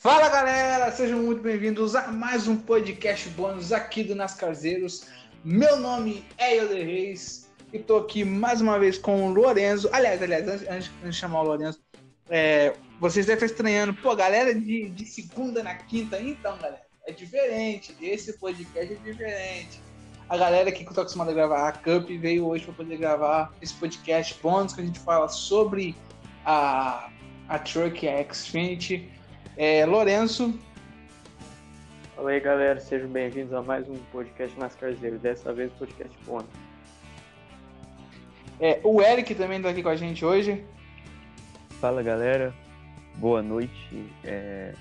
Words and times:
Fala 0.00 0.28
galera, 0.28 0.92
sejam 0.92 1.18
muito 1.24 1.42
bem-vindos 1.42 1.96
a 1.96 2.06
mais 2.06 2.46
um 2.46 2.56
podcast 2.56 3.28
bônus 3.30 3.72
aqui 3.72 4.04
do 4.04 4.14
Nascarzeiros. 4.14 5.08
Meu 5.42 5.76
nome 5.76 6.24
é 6.38 6.56
Yoder 6.56 6.86
Reis 6.86 7.50
e 7.72 7.80
tô 7.80 7.96
aqui 7.96 8.22
mais 8.22 8.60
uma 8.60 8.78
vez 8.78 8.96
com 8.96 9.26
o 9.26 9.32
Lorenzo. 9.32 9.90
Aliás, 9.92 10.22
aliás, 10.22 10.46
antes, 10.46 10.68
antes 10.68 10.92
de 11.02 11.12
chamar 11.12 11.40
o 11.40 11.46
Lorenzo, 11.46 11.80
é, 12.30 12.74
vocês 13.00 13.26
devem 13.26 13.44
estar 13.44 13.52
estranhando, 13.52 13.92
pô, 13.92 14.14
galera 14.14 14.54
de, 14.54 14.88
de 14.88 15.04
segunda 15.04 15.64
na 15.64 15.74
quinta, 15.74 16.20
então, 16.20 16.56
galera, 16.58 16.86
é 17.04 17.10
diferente. 17.10 17.92
Esse 18.00 18.38
podcast 18.38 18.92
é 18.92 18.96
diferente. 18.98 19.82
A 20.28 20.36
galera 20.36 20.68
aqui 20.68 20.84
que 20.84 20.90
eu 20.90 20.94
tô 20.94 21.00
acostumado 21.00 21.32
a 21.32 21.34
gravar 21.34 21.68
a 21.68 21.72
Cup 21.72 22.08
veio 22.08 22.46
hoje 22.46 22.64
para 22.64 22.74
poder 22.74 22.98
gravar 22.98 23.52
esse 23.60 23.74
podcast 23.74 24.38
bônus 24.40 24.74
que 24.74 24.80
a 24.80 24.84
gente 24.84 25.00
fala 25.00 25.28
sobre 25.28 25.96
a, 26.44 27.10
a 27.48 27.58
Truck, 27.58 28.06
a 28.06 28.32
Xfinity. 28.32 29.17
É, 29.60 29.84
Lourenço. 29.84 30.56
Fala 32.14 32.30
aí, 32.30 32.38
galera. 32.38 32.78
Sejam 32.78 33.08
bem-vindos 33.08 33.52
a 33.52 33.60
mais 33.60 33.88
um 33.88 33.96
podcast 34.12 34.56
Nascarzeiro. 34.56 35.18
Dessa 35.18 35.52
vez, 35.52 35.72
podcast 35.72 36.16
bônus. 36.24 36.46
É, 38.60 38.78
o 38.84 39.02
Eric 39.02 39.34
também 39.34 39.60
tá 39.60 39.70
aqui 39.70 39.82
com 39.82 39.88
a 39.88 39.96
gente 39.96 40.24
hoje. 40.24 40.64
Fala, 41.80 42.04
galera. 42.04 42.54
Boa 43.16 43.42
noite. 43.42 44.08
É, 44.22 44.74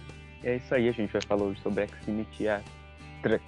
é 0.44 0.58
isso 0.58 0.76
aí, 0.76 0.88
a 0.88 0.92
gente 0.92 1.12
vai 1.12 1.24
falar 1.24 1.46
hoje 1.46 1.60
sobre 1.62 1.82
a 1.82 1.88
Xfinity 1.88 2.44
e 2.44 2.48
a 2.48 2.62
Truck. 3.24 3.44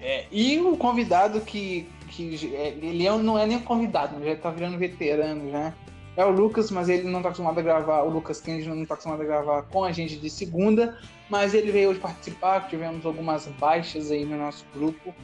É, 0.00 0.24
e 0.32 0.58
o 0.58 0.74
convidado 0.74 1.42
que, 1.42 1.86
que 2.08 2.48
ele 2.80 3.06
é, 3.06 3.10
não 3.18 3.38
é 3.38 3.44
nem 3.44 3.58
convidado, 3.58 4.24
já 4.24 4.34
tá 4.36 4.48
virando 4.48 4.78
veterano 4.78 5.50
já 5.50 5.74
é 6.16 6.24
o 6.24 6.30
Lucas, 6.30 6.70
mas 6.70 6.88
ele 6.88 7.04
não 7.04 7.18
está 7.18 7.28
acostumado 7.28 7.58
a 7.58 7.62
gravar, 7.62 8.02
o 8.02 8.10
Lucas 8.10 8.40
Kennedy 8.40 8.68
não 8.68 8.82
está 8.82 8.94
acostumado 8.94 9.22
a 9.22 9.24
gravar 9.24 9.62
com 9.64 9.84
a 9.84 9.92
gente 9.92 10.16
de 10.16 10.30
segunda, 10.30 10.98
mas 11.28 11.52
ele 11.52 11.70
veio 11.70 11.90
hoje 11.90 12.00
participar, 12.00 12.68
tivemos 12.68 13.04
algumas 13.04 13.46
baixas 13.46 14.10
aí 14.10 14.24
no 14.24 14.38
nosso 14.38 14.64
grupo, 14.74 15.14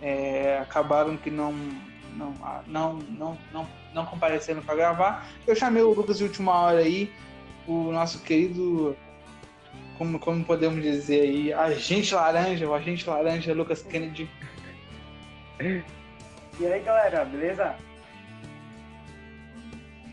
é, 0.00 0.58
acabaram 0.58 1.16
que 1.16 1.30
não 1.30 1.54
não, 2.16 2.34
não, 2.66 2.98
não, 2.98 3.38
não, 3.52 3.68
não 3.94 4.04
compareceram 4.04 4.60
para 4.60 4.74
gravar. 4.74 5.26
Eu 5.46 5.56
chamei 5.56 5.82
o 5.82 5.94
Lucas 5.94 6.18
de 6.18 6.24
última 6.24 6.52
hora 6.52 6.80
aí, 6.80 7.10
o 7.66 7.90
nosso 7.90 8.20
querido, 8.20 8.96
como, 9.96 10.18
como 10.18 10.44
podemos 10.44 10.82
dizer 10.82 11.22
aí, 11.22 11.52
agente 11.52 12.14
laranja, 12.14 12.68
o 12.68 12.74
agente 12.74 13.08
laranja 13.08 13.54
Lucas 13.54 13.82
Kennedy. 13.82 14.28
E 16.60 16.66
aí 16.66 16.80
galera, 16.82 17.24
beleza? 17.24 17.74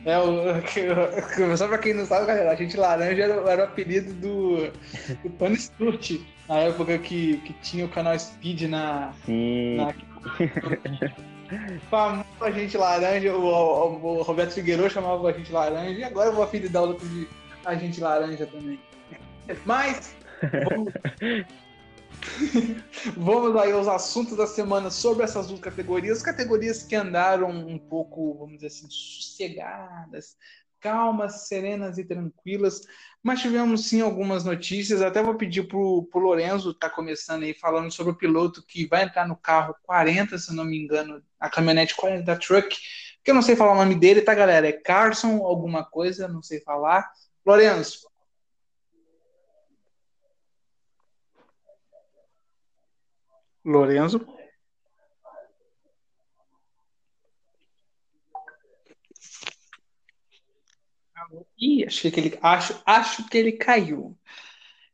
É, 0.05 0.17
o, 0.17 0.43
só 1.57 1.67
pra 1.67 1.77
quem 1.77 1.93
não 1.93 2.05
sabe, 2.05 2.25
galera, 2.25 2.51
a 2.51 2.55
gente 2.55 2.77
laranja 2.77 3.23
era, 3.23 3.51
era 3.51 3.61
o 3.63 3.65
apelido 3.65 4.13
do, 4.13 4.71
do 5.23 5.29
Tony 5.37 5.57
Sturt, 5.57 6.21
na 6.47 6.59
época 6.59 6.97
que, 6.99 7.37
que 7.37 7.53
tinha 7.61 7.85
o 7.85 7.89
canal 7.89 8.17
Speed 8.17 8.63
na. 8.63 9.13
Sim. 9.25 9.77
Na... 9.77 9.93
Famoso 11.89 12.25
a 12.41 12.51
gente 12.51 12.77
laranja, 12.77 13.35
o, 13.35 13.43
o, 13.43 14.19
o 14.19 14.21
Roberto 14.21 14.53
Figueiredo 14.53 14.89
chamava 14.89 15.29
a 15.29 15.33
gente 15.33 15.51
laranja, 15.51 15.99
e 15.99 16.03
agora 16.03 16.29
eu 16.29 16.33
vou 16.33 16.43
apelidar 16.43 16.83
o 16.83 16.87
Lucas 16.87 17.09
de 17.09 17.27
a 17.65 17.75
gente 17.75 17.99
laranja 17.99 18.45
também. 18.45 18.79
Mas. 19.65 20.15
Vamos... 20.69 20.93
Vamos 23.17 23.55
aí 23.55 23.71
aos 23.71 23.87
assuntos 23.87 24.37
da 24.37 24.47
semana 24.47 24.89
sobre 24.89 25.23
essas 25.23 25.47
duas 25.47 25.59
categorias, 25.59 26.21
categorias 26.21 26.83
que 26.83 26.95
andaram 26.95 27.49
um 27.49 27.77
pouco, 27.77 28.37
vamos 28.37 28.55
dizer 28.55 28.67
assim, 28.67 28.87
sossegadas, 28.89 30.35
calmas, 30.79 31.47
serenas 31.47 31.97
e 31.97 32.05
tranquilas, 32.05 32.81
mas 33.21 33.41
tivemos 33.41 33.87
sim 33.87 34.01
algumas 34.01 34.43
notícias. 34.43 35.01
Até 35.01 35.21
vou 35.21 35.35
pedir 35.35 35.67
pro, 35.67 36.07
pro 36.11 36.21
Lorenzo 36.21 36.73
tá 36.73 36.89
começando 36.89 37.43
aí 37.43 37.53
falando 37.53 37.91
sobre 37.91 38.13
o 38.13 38.17
piloto 38.17 38.63
que 38.65 38.87
vai 38.87 39.03
entrar 39.03 39.27
no 39.27 39.35
carro 39.35 39.75
40, 39.83 40.37
se 40.37 40.53
não 40.55 40.65
me 40.65 40.77
engano, 40.77 41.21
a 41.39 41.49
caminhonete 41.49 41.95
40 41.95 42.23
da 42.23 42.35
Truck, 42.35 42.75
que 43.23 43.31
eu 43.31 43.35
não 43.35 43.41
sei 43.41 43.55
falar 43.55 43.73
o 43.73 43.77
nome 43.77 43.95
dele, 43.95 44.21
tá, 44.21 44.33
galera? 44.33 44.67
É 44.67 44.71
Carson, 44.73 45.43
alguma 45.43 45.83
coisa, 45.83 46.27
não 46.27 46.41
sei 46.41 46.61
falar. 46.61 47.09
Lorenzo, 47.45 48.08
Lorenzo. 53.69 54.25
Ih, 61.59 61.85
acho 61.85 62.09
que 62.09 62.19
ele, 62.19 62.39
acho, 62.41 62.81
acho 62.85 63.29
que 63.29 63.37
ele 63.37 63.51
caiu. 63.51 64.17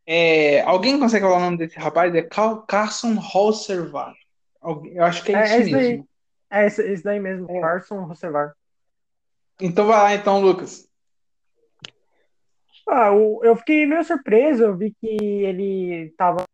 É, 0.05 0.61
alguém 0.61 0.99
consegue 0.99 1.25
falar 1.25 1.37
o 1.37 1.41
nome 1.41 1.57
desse 1.57 1.79
rapaz? 1.79 2.13
É 2.13 2.21
Carson 2.67 3.15
Holservar. 3.15 4.13
Eu 4.61 5.03
acho 5.03 5.23
que 5.23 5.31
é, 5.31 5.35
é 5.35 5.61
isso 5.61 5.71
mesmo. 5.71 6.07
Daí, 6.49 6.61
é 6.61 6.67
esse, 6.67 6.81
esse 6.83 7.03
daí 7.03 7.19
mesmo, 7.19 7.49
é. 7.49 7.61
Carson 7.61 8.03
Holservar. 8.03 8.53
Então 9.61 9.87
vai 9.87 9.97
lá 9.97 10.13
então, 10.13 10.41
Lucas. 10.41 10.89
Ah, 12.87 13.09
eu 13.41 13.55
fiquei 13.55 13.85
meio 13.85 14.03
surpreso, 14.03 14.63
eu 14.63 14.77
vi 14.77 14.93
que 14.99 15.07
ele 15.07 16.07
estava 16.07 16.44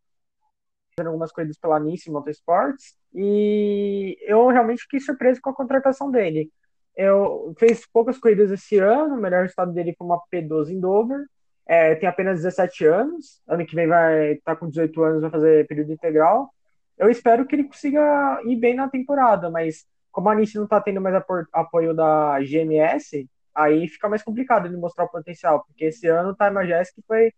fazendo 0.96 1.08
algumas 1.08 1.32
coisas 1.32 1.56
pela 1.58 1.80
Nice 1.80 2.10
Motorsports 2.10 2.94
e 3.14 4.16
eu 4.22 4.48
realmente 4.48 4.82
fiquei 4.82 5.00
surpreso 5.00 5.40
com 5.40 5.50
a 5.50 5.54
contratação 5.54 6.10
dele. 6.10 6.50
Eu 6.94 7.54
fez 7.58 7.86
poucas 7.90 8.18
corridas 8.18 8.50
esse 8.50 8.78
ano, 8.78 9.14
o 9.14 9.20
melhor 9.20 9.42
resultado 9.42 9.72
dele 9.72 9.94
foi 9.96 10.06
uma 10.06 10.20
P12 10.32 10.70
em 10.70 10.80
Dover. 10.80 11.26
É, 11.64 11.94
tem 11.94 12.08
apenas 12.08 12.42
17 12.42 12.84
anos, 12.86 13.40
ano 13.46 13.64
que 13.64 13.74
vem 13.74 13.86
vai 13.86 14.32
estar 14.32 14.54
tá 14.54 14.56
com 14.56 14.68
18 14.68 15.02
anos, 15.02 15.22
vai 15.22 15.30
fazer 15.30 15.66
período 15.66 15.92
integral. 15.92 16.52
Eu 16.98 17.08
espero 17.08 17.46
que 17.46 17.56
ele 17.56 17.64
consiga 17.64 18.40
ir 18.44 18.56
bem 18.56 18.74
na 18.74 18.88
temporada, 18.88 19.48
mas 19.48 19.86
como 20.10 20.28
a 20.28 20.34
Nice 20.34 20.56
não 20.56 20.64
está 20.64 20.80
tendo 20.80 21.00
mais 21.00 21.14
apoio 21.52 21.94
da 21.94 22.38
GMS, 22.40 23.26
aí 23.54 23.88
fica 23.88 24.08
mais 24.08 24.22
complicado 24.22 24.66
ele 24.66 24.76
mostrar 24.76 25.04
o 25.04 25.08
potencial, 25.08 25.64
porque 25.64 25.86
esse 25.86 26.06
ano 26.08 26.30
o 26.30 26.34
Time 26.34 26.50
Majestic 26.50 27.02
foi 27.06 27.32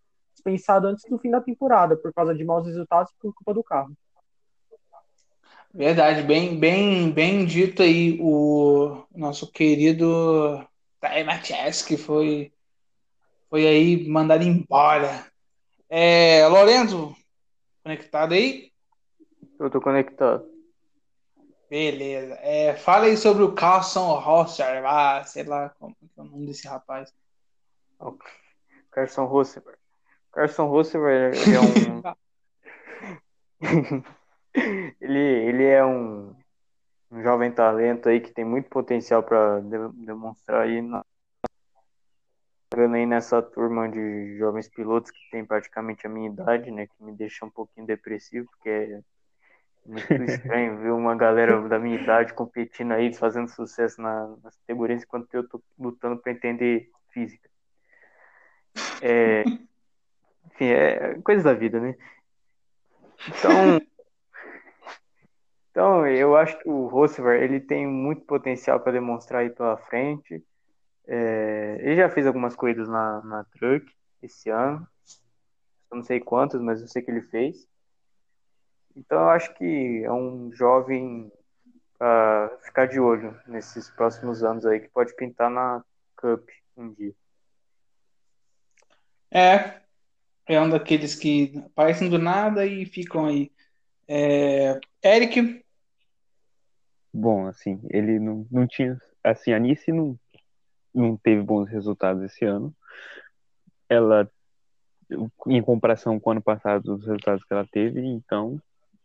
dispensado 0.45 0.87
antes 0.87 1.09
do 1.09 1.19
fim 1.19 1.31
da 1.31 1.41
temporada, 1.41 1.97
por 1.97 2.13
causa 2.13 2.35
de 2.35 2.45
maus 2.45 2.67
resultados 2.67 3.13
por 3.19 3.33
culpa 3.35 3.55
do 3.55 3.65
carro. 3.65 3.97
Verdade, 5.73 6.23
bem, 6.23 6.59
bem, 6.59 7.11
bem 7.11 7.45
dito 7.45 7.83
aí 7.83 8.19
o 8.21 9.05
nosso 9.13 9.51
querido 9.51 10.65
Matias, 11.27 11.83
que 11.83 11.97
foi, 11.97 12.53
foi 13.51 13.67
aí 13.67 14.09
mandado 14.09 14.45
embora. 14.45 15.27
É, 15.89 16.47
Lorenzo, 16.47 17.17
conectado 17.83 18.35
aí? 18.35 18.71
Eu 19.59 19.69
tô 19.69 19.81
conectado. 19.81 20.49
Beleza. 21.69 22.35
É, 22.41 22.77
fala 22.77 23.07
aí 23.07 23.17
sobre 23.17 23.43
o 23.43 23.53
Carson 23.53 24.15
Rosser, 24.21 24.85
ah, 24.87 25.25
sei 25.25 25.43
lá 25.43 25.71
como 25.71 25.97
é 26.17 26.21
o 26.21 26.25
nome 26.25 26.47
desse 26.47 26.69
rapaz. 26.69 27.13
Carson 28.93 29.25
Rosser. 29.25 29.63
Carson 30.35 30.67
Russell, 30.67 31.09
ele 31.09 31.37
é 31.55 31.61
um. 31.61 32.03
ele, 35.01 35.19
ele 35.19 35.65
é 35.65 35.85
um, 35.85 36.35
um 37.11 37.23
jovem 37.23 37.51
talento 37.53 38.09
aí 38.09 38.21
que 38.21 38.33
tem 38.33 38.45
muito 38.45 38.69
potencial 38.69 39.23
para 39.23 39.61
de, 39.61 39.89
demonstrar 40.05 40.63
aí, 40.63 40.83
na, 40.83 41.05
aí 42.93 43.07
nessa 43.07 43.41
turma 43.41 43.89
de 43.89 44.37
jovens 44.37 44.69
pilotos 44.69 45.11
que 45.11 45.31
tem 45.31 45.45
praticamente 45.45 46.07
a 46.07 46.11
minha 46.11 46.29
idade, 46.31 46.71
né? 46.71 46.87
Que 46.87 47.03
me 47.03 47.13
deixa 47.13 47.47
um 47.47 47.51
pouquinho 47.51 47.87
depressivo, 47.87 48.47
porque 48.51 48.69
é 48.69 49.01
muito 49.87 50.13
estranho 50.25 50.79
ver 50.79 50.91
uma 50.91 51.15
galera 51.15 51.61
da 51.69 51.79
minha 51.79 52.01
idade 52.01 52.35
competindo 52.35 52.93
aí, 52.93 53.15
fazendo 53.15 53.49
sucesso 53.49 54.01
na, 54.03 54.37
nas 54.43 54.57
categorias, 54.57 55.03
enquanto 55.03 55.33
eu 55.33 55.49
tô 55.49 55.63
lutando 55.79 56.21
para 56.21 56.33
entender 56.33 56.91
física. 57.11 57.49
É, 59.01 59.45
enfim, 60.55 60.67
é 60.67 61.21
coisa 61.23 61.43
da 61.43 61.53
vida, 61.53 61.81
né? 61.81 61.97
Então, 63.29 63.81
então 65.71 66.07
eu 66.07 66.37
acho 66.37 66.59
que 66.59 66.69
o 66.69 66.87
Roosevelt 66.87 67.43
ele 67.43 67.61
tem 67.61 67.87
muito 67.87 68.25
potencial 68.25 68.79
para 68.81 68.93
demonstrar 68.93 69.43
aí 69.43 69.51
pela 69.51 69.77
frente. 69.77 70.45
É, 71.07 71.79
ele 71.81 71.97
já 71.97 72.09
fez 72.09 72.27
algumas 72.27 72.55
corridas 72.55 72.89
na, 72.89 73.21
na 73.23 73.45
Truck 73.45 73.87
esse 74.23 74.49
ano. 74.49 74.87
Eu 75.91 75.99
não 75.99 76.05
sei 76.05 76.21
quantas, 76.21 76.61
mas 76.61 76.81
eu 76.81 76.89
sei 76.89 77.03
que 77.03 77.11
ele 77.11 77.23
fez. 77.23 77.69
Então 78.97 79.19
eu 79.21 79.31
acho 79.31 79.53
que 79.55 80.03
é 80.05 80.13
um 80.13 80.53
jovem 80.53 81.33
para 81.99 82.57
ficar 82.63 82.87
de 82.87 83.01
olho 83.01 83.39
nesses 83.47 83.91
próximos 83.91 84.45
anos 84.45 84.65
aí 84.65 84.81
que 84.81 84.89
pode 84.89 85.15
pintar 85.17 85.51
na 85.51 85.85
Cup 86.17 86.49
um 86.77 86.93
dia. 86.93 87.15
É, 89.31 89.84
é 90.47 90.61
um 90.61 90.69
daqueles 90.69 91.15
que 91.15 91.53
aparecem 91.67 92.09
do 92.09 92.19
nada 92.19 92.67
e 92.67 92.85
ficam 92.85 93.27
aí. 93.27 93.51
É... 94.07 94.79
Eric? 95.03 95.65
Bom, 97.13 97.47
assim, 97.47 97.81
ele 97.91 98.19
não, 98.19 98.47
não 98.51 98.67
tinha. 98.67 98.99
Assim, 99.23 99.53
a 99.53 99.59
Nice 99.59 99.91
não, 99.93 100.19
não 100.95 101.17
teve 101.17 101.43
bons 101.43 101.69
resultados 101.69 102.23
esse 102.23 102.45
ano. 102.45 102.75
Ela 103.89 104.29
em 105.47 105.63
comparação 105.63 106.19
com 106.19 106.31
o 106.31 106.33
ano 106.33 106.43
passado, 106.43 106.95
os 106.95 107.07
resultados 107.07 107.45
que 107.45 107.53
ela 107.53 107.67
teve, 107.71 108.01
então 108.01 108.61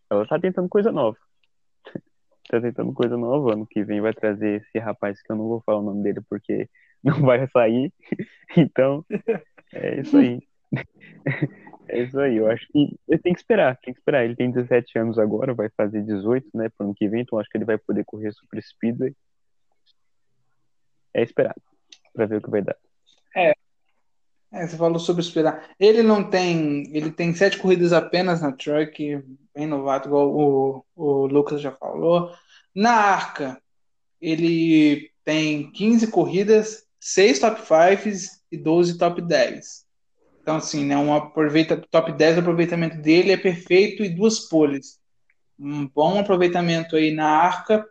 ela 0.10 0.26
tá 0.28 0.40
tentando 0.40 0.68
coisa 0.68 0.92
nova. 0.92 1.18
tá 2.50 2.60
tentando 2.60 2.94
coisa 2.94 3.16
nova. 3.16 3.54
Ano 3.54 3.68
que 3.68 3.84
vem 3.84 4.02
vai 4.02 4.14
trazer 4.14 4.62
esse 4.62 4.80
rapaz 4.80 5.22
que 5.22 5.32
eu 5.32 5.36
não 5.36 5.48
vou 5.48 5.62
falar 5.62 5.80
o 5.80 5.84
nome 5.84 6.04
dele 6.04 6.22
porque 6.28 6.70
não 7.04 7.22
vai 7.22 7.48
sair. 7.48 7.94
Então, 8.58 9.06
é 9.72 10.02
isso 10.02 10.18
aí. 10.18 10.42
É 11.92 12.04
isso 12.04 12.20
aí, 12.20 12.38
eu 12.38 12.46
acho 12.46 12.68
que 12.68 12.96
ele 13.08 13.20
tem 13.20 13.34
que 13.34 13.40
esperar, 13.40 13.76
tem 13.78 13.92
que 13.92 14.00
esperar. 14.00 14.24
Ele 14.24 14.36
tem 14.36 14.52
17 14.52 15.00
anos 15.00 15.18
agora, 15.18 15.56
vai 15.56 15.70
fazer 15.76 16.04
18, 16.04 16.48
né, 16.54 16.70
pro 16.70 16.86
ano 16.86 16.94
que 16.94 17.10
vem, 17.10 17.22
então 17.22 17.40
acho 17.40 17.50
que 17.50 17.58
ele 17.58 17.66
vai 17.66 17.80
poder 17.80 18.06
correr 18.06 18.32
Super 18.32 18.62
Speedway. 18.62 19.16
É 21.12 21.24
esperar, 21.24 21.56
pra 22.14 22.28
ver 22.28 22.38
o 22.38 22.42
que 22.44 22.50
vai 22.52 22.62
dar. 22.62 22.76
É, 23.36 23.54
é, 24.52 24.68
você 24.68 24.78
falou 24.78 25.00
sobre 25.00 25.22
esperar. 25.22 25.68
Ele 25.80 26.04
não 26.04 26.28
tem. 26.28 26.96
Ele 26.96 27.12
tem 27.12 27.34
sete 27.34 27.58
corridas 27.58 27.92
apenas 27.92 28.42
na 28.42 28.52
truck, 28.52 29.24
bem 29.54 29.68
novato, 29.68 30.08
igual 30.08 30.30
o, 30.32 30.86
o 30.96 31.26
Lucas 31.26 31.62
já 31.62 31.72
falou. 31.72 32.32
Na 32.74 32.94
arca, 32.94 33.60
ele 34.22 35.12
tem 35.24 35.72
15 35.72 36.12
corridas, 36.12 36.88
6 37.00 37.40
top 37.40 37.62
5 37.62 38.40
e 38.52 38.58
12 38.58 38.98
top 38.98 39.22
10. 39.22 39.89
Então, 40.50 40.58
assim, 40.58 40.84
né, 40.84 40.98
um 40.98 41.14
aproveita, 41.14 41.78
top 41.92 42.12
10 42.12 42.38
o 42.38 42.40
aproveitamento 42.40 42.98
dele 42.98 43.34
é 43.34 43.38
perfeito 43.38 44.04
e 44.04 44.10
duas 44.10 44.40
poles. 44.40 45.00
Um 45.60 45.88
bom 45.88 46.18
aproveitamento 46.18 46.96
aí 46.96 47.12
na 47.12 47.30
arca. 47.30 47.88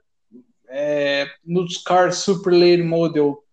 É, 0.67 1.29
nos 1.45 1.79
Cars 1.79 2.17
Super 2.17 2.51
Late 2.51 2.83
Model 2.83 3.45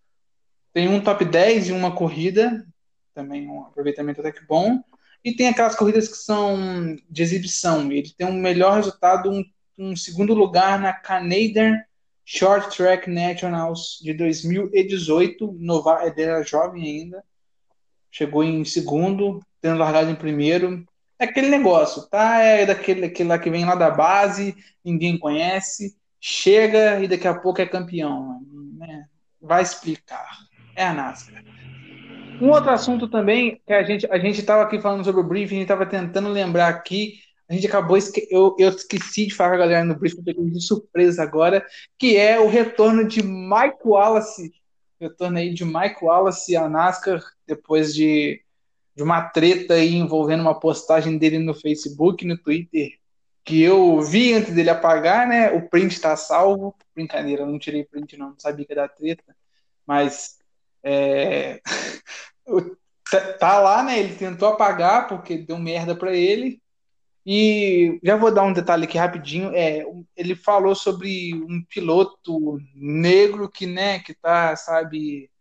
tem 0.73 0.87
um 0.87 0.99
top 0.99 1.23
10 1.23 1.69
e 1.69 1.71
uma 1.71 1.95
corrida, 1.95 2.65
também 3.13 3.47
um 3.47 3.61
aproveitamento 3.61 4.21
até 4.21 4.31
que 4.31 4.43
bom. 4.43 4.81
E 5.23 5.35
tem 5.35 5.49
aquelas 5.49 5.75
corridas 5.75 6.07
que 6.07 6.17
são 6.17 6.97
de 7.07 7.21
exibição. 7.21 7.91
Ele 7.91 8.11
tem 8.17 8.25
um 8.25 8.33
melhor 8.33 8.77
resultado, 8.77 9.29
um, 9.29 9.45
um 9.77 9.95
segundo 9.95 10.33
lugar 10.33 10.79
na 10.79 10.93
Canadian 10.93 11.79
Short 12.25 12.75
Track 12.75 13.07
Nationals 13.07 13.99
de 14.01 14.15
2018. 14.15 15.55
Nova, 15.59 16.07
ele 16.07 16.23
era 16.23 16.41
jovem 16.41 16.83
ainda 16.83 17.23
chegou 18.15 18.45
em 18.45 18.63
segundo, 18.63 19.41
tendo 19.61 19.77
largado 19.77 20.09
em 20.09 20.15
primeiro. 20.15 20.85
É 21.19 21.25
aquele 21.25 21.49
negócio, 21.49 22.07
tá? 22.09 22.39
É 22.39 22.65
daquele, 22.65 23.05
aquele 23.05 23.27
lá 23.27 23.37
que 23.37 23.49
vem 23.49 23.65
lá 23.65 23.75
da 23.75 23.91
base, 23.91 24.55
ninguém 24.83 25.17
conhece, 25.17 25.97
chega 26.19 27.01
e 27.01 27.09
daqui 27.09 27.27
a 27.27 27.33
pouco 27.33 27.61
é 27.61 27.65
campeão. 27.65 28.39
Né? 28.77 29.05
Vai 29.41 29.61
explicar. 29.61 30.29
É 30.77 30.85
a 30.85 30.93
NASCAR. 30.93 31.43
Um 32.41 32.49
outro 32.49 32.71
assunto 32.71 33.09
também, 33.09 33.61
que 33.65 33.73
a 33.73 33.83
gente 33.83 34.07
a 34.09 34.17
gente 34.17 34.39
estava 34.39 34.63
aqui 34.63 34.79
falando 34.79 35.03
sobre 35.03 35.21
o 35.21 35.27
briefing, 35.27 35.55
a 35.55 35.59
gente 35.59 35.63
estava 35.63 35.85
tentando 35.85 36.29
lembrar 36.29 36.69
aqui, 36.69 37.15
a 37.49 37.53
gente 37.53 37.67
acabou, 37.67 37.97
esque 37.97 38.27
eu, 38.29 38.55
eu 38.59 38.69
esqueci 38.69 39.27
de 39.27 39.33
falar 39.33 39.51
com 39.51 39.55
a 39.55 39.59
galera 39.59 39.85
no 39.85 39.95
briefing, 39.95 40.23
peguei 40.23 40.49
de 40.49 40.61
surpresa 40.61 41.23
agora, 41.23 41.65
que 41.97 42.17
é 42.17 42.39
o 42.39 42.47
retorno 42.47 43.07
de 43.07 43.23
Mike 43.23 43.79
Wallace 43.85 44.53
retorno 44.99 45.37
aí 45.37 45.53
de 45.53 45.65
Mike 45.65 46.03
Wallace 46.03 46.51
e 46.51 46.55
a 46.55 46.69
NASCAR 46.69 47.21
depois 47.47 47.93
de, 47.93 48.41
de 48.95 49.03
uma 49.03 49.21
treta 49.29 49.75
aí 49.75 49.95
envolvendo 49.95 50.41
uma 50.41 50.59
postagem 50.59 51.17
dele 51.17 51.39
no 51.39 51.53
Facebook, 51.53 52.25
no 52.25 52.37
Twitter, 52.37 52.97
que 53.43 53.61
eu 53.61 54.01
vi 54.01 54.33
antes 54.33 54.53
dele 54.53 54.69
apagar, 54.69 55.27
né? 55.27 55.51
O 55.51 55.69
print 55.69 55.93
está 55.93 56.15
salvo. 56.15 56.75
Brincadeira, 56.95 57.45
não 57.45 57.59
tirei 57.59 57.83
print, 57.83 58.17
não, 58.17 58.29
não 58.29 58.39
sabia 58.39 58.65
que 58.65 58.71
era 58.71 58.87
treta. 58.87 59.35
Mas 59.85 60.37
é... 60.83 61.61
Tá, 63.09 63.33
tá 63.33 63.59
lá, 63.59 63.83
né? 63.83 63.99
Ele 63.99 64.15
tentou 64.15 64.49
apagar 64.49 65.07
porque 65.07 65.37
deu 65.37 65.59
merda 65.59 65.95
para 65.95 66.15
ele. 66.15 66.59
E 67.25 67.99
já 68.03 68.15
vou 68.15 68.31
dar 68.31 68.43
um 68.43 68.53
detalhe 68.53 68.83
aqui 68.83 68.97
rapidinho. 68.97 69.51
É, 69.55 69.83
ele 70.15 70.35
falou 70.35 70.75
sobre 70.75 71.33
um 71.33 71.63
piloto 71.67 72.59
negro 72.75 73.49
que, 73.49 73.65
né, 73.65 73.97
que 73.99 74.13
tá, 74.13 74.55
sabe, 74.55 75.31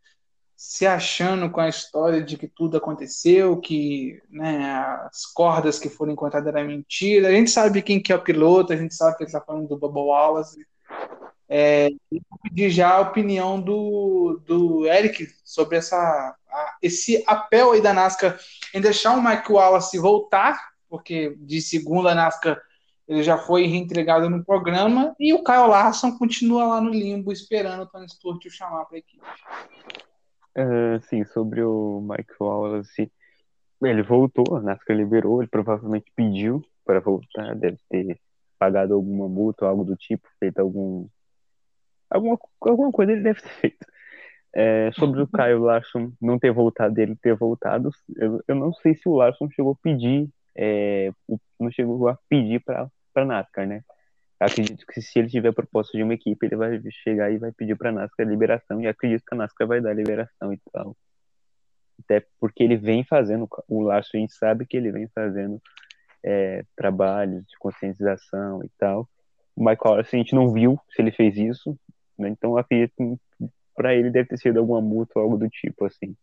se 0.56 0.86
achando 0.86 1.50
com 1.50 1.60
a 1.60 1.68
história 1.68 2.22
de 2.22 2.38
que 2.38 2.48
tudo 2.48 2.78
aconteceu, 2.78 3.60
que 3.60 4.18
né, 4.30 4.66
as 5.10 5.26
cordas 5.26 5.78
que 5.78 5.90
foram 5.90 6.14
encontradas 6.14 6.54
eram 6.54 6.66
mentira. 6.66 7.28
A 7.28 7.32
gente 7.32 7.50
sabe 7.50 7.82
quem 7.82 8.00
que 8.00 8.12
é 8.12 8.16
o 8.16 8.22
piloto, 8.22 8.72
a 8.72 8.76
gente 8.76 8.94
sabe 8.94 9.18
que 9.18 9.24
ele 9.24 9.28
está 9.28 9.42
falando 9.42 9.68
do 9.68 9.76
Bubba 9.76 10.00
Wallace. 10.00 10.66
É, 11.46 11.90
e 12.56 12.70
já 12.70 12.94
a 12.94 13.00
opinião 13.00 13.60
do, 13.60 14.40
do 14.46 14.86
Eric 14.86 15.28
sobre 15.44 15.76
essa, 15.76 15.96
a, 16.50 16.76
esse 16.80 17.22
apelo 17.26 17.72
aí 17.72 17.82
da 17.82 17.92
NASCAR 17.92 18.38
em 18.72 18.80
deixar 18.80 19.12
o 19.12 19.22
Mike 19.22 19.52
Wallace 19.52 19.98
voltar 19.98 20.73
porque 20.94 21.34
de 21.40 21.60
segunda 21.60 22.12
a 22.12 22.14
NASCAR 22.14 22.62
ele 23.08 23.24
já 23.24 23.36
foi 23.36 23.66
reentregado 23.66 24.30
no 24.30 24.44
programa 24.44 25.12
e 25.18 25.34
o 25.34 25.42
Kyle 25.42 25.66
Larson 25.66 26.16
continua 26.16 26.68
lá 26.68 26.80
no 26.80 26.90
limbo 26.90 27.32
esperando 27.32 27.82
o 27.82 27.86
Tony 27.86 28.08
Stewart 28.08 28.46
o 28.46 28.48
chamar 28.48 28.84
para 28.84 28.96
a 28.96 28.98
equipe. 29.00 29.24
Uh, 30.56 31.02
sim, 31.08 31.24
sobre 31.24 31.64
o 31.64 32.00
Mike 32.08 32.32
Wallace, 32.40 33.10
ele 33.82 34.04
voltou, 34.04 34.56
a 34.56 34.60
NASCAR 34.60 34.96
liberou, 34.96 35.42
ele 35.42 35.50
provavelmente 35.50 36.12
pediu 36.14 36.64
para 36.84 37.00
voltar, 37.00 37.56
deve 37.56 37.78
ter 37.90 38.20
pagado 38.56 38.94
alguma 38.94 39.28
multa 39.28 39.64
ou 39.64 39.70
algo 39.72 39.84
do 39.84 39.96
tipo, 39.96 40.28
feito 40.38 40.60
algum 40.60 41.08
alguma, 42.08 42.38
alguma 42.60 42.92
coisa 42.92 43.10
ele 43.10 43.22
deve 43.22 43.42
ter 43.42 43.54
feito. 43.60 43.86
É, 44.54 44.92
sobre 44.92 45.20
o 45.20 45.26
Kyle 45.26 45.58
Larson 45.58 46.12
não 46.22 46.38
ter 46.38 46.52
voltado, 46.52 47.00
ele 47.00 47.16
ter 47.16 47.34
voltado, 47.34 47.90
eu, 48.14 48.40
eu 48.46 48.54
não 48.54 48.72
sei 48.74 48.94
se 48.94 49.08
o 49.08 49.16
Larson 49.16 49.50
chegou 49.50 49.72
a 49.72 49.82
pedir 49.82 50.30
é, 50.56 51.10
não 51.58 51.70
chegou 51.70 52.08
a 52.08 52.18
pedir 52.28 52.62
para 52.62 52.90
a 53.14 53.24
NASCAR, 53.24 53.66
né? 53.66 53.82
Acredito 54.38 54.84
que 54.86 55.00
se 55.00 55.18
ele 55.18 55.28
tiver 55.28 55.52
proposta 55.52 55.96
de 55.96 56.02
uma 56.02 56.14
equipe, 56.14 56.46
ele 56.46 56.56
vai 56.56 56.80
chegar 56.90 57.30
e 57.30 57.38
vai 57.38 57.52
pedir 57.52 57.76
para 57.76 57.90
a 57.90 57.92
NASCAR 57.92 58.26
liberação 58.26 58.80
e 58.80 58.86
acredito 58.86 59.24
que 59.26 59.34
a 59.34 59.38
NASCAR 59.38 59.66
vai 59.66 59.80
dar 59.80 59.94
liberação 59.94 60.52
e 60.52 60.58
tal. 60.72 60.96
Até 62.02 62.26
porque 62.40 62.62
ele 62.62 62.76
vem 62.76 63.04
fazendo, 63.04 63.48
o 63.68 63.82
Larson 63.82 64.16
a 64.16 64.20
gente 64.20 64.34
sabe 64.34 64.66
que 64.66 64.76
ele 64.76 64.90
vem 64.90 65.08
fazendo 65.14 65.62
é, 66.22 66.64
trabalhos 66.76 67.44
de 67.46 67.56
conscientização 67.58 68.62
e 68.64 68.68
tal. 68.78 69.08
O 69.54 69.64
Michael 69.64 70.00
a 70.00 70.02
gente 70.02 70.34
não 70.34 70.52
viu 70.52 70.78
se 70.90 71.00
ele 71.00 71.12
fez 71.12 71.36
isso, 71.36 71.78
né? 72.18 72.28
então 72.28 72.56
acredito 72.56 73.18
para 73.74 73.94
ele 73.94 74.10
deve 74.10 74.28
ter 74.28 74.38
sido 74.38 74.58
alguma 74.58 74.80
multa 74.80 75.12
ou 75.16 75.22
algo 75.22 75.36
do 75.36 75.48
tipo 75.48 75.84
assim. 75.84 76.16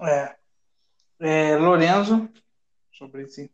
É, 0.00 0.34
é, 1.18 1.56
Lorenzo, 1.56 2.28
sobre 2.92 3.22
esse. 3.22 3.50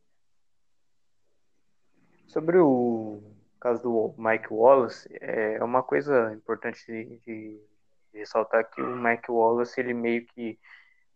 Sobre 2.27 2.59
o 2.59 3.23
caso 3.61 3.83
do 3.83 4.15
Mike 4.19 4.53
Wallace, 4.53 5.09
é 5.21 5.63
uma 5.63 5.83
coisa 5.83 6.33
importante 6.33 6.81
de 7.25 7.61
ressaltar 8.13 8.69
que 8.71 8.81
o 8.81 8.97
Mike 8.97 9.31
Wallace 9.31 9.79
ele 9.81 9.95
meio 9.95 10.27
que 10.27 10.59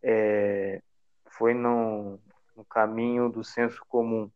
é, 0.03 0.83
foi 1.31 1.55
no, 1.55 2.21
no 2.55 2.65
caminho 2.65 3.29
do 3.29 3.43
senso 3.43 3.83
comum, 3.89 4.31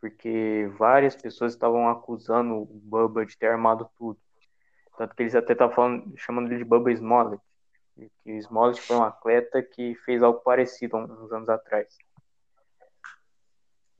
porque 0.00 0.70
várias 0.78 1.14
pessoas 1.14 1.52
estavam 1.52 1.88
acusando 1.88 2.54
o 2.54 2.66
Bubba 2.66 3.24
de 3.24 3.36
ter 3.36 3.48
armado 3.48 3.88
tudo. 3.96 4.18
Tanto 4.96 5.14
que 5.14 5.22
eles 5.22 5.34
até 5.34 5.52
estavam 5.52 6.12
chamando 6.16 6.48
ele 6.48 6.58
de 6.58 6.64
Bubba 6.64 6.90
Smollett 6.92 7.42
que 8.22 8.40
Smollett 8.42 8.80
foi 8.80 8.96
um 8.96 9.02
atleta 9.02 9.62
que 9.62 9.94
fez 10.04 10.22
algo 10.22 10.40
parecido 10.40 10.96
uns 10.96 11.32
anos 11.32 11.48
atrás. 11.48 11.96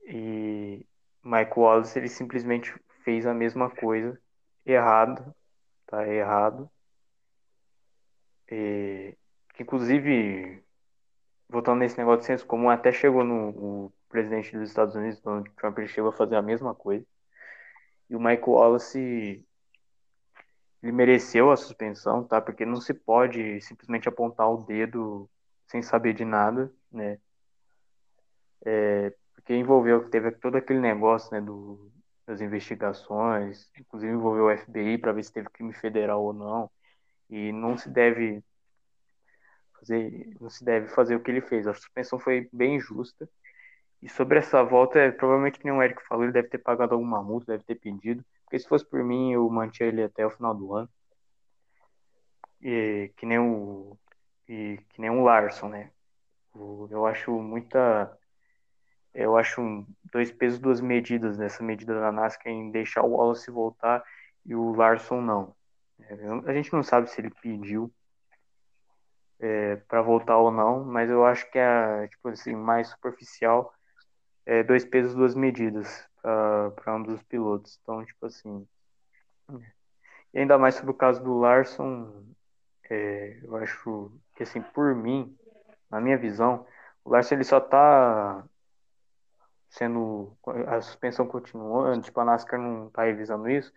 E 0.03 0.85
Mike 1.23 1.59
Wallace 1.59 1.99
ele 1.99 2.09
simplesmente 2.09 2.73
fez 3.03 3.25
a 3.25 3.33
mesma 3.33 3.69
coisa, 3.69 4.19
errado, 4.65 5.33
tá 5.87 6.07
errado. 6.07 6.69
E, 8.49 9.17
inclusive, 9.59 10.63
voltando 11.47 11.79
nesse 11.79 11.97
negócio 11.97 12.21
de 12.21 12.25
senso 12.27 12.45
comum, 12.45 12.69
até 12.69 12.91
chegou 12.91 13.23
no 13.23 13.93
presidente 14.09 14.57
dos 14.57 14.69
Estados 14.69 14.95
Unidos, 14.95 15.21
Donald 15.21 15.49
Trump, 15.51 15.77
ele 15.77 15.87
chegou 15.87 16.09
a 16.09 16.13
fazer 16.13 16.35
a 16.35 16.41
mesma 16.41 16.75
coisa. 16.75 17.05
E 18.09 18.15
o 18.15 18.19
Mike 18.19 18.49
Wallace 18.49 19.45
ele 20.81 20.91
mereceu 20.91 21.51
a 21.51 21.57
suspensão, 21.57 22.23
tá? 22.23 22.41
Porque 22.41 22.65
não 22.65 22.81
se 22.81 22.93
pode 22.93 23.61
simplesmente 23.61 24.09
apontar 24.09 24.49
o 24.51 24.57
dedo 24.65 25.29
sem 25.67 25.81
saber 25.81 26.13
de 26.13 26.25
nada, 26.25 26.71
né? 26.91 27.19
É, 28.65 29.13
porque 29.33 29.55
envolveu, 29.55 30.09
teve 30.09 30.31
todo 30.31 30.57
aquele 30.57 30.79
negócio, 30.79 31.31
né, 31.31 31.41
do, 31.41 31.91
das 32.25 32.41
investigações, 32.41 33.69
inclusive 33.79 34.11
envolveu 34.13 34.45
o 34.45 34.57
FBI 34.57 34.97
para 34.97 35.11
ver 35.11 35.23
se 35.23 35.33
teve 35.33 35.49
crime 35.49 35.73
federal 35.73 36.23
ou 36.23 36.33
não, 36.33 36.69
e 37.29 37.51
não 37.51 37.77
se 37.77 37.89
deve 37.89 38.43
fazer, 39.79 40.35
não 40.39 40.49
se 40.49 40.63
deve 40.63 40.87
fazer 40.89 41.15
o 41.15 41.21
que 41.21 41.31
ele 41.31 41.41
fez. 41.41 41.67
A 41.67 41.73
suspensão 41.73 42.19
foi 42.19 42.49
bem 42.53 42.79
justa. 42.79 43.27
E 44.01 44.09
sobre 44.09 44.39
essa 44.39 44.63
volta, 44.63 44.99
é, 44.99 45.11
provavelmente 45.11 45.59
nem 45.63 45.73
o 45.73 45.81
Eric 45.81 46.01
falou, 46.07 46.23
ele 46.23 46.33
deve 46.33 46.49
ter 46.49 46.57
pagado 46.57 46.93
alguma 46.93 47.21
multa, 47.23 47.53
deve 47.53 47.63
ter 47.63 47.75
pedido. 47.75 48.23
Porque 48.51 48.59
se 48.59 48.67
fosse 48.67 48.85
por 48.85 49.01
mim, 49.01 49.31
eu 49.31 49.49
mantinha 49.49 49.87
ele 49.87 50.03
até 50.03 50.25
o 50.25 50.29
final 50.29 50.53
do 50.53 50.75
ano. 50.75 50.89
E 52.61 53.09
que 53.15 53.25
nem 53.25 53.39
o. 53.39 53.97
E 54.45 54.77
que 54.89 54.99
nem 54.99 55.09
o 55.09 55.23
Larson, 55.23 55.69
né? 55.69 55.89
Eu 56.53 57.05
acho 57.05 57.31
muita. 57.31 58.11
Eu 59.13 59.37
acho 59.37 59.85
dois 60.11 60.33
pesos, 60.33 60.59
duas 60.59 60.81
medidas 60.81 61.37
nessa 61.37 61.63
medida 61.63 61.97
da 61.97 62.11
NASCAR 62.11 62.51
em 62.51 62.71
deixar 62.71 63.03
o 63.03 63.11
Wallace 63.11 63.49
voltar 63.49 64.03
e 64.45 64.53
o 64.53 64.73
Larson 64.73 65.21
não. 65.21 65.55
É, 66.01 66.13
a 66.47 66.53
gente 66.53 66.73
não 66.73 66.83
sabe 66.83 67.09
se 67.09 67.21
ele 67.21 67.29
pediu 67.41 67.89
é, 69.39 69.77
para 69.77 70.01
voltar 70.01 70.37
ou 70.37 70.51
não, 70.51 70.83
mas 70.83 71.09
eu 71.09 71.25
acho 71.25 71.49
que 71.49 71.57
é 71.57 72.05
tipo 72.09 72.27
assim, 72.27 72.53
mais 72.53 72.89
superficial 72.89 73.73
é, 74.45 74.61
dois 74.61 74.83
pesos, 74.83 75.15
duas 75.15 75.35
medidas 75.35 76.10
para 76.21 76.95
um 76.95 77.03
dos 77.03 77.21
pilotos. 77.23 77.79
Então, 77.81 78.05
tipo 78.05 78.25
assim. 78.25 78.67
E 80.33 80.39
ainda 80.39 80.57
mais 80.57 80.75
sobre 80.75 80.91
o 80.91 80.95
caso 80.95 81.21
do 81.23 81.39
Larson, 81.39 82.25
é, 82.89 83.39
eu 83.43 83.55
acho 83.57 84.11
que 84.35 84.43
assim, 84.43 84.61
por 84.61 84.95
mim, 84.95 85.37
na 85.89 85.99
minha 85.99 86.17
visão, 86.17 86.65
o 87.03 87.11
Larson 87.11 87.35
ele 87.35 87.43
só 87.43 87.59
tá 87.59 88.45
sendo 89.69 90.37
a 90.67 90.81
suspensão 90.81 91.27
continuando, 91.27 92.03
tipo 92.03 92.19
a 92.19 92.25
NASCAR 92.25 92.59
não 92.59 92.89
tá 92.89 93.03
revisando 93.03 93.49
isso, 93.49 93.71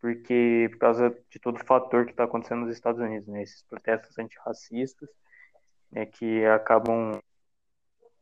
porque 0.00 0.68
por 0.72 0.78
causa 0.78 1.16
de 1.30 1.38
todo 1.40 1.56
o 1.56 1.64
fator 1.64 2.04
que 2.04 2.12
está 2.12 2.24
acontecendo 2.24 2.62
nos 2.62 2.74
Estados 2.74 3.00
Unidos, 3.00 3.28
né, 3.28 3.42
esses 3.42 3.62
protestos 3.62 4.18
antirracistas, 4.18 5.08
né, 5.90 6.06
que 6.06 6.44
acabam 6.46 7.20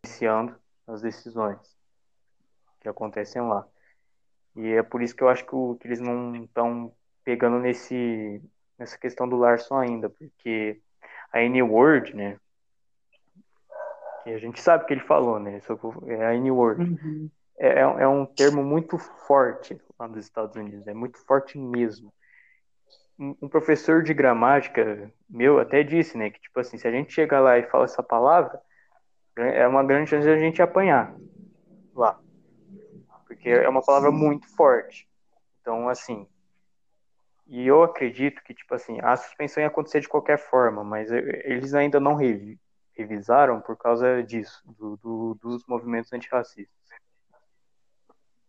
iniciando 0.05 0.59
as 0.87 1.03
decisões 1.03 1.76
que 2.87 2.91
acontecem 2.91 3.43
lá. 3.43 3.67
E 4.55 4.73
é 4.73 4.83
por 4.83 5.03
isso 5.03 5.15
que 5.15 5.23
eu 5.23 5.29
acho 5.29 5.45
que, 5.45 5.55
o, 5.55 5.75
que 5.75 5.87
eles 5.87 6.01
não 6.01 6.35
estão 6.37 6.93
pegando 7.25 7.59
nesse 7.59 8.41
nessa 8.79 8.99
questão 8.99 9.27
do 9.27 9.37
Larson 9.37 9.79
ainda, 9.79 10.11
porque 10.11 10.81
a 11.33 11.41
N-Word, 11.43 12.15
né, 12.15 12.39
que 14.23 14.31
a 14.31 14.39
gente 14.39 14.61
sabe 14.61 14.85
que 14.85 14.93
ele 14.93 15.01
falou, 15.01 15.41
né? 15.41 15.61
É 16.09 16.27
a 16.27 16.35
N-word. 16.35 16.83
Uhum. 16.83 17.31
É, 17.59 17.69
é, 17.69 17.81
é 17.81 18.09
um 18.09 18.27
termo 18.27 18.63
muito 18.63 18.99
forte 18.99 19.81
lá 19.99 20.07
nos 20.07 20.25
Estados 20.27 20.55
Unidos, 20.57 20.87
é 20.87 20.93
muito 20.93 21.19
forte 21.25 21.59
mesmo. 21.59 22.13
Um, 23.19 23.49
professor 23.49 24.03
de 24.03 24.13
gramática 24.13 25.11
meu 25.29 25.59
até 25.59 25.83
disse, 25.83 26.19
né, 26.19 26.29
que 26.29 26.39
tipo 26.39 26.61
assim, 26.61 26.77
se 26.77 26.87
a 26.87 26.91
gente 26.91 27.13
chegar 27.13 27.41
lá 27.41 27.59
e 27.59 27.63
falar 27.63 27.85
essa 27.85 28.03
palavra, 28.03 28.61
é 29.37 29.67
uma 29.67 29.83
grande 29.83 30.11
chance 30.11 30.27
de 30.27 30.33
a 30.33 30.39
gente 30.39 30.61
apanhar 30.61 31.15
lá. 31.95 32.21
Porque 33.47 33.65
é 33.65 33.69
uma 33.69 33.81
palavra 33.81 34.11
muito 34.11 34.49
forte. 34.57 35.09
Então, 35.61 35.89
assim, 35.89 36.27
e 37.47 37.65
eu 37.65 37.85
acredito 37.85 38.43
que, 38.43 38.53
tipo 38.53 38.75
assim, 38.75 38.99
a 39.01 39.17
suspensão 39.17 39.61
ia 39.61 39.69
acontecer 39.69 40.01
de 40.01 40.09
qualquer 40.09 40.37
forma, 40.37 40.83
mas 40.83 41.13
eles 41.13 41.73
ainda 41.73 42.01
não 42.01 42.17
revi 42.17 42.59
revisaram 42.93 43.61
por 43.61 43.77
causa 43.77 44.23
disso, 44.23 44.63
do, 44.67 44.97
do, 44.97 45.35
dos 45.35 45.67
movimentos 45.67 46.11
antirracistas. 46.15 46.75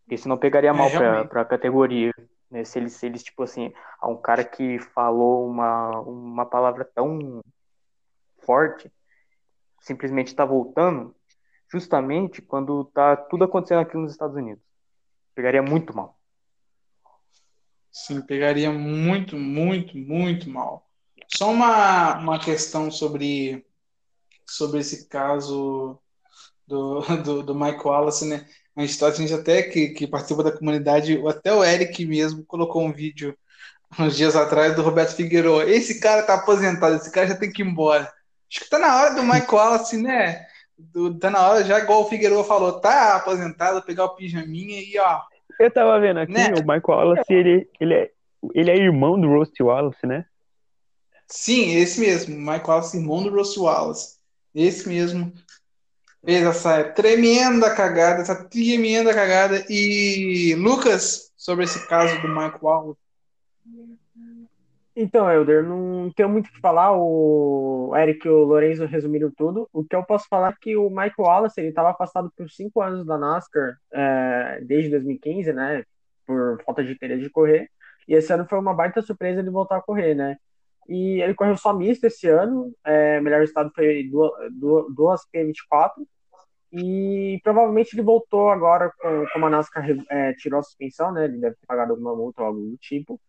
Isso 0.10 0.30
não 0.30 0.38
pegaria 0.38 0.74
mal 0.74 0.88
é, 0.88 1.26
para 1.26 1.42
a 1.42 1.46
categoria, 1.46 2.14
né? 2.50 2.64
Se 2.64 2.80
eles, 2.80 2.94
se 2.94 3.06
eles, 3.06 3.22
tipo 3.22 3.44
assim, 3.44 3.74
há 4.00 4.08
um 4.08 4.16
cara 4.16 4.46
que 4.46 4.80
falou 4.80 5.46
uma, 5.48 6.00
uma 6.00 6.46
palavra 6.46 6.86
tão 6.86 7.44
forte, 8.40 8.90
simplesmente 9.82 10.28
está 10.28 10.46
voltando, 10.46 11.14
justamente 11.70 12.42
quando 12.42 12.86
tá 12.86 13.18
tudo 13.18 13.44
acontecendo 13.44 13.82
aqui 13.82 13.98
nos 13.98 14.14
Estados 14.14 14.38
Unidos. 14.38 14.66
Pegaria 15.38 15.62
muito 15.62 15.96
mal. 15.96 16.18
Sim, 17.92 18.22
pegaria 18.22 18.72
muito, 18.72 19.38
muito, 19.38 19.96
muito 19.96 20.50
mal. 20.50 20.90
Só 21.32 21.52
uma, 21.52 22.18
uma 22.18 22.40
questão 22.40 22.90
sobre 22.90 23.64
sobre 24.48 24.80
esse 24.80 25.08
caso 25.08 26.00
do, 26.66 27.02
do, 27.24 27.44
do 27.44 27.54
Mike 27.54 27.86
Wallace, 27.86 28.26
né? 28.26 28.48
A 28.76 28.84
gente, 28.84 29.06
a 29.06 29.12
gente 29.12 29.32
até 29.32 29.62
que, 29.62 29.90
que 29.90 30.08
participa 30.08 30.42
da 30.42 30.58
comunidade, 30.58 31.22
até 31.28 31.54
o 31.54 31.64
Eric 31.64 32.04
mesmo 32.04 32.44
colocou 32.44 32.84
um 32.84 32.92
vídeo 32.92 33.38
uns 34.00 34.18
dias 34.18 34.36
atrás 34.36 34.76
do 34.76 34.82
Roberto 34.82 35.16
Figueiredo. 35.16 35.62
Esse 35.62 36.00
cara 36.00 36.24
tá 36.24 36.34
aposentado, 36.34 36.96
esse 36.96 37.12
cara 37.12 37.28
já 37.28 37.36
tem 37.36 37.52
que 37.52 37.62
ir 37.62 37.68
embora. 37.68 38.12
Acho 38.50 38.62
que 38.62 38.70
tá 38.72 38.80
na 38.80 38.96
hora 38.96 39.14
do 39.14 39.24
Mike 39.24 39.54
Wallace, 39.54 39.98
né? 39.98 40.47
Do, 40.78 41.18
tá 41.18 41.30
na 41.30 41.48
hora, 41.48 41.64
já 41.64 41.80
igual 41.80 42.02
o 42.02 42.06
Figueiredo 42.10 42.44
falou, 42.44 42.80
tá 42.80 43.16
aposentado, 43.16 43.82
pegar 43.82 44.06
o 44.06 44.16
pijaminha 44.16 44.80
e 44.80 44.98
ó. 45.00 45.22
Eu 45.60 45.72
tava 45.72 46.00
vendo 46.00 46.20
aqui, 46.20 46.32
né? 46.32 46.54
o 46.54 46.72
Mike 46.72 46.90
Wallace, 46.90 47.34
ele, 47.34 47.68
ele, 47.80 47.94
é, 47.96 48.12
ele 48.54 48.70
é 48.70 48.78
irmão 48.78 49.20
do 49.20 49.28
Rusty 49.28 49.64
Wallace, 49.64 50.06
né? 50.06 50.26
Sim, 51.28 51.76
esse 51.76 52.00
mesmo, 52.00 52.38
Mike 52.38 52.68
Wallace, 52.68 52.98
irmão 52.98 53.24
do 53.24 53.30
Rusty 53.32 53.60
Wallace. 53.60 54.18
Esse 54.54 54.88
mesmo 54.88 55.34
fez 56.24 56.44
essa 56.44 56.84
tremenda 56.84 57.74
cagada, 57.74 58.22
essa 58.22 58.36
tremenda 58.48 59.14
cagada. 59.14 59.66
E 59.70 60.56
Lucas, 60.56 61.32
sobre 61.36 61.66
esse 61.66 61.88
caso 61.88 62.22
do 62.22 62.28
Mike 62.28 62.60
Wallace. 62.62 63.00
Então, 65.00 65.30
Helder, 65.30 65.64
não 65.64 66.12
tenho 66.12 66.28
muito 66.28 66.48
o 66.48 66.52
que 66.52 66.60
falar. 66.60 66.92
O 66.98 67.94
Eric 67.96 68.26
e 68.26 68.30
o 68.32 68.44
Lorenzo 68.44 68.84
resumiram 68.88 69.32
tudo. 69.38 69.70
O 69.72 69.86
que 69.86 69.96
eu 69.96 70.04
posso 70.04 70.28
falar 70.28 70.50
é 70.50 70.56
que 70.60 70.76
o 70.76 70.90
Mike 70.90 71.14
Wallace 71.20 71.62
ele 71.62 71.70
estava 71.70 71.92
afastado 71.92 72.32
por 72.36 72.50
cinco 72.50 72.82
anos 72.82 73.06
da 73.06 73.16
NASCAR 73.16 73.78
é, 73.94 74.60
desde 74.64 74.90
2015, 74.90 75.54
né? 75.54 75.84
Por 76.26 76.64
falta 76.66 76.84
de 76.84 76.94
interesse 76.94 77.22
de 77.22 77.30
correr. 77.30 77.70
E 78.08 78.16
esse 78.16 78.34
ano 78.34 78.48
foi 78.50 78.58
uma 78.58 78.74
baita 78.74 79.00
surpresa 79.04 79.40
ele 79.40 79.52
voltar 79.52 79.78
a 79.78 79.82
correr, 79.84 80.16
né? 80.16 80.36
E 80.90 81.22
ele 81.22 81.36
correu 81.36 81.56
só 81.58 81.72
misto 81.74 82.06
esse 82.06 82.28
ano. 82.28 82.74
É, 82.84 83.22
melhor 83.22 83.44
estado 83.44 83.72
foi 83.76 84.10
duas 84.96 85.22
P24. 85.32 85.92
E 86.74 87.40
provavelmente 87.44 87.94
ele 87.94 88.02
voltou 88.02 88.50
agora, 88.50 88.92
com, 89.00 89.26
como 89.32 89.46
a 89.46 89.50
NASCAR 89.52 89.86
é, 90.10 90.34
tirou 90.34 90.60
a 90.60 90.64
suspensão, 90.64 91.12
né? 91.12 91.26
Ele 91.26 91.38
deve 91.38 91.56
ter 91.56 91.68
pagado 91.68 91.92
alguma 91.92 92.16
multa 92.16 92.42
ou 92.42 92.48
algo 92.48 92.60
do 92.62 92.78
tipo. 92.78 93.22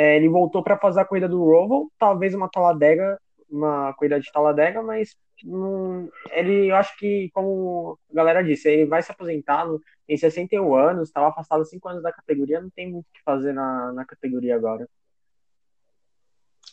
É, 0.00 0.14
ele 0.14 0.28
voltou 0.28 0.62
para 0.62 0.78
fazer 0.78 1.00
a 1.00 1.04
corrida 1.04 1.28
do 1.28 1.42
Roval, 1.42 1.90
talvez 1.98 2.32
uma 2.32 2.48
taladega, 2.48 3.20
uma 3.50 3.92
corrida 3.94 4.20
de 4.20 4.30
taladega, 4.30 4.80
mas 4.80 5.16
não, 5.42 6.08
ele, 6.30 6.70
eu 6.70 6.76
acho 6.76 6.96
que, 6.96 7.28
como 7.34 7.98
a 8.08 8.14
galera 8.14 8.44
disse, 8.44 8.68
ele 8.68 8.86
vai 8.86 9.02
se 9.02 9.10
aposentar 9.10 9.66
no, 9.66 9.82
em 10.08 10.16
61 10.16 10.72
anos, 10.72 11.08
estava 11.08 11.26
afastado 11.26 11.64
5 11.64 11.88
anos 11.88 12.02
da 12.04 12.12
categoria, 12.12 12.60
não 12.60 12.70
tem 12.70 12.88
muito 12.88 13.06
o 13.06 13.12
que 13.12 13.20
fazer 13.24 13.52
na, 13.52 13.92
na 13.92 14.04
categoria 14.04 14.54
agora. 14.54 14.88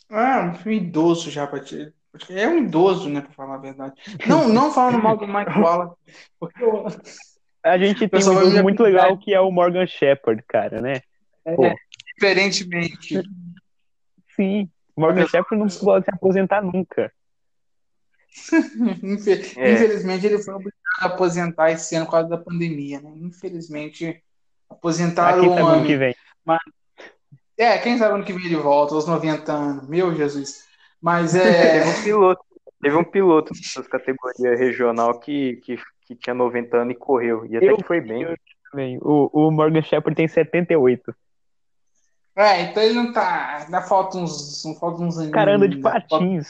Ah, 0.08 0.54
um 0.64 0.70
idoso 0.70 1.28
já 1.28 1.48
pra 1.48 1.58
ti. 1.58 1.92
É 2.30 2.46
um 2.46 2.58
idoso, 2.58 3.10
né, 3.10 3.22
pra 3.22 3.32
falar 3.32 3.56
a 3.56 3.58
verdade. 3.58 4.00
Não, 4.28 4.48
não 4.48 4.70
falando 4.70 5.02
mal 5.02 5.16
do 5.16 5.26
Mike 5.26 5.58
Wallace, 5.58 5.96
porque 6.38 6.62
eu... 6.62 6.86
A 7.60 7.76
gente 7.76 8.08
tem 8.08 8.20
um 8.24 8.32
idoso 8.34 8.62
muito 8.62 8.84
legal 8.84 9.18
que 9.18 9.34
é 9.34 9.40
o 9.40 9.50
Morgan 9.50 9.84
Shepard, 9.84 10.40
cara, 10.46 10.80
né? 10.80 11.00
É, 11.44 11.74
diferentemente. 12.16 13.22
Sim, 14.34 14.68
Morgan 14.96 15.22
eu... 15.22 15.28
Shepard 15.28 15.56
não 15.56 15.68
pode 15.80 16.04
se 16.04 16.10
aposentar 16.10 16.62
nunca. 16.62 17.12
É. 19.56 19.72
Infelizmente, 19.72 20.26
ele 20.26 20.42
foi 20.42 20.52
obrigado 20.52 20.74
a 21.00 21.06
aposentar 21.06 21.70
esse 21.70 21.96
ano 21.96 22.04
por 22.04 22.12
causa 22.12 22.28
da 22.28 22.36
pandemia, 22.36 23.00
né? 23.00 23.10
Infelizmente, 23.16 24.22
aposentaram 24.68 25.42
tá 25.42 25.62
o 25.62 25.66
ano. 25.66 25.86
Que 25.86 25.96
vem. 25.96 26.14
Mas, 26.44 26.60
é, 27.56 27.78
quem 27.78 27.96
sabe 27.96 28.14
ano 28.14 28.24
que 28.24 28.32
vem 28.32 28.48
de 28.48 28.56
volta, 28.56 28.94
aos 28.94 29.06
90 29.06 29.52
anos. 29.52 29.88
Meu 29.88 30.14
Jesus. 30.14 30.64
Mas 31.00 31.34
é. 31.34 31.80
teve 31.80 31.88
um 31.88 32.02
piloto, 32.02 32.44
teve 32.82 32.96
um 32.96 33.04
piloto 33.04 33.52
das 33.54 33.86
categorias 33.86 34.60
regional 34.60 35.18
que, 35.18 35.56
que, 35.64 35.78
que 36.06 36.14
tinha 36.14 36.34
90 36.34 36.76
anos 36.76 36.94
e 36.94 36.98
correu. 36.98 37.46
E 37.46 37.56
até 37.56 37.70
eu, 37.70 37.76
que 37.76 37.84
foi 37.84 38.00
bem. 38.00 38.26
bem. 38.74 38.98
O, 39.00 39.30
o 39.32 39.50
Morgan 39.50 39.82
Shepard 39.82 40.14
tem 40.14 40.28
78. 40.28 41.14
É, 42.36 42.62
então 42.62 42.82
ele 42.82 42.94
não 42.94 43.12
tá. 43.12 43.62
Ainda 43.64 43.80
falta 43.80 44.18
uns, 44.18 44.62
não 44.64 44.74
falta 44.74 45.02
uns 45.02 45.16
anos. 45.16 45.32
Cara, 45.32 45.56
anda 45.56 45.66
de 45.66 45.80
patins. 45.80 46.46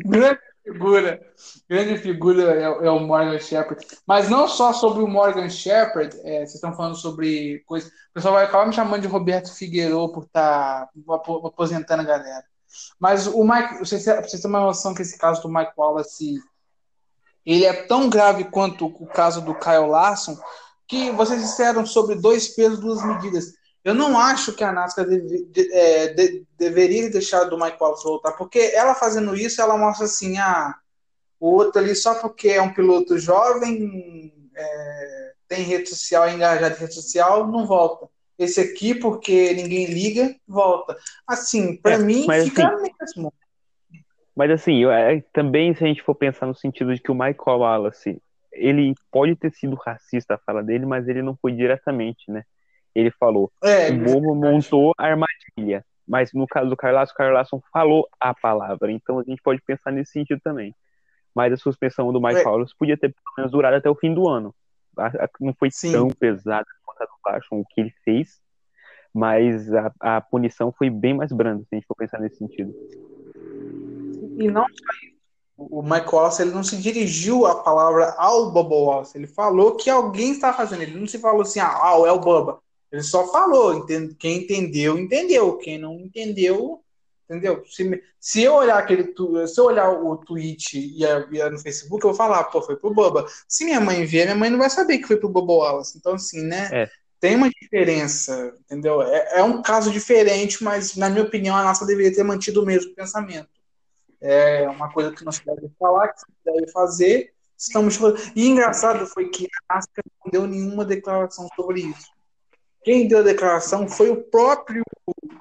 Grande 0.04 0.40
figura. 0.62 1.20
Grande 1.68 1.98
figura 1.98 2.42
é, 2.54 2.64
é, 2.86 2.90
o 2.90 3.00
Morgan 3.00 3.38
Shepard. 3.38 3.86
Mas 4.06 4.28
não 4.28 4.46
só 4.46 4.74
sobre 4.74 5.02
o 5.02 5.08
Morgan 5.08 5.48
Shepard, 5.48 6.14
é, 6.24 6.38
vocês 6.40 6.56
estão 6.56 6.74
falando 6.74 6.96
sobre 6.96 7.60
coisa. 7.66 7.88
O 7.88 8.14
pessoal 8.14 8.34
vai 8.34 8.44
acabar 8.44 8.66
me 8.66 8.74
chamando 8.74 9.00
de 9.00 9.08
Roberto 9.08 9.54
Figueiredo 9.54 10.12
por 10.12 10.24
estar 10.24 10.86
tá 10.86 10.90
aposentando 11.44 12.02
a 12.02 12.06
galera. 12.06 12.44
Mas 12.98 13.26
o 13.26 13.42
Mike, 13.44 13.78
vocês, 13.78 14.04
vocês 14.04 14.42
têm 14.42 14.50
uma 14.50 14.60
noção 14.60 14.94
que 14.94 15.00
esse 15.02 15.16
caso 15.16 15.40
do 15.40 15.48
Mike 15.48 15.72
Wallace 15.76 16.38
ele 17.46 17.64
é 17.64 17.72
tão 17.72 18.08
grave 18.08 18.44
quanto 18.44 18.86
o 18.86 19.06
caso 19.06 19.42
do 19.42 19.54
Kyle 19.54 19.86
Larson, 19.86 20.36
que 20.86 21.10
vocês 21.12 21.40
disseram 21.40 21.84
sobre 21.86 22.14
dois 22.16 22.48
pesos, 22.48 22.80
duas 22.80 23.04
medidas. 23.04 23.54
Eu 23.84 23.94
não 23.94 24.18
acho 24.18 24.54
que 24.54 24.64
a 24.64 24.72
NASCAR 24.72 25.06
deve, 25.06 25.44
de, 25.44 25.72
é, 25.72 26.08
de, 26.14 26.46
deveria 26.56 27.10
deixar 27.10 27.44
do 27.44 27.58
Mike 27.58 27.76
Wallace 27.78 28.02
voltar, 28.02 28.32
porque 28.32 28.58
ela 28.74 28.94
fazendo 28.94 29.36
isso, 29.36 29.60
ela 29.60 29.76
mostra 29.76 30.06
assim, 30.06 30.38
ah, 30.38 30.74
o 31.38 31.50
outro 31.50 31.80
ali 31.80 31.94
só 31.94 32.14
porque 32.14 32.48
é 32.48 32.62
um 32.62 32.72
piloto 32.72 33.18
jovem, 33.18 34.32
é, 34.56 35.32
tem 35.46 35.62
rede 35.62 35.88
social, 35.90 36.24
é 36.24 36.32
engajado 36.32 36.74
em 36.74 36.78
rede 36.78 36.94
social, 36.94 37.46
não 37.46 37.66
volta. 37.66 38.08
Esse 38.38 38.60
aqui, 38.60 38.94
porque 38.94 39.52
ninguém 39.52 39.86
liga, 39.86 40.34
volta. 40.48 40.96
Assim, 41.26 41.76
para 41.76 41.94
é, 41.94 41.98
mim, 41.98 42.26
fica 42.42 42.66
assim, 42.66 43.20
mesmo. 43.20 43.32
Mas 44.34 44.50
assim, 44.50 44.82
eu- 44.82 44.90
é, 44.90 45.22
também 45.32 45.74
se 45.74 45.84
a 45.84 45.86
gente 45.86 46.02
for 46.02 46.14
pensar 46.14 46.46
no 46.46 46.54
sentido 46.54 46.94
de 46.94 47.00
que 47.00 47.12
o 47.12 47.14
Michael 47.14 47.58
Wallace, 47.58 48.20
ele 48.54 48.94
pode 49.10 49.36
ter 49.36 49.52
sido 49.52 49.76
racista 49.76 50.34
a 50.34 50.38
fala 50.38 50.62
dele, 50.62 50.86
mas 50.86 51.08
ele 51.08 51.22
não 51.22 51.36
foi 51.36 51.52
diretamente, 51.52 52.30
né? 52.30 52.44
Ele 52.94 53.10
falou, 53.10 53.52
É, 53.62 53.90
o 53.90 53.98
bobo 53.98 54.34
montou 54.34 54.94
a 54.96 55.06
armadilha. 55.06 55.84
Mas 56.06 56.32
no 56.32 56.46
caso 56.46 56.68
do 56.68 56.76
Carlasson, 56.76 57.12
o 57.12 57.16
Carlasson 57.16 57.62
falou 57.72 58.08
a 58.20 58.34
palavra. 58.34 58.92
Então 58.92 59.18
a 59.18 59.24
gente 59.24 59.42
pode 59.42 59.60
pensar 59.62 59.90
nesse 59.90 60.12
sentido 60.12 60.40
também. 60.42 60.74
Mas 61.34 61.52
a 61.52 61.56
suspensão 61.56 62.12
do 62.12 62.20
Mike 62.20 62.40
É. 62.40 62.44
Podia 62.78 62.96
ter 62.96 63.08
pelo 63.08 63.34
menos 63.38 63.50
durado 63.50 63.76
até 63.76 63.90
o 63.90 63.94
fim 63.94 64.14
do 64.14 64.28
ano. 64.28 64.54
Não 65.40 65.52
foi 65.54 65.70
Sim. 65.70 65.92
tão 65.92 66.08
pesada 66.08 66.66
quanto 66.84 67.02
a 67.02 67.06
do 67.06 67.18
Carson, 67.24 67.56
o 67.56 67.64
que 67.64 67.80
ele 67.80 67.94
fez. 68.04 68.40
Mas 69.12 69.72
a, 69.72 69.92
a 70.00 70.20
punição 70.20 70.72
foi 70.72 70.90
bem 70.90 71.14
mais 71.14 71.32
branda, 71.32 71.62
se 71.62 71.68
a 71.72 71.76
gente 71.76 71.86
for 71.86 71.96
pensar 71.96 72.20
nesse 72.20 72.36
sentido. 72.36 72.72
E 74.38 74.48
não 74.50 74.62
só 74.62 75.06
isso. 75.06 75.13
O 75.56 75.82
Mike 75.82 76.12
Wallace 76.12 76.42
ele 76.42 76.50
não 76.50 76.64
se 76.64 76.76
dirigiu 76.76 77.46
a 77.46 77.54
palavra 77.62 78.14
ao 78.18 78.50
Bubba 78.50 78.74
Wallace. 78.74 79.16
Ele 79.16 79.26
falou 79.28 79.76
que 79.76 79.88
alguém 79.88 80.32
estava 80.32 80.56
fazendo. 80.56 80.82
Ele 80.82 80.98
não 80.98 81.06
se 81.06 81.18
falou 81.18 81.42
assim, 81.42 81.60
ah, 81.60 81.94
é 82.06 82.10
o 82.10 82.18
Bubba. 82.18 82.58
Ele 82.90 83.02
só 83.02 83.26
falou. 83.30 83.72
Entende- 83.74 84.14
Quem 84.18 84.38
entendeu, 84.38 84.98
entendeu. 84.98 85.56
Quem 85.58 85.78
não 85.78 85.94
entendeu, 86.00 86.80
entendeu? 87.30 87.62
Se, 87.66 88.02
se 88.18 88.42
eu 88.42 88.54
olhar 88.54 88.78
aquele 88.78 89.04
tu- 89.04 89.46
se 89.46 89.60
eu 89.60 89.64
olhar 89.66 89.90
o 89.90 90.16
tweet 90.16 90.76
e 90.76 91.06
a, 91.06 91.26
e 91.30 91.40
a 91.40 91.48
no 91.50 91.58
Facebook, 91.58 92.04
eu 92.04 92.10
vou 92.10 92.16
falar, 92.16 92.42
pô, 92.44 92.60
foi 92.60 92.74
pro 92.76 92.92
Bubba. 92.92 93.24
Se 93.48 93.64
minha 93.64 93.80
mãe 93.80 94.04
ver, 94.04 94.24
minha 94.24 94.36
mãe 94.36 94.50
não 94.50 94.58
vai 94.58 94.70
saber 94.70 94.98
que 94.98 95.06
foi 95.06 95.16
pro 95.18 95.28
Bubba 95.28 95.52
Wallace. 95.52 95.96
Então, 95.98 96.14
assim, 96.14 96.42
né? 96.42 96.68
É. 96.72 96.90
Tem 97.20 97.36
uma 97.36 97.48
diferença, 97.48 98.52
entendeu? 98.64 99.00
É, 99.02 99.38
é 99.38 99.42
um 99.44 99.62
caso 99.62 99.90
diferente, 99.90 100.62
mas, 100.64 100.94
na 100.96 101.08
minha 101.08 101.24
opinião, 101.24 101.56
a 101.56 101.62
NASA 101.62 101.86
deveria 101.86 102.12
ter 102.14 102.22
mantido 102.24 102.60
o 102.62 102.66
mesmo 102.66 102.92
pensamento. 102.94 103.48
É 104.26 104.66
uma 104.70 104.90
coisa 104.90 105.12
que 105.12 105.22
não 105.22 105.30
se 105.30 105.44
deve 105.44 105.70
falar, 105.78 106.08
que 106.08 106.20
se 106.20 106.26
deve 106.42 106.72
fazer. 106.72 107.34
Estamos... 107.58 107.98
E 108.34 108.48
engraçado 108.48 109.06
foi 109.06 109.28
que 109.28 109.46
a 109.68 109.74
NASCAR 109.74 110.04
não 110.24 110.30
deu 110.32 110.46
nenhuma 110.46 110.82
declaração 110.82 111.46
sobre 111.54 111.82
isso. 111.82 112.08
Quem 112.82 113.06
deu 113.06 113.18
a 113.18 113.22
declaração 113.22 113.86
foi 113.86 114.08
o 114.10 114.22
próprio 114.22 114.82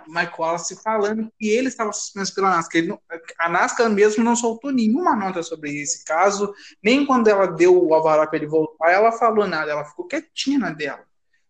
Mike 0.08 0.34
Wallace 0.38 0.82
falando 0.84 1.32
que 1.40 1.48
ele 1.50 1.70
estava 1.70 1.94
suspenso 1.94 2.36
pela 2.36 2.50
NASCAR. 2.50 2.84
Não- 2.84 3.00
a 3.40 3.48
NASCAR 3.48 3.90
mesmo 3.90 4.22
não 4.22 4.36
soltou 4.36 4.70
nenhuma 4.70 5.16
nota 5.16 5.42
sobre 5.42 5.82
esse 5.82 6.04
caso, 6.04 6.54
nem 6.84 7.06
quando 7.06 7.30
ela 7.30 7.48
deu 7.48 7.82
o 7.82 7.94
alvará 7.94 8.28
para 8.28 8.38
ele 8.38 8.48
voltar, 8.48 8.92
ela 8.92 9.14
falou 9.14 9.48
nada, 9.48 9.72
ela 9.72 9.86
ficou 9.86 10.06
quietinha 10.08 10.60
na 10.60 10.72
dela. 10.72 11.04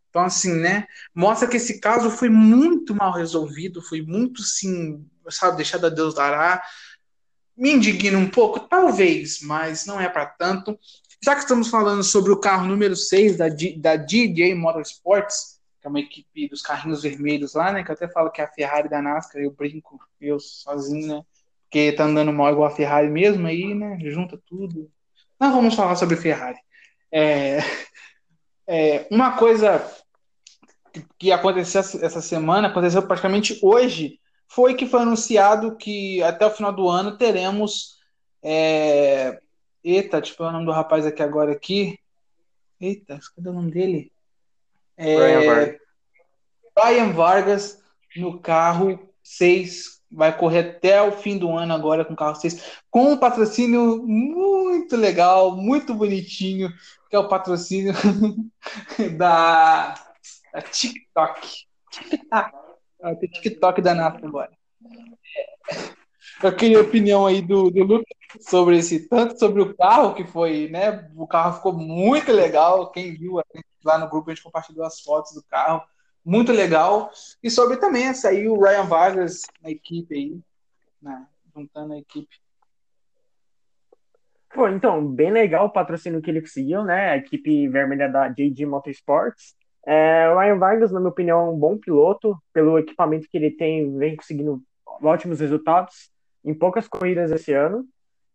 Então, 0.09 0.23
assim, 0.23 0.53
né? 0.53 0.85
Mostra 1.15 1.47
que 1.47 1.57
esse 1.57 1.79
caso 1.79 2.11
foi 2.11 2.29
muito 2.29 2.93
mal 2.93 3.11
resolvido, 3.11 3.81
foi 3.81 4.03
muito, 4.03 4.43
sim, 4.43 5.03
sabe, 5.27 5.57
deixado 5.57 5.87
a 5.87 5.89
Deus 5.89 6.13
dará. 6.13 6.61
Me 7.55 7.71
indigna 7.71 8.17
um 8.17 8.29
pouco, 8.29 8.59
talvez, 8.59 9.41
mas 9.41 9.85
não 9.85 9.99
é 10.01 10.09
para 10.09 10.25
tanto. 10.25 10.77
Já 11.23 11.35
que 11.35 11.41
estamos 11.41 11.69
falando 11.69 12.03
sobre 12.03 12.31
o 12.31 12.39
carro 12.39 12.65
número 12.65 12.95
6 12.95 13.37
da, 13.37 13.45
da 13.77 13.95
DJ 13.95 14.55
Motorsports, 14.55 15.59
que 15.79 15.87
é 15.87 15.89
uma 15.89 15.99
equipe 15.99 16.47
dos 16.49 16.61
carrinhos 16.61 17.03
vermelhos 17.03 17.53
lá, 17.53 17.71
né? 17.71 17.83
Que 17.83 17.91
eu 17.91 17.95
até 17.95 18.07
falo 18.07 18.31
que 18.31 18.41
é 18.41 18.45
a 18.45 18.51
Ferrari 18.51 18.89
da 18.89 19.01
NASCAR, 19.01 19.41
eu 19.41 19.51
brinco, 19.51 19.99
eu 20.19 20.39
sozinho, 20.39 21.07
né? 21.07 21.23
Porque 21.65 21.91
tá 21.91 22.05
andando 22.05 22.33
mal 22.33 22.51
igual 22.51 22.67
a 22.67 22.75
Ferrari 22.75 23.09
mesmo, 23.09 23.45
aí, 23.47 23.73
né? 23.73 23.97
Junta 24.01 24.39
tudo. 24.47 24.89
Não 25.39 25.51
vamos 25.53 25.75
falar 25.75 25.95
sobre 25.95 26.15
Ferrari. 26.15 26.57
É, 27.11 27.59
é, 28.67 29.07
uma 29.11 29.37
coisa 29.37 29.85
que- 31.17 31.31
aconteceu 31.31 31.81
essa 31.81 32.21
semana, 32.21 32.67
aconteceu 32.67 33.01
praticamente 33.03 33.59
hoje, 33.61 34.19
foi 34.47 34.75
que 34.75 34.85
foi 34.85 35.01
anunciado 35.01 35.75
que 35.75 36.21
até 36.23 36.45
o 36.45 36.51
final 36.51 36.73
do 36.73 36.87
ano 36.87 37.17
teremos. 37.17 37.97
É... 38.41 39.39
Eita, 39.83 40.21
tipo, 40.21 40.43
é 40.43 40.47
o 40.47 40.51
nome 40.51 40.65
do 40.65 40.71
rapaz 40.71 41.05
aqui 41.05 41.21
agora 41.21 41.51
aqui. 41.51 41.99
Eita, 42.79 43.19
cadê 43.35 43.49
o 43.49 43.53
nome 43.53 43.71
dele? 43.71 44.11
É... 44.97 45.15
Brian 45.15 45.45
Vargas. 45.45 45.79
Brian 46.75 47.11
Vargas 47.13 47.83
no 48.15 48.39
carro 48.39 49.09
6. 49.23 50.01
Vai 50.11 50.37
correr 50.37 50.59
até 50.59 51.01
o 51.01 51.11
fim 51.11 51.37
do 51.37 51.51
ano 51.57 51.73
agora 51.73 52.05
com 52.05 52.13
o 52.13 52.17
carro 52.17 52.35
6. 52.35 52.81
Com 52.91 53.13
um 53.13 53.17
patrocínio 53.17 54.03
muito 54.05 54.95
legal, 54.95 55.55
muito 55.55 55.95
bonitinho, 55.95 56.71
que 57.09 57.15
é 57.15 57.19
o 57.19 57.27
patrocínio 57.27 57.93
da, 59.17 59.95
da 60.53 60.61
TikTok. 60.61 61.65
TikTok. 61.89 62.53
Ah, 63.03 63.13
tem 63.13 63.29
TikTok 63.29 63.81
da 63.81 63.93
NASA 63.93 64.25
agora. 64.25 64.49
Eu 66.41 66.55
queria 66.55 66.77
a 66.79 66.81
opinião 66.81 67.25
aí 67.25 67.41
do, 67.41 67.69
do 67.69 67.83
Lucas 67.83 68.15
sobre 68.39 68.77
esse, 68.77 69.09
tanto 69.09 69.37
sobre 69.37 69.61
o 69.61 69.75
carro, 69.75 70.15
que 70.15 70.23
foi, 70.23 70.69
né? 70.69 71.11
O 71.13 71.27
carro 71.27 71.57
ficou 71.57 71.73
muito 71.73 72.31
legal. 72.31 72.89
Quem 72.91 73.13
viu 73.13 73.41
lá 73.83 73.97
no 73.97 74.09
grupo, 74.09 74.31
a 74.31 74.33
gente 74.33 74.43
compartilhou 74.43 74.85
as 74.85 75.01
fotos 75.01 75.33
do 75.33 75.43
carro. 75.43 75.83
Muito 76.23 76.53
legal. 76.53 77.11
E 77.43 77.49
sobre 77.49 77.75
também 77.75 78.05
aí, 78.07 78.47
o 78.47 78.57
Ryan 78.57 78.85
Vargas 78.85 79.41
na 79.61 79.69
equipe 79.69 80.15
aí, 80.15 80.39
né, 81.01 81.27
juntando 81.53 81.93
a 81.93 81.97
equipe. 81.97 82.41
Pô, 84.53 84.69
então, 84.69 85.05
bem 85.05 85.29
legal 85.29 85.65
o 85.65 85.71
patrocínio 85.71 86.21
que 86.21 86.31
ele 86.31 86.39
conseguiu, 86.39 86.85
né? 86.85 87.09
A 87.09 87.17
equipe 87.17 87.67
vermelha 87.67 88.07
da 88.07 88.29
JD 88.29 88.65
Motorsports. 88.65 89.55
É, 89.85 90.29
o 90.29 90.39
Ryan 90.39 90.57
Vargas, 90.57 90.91
na 90.91 90.99
minha 90.99 91.09
opinião, 91.09 91.39
é 91.39 91.49
um 91.51 91.57
bom 91.57 91.77
piloto. 91.77 92.37
Pelo 92.53 92.79
equipamento 92.79 93.27
que 93.29 93.37
ele 93.37 93.51
tem, 93.51 93.95
vem 93.97 94.15
conseguindo 94.15 94.61
ótimos 95.01 95.39
resultados 95.39 96.11
em 96.43 96.53
poucas 96.53 96.87
corridas 96.87 97.31
esse 97.31 97.53
ano. 97.53 97.85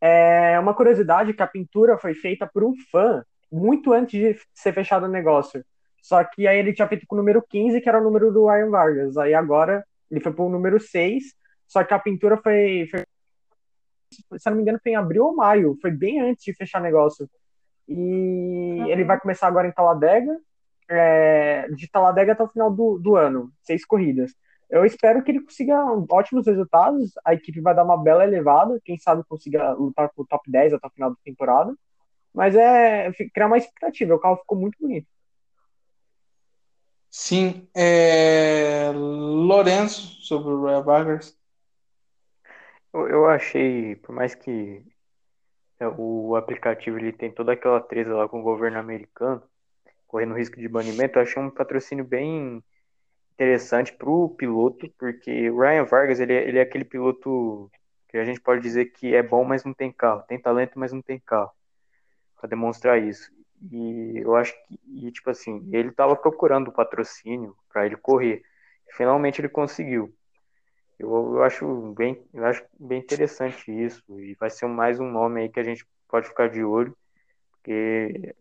É 0.01 0.59
uma 0.59 0.75
curiosidade 0.75 1.33
que 1.33 1.43
a 1.43 1.47
pintura 1.47 1.99
foi 1.99 2.15
feita 2.15 2.47
por 2.47 2.63
um 2.63 2.75
fã 2.91 3.25
muito 3.51 3.93
antes 3.93 4.21
de 4.21 4.41
ser 4.55 4.73
fechado 4.73 5.07
o 5.07 5.11
negócio. 5.11 5.65
Só 6.01 6.23
que 6.23 6.47
aí 6.47 6.59
ele 6.59 6.73
tinha 6.73 6.87
feito 6.87 7.07
com 7.07 7.17
o 7.17 7.19
número 7.19 7.43
15, 7.49 7.81
que 7.81 7.89
era 7.89 8.01
o 8.01 8.05
número 8.05 8.33
do 8.33 8.47
Ryan 8.47 8.71
Vargas. 8.71 9.17
Aí 9.17 9.35
agora 9.35 9.85
ele 10.11 10.21
foi 10.21 10.33
pro 10.33 10.49
número 10.49 10.79
6, 10.79 11.35
só 11.67 11.83
que 11.85 11.93
a 11.93 11.99
pintura 11.99 12.37
foi, 12.37 12.87
foi 12.91 13.03
se 14.39 14.49
não 14.49 14.57
me 14.57 14.63
engano, 14.63 14.79
foi 14.83 14.93
em 14.93 14.97
abril 14.97 15.27
ou 15.27 15.37
maio, 15.37 15.77
foi 15.81 15.91
bem 15.91 16.21
antes 16.21 16.45
de 16.45 16.55
fechar 16.55 16.81
negócio. 16.81 17.29
E 17.87 18.85
ele 18.89 19.05
vai 19.05 19.19
começar 19.19 19.47
agora 19.47 19.67
em 19.67 19.73
Talladega, 19.73 20.39
é, 20.89 21.69
de 21.71 21.91
Talladega 21.91 22.33
até 22.33 22.43
o 22.43 22.49
final 22.49 22.71
do, 22.71 22.99
do 22.99 23.17
ano, 23.17 23.53
seis 23.63 23.85
corridas. 23.85 24.33
Eu 24.71 24.85
espero 24.85 25.23
que 25.23 25.31
ele 25.31 25.41
consiga 25.41 25.83
ótimos 26.11 26.47
resultados, 26.47 27.13
a 27.25 27.33
equipe 27.35 27.61
vai 27.61 27.75
dar 27.75 27.85
uma 27.85 27.97
bela 28.03 28.25
elevada, 28.25 28.79
quem 28.85 28.99
sabe 28.99 29.25
consiga 29.27 29.73
lutar 29.73 30.11
pro 30.15 30.27
top 30.27 30.51
10 30.51 30.75
até 30.75 30.87
o 30.87 30.91
final 30.91 31.11
da 31.11 31.17
temporada. 31.25 31.75
Mas 32.35 32.55
é 32.55 33.11
criar 33.33 33.47
uma 33.47 33.57
expectativa, 33.57 34.15
o 34.15 34.19
carro 34.19 34.37
ficou 34.37 34.59
muito 34.59 34.77
bonito. 34.81 35.07
Sim, 37.11 37.67
é... 37.75 38.91
Lourenço, 38.95 40.23
sobre 40.23 40.53
o 40.53 40.65
Ryan 40.67 40.83
Vargas. 40.83 41.39
Eu, 42.93 43.09
eu 43.09 43.27
achei, 43.27 43.97
por 43.97 44.15
mais 44.15 44.35
que 44.35 44.85
é, 45.81 45.89
o 45.89 46.37
aplicativo 46.37 46.99
ele 46.99 47.13
tem 47.13 47.33
toda 47.33 47.53
aquela 47.53 47.81
treta 47.81 48.15
lá 48.15 48.29
com 48.29 48.41
o 48.41 48.43
governo 48.43 48.79
americano, 48.79 49.43
correndo 50.09 50.35
risco 50.35 50.59
de 50.59 50.69
banimento, 50.69 51.19
eu 51.19 51.23
achei 51.23 51.43
um 51.43 51.51
patrocínio 51.51 52.05
bem 52.05 52.65
interessante 53.35 53.93
para 53.93 54.11
o 54.11 54.31
piloto, 54.31 54.91
porque 54.99 55.51
o 55.51 55.61
Ryan 55.61 55.85
Vargas 55.85 56.21
ele, 56.21 56.33
é- 56.35 56.49
ele 56.49 56.59
é 56.59 56.63
aquele 56.63 56.85
piloto 56.85 57.71
que 58.09 58.19
a 58.19 58.25
gente 58.25 58.41
pode 58.41 58.63
dizer 58.63 58.87
que 58.87 59.15
é 59.15 59.23
bom, 59.23 59.45
mas 59.45 59.65
não 59.65 59.75
tem 59.75 59.93
carro, 59.93 60.23
tem 60.29 60.41
talento, 60.41 60.79
mas 60.79 60.93
não 60.93 61.03
tem 61.03 61.21
carro, 61.21 61.53
para 62.41 62.49
demonstrar 62.49 63.03
isso. 63.03 63.31
E 63.73 64.19
eu 64.19 64.37
acho 64.37 64.55
que, 64.67 64.81
e, 64.87 65.13
tipo 65.13 65.31
assim, 65.31 65.69
ele 65.73 65.89
estava 65.91 66.17
procurando 66.17 66.73
patrocínio 66.73 67.57
para 67.69 67.87
ele 67.87 67.97
correr, 67.97 68.43
finalmente 68.97 69.41
ele 69.41 69.49
conseguiu. 69.49 70.15
Eu, 70.99 71.37
eu 71.37 71.43
acho 71.45 71.95
bem, 71.97 72.23
eu 72.35 72.45
acho 72.47 72.65
bem 72.79 73.01
interessante 73.01 73.71
isso 73.71 74.03
e 74.21 74.35
vai 74.35 74.51
ser 74.51 74.67
mais 74.67 74.99
um 75.01 75.11
nome 75.11 75.43
aí 75.43 75.49
que 75.49 75.61
a 75.61 75.65
gente 75.65 75.87
pode 76.09 76.29
ficar 76.29 76.49
de 76.49 76.63
olho, 76.65 76.97
porque 77.53 78.35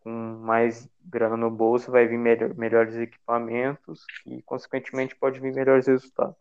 com 0.00 0.10
mais 0.10 0.88
grana 1.04 1.36
no 1.36 1.50
bolso 1.50 1.90
vai 1.90 2.06
vir 2.06 2.18
melhor, 2.18 2.54
melhores 2.54 2.96
equipamentos 2.96 4.04
e 4.26 4.42
consequentemente 4.42 5.14
pode 5.14 5.40
vir 5.40 5.52
melhores 5.52 5.86
resultados. 5.86 6.36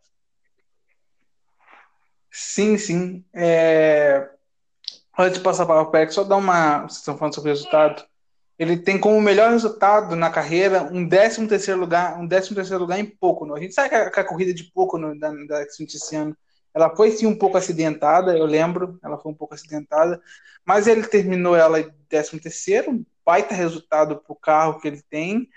Sim, 2.32 2.78
sim. 2.78 3.26
É... 3.34 4.30
Antes 5.18 5.40
de 5.40 5.44
passar 5.44 5.66
para 5.66 5.82
o 5.82 5.92
PEC, 5.92 6.14
só 6.14 6.24
dar 6.24 6.38
uma. 6.38 6.82
Vocês 6.84 7.00
estão 7.00 7.18
falando 7.18 7.36
sobre 7.36 7.52
o 7.52 7.54
resultado. 7.54 8.06
Ele 8.58 8.78
tem 8.78 9.00
como 9.00 9.20
melhor 9.22 9.52
resultado 9.52 10.16
na 10.16 10.30
carreira 10.30 10.84
um 10.84 11.08
13 11.08 11.48
terceiro 11.48 11.80
lugar, 11.80 12.20
um 12.20 12.28
13 12.28 12.56
terceiro 12.56 12.84
lugar 12.84 13.00
em 13.00 13.06
Pocono. 13.06 13.56
A 13.56 13.60
gente 13.60 13.74
sabe 13.74 13.90
que 13.90 13.96
a, 13.96 14.12
que 14.12 14.20
a 14.20 14.24
corrida 14.24 14.54
de 14.54 14.66
Pocono 14.66 15.18
da, 15.18 15.32
da 15.48 15.70
Xfinity 15.70 15.98
esse 15.98 16.16
ano, 16.16 16.38
ela 16.74 16.94
foi 16.96 17.12
sim 17.12 17.26
um 17.26 17.38
pouco 17.38 17.58
acidentada, 17.58 18.38
eu 18.38 18.46
lembro, 18.46 19.00
ela 19.02 19.18
foi 19.18 19.32
um 19.32 19.36
pouco 19.36 19.54
acidentada, 19.54 20.22
mas 20.66 20.88
ele 20.88 21.08
terminou 21.08 21.56
ela 21.56 21.80
em 21.80 21.90
13 22.10 22.40
terceiro, 22.40 23.06
baita 23.30 23.54
resultado 23.54 24.16
para 24.16 24.34
o 24.34 24.36
carro 24.36 24.80
que 24.80 24.88
ele 24.88 25.04
tem, 25.08 25.48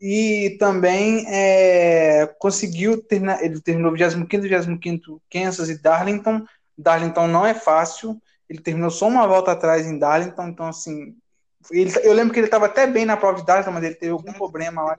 e 0.00 0.56
também 0.58 1.24
é, 1.28 2.26
conseguiu 2.40 3.00
terminar, 3.00 3.40
ele 3.40 3.60
terminou 3.60 3.92
25º, 3.92 4.26
25º 4.26 5.20
Kansas 5.30 5.68
e 5.68 5.80
Darlington, 5.80 6.44
Darlington 6.76 7.28
não 7.28 7.46
é 7.46 7.54
fácil. 7.54 8.20
Ele 8.48 8.60
terminou 8.60 8.90
só 8.90 9.06
uma 9.06 9.28
volta 9.28 9.52
atrás 9.52 9.86
em 9.86 9.96
Darlington, 9.96 10.48
então 10.48 10.66
assim, 10.66 11.14
ele, 11.70 11.92
eu 12.02 12.12
lembro 12.12 12.32
que 12.32 12.40
ele 12.40 12.48
estava 12.48 12.66
até 12.66 12.84
bem 12.84 13.04
na 13.04 13.16
prova 13.16 13.38
de 13.38 13.46
Darlington, 13.46 13.70
mas 13.70 13.84
ele 13.84 13.94
teve 13.94 14.10
algum 14.10 14.32
problema 14.32 14.82
lá, 14.82 14.98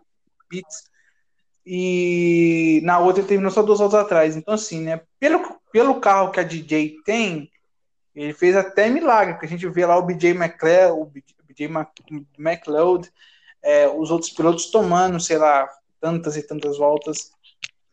e 1.65 2.80
na 2.86 2.98
outra 3.00 3.22
ele 3.22 3.28
terminou 3.28 3.52
só 3.52 3.62
duas 3.62 3.80
voltas 3.80 4.00
atrás. 4.00 4.38
Então 4.38 4.54
assim, 4.54 4.80
né, 4.80 5.02
pelo, 5.20 5.60
pelo 5.70 6.00
carro 6.00 6.32
que 6.32 6.39
a 6.39 6.44
DJ 6.44 6.96
tem, 7.04 7.52
ele 8.15 8.34
fez 8.34 8.56
até 8.56 8.89
milagre, 8.89 9.34
porque 9.34 9.48
a 9.48 9.50
gente 9.50 9.67
vê 9.67 9.86
lá 9.86 9.98
o 9.98 10.04
BJ 10.04 10.30
McLeod, 10.32 10.94
o 10.94 11.06
BJ 11.54 11.70
McLeod, 12.38 13.12
é, 13.62 13.88
os 13.88 14.12
outros 14.12 14.32
pilotos 14.32 14.72
tomando, 14.72 15.20
sei 15.20 15.38
lá, 15.38 15.68
tantas 16.00 16.36
e 16.38 16.44
tantas 16.44 16.78
voltas. 16.78 17.32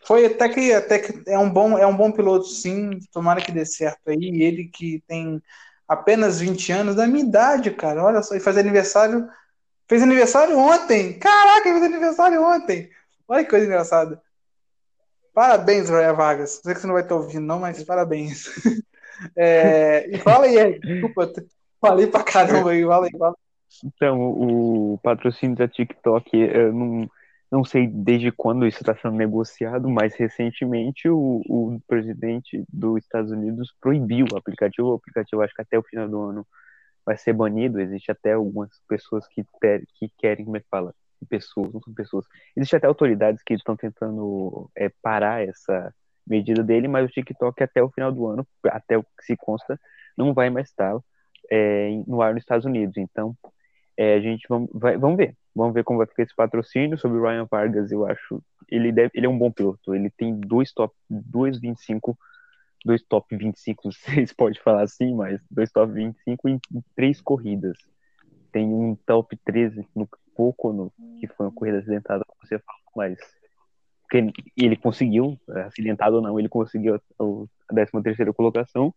Foi 0.04 0.26
até 0.26 0.48
que, 0.48 0.72
até 0.72 0.98
que 0.98 1.30
é 1.30 1.38
um 1.38 1.50
bom 1.50 1.76
é 1.76 1.86
um 1.86 1.96
bom 1.96 2.10
piloto, 2.10 2.46
sim. 2.46 2.98
Tomara 3.12 3.40
que 3.40 3.52
dê 3.52 3.66
certo 3.66 4.08
aí. 4.08 4.42
Ele 4.42 4.64
que 4.64 5.02
tem 5.06 5.42
apenas 5.86 6.40
20 6.40 6.72
anos, 6.72 6.94
da 6.94 7.06
minha 7.06 7.24
idade, 7.24 7.70
cara. 7.72 8.02
Olha 8.02 8.22
só, 8.22 8.34
e 8.34 8.40
faz 8.40 8.56
aniversário. 8.56 9.28
Fez 9.86 10.02
aniversário 10.02 10.58
ontem. 10.58 11.18
Caraca, 11.18 11.62
fez 11.62 11.82
aniversário 11.82 12.42
ontem. 12.42 12.90
Olha 13.26 13.44
que 13.44 13.50
coisa 13.50 13.66
engraçada. 13.66 14.20
Parabéns, 15.34 15.88
Roya 15.88 16.12
Vargas. 16.12 16.60
Sei 16.62 16.74
que 16.74 16.80
você 16.80 16.86
não 16.86 16.94
vai 16.94 17.02
estar 17.02 17.14
ouvindo, 17.14 17.46
não, 17.46 17.60
mas 17.60 17.82
parabéns. 17.84 18.46
É, 19.34 20.08
e 20.14 20.18
fala 20.18 20.46
aí, 20.46 20.78
desculpa, 20.78 21.32
falei 21.80 22.06
pra 22.06 22.22
caramba 22.22 22.70
aí, 22.70 22.84
fala 22.84 23.06
aí, 23.06 23.10
fala. 23.18 23.36
Então, 23.84 24.20
o 24.20 24.98
patrocínio 25.02 25.56
da 25.56 25.68
TikTok, 25.68 26.36
eu 26.36 26.72
não, 26.72 27.10
não 27.50 27.64
sei 27.64 27.86
desde 27.86 28.32
quando 28.32 28.66
isso 28.66 28.78
está 28.80 28.94
sendo 28.96 29.16
negociado, 29.16 29.88
mas 29.88 30.14
recentemente 30.14 31.08
o, 31.08 31.42
o 31.48 31.80
presidente 31.86 32.64
dos 32.68 32.98
Estados 32.98 33.30
Unidos 33.30 33.74
proibiu 33.80 34.26
o 34.32 34.36
aplicativo. 34.36 34.88
O 34.90 34.94
aplicativo, 34.94 35.42
acho 35.42 35.54
que 35.54 35.62
até 35.62 35.78
o 35.78 35.82
final 35.82 36.08
do 36.08 36.20
ano 36.22 36.46
vai 37.04 37.16
ser 37.16 37.32
banido. 37.32 37.80
Existe 37.80 38.10
até 38.10 38.32
algumas 38.32 38.70
pessoas 38.88 39.26
que, 39.28 39.44
que 39.98 40.10
querem, 40.18 40.44
como 40.44 40.56
é 40.56 40.60
que 40.60 40.68
fala? 40.70 40.94
Pessoas, 41.28 41.72
não 41.72 41.80
são 41.80 41.94
pessoas. 41.94 42.24
Existe 42.56 42.76
até 42.76 42.86
autoridades 42.86 43.42
que 43.42 43.54
estão 43.54 43.76
tentando 43.76 44.70
é, 44.76 44.90
parar 45.02 45.42
essa 45.46 45.92
medida 46.26 46.62
dele, 46.62 46.86
mas 46.86 47.08
o 47.08 47.12
TikTok 47.12 47.62
até 47.62 47.82
o 47.82 47.90
final 47.90 48.12
do 48.12 48.26
ano, 48.26 48.46
até 48.66 48.98
o 48.98 49.02
que 49.02 49.24
se 49.24 49.36
consta, 49.36 49.80
não 50.16 50.34
vai 50.34 50.50
mais 50.50 50.68
estar 50.68 50.98
é, 51.50 51.90
no 52.06 52.20
ar 52.20 52.34
nos 52.34 52.42
Estados 52.42 52.66
Unidos. 52.66 52.96
Então, 52.98 53.34
é, 53.98 54.14
a 54.14 54.20
gente 54.20 54.46
vamos, 54.48 54.70
vai, 54.72 54.96
vamos 54.96 55.16
ver. 55.16 55.36
Vamos 55.52 55.74
ver 55.74 55.82
como 55.82 55.98
vai 55.98 56.06
ficar 56.06 56.22
esse 56.22 56.34
patrocínio. 56.34 56.96
Sobre 56.96 57.18
o 57.18 57.22
Ryan 57.22 57.48
Vargas, 57.50 57.90
eu 57.90 58.06
acho. 58.06 58.40
Ele, 58.68 58.92
deve, 58.92 59.10
ele 59.12 59.26
é 59.26 59.28
um 59.28 59.36
bom 59.36 59.50
piloto. 59.50 59.92
Ele 59.92 60.08
tem 60.08 60.38
dois 60.38 60.72
top, 60.72 60.94
dois 61.10 61.58
25, 61.58 62.16
dois 62.84 63.02
top 63.02 63.36
25, 63.36 63.82
vocês 63.90 64.32
podem 64.32 64.60
falar 64.62 64.82
assim, 64.82 65.14
mas 65.16 65.40
dois 65.50 65.72
top 65.72 65.92
25 65.92 66.48
em, 66.48 66.60
em 66.72 66.82
três 66.94 67.20
corridas. 67.20 67.76
Tem 68.52 68.72
um 68.72 68.96
top 69.04 69.36
13 69.44 69.84
no 69.96 70.08
pouco, 70.32 70.72
no, 70.72 70.92
que 71.18 71.26
foi 71.26 71.46
uma 71.46 71.52
corrida 71.52 71.78
acidentada, 71.78 72.24
como 72.24 72.46
você 72.46 72.60
falou, 72.60 72.80
mas 72.94 73.18
ele, 74.56 74.76
conseguiu, 74.76 75.38
acidentado 75.66 76.16
ou 76.16 76.22
não, 76.22 76.38
ele 76.38 76.48
conseguiu 76.48 76.94
a, 76.94 76.98
a 76.98 77.74
13 77.74 78.02
terceira 78.02 78.32
colocação. 78.32 78.94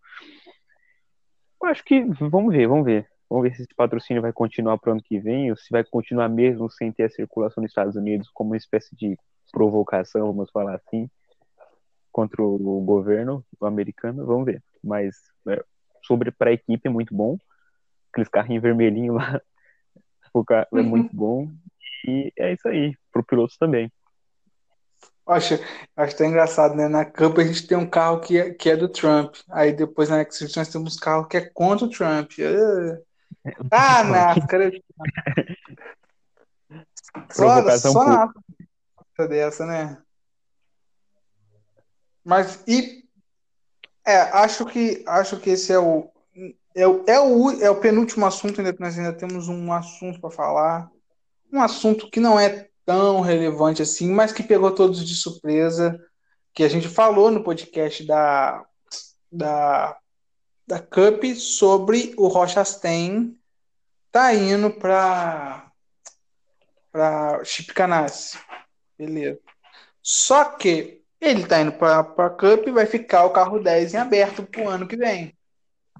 Eu 1.61 1.69
acho 1.69 1.83
que 1.83 2.01
vamos 2.03 2.53
ver, 2.53 2.67
vamos 2.67 2.85
ver. 2.85 3.10
Vamos 3.31 3.43
ver 3.43 3.55
se 3.55 3.61
esse 3.61 3.73
patrocínio 3.73 4.21
vai 4.21 4.33
continuar 4.33 4.77
para 4.77 4.89
o 4.89 4.91
ano 4.91 5.01
que 5.01 5.17
vem 5.17 5.51
ou 5.51 5.55
se 5.55 5.69
vai 5.71 5.85
continuar 5.85 6.27
mesmo 6.27 6.69
sem 6.69 6.91
ter 6.91 7.03
a 7.03 7.09
circulação 7.09 7.61
nos 7.61 7.71
Estados 7.71 7.95
Unidos 7.95 8.29
como 8.33 8.49
uma 8.49 8.57
espécie 8.57 8.93
de 8.93 9.17
provocação, 9.53 10.27
vamos 10.27 10.51
falar 10.51 10.75
assim, 10.75 11.09
contra 12.11 12.43
o 12.43 12.81
governo 12.81 13.41
americano. 13.61 14.25
Vamos 14.25 14.43
ver. 14.43 14.61
Mas 14.83 15.15
é, 15.47 15.63
sobre 16.03 16.29
para 16.29 16.49
a 16.49 16.53
equipe 16.53 16.85
é 16.85 16.91
muito 16.91 17.15
bom. 17.15 17.37
Aqueles 18.11 18.27
carrinhos 18.27 18.61
vermelhinhos 18.61 19.15
lá 19.15 19.39
é 20.75 20.81
muito 20.81 21.09
bom. 21.15 21.49
E 22.05 22.33
é 22.37 22.51
isso 22.51 22.67
aí, 22.67 22.97
para 23.13 23.21
o 23.21 23.25
piloto 23.25 23.55
também. 23.57 23.89
Acho, 25.25 25.53
acho 25.95 26.15
até 26.15 26.25
engraçado, 26.25 26.75
né? 26.75 26.89
Na 26.89 27.05
Cup 27.05 27.37
a 27.37 27.45
gente 27.45 27.65
tem 27.65 27.77
um 27.77 27.89
carro 27.89 28.19
que 28.19 28.37
é, 28.37 28.53
que 28.53 28.69
é 28.69 28.75
do 28.75 28.89
Trump. 28.89 29.35
Aí 29.49 29.71
depois 29.71 30.09
na 30.09 30.19
X 30.19 30.53
nós 30.53 30.67
temos 30.67 30.97
um 30.97 30.99
carro 30.99 31.27
que 31.29 31.37
é 31.37 31.49
contra 31.49 31.85
o 31.85 31.89
Trump. 31.89 32.31
Uh. 32.37 33.09
Ah, 33.71 34.03
NASCAR. 34.35 34.71
só, 37.29 37.77
só 37.77 38.05
na 38.05 38.33
dessa, 39.27 39.65
né? 39.65 39.97
Mas 42.23 42.63
e 42.67 43.03
é, 44.05 44.17
acho 44.17 44.65
que 44.65 45.03
acho 45.07 45.39
que 45.39 45.51
esse 45.51 45.71
é 45.71 45.79
o 45.79 46.09
é 46.73 46.87
o, 46.87 47.03
é 47.05 47.19
o, 47.19 47.51
é 47.61 47.69
o 47.69 47.79
penúltimo 47.79 48.25
assunto, 48.25 48.61
ainda 48.61 48.75
nós 48.79 48.97
ainda 48.97 49.13
temos 49.13 49.49
um 49.49 49.73
assunto 49.73 50.21
para 50.21 50.31
falar. 50.31 50.89
Um 51.51 51.61
assunto 51.61 52.09
que 52.09 52.19
não 52.19 52.39
é 52.39 52.69
tão 52.85 53.19
relevante 53.19 53.81
assim, 53.81 54.09
mas 54.09 54.31
que 54.31 54.41
pegou 54.41 54.71
todos 54.71 55.05
de 55.05 55.13
surpresa, 55.13 55.99
que 56.53 56.63
a 56.63 56.69
gente 56.69 56.87
falou 56.87 57.29
no 57.29 57.43
podcast 57.43 58.05
da, 58.05 58.65
da 59.29 59.97
da 60.71 60.79
Cup 60.79 61.25
sobre 61.35 62.13
o 62.17 62.29
Rochastain 62.29 63.37
tá 64.09 64.33
indo 64.33 64.71
para 64.71 65.69
para 66.89 67.43
Chip 67.43 67.73
Canassi. 67.73 68.37
Beleza. 68.97 69.37
Só 70.01 70.45
que 70.45 71.01
ele 71.19 71.45
tá 71.45 71.59
indo 71.59 71.73
para 71.73 71.99
a 71.99 72.29
Cup 72.29 72.67
e 72.67 72.71
vai 72.71 72.85
ficar 72.85 73.25
o 73.25 73.31
carro 73.31 73.59
10 73.59 73.95
em 73.95 73.97
aberto 73.97 74.43
pro 74.43 74.69
ano 74.69 74.87
que 74.87 74.95
vem. 74.95 75.37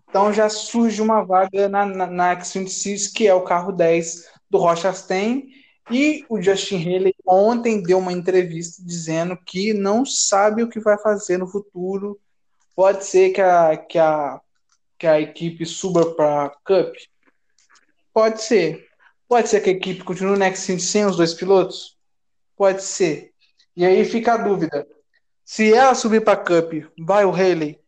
Então 0.10 0.32
já 0.32 0.48
surge 0.48 1.02
uma 1.02 1.22
vaga 1.22 1.68
na, 1.68 1.86
na, 1.86 2.08
na 2.08 2.36
X26, 2.38 3.12
que 3.14 3.28
é 3.28 3.34
o 3.34 3.44
carro 3.44 3.74
10 3.74 4.26
do 4.50 4.58
Rochastain. 4.58 5.50
E 5.90 6.26
o 6.30 6.42
Justin 6.42 6.78
Haley 6.78 7.16
ontem 7.28 7.84
deu 7.84 7.98
uma 7.98 8.14
entrevista 8.14 8.82
dizendo 8.86 9.38
que 9.46 9.74
não 9.74 10.06
sabe 10.06 10.64
o 10.64 10.70
que 10.70 10.80
vai 10.80 10.98
fazer 10.98 11.38
no 11.38 11.48
futuro. 11.48 12.18
Pode 12.74 13.04
ser 13.04 13.32
que 13.32 13.42
a, 13.42 13.76
que 13.76 14.00
a 14.00 14.40
que 15.02 15.08
a 15.08 15.20
equipe 15.20 15.66
suba 15.66 16.14
para 16.14 16.46
a 16.46 16.50
Cup? 16.50 16.96
Pode 18.14 18.40
ser. 18.44 18.88
Pode 19.28 19.50
ser 19.50 19.60
que 19.62 19.72
a 19.72 19.74
equipe 19.74 20.04
continue 20.04 20.34
no 20.34 20.38
Next 20.38 20.80
sem 20.80 21.08
os 21.08 21.18
dois 21.18 21.34
pilotos? 21.34 21.98
Pode 22.56 22.84
ser. 22.84 23.34
E 23.76 23.84
aí 23.84 24.06
fica 24.06 24.36
a 24.36 24.38
dúvida. 24.38 24.88
Se 25.44 25.74
ela 25.74 25.96
subir 25.96 26.24
para 26.24 26.34
a 26.34 26.46
Cup, 26.46 26.86
vai 27.00 27.26
o 27.26 27.32
Haley? 27.32 27.80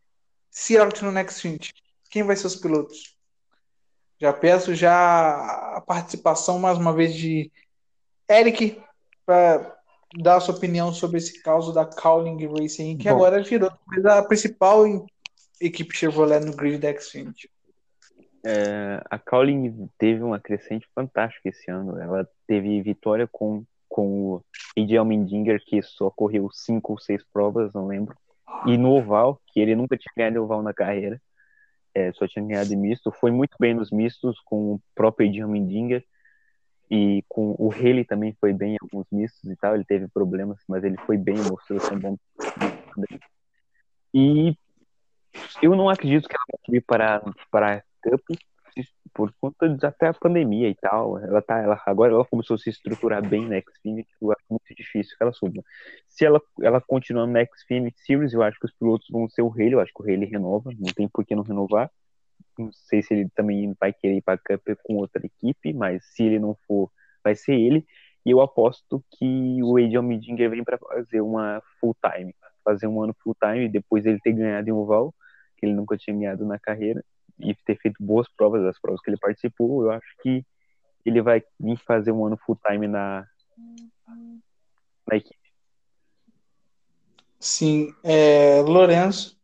Se 0.49 0.75
ela 0.75 0.87
continuar 0.87 1.11
no 1.11 1.19
Next 1.19 1.75
quem 2.09 2.23
vai 2.23 2.35
ser 2.35 2.47
os 2.47 2.55
pilotos? 2.55 3.15
Já 4.19 4.33
peço 4.33 4.73
já 4.73 5.75
a 5.75 5.81
participação 5.81 6.57
mais 6.57 6.79
uma 6.79 6.93
vez 6.93 7.13
de 7.13 7.51
Eric 8.27 8.81
para 9.23 9.77
dar 10.17 10.37
a 10.37 10.39
sua 10.39 10.55
opinião 10.55 10.91
sobre 10.91 11.19
esse 11.19 11.43
caso 11.43 11.71
da 11.71 11.85
Cowling 11.85 12.43
Racing, 12.47 12.97
que 12.97 13.07
Bom. 13.07 13.15
agora 13.17 13.43
virou 13.43 13.69
a 14.09 14.23
principal 14.23 14.87
equipe 15.65 15.95
Chevrolet 15.95 16.43
no 16.45 16.55
grid 16.55 16.79
da 16.79 16.93
Xfinity? 16.99 17.49
É, 18.45 19.01
a 19.09 19.17
Cowling 19.17 19.89
teve 19.97 20.21
uma 20.21 20.39
crescente 20.39 20.87
fantástica 20.93 21.49
esse 21.49 21.71
ano. 21.71 21.99
Ela 21.99 22.27
teve 22.45 22.81
vitória 22.81 23.27
com, 23.31 23.63
com 23.87 24.33
o 24.33 24.45
Ed 24.75 24.97
Almendinger, 24.97 25.63
que 25.65 25.81
só 25.81 26.09
correu 26.09 26.49
cinco 26.51 26.93
ou 26.93 26.99
seis 26.99 27.23
provas, 27.31 27.71
não 27.73 27.87
lembro. 27.87 28.15
E 28.65 28.77
no 28.77 28.91
oval, 28.91 29.41
que 29.47 29.59
ele 29.59 29.75
nunca 29.75 29.97
tinha 29.97 30.13
ganhado 30.15 30.43
oval 30.43 30.61
na 30.61 30.73
carreira, 30.73 31.21
é, 31.95 32.11
só 32.13 32.27
tinha 32.27 32.45
ganhado 32.45 32.75
misto. 32.77 33.11
Foi 33.11 33.31
muito 33.31 33.55
bem 33.59 33.73
nos 33.73 33.91
mistos 33.91 34.39
com 34.45 34.73
o 34.73 34.81
próprio 34.93 35.27
Ed 35.27 35.41
Almendinger. 35.41 36.03
E 36.91 37.23
com 37.27 37.55
o 37.57 37.71
Haley 37.71 38.05
também 38.05 38.35
foi 38.39 38.53
bem 38.53 38.73
em 38.73 38.77
alguns 38.81 39.07
mistos 39.11 39.49
e 39.49 39.55
tal. 39.55 39.73
Ele 39.73 39.85
teve 39.85 40.07
problemas, 40.09 40.59
mas 40.67 40.83
ele 40.83 40.97
foi 41.05 41.17
bem, 41.17 41.35
mostrou 41.37 41.79
ser 41.79 41.97
bom. 41.97 42.17
E 44.13 44.55
eu 45.61 45.75
não 45.75 45.89
acredito 45.89 46.27
que 46.27 46.35
ela 46.35 46.45
vai 46.51 46.65
subir 46.65 46.81
para, 46.81 47.21
para 47.51 47.83
Cup 48.01 48.21
por 49.13 49.31
conta 49.39 49.69
de 49.69 49.85
até 49.85 50.07
a 50.07 50.13
pandemia 50.13 50.67
e 50.67 50.75
tal. 50.75 51.19
Ela 51.19 51.41
tá, 51.41 51.59
ela, 51.59 51.79
agora 51.85 52.13
ela 52.13 52.25
começou 52.25 52.55
a 52.55 52.57
se 52.57 52.69
estruturar 52.69 53.27
bem 53.27 53.47
na 53.47 53.61
Xfinity, 53.61 54.09
eu 54.21 54.31
acho 54.31 54.43
muito 54.49 54.75
difícil 54.75 55.15
que 55.15 55.23
ela 55.23 55.31
suba. 55.31 55.61
Se 56.07 56.25
ela, 56.25 56.41
ela 56.61 56.81
continuar 56.81 57.27
na 57.27 57.45
Xfinity 57.45 58.01
Series, 58.01 58.33
eu 58.33 58.41
acho 58.41 58.59
que 58.59 58.65
os 58.65 58.73
pilotos 58.73 59.07
vão 59.09 59.29
ser 59.29 59.43
o 59.43 59.51
Haley, 59.51 59.73
eu 59.73 59.79
acho 59.79 59.93
que 59.93 60.01
o 60.01 60.05
Haley 60.05 60.25
renova, 60.25 60.71
não 60.77 60.91
tem 60.93 61.07
por 61.07 61.25
que 61.25 61.35
não 61.35 61.43
renovar. 61.43 61.91
Não 62.57 62.71
sei 62.71 63.01
se 63.01 63.13
ele 63.13 63.29
também 63.35 63.73
vai 63.79 63.93
querer 63.93 64.17
ir 64.17 64.21
para 64.21 64.37
Cup 64.37 64.67
com 64.83 64.97
outra 64.97 65.23
equipe, 65.25 65.73
mas 65.73 66.03
se 66.05 66.23
ele 66.23 66.39
não 66.39 66.55
for, 66.67 66.89
vai 67.23 67.35
ser 67.35 67.53
ele. 67.53 67.85
E 68.25 68.31
eu 68.31 68.41
aposto 68.41 69.03
que 69.11 69.61
o 69.61 69.77
Adrian 69.77 70.01
Midinger 70.01 70.49
vem 70.49 70.63
para 70.63 70.77
fazer 70.77 71.21
uma 71.21 71.61
full 71.79 71.95
time, 72.01 72.33
fazer 72.63 72.87
um 72.87 73.01
ano 73.01 73.15
full 73.21 73.35
time, 73.35 73.67
depois 73.67 74.05
ele 74.05 74.19
ter 74.19 74.33
ganhado 74.33 74.69
em 74.69 74.71
oval 74.71 75.13
que 75.63 75.67
ele 75.67 75.75
nunca 75.75 75.95
tinha 75.95 76.13
ganhado 76.13 76.45
na 76.45 76.59
carreira 76.59 77.01
e 77.39 77.55
ter 77.55 77.77
feito 77.77 78.03
boas 78.03 78.27
provas, 78.35 78.65
as 78.65 78.77
provas 78.77 78.99
que 79.01 79.09
ele 79.09 79.17
participou, 79.17 79.83
eu 79.83 79.91
acho 79.91 80.15
que 80.21 80.45
ele 81.05 81.21
vai 81.21 81.41
vir 81.57 81.77
fazer 81.77 82.11
um 82.11 82.25
ano 82.25 82.37
full 82.37 82.59
time 82.67 82.85
na, 82.85 83.25
na 85.07 85.15
equipe. 85.15 85.39
Sim, 87.39 87.93
é, 88.03 88.61
Lourenço. 88.61 89.39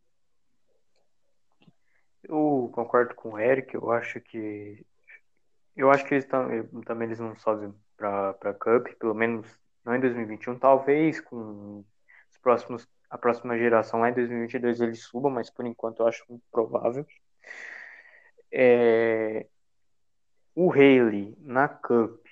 concordo 2.70 3.14
com 3.14 3.30
o 3.30 3.38
Eric, 3.38 3.74
eu 3.74 3.90
acho 3.90 4.20
que 4.20 4.84
eu 5.74 5.90
acho 5.90 6.04
que 6.04 6.14
eles 6.14 6.26
tam, 6.26 6.48
também 6.84 7.08
eles 7.08 7.18
não 7.18 7.34
sobem 7.36 7.74
para 7.96 8.34
para 8.34 8.54
Cup, 8.54 8.88
pelo 8.98 9.14
menos 9.14 9.58
não 9.84 9.94
em 9.94 10.00
2021, 10.00 10.58
talvez 10.58 11.20
com 11.20 11.82
os 12.30 12.38
próximos 12.38 12.86
a 13.10 13.18
próxima 13.18 13.58
geração 13.58 14.00
lá 14.00 14.10
em 14.10 14.14
2022 14.14 14.80
eles 14.80 15.02
subam, 15.02 15.30
mas 15.30 15.50
por 15.50 15.66
enquanto 15.66 16.00
eu 16.00 16.06
acho 16.06 16.24
muito 16.28 16.44
provável. 16.50 17.06
É, 18.52 19.46
o 20.54 20.72
Haley 20.72 21.36
na 21.40 21.68
Cup. 21.68 22.24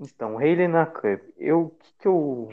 Então, 0.00 0.34
o 0.34 0.38
Haley 0.38 0.68
na 0.68 0.86
Cup, 0.86 1.22
eu 1.36 1.70
que, 1.80 1.94
que 2.00 2.08
eu 2.08 2.50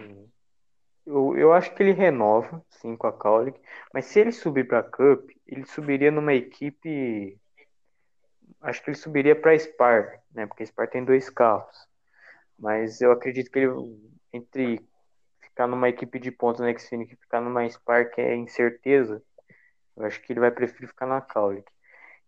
eu, 1.09 1.35
eu 1.35 1.53
acho 1.53 1.73
que 1.73 1.81
ele 1.81 1.91
renova, 1.91 2.63
sim, 2.69 2.95
com 2.95 3.07
a 3.07 3.11
Cowlick, 3.11 3.59
mas 3.91 4.05
se 4.05 4.19
ele 4.19 4.31
subir 4.31 4.67
para 4.67 4.79
a 4.79 4.83
Cup, 4.83 5.31
ele 5.47 5.65
subiria 5.65 6.11
numa 6.11 6.35
equipe. 6.35 7.35
Acho 8.61 8.83
que 8.83 8.91
ele 8.91 8.97
subiria 8.97 9.35
para 9.35 9.55
Spar, 9.57 10.21
né? 10.31 10.45
Porque 10.45 10.63
Spar 10.65 10.87
tem 10.87 11.03
dois 11.03 11.29
carros. 11.29 11.87
Mas 12.59 13.01
eu 13.01 13.11
acredito 13.11 13.49
que 13.49 13.57
ele, 13.59 13.69
entre 14.31 14.87
ficar 15.59 15.67
numa 15.67 15.89
equipe 15.89 16.19
de 16.19 16.31
pontos 16.31 16.61
na 16.61 16.73
Xfinity 16.77 17.17
ficar 17.17 17.41
numa 17.41 17.67
Spar, 17.67 18.09
que 18.09 18.21
é 18.21 18.33
incerteza, 18.33 19.21
eu 19.97 20.05
acho 20.05 20.21
que 20.21 20.31
ele 20.31 20.39
vai 20.39 20.51
preferir 20.51 20.87
ficar 20.87 21.05
na 21.05 21.19
Cowlick. 21.19 21.69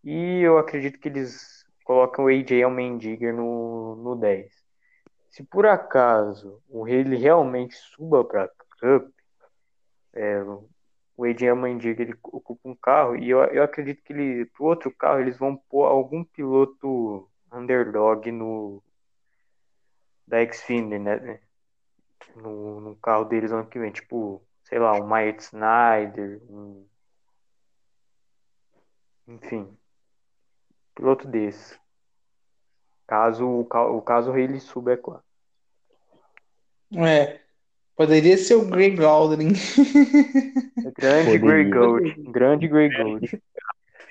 E 0.03 0.41
eu 0.41 0.57
acredito 0.57 0.99
que 0.99 1.07
eles 1.07 1.65
colocam 1.85 2.25
o 2.25 2.27
AJ 2.27 2.63
Almendinger 2.63 3.33
no, 3.33 3.95
no 3.95 4.15
10. 4.17 4.51
Se 5.29 5.43
por 5.45 5.65
acaso 5.65 6.61
o 6.67 6.85
ele 6.85 7.15
realmente 7.15 7.75
suba 7.75 8.25
para 8.25 8.49
Cup, 8.81 9.09
é, 10.13 10.43
o 11.15 11.23
AJ 11.23 11.51
Almendiga 11.51 12.01
ele 12.01 12.15
ocupa 12.23 12.67
um 12.67 12.75
carro 12.75 13.15
e 13.15 13.29
eu, 13.29 13.39
eu 13.45 13.63
acredito 13.63 14.03
que 14.03 14.11
ele 14.11 14.45
pro 14.47 14.65
outro 14.65 14.91
carro 14.91 15.21
eles 15.21 15.37
vão 15.37 15.55
pôr 15.55 15.85
algum 15.85 16.21
piloto 16.25 17.29
underdog 17.49 18.29
no 18.29 18.83
da 20.27 20.45
Xfinity, 20.45 20.99
né? 20.99 21.39
No, 22.35 22.79
no 22.81 22.95
carro 22.95 23.25
deles 23.25 23.51
ano 23.51 23.67
que 23.67 23.79
vem, 23.79 23.91
tipo, 23.91 24.41
sei 24.63 24.79
lá, 24.79 24.93
um 24.93 25.07
Mike 25.07 25.43
Snyder, 25.43 26.41
um... 26.49 26.85
enfim, 29.27 29.77
piloto 30.95 31.27
desse. 31.27 31.79
Caso 33.07 33.45
o, 33.45 34.01
caso 34.01 34.37
ele 34.37 34.59
suba, 34.59 34.93
é 34.93 34.97
claro. 34.97 35.23
É, 36.93 37.41
Poderia 38.01 38.35
ser 38.35 38.55
o 38.55 38.65
Grey 38.65 38.95
Goldring. 38.95 39.53
Grande 40.97 41.37
Grey 41.37 41.69
Gold. 41.69 42.31
Grande 42.31 42.67
Grey 42.67 42.89
Gold. 42.89 43.41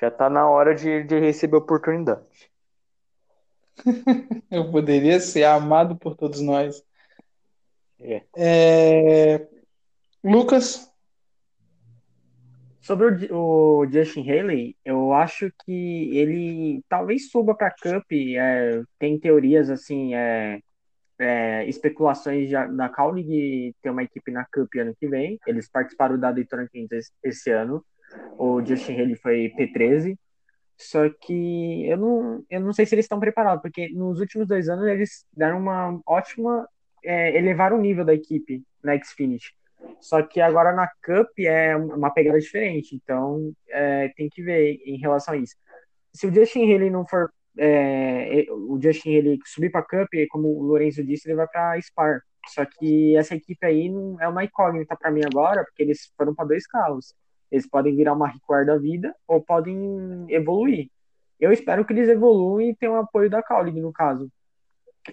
Já 0.00 0.12
tá 0.12 0.30
na 0.30 0.48
hora 0.48 0.76
de, 0.76 1.02
de 1.02 1.18
receber 1.18 1.56
a 1.56 1.58
oportunidade. 1.58 2.22
Eu 4.48 4.70
poderia 4.70 5.18
ser 5.18 5.42
amado 5.42 5.96
por 5.96 6.14
todos 6.14 6.40
nós. 6.40 6.84
É. 8.00 8.22
É... 8.36 9.48
Lucas? 10.24 10.90
Sobre 12.80 13.28
o, 13.30 13.82
o, 13.82 13.86
Justin 13.86 14.28
Haley, 14.28 14.76
eu 14.84 15.12
acho 15.12 15.52
que 15.64 16.16
ele 16.16 16.82
talvez 16.88 17.30
suba 17.30 17.54
para 17.54 17.70
Cup. 17.70 18.10
É, 18.10 18.82
tem 18.98 19.18
teorias 19.18 19.70
assim, 19.70 20.14
é, 20.14 20.60
é, 21.18 21.68
especulações 21.68 22.48
de, 22.48 22.54
da 22.76 22.88
Kaulig 22.88 23.74
ter 23.82 23.90
uma 23.90 24.02
equipe 24.02 24.30
na 24.30 24.46
Cup 24.46 24.74
ano 24.76 24.94
que 24.98 25.06
vem. 25.06 25.38
Eles 25.46 25.68
participaram 25.68 26.18
da 26.18 26.32
Daytona 26.32 26.66
500 26.70 27.12
esse 27.22 27.50
ano. 27.50 27.84
O 28.38 28.64
Justin 28.64 28.94
Haley 28.94 29.16
foi 29.16 29.52
P13. 29.56 30.16
Só 30.80 31.10
que 31.10 31.86
eu 31.86 31.98
não, 31.98 32.44
eu 32.48 32.60
não 32.60 32.72
sei 32.72 32.86
se 32.86 32.94
eles 32.94 33.04
estão 33.04 33.20
preparados, 33.20 33.60
porque 33.60 33.90
nos 33.90 34.18
últimos 34.18 34.48
dois 34.48 34.66
anos 34.68 34.86
eles 34.86 35.26
deram 35.30 35.58
uma 35.58 36.00
ótima. 36.06 36.66
É, 37.04 37.36
elevaram 37.36 37.78
o 37.78 37.80
nível 37.80 38.04
da 38.04 38.14
equipe 38.14 38.62
na 38.82 38.98
Xfinity. 39.02 39.54
Só 40.00 40.22
que 40.22 40.40
agora 40.40 40.72
na 40.72 40.88
Cup 41.04 41.38
é 41.38 41.74
uma 41.76 42.10
pegada 42.10 42.38
diferente, 42.38 42.94
então 42.94 43.52
é, 43.68 44.08
tem 44.16 44.28
que 44.28 44.42
ver 44.42 44.80
em 44.84 44.98
relação 44.98 45.34
a 45.34 45.36
isso. 45.36 45.54
Se 46.12 46.26
o 46.26 46.34
Justin 46.34 46.72
Haley 46.72 46.90
não 46.90 47.06
for 47.06 47.30
é, 47.58 48.46
o 48.50 48.78
Justin 48.80 49.10
ele 49.10 49.38
subir 49.44 49.70
para 49.70 49.82
Cup, 49.82 50.08
como 50.30 50.48
o 50.48 50.62
Lourenço 50.62 51.04
disse, 51.04 51.28
ele 51.28 51.36
vai 51.36 51.46
para 51.48 51.78
Spar. 51.78 52.22
Só 52.48 52.64
que 52.64 53.16
essa 53.16 53.34
equipe 53.34 53.64
aí 53.66 53.88
não 53.90 54.20
é 54.20 54.26
uma 54.26 54.44
incógnita 54.44 54.96
para 54.96 55.10
mim 55.10 55.22
agora, 55.24 55.64
porque 55.64 55.82
eles 55.82 56.10
foram 56.16 56.34
para 56.34 56.46
dois 56.46 56.66
carros. 56.66 57.14
Eles 57.50 57.68
podem 57.68 57.94
virar 57.94 58.14
uma 58.14 58.28
Record 58.28 58.66
da 58.66 58.78
vida 58.78 59.14
ou 59.26 59.42
podem 59.42 60.24
evoluir. 60.28 60.88
Eu 61.38 61.52
espero 61.52 61.84
que 61.84 61.92
eles 61.92 62.08
evoluam 62.08 62.60
e 62.60 62.74
tenham 62.74 62.96
apoio 62.96 63.28
da 63.28 63.42
Cowling, 63.42 63.80
no 63.80 63.92
caso. 63.92 64.30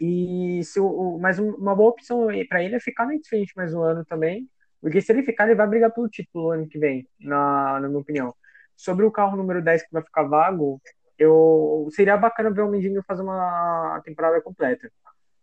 E 0.01 0.61
se 0.63 0.79
o, 0.79 1.17
mas 1.19 1.39
uma 1.39 1.75
boa 1.75 1.89
opção 1.89 2.27
para 2.49 2.63
ele 2.63 2.75
é 2.75 2.79
ficar 2.79 3.05
na 3.05 3.13
frente 3.27 3.53
mais 3.55 3.73
um 3.73 3.81
ano 3.81 4.05
também, 4.05 4.47
porque 4.81 5.01
se 5.01 5.11
ele 5.11 5.23
ficar, 5.23 5.45
ele 5.45 5.55
vai 5.55 5.67
brigar 5.67 5.91
pelo 5.93 6.09
título 6.09 6.51
ano 6.51 6.67
que 6.67 6.79
vem, 6.79 7.07
na, 7.19 7.79
na 7.79 7.87
minha 7.87 7.99
opinião. 7.99 8.35
Sobre 8.75 9.05
o 9.05 9.11
carro 9.11 9.35
número 9.37 9.61
10 9.61 9.83
que 9.83 9.91
vai 9.91 10.03
ficar 10.03 10.23
vago, 10.23 10.79
eu 11.17 11.87
seria 11.91 12.17
bacana 12.17 12.51
ver 12.51 12.61
o 12.61 12.69
Mendinho 12.69 13.03
fazer 13.03 13.23
uma 13.23 14.01
temporada 14.05 14.39
completa. 14.41 14.91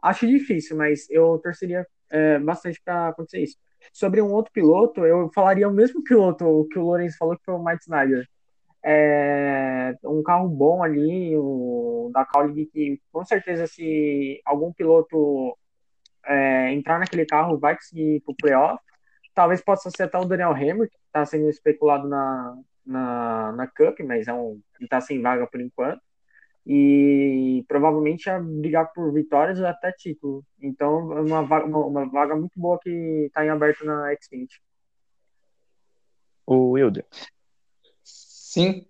Acho 0.03 0.27
difícil, 0.27 0.77
mas 0.77 1.09
eu 1.11 1.39
torceria 1.43 1.87
é, 2.11 2.39
bastante 2.39 2.81
para 2.85 3.09
acontecer 3.09 3.43
isso. 3.43 3.57
Sobre 3.93 4.21
um 4.23 4.33
outro 4.33 4.53
piloto, 4.53 5.05
eu 5.05 5.31
falaria 5.35 5.69
o 5.69 5.73
mesmo 5.73 6.03
piloto 6.03 6.67
que 6.71 6.79
o 6.79 6.83
Lourenço 6.85 7.17
falou, 7.19 7.37
que 7.37 7.45
foi 7.45 7.55
o 7.55 7.65
Mike 7.65 7.83
Snyder. 7.83 8.29
É, 8.87 9.97
um 10.05 10.23
carro 10.23 10.47
bom 10.47 10.83
ali, 10.83 11.35
o 11.37 12.11
da 12.13 12.25
Kaulig, 12.25 12.67
que 12.67 13.01
com 13.11 13.25
certeza 13.25 13.67
se 13.67 14.43
algum 14.45 14.73
piloto 14.75 15.57
é, 16.27 16.71
entrar 16.73 16.99
naquele 16.99 17.25
carro 17.25 17.59
vai 17.59 17.75
conseguir 17.77 18.17
ir 18.17 18.21
pro 18.21 18.35
playoff. 18.37 18.83
Talvez 19.35 19.63
possa 19.63 19.91
ser 19.91 20.05
até 20.05 20.19
o 20.19 20.25
Daniel 20.27 20.53
Hammer, 20.53 20.89
que 20.89 20.97
está 21.07 21.25
sendo 21.25 21.49
especulado 21.49 22.07
na, 22.07 22.59
na, 22.85 23.53
na 23.53 23.67
Cup, 23.67 24.01
mas 24.01 24.29
é 24.29 24.35
um, 24.35 24.61
ele 24.79 24.89
tá 24.89 25.01
sem 25.01 25.21
vaga 25.21 25.47
por 25.47 25.61
enquanto. 25.61 26.01
E 26.67 27.65
provavelmente 27.69 28.29
a 28.31 28.39
brigar 28.39 28.93
por 28.93 29.13
vitórias 29.13 29.59
ou 29.59 29.67
até 29.67 29.93
título. 29.93 30.45
Então, 30.61 31.13
é 31.17 31.21
uma 31.21 31.43
vaga, 31.43 31.67
uma, 31.67 31.87
uma 31.87 32.07
vaga 32.09 32.37
muito 32.37 32.59
boa 32.59 32.79
que 32.79 32.91
está 33.27 33.45
em 33.45 33.51
aberto 33.51 33.85
na 33.85 34.15
Xfinity. 34.21 34.63
O 36.47 36.73
Wilder. 36.73 37.07
Sim. 38.55 38.87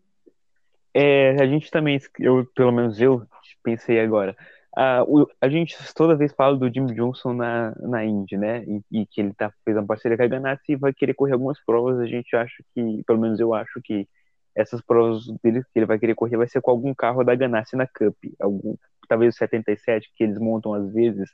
É, 0.92 1.31
a 1.40 1.46
gente 1.46 1.70
também, 1.70 1.98
eu, 2.20 2.46
pelo 2.55 2.70
menos 2.70 3.00
eu 3.00 3.27
pensei 3.62 3.98
agora, 3.98 4.37
a, 4.77 5.03
o, 5.05 5.27
a 5.40 5.48
gente 5.48 5.74
toda 5.94 6.14
vez 6.14 6.35
fala 6.35 6.57
do 6.57 6.72
Jim 6.72 6.85
Johnson 6.87 7.33
na, 7.33 7.74
na 7.81 8.05
Indy, 8.05 8.37
né? 8.37 8.62
E, 8.64 9.00
e, 9.00 9.07
que 9.07 9.22
ele 9.22 9.33
tá, 9.33 9.50
fez 9.64 9.74
uma 9.74 9.87
parceria 9.87 10.18
com 10.18 10.22
a 10.22 10.27
Ganassi 10.27 10.72
e 10.72 10.77
vai 10.77 10.92
querer 10.92 11.14
correr 11.14 11.33
algumas 11.33 11.59
provas. 11.64 11.98
A 11.98 12.07
gente 12.07 12.37
acha 12.37 12.62
que, 12.74 13.03
pelo 13.07 13.18
menos 13.18 13.40
eu 13.40 13.55
acho 13.55 13.81
que 13.83 14.07
essas 14.55 14.83
provas 14.83 15.24
dele 15.42 15.62
que 15.62 15.79
ele 15.79 15.87
vai 15.87 15.98
querer 15.98 16.14
correr 16.14 16.37
vai 16.37 16.46
ser 16.46 16.61
com 16.61 16.70
algum 16.70 16.94
carro 16.94 17.24
da 17.24 17.35
Ganassi 17.35 17.74
na 17.74 17.87
Cup. 17.87 18.16
Algum, 18.38 18.77
talvez 19.09 19.35
o 19.35 19.38
77 19.38 20.12
que 20.14 20.24
eles 20.24 20.38
montam 20.38 20.74
às 20.74 20.92
vezes. 20.92 21.31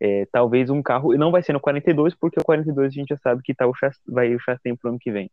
É, 0.00 0.26
talvez 0.32 0.68
um 0.68 0.82
carro, 0.82 1.14
e 1.14 1.18
não 1.18 1.30
vai 1.30 1.42
ser 1.42 1.52
no 1.52 1.60
42, 1.60 2.14
porque 2.14 2.40
o 2.40 2.44
42 2.44 2.88
a 2.88 2.94
gente 2.94 3.08
já 3.08 3.16
sabe 3.16 3.42
que 3.42 3.54
tá 3.54 3.66
o 3.66 3.74
chassi, 3.74 4.00
vai 4.06 4.34
o 4.34 4.40
chassi 4.40 4.76
pro 4.76 4.90
ano 4.90 4.98
que 4.98 5.10
vem. 5.10 5.30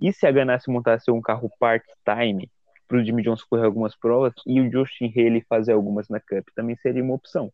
E 0.00 0.12
se 0.12 0.26
a 0.26 0.32
Ganassi 0.32 0.70
montasse 0.70 1.10
um 1.10 1.20
carro 1.20 1.50
part-time, 1.58 2.50
para 2.90 2.98
o 2.98 3.04
Jimmy 3.04 3.22
Johnson 3.22 3.44
correr 3.48 3.66
algumas 3.66 3.94
provas 3.94 4.34
e 4.44 4.60
o 4.60 4.70
Justin 4.70 5.12
Haley 5.14 5.44
fazer 5.48 5.72
algumas 5.72 6.08
na 6.08 6.18
Cup 6.18 6.48
também 6.56 6.76
seria 6.76 7.04
uma 7.04 7.14
opção. 7.14 7.52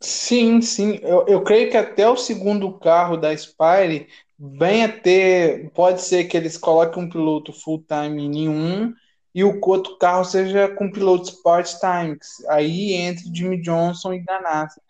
Sim, 0.00 0.60
sim. 0.60 1.00
Eu, 1.02 1.24
eu 1.26 1.42
creio 1.42 1.70
que 1.70 1.76
até 1.76 2.08
o 2.08 2.16
segundo 2.16 2.78
carro 2.78 3.16
da 3.16 3.34
Spire 3.36 4.08
venha 4.38 4.88
ter. 4.88 5.70
Pode 5.70 6.02
ser 6.02 6.24
que 6.24 6.36
eles 6.36 6.56
coloquem 6.58 7.02
um 7.02 7.08
piloto 7.08 7.52
full-time 7.52 8.22
em 8.22 8.48
um 8.48 8.94
e 9.34 9.42
o 9.42 9.58
outro 9.60 9.96
carro 9.96 10.24
seja 10.24 10.68
com 10.68 10.92
pilotos 10.92 11.30
part-time. 11.30 12.18
Aí 12.48 12.92
entre 12.92 13.24
Jimmy 13.34 13.60
Johnson 13.60 14.12
e 14.12 14.20
Ganassi. 14.20 14.80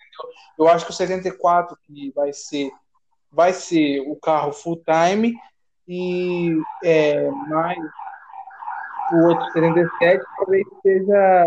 Eu 0.58 0.68
acho 0.68 0.84
que 0.84 0.90
o 0.90 0.94
74 0.94 1.78
que 1.86 2.10
vai 2.10 2.32
ser 2.32 2.70
vai 3.30 3.52
ser 3.52 4.00
o 4.00 4.16
carro 4.16 4.52
full-time 4.52 5.34
e 5.86 6.56
é, 6.84 7.30
mais 7.30 7.78
o 9.12 9.28
outro 9.28 9.44
77 9.52 10.24
talvez 10.36 10.66
seja, 10.82 11.44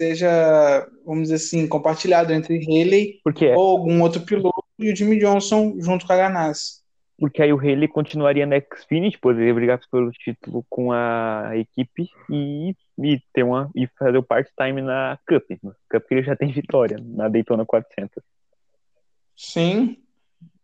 seja, 0.00 0.88
vamos 1.04 1.22
dizer 1.24 1.34
assim, 1.34 1.66
compartilhado 1.66 2.32
entre 2.32 2.58
Haley 2.64 3.20
Porque 3.24 3.52
ou 3.52 3.78
algum 3.78 4.00
outro 4.02 4.22
piloto 4.22 4.64
e 4.78 4.92
o 4.92 4.96
Jimmy 4.96 5.18
Johnson 5.18 5.74
junto 5.78 6.06
com 6.06 6.12
a 6.12 6.16
Ganassi. 6.16 6.80
Porque 7.18 7.42
aí 7.42 7.52
o 7.52 7.58
Haley 7.58 7.86
continuaria 7.86 8.46
na 8.46 8.56
Xfinity, 8.58 9.18
poderia 9.18 9.52
brigar 9.52 9.78
pelo 9.92 10.10
título 10.10 10.64
com 10.70 10.90
a 10.90 11.50
equipe 11.54 12.08
e, 12.30 12.74
e, 12.98 13.20
ter 13.34 13.42
uma, 13.42 13.70
e 13.76 13.86
fazer 13.98 14.16
o 14.16 14.22
part-time 14.22 14.80
na 14.80 15.18
Cup. 15.28 15.44
Na 15.62 15.72
Cup 15.90 16.10
ele 16.10 16.22
já 16.22 16.34
tem 16.34 16.50
vitória, 16.50 16.96
na 16.98 17.28
Daytona 17.28 17.66
400. 17.66 18.24
Sim, 19.36 19.98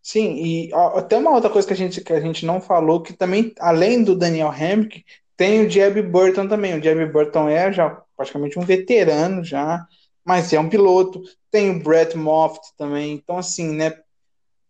Sim, 0.07 0.37
e 0.37 0.73
ó, 0.73 0.99
até 0.99 1.16
uma 1.19 1.33
outra 1.33 1.51
coisa 1.51 1.66
que 1.66 1.75
a 1.75 1.77
gente, 1.77 2.01
que 2.01 2.12
a 2.12 2.21
gente 2.21 2.47
não 2.47 2.61
falou, 2.61 3.03
que 3.03 3.12
também, 3.12 3.53
além 3.59 4.05
do 4.05 4.14
Daniel 4.16 4.51
Hamrick, 4.51 5.05
tem 5.37 5.66
o 5.66 5.69
Jeb 5.69 6.01
Burton 6.03 6.47
também. 6.47 6.79
O 6.79 6.83
Jeb 6.83 7.11
Burton 7.11 7.49
é 7.49 7.73
já 7.73 7.90
praticamente 8.16 8.57
um 8.57 8.62
veterano 8.62 9.42
já, 9.42 9.85
mas 10.25 10.53
é 10.53 10.61
um 10.61 10.69
piloto. 10.69 11.21
Tem 11.51 11.71
o 11.71 11.83
Brett 11.83 12.16
Moffitt 12.16 12.69
também. 12.79 13.14
Então, 13.14 13.37
assim, 13.37 13.75
né? 13.75 14.01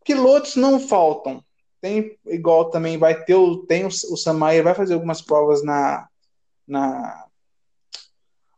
Pilotos 0.07 0.57
não 0.57 0.81
faltam. 0.81 1.45
Tem 1.83 2.17
igual 2.29 2.71
também 2.71 2.97
vai 2.97 3.23
ter 3.25 3.35
o 3.35 3.59
tem 3.67 3.85
o, 3.85 3.89
o 3.89 4.17
Samaia 4.17 4.63
vai 4.63 4.75
fazer 4.75 4.95
algumas 4.95 5.21
provas 5.21 5.63
na 5.63 6.09
na 6.67 7.27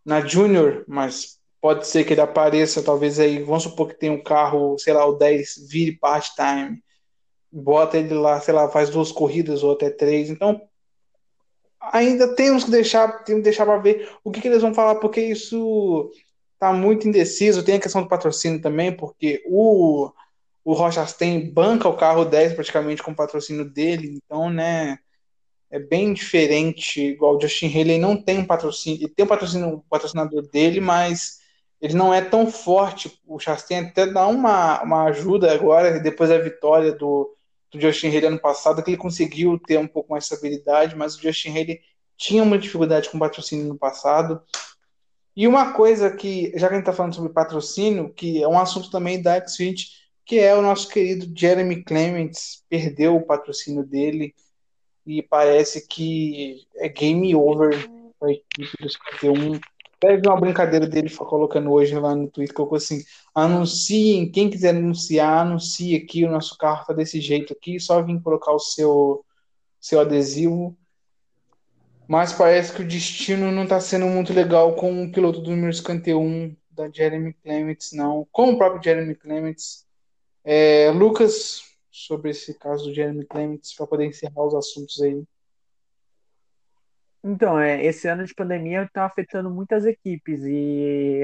na 0.04 0.20
Junior, 0.24 0.84
mas 0.86 1.37
pode 1.60 1.86
ser 1.86 2.04
que 2.04 2.12
ele 2.14 2.20
apareça 2.20 2.82
talvez 2.82 3.18
aí, 3.18 3.42
vamos 3.42 3.64
supor 3.64 3.88
que 3.88 3.98
tem 3.98 4.10
um 4.10 4.22
carro, 4.22 4.78
sei 4.78 4.92
lá, 4.92 5.04
o 5.06 5.14
10 5.16 5.68
vire 5.68 5.96
part-time. 5.96 6.82
Bota 7.50 7.98
ele 7.98 8.14
lá, 8.14 8.40
sei 8.40 8.54
lá, 8.54 8.68
faz 8.68 8.90
duas 8.90 9.10
corridas 9.10 9.62
ou 9.62 9.72
até 9.72 9.90
três. 9.90 10.30
Então, 10.30 10.60
ainda 11.80 12.34
temos 12.34 12.64
que 12.64 12.70
deixar, 12.70 13.24
temos 13.24 13.40
que 13.40 13.44
deixar 13.44 13.66
para 13.66 13.78
ver 13.78 14.08
o 14.22 14.30
que, 14.30 14.40
que, 14.40 14.48
eles 14.48 14.62
vão 14.62 14.74
falar, 14.74 14.96
porque 14.96 15.20
isso 15.20 16.10
tá 16.58 16.72
muito 16.72 17.08
indeciso. 17.08 17.64
Tem 17.64 17.76
a 17.76 17.80
questão 17.80 18.02
do 18.02 18.08
patrocínio 18.08 18.60
também, 18.60 18.92
porque 18.92 19.42
o 19.46 20.10
o 20.68 20.74
Rochastain 20.74 21.50
banca 21.50 21.88
o 21.88 21.96
carro 21.96 22.26
10 22.26 22.52
praticamente 22.52 23.02
com 23.02 23.12
o 23.12 23.16
patrocínio 23.16 23.64
dele, 23.64 24.20
então, 24.22 24.50
né, 24.50 24.98
é 25.70 25.78
bem 25.78 26.12
diferente, 26.12 27.00
igual 27.00 27.36
o 27.36 27.40
Justin 27.40 27.68
Haley 27.68 27.98
não 27.98 28.22
tem 28.22 28.40
um 28.40 28.44
patrocínio, 28.44 29.00
ele 29.00 29.14
tem 29.14 29.24
um 29.24 29.28
patrocínio, 29.28 29.66
um 29.66 29.80
patrocinador 29.80 30.42
dele, 30.42 30.78
mas 30.78 31.37
ele 31.80 31.94
não 31.94 32.12
é 32.12 32.20
tão 32.20 32.50
forte, 32.50 33.20
o 33.26 33.38
Chastain 33.38 33.86
até 33.86 34.06
dá 34.06 34.26
uma, 34.26 34.82
uma 34.82 35.04
ajuda 35.04 35.52
agora, 35.52 36.00
depois 36.00 36.28
da 36.30 36.38
vitória 36.38 36.92
do, 36.92 37.34
do 37.70 37.80
Justin 37.80 38.08
Haley 38.08 38.26
ano 38.26 38.40
passado, 38.40 38.82
que 38.82 38.90
ele 38.90 38.96
conseguiu 38.96 39.58
ter 39.58 39.78
um 39.78 39.86
pouco 39.86 40.10
mais 40.10 40.24
de 40.24 40.32
estabilidade, 40.32 40.96
mas 40.96 41.14
o 41.14 41.22
Justin 41.22 41.50
Haley 41.50 41.80
tinha 42.16 42.42
uma 42.42 42.58
dificuldade 42.58 43.08
com 43.08 43.18
patrocínio 43.18 43.68
no 43.68 43.78
passado, 43.78 44.42
e 45.38 45.46
uma 45.46 45.72
coisa 45.72 46.10
que, 46.10 46.50
já 46.56 46.66
que 46.66 46.74
a 46.74 46.76
gente 46.78 46.80
está 46.80 46.92
falando 46.92 47.14
sobre 47.14 47.32
patrocínio, 47.32 48.12
que 48.12 48.42
é 48.42 48.48
um 48.48 48.58
assunto 48.58 48.90
também 48.90 49.22
da 49.22 49.46
Xfinity, 49.46 49.86
que 50.26 50.40
é 50.40 50.52
o 50.52 50.60
nosso 50.60 50.88
querido 50.88 51.32
Jeremy 51.32 51.84
Clements, 51.84 52.64
perdeu 52.68 53.14
o 53.14 53.24
patrocínio 53.24 53.84
dele 53.84 54.34
e 55.06 55.22
parece 55.22 55.86
que 55.86 56.66
é 56.74 56.88
game 56.88 57.36
over. 57.36 57.88
Para 58.18 58.30
a 58.30 58.32
equipe 58.32 58.82
do 58.82 58.90
51. 58.90 59.60
Teve 60.00 60.28
uma 60.28 60.40
brincadeira 60.40 60.86
dele 60.86 61.10
colocando 61.10 61.72
hoje 61.72 61.98
lá 61.98 62.14
no 62.14 62.28
Twitter, 62.28 62.54
colocou 62.54 62.76
assim: 62.76 63.02
anunciem, 63.34 64.30
quem 64.30 64.48
quiser 64.48 64.70
anunciar, 64.70 65.46
anuncie 65.46 65.96
aqui, 65.96 66.24
o 66.24 66.30
nosso 66.30 66.56
carro 66.56 66.86
tá 66.86 66.92
desse 66.92 67.20
jeito 67.20 67.52
aqui, 67.52 67.80
só 67.80 68.00
vim 68.02 68.20
colocar 68.20 68.52
o 68.52 68.60
seu, 68.60 69.24
seu 69.80 70.00
adesivo. 70.00 70.76
Mas 72.06 72.32
parece 72.32 72.72
que 72.72 72.82
o 72.82 72.88
destino 72.88 73.50
não 73.50 73.64
está 73.64 73.80
sendo 73.80 74.06
muito 74.06 74.32
legal 74.32 74.74
com 74.76 75.04
o 75.04 75.12
piloto 75.12 75.40
do 75.40 75.50
número 75.50 75.74
51 75.74 76.56
da 76.70 76.88
Jeremy 76.88 77.34
Clements, 77.34 77.92
não. 77.92 78.26
Com 78.30 78.52
o 78.52 78.56
próprio 78.56 78.82
Jeremy 78.82 79.14
Clements, 79.16 79.84
é, 80.44 80.90
Lucas, 80.92 81.62
sobre 81.90 82.30
esse 82.30 82.54
caso 82.54 82.84
do 82.84 82.94
Jeremy 82.94 83.26
Clements, 83.26 83.74
para 83.74 83.86
poder 83.86 84.06
encerrar 84.06 84.46
os 84.46 84.54
assuntos 84.54 85.02
aí. 85.02 85.22
Então, 87.28 87.60
é, 87.60 87.84
esse 87.84 88.08
ano 88.08 88.24
de 88.24 88.34
pandemia 88.34 88.84
está 88.84 89.04
afetando 89.04 89.50
muitas 89.50 89.84
equipes 89.84 90.40
e 90.44 91.20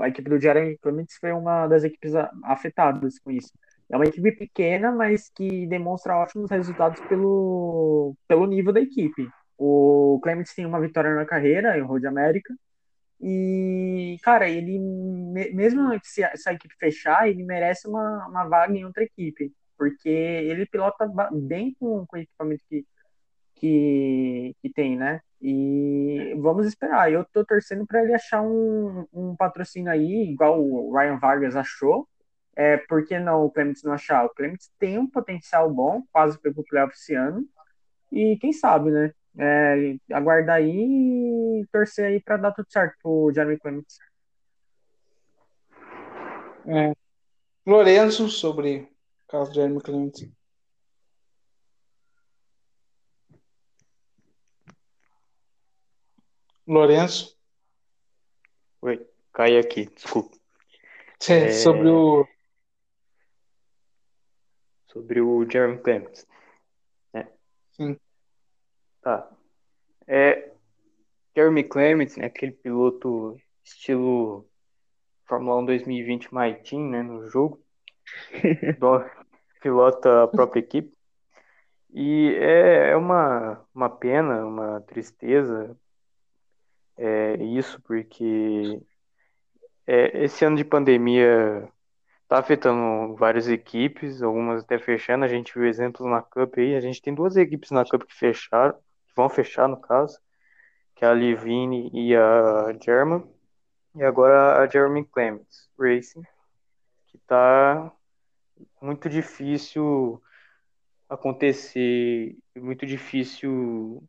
a 0.00 0.08
equipe 0.08 0.30
do 0.30 0.40
Jeremy 0.40 0.78
Clements 0.78 1.16
foi 1.20 1.32
uma 1.32 1.66
das 1.66 1.82
equipes 1.82 2.12
afetadas 2.44 3.18
com 3.18 3.32
isso. 3.32 3.52
É 3.90 3.96
uma 3.96 4.06
equipe 4.06 4.30
pequena, 4.32 4.92
mas 4.92 5.28
que 5.34 5.66
demonstra 5.66 6.16
ótimos 6.16 6.48
resultados 6.48 7.00
pelo, 7.08 8.14
pelo 8.28 8.46
nível 8.46 8.72
da 8.72 8.80
equipe. 8.80 9.28
O 9.58 10.20
Clements 10.22 10.54
tem 10.54 10.64
uma 10.64 10.80
vitória 10.80 11.12
na 11.12 11.26
carreira 11.26 11.76
em 11.76 11.82
Road 11.82 12.06
América 12.06 12.54
e, 13.20 14.16
cara, 14.22 14.48
ele, 14.48 14.78
mesmo 15.52 15.90
se 16.04 16.22
a, 16.22 16.36
se 16.36 16.48
a 16.48 16.52
equipe 16.52 16.74
fechar, 16.78 17.28
ele 17.28 17.42
merece 17.42 17.88
uma, 17.88 18.28
uma 18.28 18.44
vaga 18.46 18.72
em 18.76 18.84
outra 18.84 19.02
equipe, 19.02 19.52
porque 19.76 20.08
ele 20.08 20.66
pilota 20.66 21.10
bem 21.32 21.74
com, 21.80 22.06
com 22.06 22.16
o 22.16 22.20
equipamento 22.20 22.62
que, 22.68 22.86
que, 23.58 24.54
que 24.60 24.70
tem, 24.70 24.96
né? 24.96 25.20
E 25.40 26.34
vamos 26.38 26.66
esperar. 26.66 27.12
Eu 27.12 27.24
tô 27.24 27.44
torcendo 27.44 27.86
para 27.86 28.02
ele 28.02 28.14
achar 28.14 28.42
um, 28.42 29.06
um 29.12 29.36
patrocínio 29.36 29.90
aí, 29.90 30.30
igual 30.30 30.60
o 30.60 30.96
Ryan 30.96 31.18
Vargas 31.18 31.56
achou. 31.56 32.08
É, 32.56 32.76
por 32.76 33.04
que 33.06 33.18
não 33.18 33.44
o 33.44 33.50
Clements 33.50 33.84
não 33.84 33.92
achar? 33.92 34.24
O 34.24 34.30
Clements 34.30 34.70
tem 34.78 34.98
um 34.98 35.08
potencial 35.08 35.70
bom, 35.72 36.02
quase 36.12 36.40
pegou 36.40 36.64
o 36.64 36.66
playoff 36.66 36.92
esse 36.94 37.14
ano. 37.14 37.44
E 38.10 38.36
quem 38.38 38.52
sabe, 38.52 38.90
né? 38.90 39.12
É, 39.38 39.96
aguardar 40.12 40.56
aí 40.56 41.60
e 41.60 41.66
torcer 41.70 42.06
aí 42.06 42.20
para 42.20 42.36
dar 42.36 42.52
tudo 42.52 42.66
certo 42.68 42.96
pro 43.00 43.30
Jeremy 43.32 43.58
Clements. 43.58 43.98
É. 46.66 46.92
Lourenço, 47.64 48.28
sobre 48.28 48.78
o 48.78 48.88
caso 49.28 49.50
do 49.50 49.54
Jeremy 49.54 49.80
Clements. 49.80 50.37
Lourenço. 56.68 57.34
Oi, 58.82 59.02
caí 59.32 59.56
aqui, 59.56 59.86
desculpa. 59.86 60.36
É, 61.26 61.50
sobre 61.50 61.88
o. 61.88 62.28
Sobre 64.88 65.22
o 65.22 65.50
Jeremy 65.50 65.78
Clements. 65.78 66.26
Né? 67.10 67.26
Sim. 67.70 67.98
Tá. 69.00 69.30
É, 70.06 70.52
Jeremy 71.34 71.64
Clements, 71.64 72.18
né, 72.18 72.26
aquele 72.26 72.52
piloto 72.52 73.40
estilo 73.64 74.46
Fórmula 75.24 75.60
1 75.60 75.64
2020 75.64 76.34
My 76.34 76.54
Team, 76.62 76.90
né, 76.90 77.02
no 77.02 77.26
jogo. 77.30 77.64
pilota 79.62 80.24
a 80.24 80.28
própria 80.28 80.60
equipe. 80.60 80.94
E 81.94 82.34
é, 82.38 82.90
é 82.90 82.96
uma, 82.96 83.66
uma 83.74 83.88
pena, 83.88 84.44
uma 84.44 84.82
tristeza 84.82 85.74
é, 86.98 87.36
isso, 87.42 87.80
porque 87.82 88.80
é, 89.86 90.24
esse 90.24 90.44
ano 90.44 90.56
de 90.56 90.64
pandemia 90.64 91.70
está 92.22 92.38
afetando 92.38 93.14
várias 93.16 93.48
equipes, 93.48 94.22
algumas 94.22 94.62
até 94.62 94.78
fechando. 94.78 95.24
A 95.24 95.28
gente 95.28 95.54
viu 95.54 95.66
exemplos 95.66 96.08
na 96.10 96.20
Cup 96.20 96.58
aí. 96.58 96.74
A 96.76 96.80
gente 96.80 97.00
tem 97.00 97.14
duas 97.14 97.36
equipes 97.36 97.70
na 97.70 97.84
Cup 97.84 98.02
que 98.02 98.14
fecharam, 98.14 98.74
que 98.74 99.14
vão 99.16 99.28
fechar 99.30 99.68
no 99.68 99.80
caso, 99.80 100.18
que 100.94 101.04
é 101.04 101.08
a 101.08 101.14
Livine 101.14 101.90
e 101.94 102.14
a 102.14 102.76
German. 102.84 103.24
E 103.94 104.02
agora 104.02 104.60
a 104.62 104.66
Jeremy 104.66 105.04
Clements 105.06 105.68
Racing, 105.78 106.22
que 107.06 107.16
está 107.16 107.90
muito 108.82 109.08
difícil 109.08 110.22
acontecer, 111.08 112.36
muito 112.56 112.84
difícil. 112.84 114.02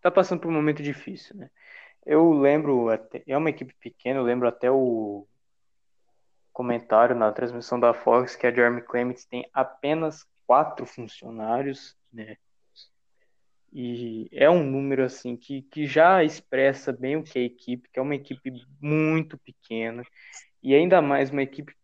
Tá 0.00 0.10
passando 0.10 0.40
por 0.40 0.48
um 0.48 0.54
momento 0.54 0.82
difícil, 0.82 1.36
né? 1.36 1.50
Eu 2.04 2.32
lembro, 2.32 2.88
é 2.90 3.36
uma 3.36 3.50
equipe 3.50 3.74
pequena, 3.74 4.18
eu 4.18 4.24
lembro 4.24 4.48
até 4.48 4.70
o 4.70 5.26
comentário 6.52 7.16
na 7.16 7.32
transmissão 7.32 7.78
da 7.78 7.94
Fox 7.94 8.36
que 8.36 8.46
a 8.46 8.50
Jeremy 8.50 8.82
Clements 8.82 9.24
tem 9.24 9.48
apenas 9.52 10.26
quatro 10.46 10.84
funcionários, 10.84 11.96
né? 12.12 12.36
E 13.72 14.28
é 14.32 14.50
um 14.50 14.62
número 14.62 15.02
assim 15.02 15.34
que, 15.34 15.62
que 15.62 15.86
já 15.86 16.22
expressa 16.22 16.92
bem 16.92 17.16
o 17.16 17.22
que 17.22 17.38
é 17.38 17.42
a 17.42 17.46
equipe, 17.46 17.88
que 17.90 17.98
é 17.98 18.02
uma 18.02 18.14
equipe 18.14 18.52
muito 18.78 19.38
pequena, 19.38 20.04
e 20.62 20.74
ainda 20.74 21.00
mais 21.00 21.30
uma 21.30 21.42
equipe 21.42 21.74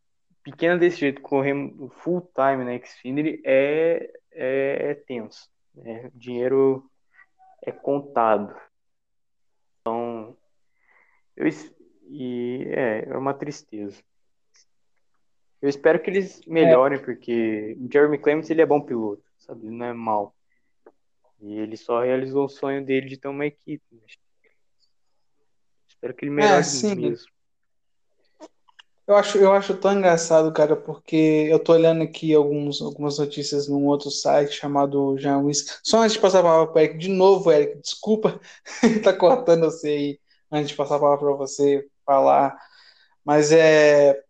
pequena 0.42 0.76
desse 0.76 0.98
jeito, 0.98 1.22
correndo 1.22 1.88
full 1.88 2.30
time 2.34 2.64
na 2.64 2.78
Xfinity, 2.84 3.40
é, 3.44 4.12
é, 4.32 4.90
é 4.90 4.94
tenso. 4.94 5.48
Né? 5.74 6.10
O 6.14 6.18
dinheiro 6.18 6.90
é 7.64 7.72
contado. 7.72 8.54
Então, 9.88 10.36
eu, 11.36 11.48
e 12.10 12.64
é, 12.68 13.08
é 13.08 13.16
uma 13.16 13.32
tristeza. 13.32 14.02
Eu 15.60 15.68
espero 15.68 16.00
que 16.00 16.10
eles 16.10 16.40
melhorem, 16.46 16.98
é. 16.98 17.02
porque 17.02 17.76
o 17.80 17.90
Jeremy 17.90 18.18
Clements 18.18 18.50
ele 18.50 18.62
é 18.62 18.66
bom 18.66 18.80
piloto, 18.80 19.24
sabe? 19.38 19.66
Ele 19.66 19.76
não 19.76 19.86
é 19.86 19.92
mal. 19.92 20.34
E 21.40 21.58
ele 21.58 21.76
só 21.76 22.02
realizou 22.02 22.44
o 22.44 22.48
sonho 22.48 22.84
dele 22.84 23.08
de 23.08 23.16
ter 23.16 23.28
uma 23.28 23.46
equipe. 23.46 23.82
Espero 25.88 26.14
que 26.14 26.24
ele 26.24 26.32
melhore 26.32 26.62
é, 26.62 26.94
mesmo. 26.94 27.26
Eu 29.08 29.16
acho, 29.16 29.38
eu 29.38 29.52
acho 29.54 29.74
tão 29.74 29.94
engraçado, 29.94 30.52
cara, 30.52 30.76
porque 30.76 31.16
eu 31.50 31.58
tô 31.58 31.72
olhando 31.72 32.02
aqui 32.02 32.34
alguns, 32.34 32.82
algumas 32.82 33.18
notícias 33.18 33.66
num 33.66 33.86
outro 33.86 34.10
site 34.10 34.52
chamado 34.52 35.16
Jean 35.16 35.38
Wisk. 35.38 35.80
Só 35.82 36.00
antes 36.02 36.12
de 36.12 36.18
passar 36.20 36.40
a 36.40 36.42
palavra 36.42 36.72
para 36.72 36.82
Eric, 36.84 36.98
de 36.98 37.08
novo, 37.08 37.50
Eric, 37.50 37.80
desculpa 37.80 38.38
tá 39.02 39.14
cortando 39.14 39.64
você 39.64 39.88
aí 39.88 40.20
antes 40.52 40.68
de 40.68 40.76
passar 40.76 40.96
a 40.96 41.00
palavra 41.00 41.26
para 41.26 41.36
você 41.36 41.88
falar. 42.04 42.54
Mas 43.24 43.52
é. 43.52 44.22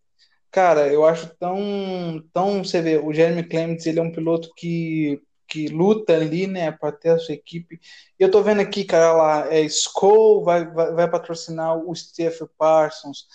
cara, 0.50 0.88
eu 0.92 1.04
acho 1.06 1.28
tão, 1.38 2.22
tão, 2.32 2.64
você 2.64 2.82
vê, 2.82 2.98
o 2.98 3.12
Jeremy 3.12 3.44
Clements, 3.48 3.86
ele 3.86 4.00
é 4.00 4.02
um 4.02 4.12
piloto 4.12 4.50
que, 4.56 5.20
que 5.48 5.68
luta 5.68 6.14
ali, 6.14 6.46
né, 6.46 6.72
para 6.72 6.92
ter 6.92 7.10
a 7.10 7.18
sua 7.18 7.34
equipe. 7.34 7.80
E 8.18 8.22
eu 8.24 8.30
tô 8.30 8.42
vendo 8.42 8.60
aqui, 8.60 8.84
cara, 8.84 9.12
lá, 9.14 9.54
é 9.54 9.62
Skoll 9.62 10.44
vai, 10.44 10.66
vai, 10.72 10.92
vai 10.94 11.10
patrocinar 11.10 11.76
o 11.78 11.94
Stephen 11.96 12.48
Parsons. 12.58 13.26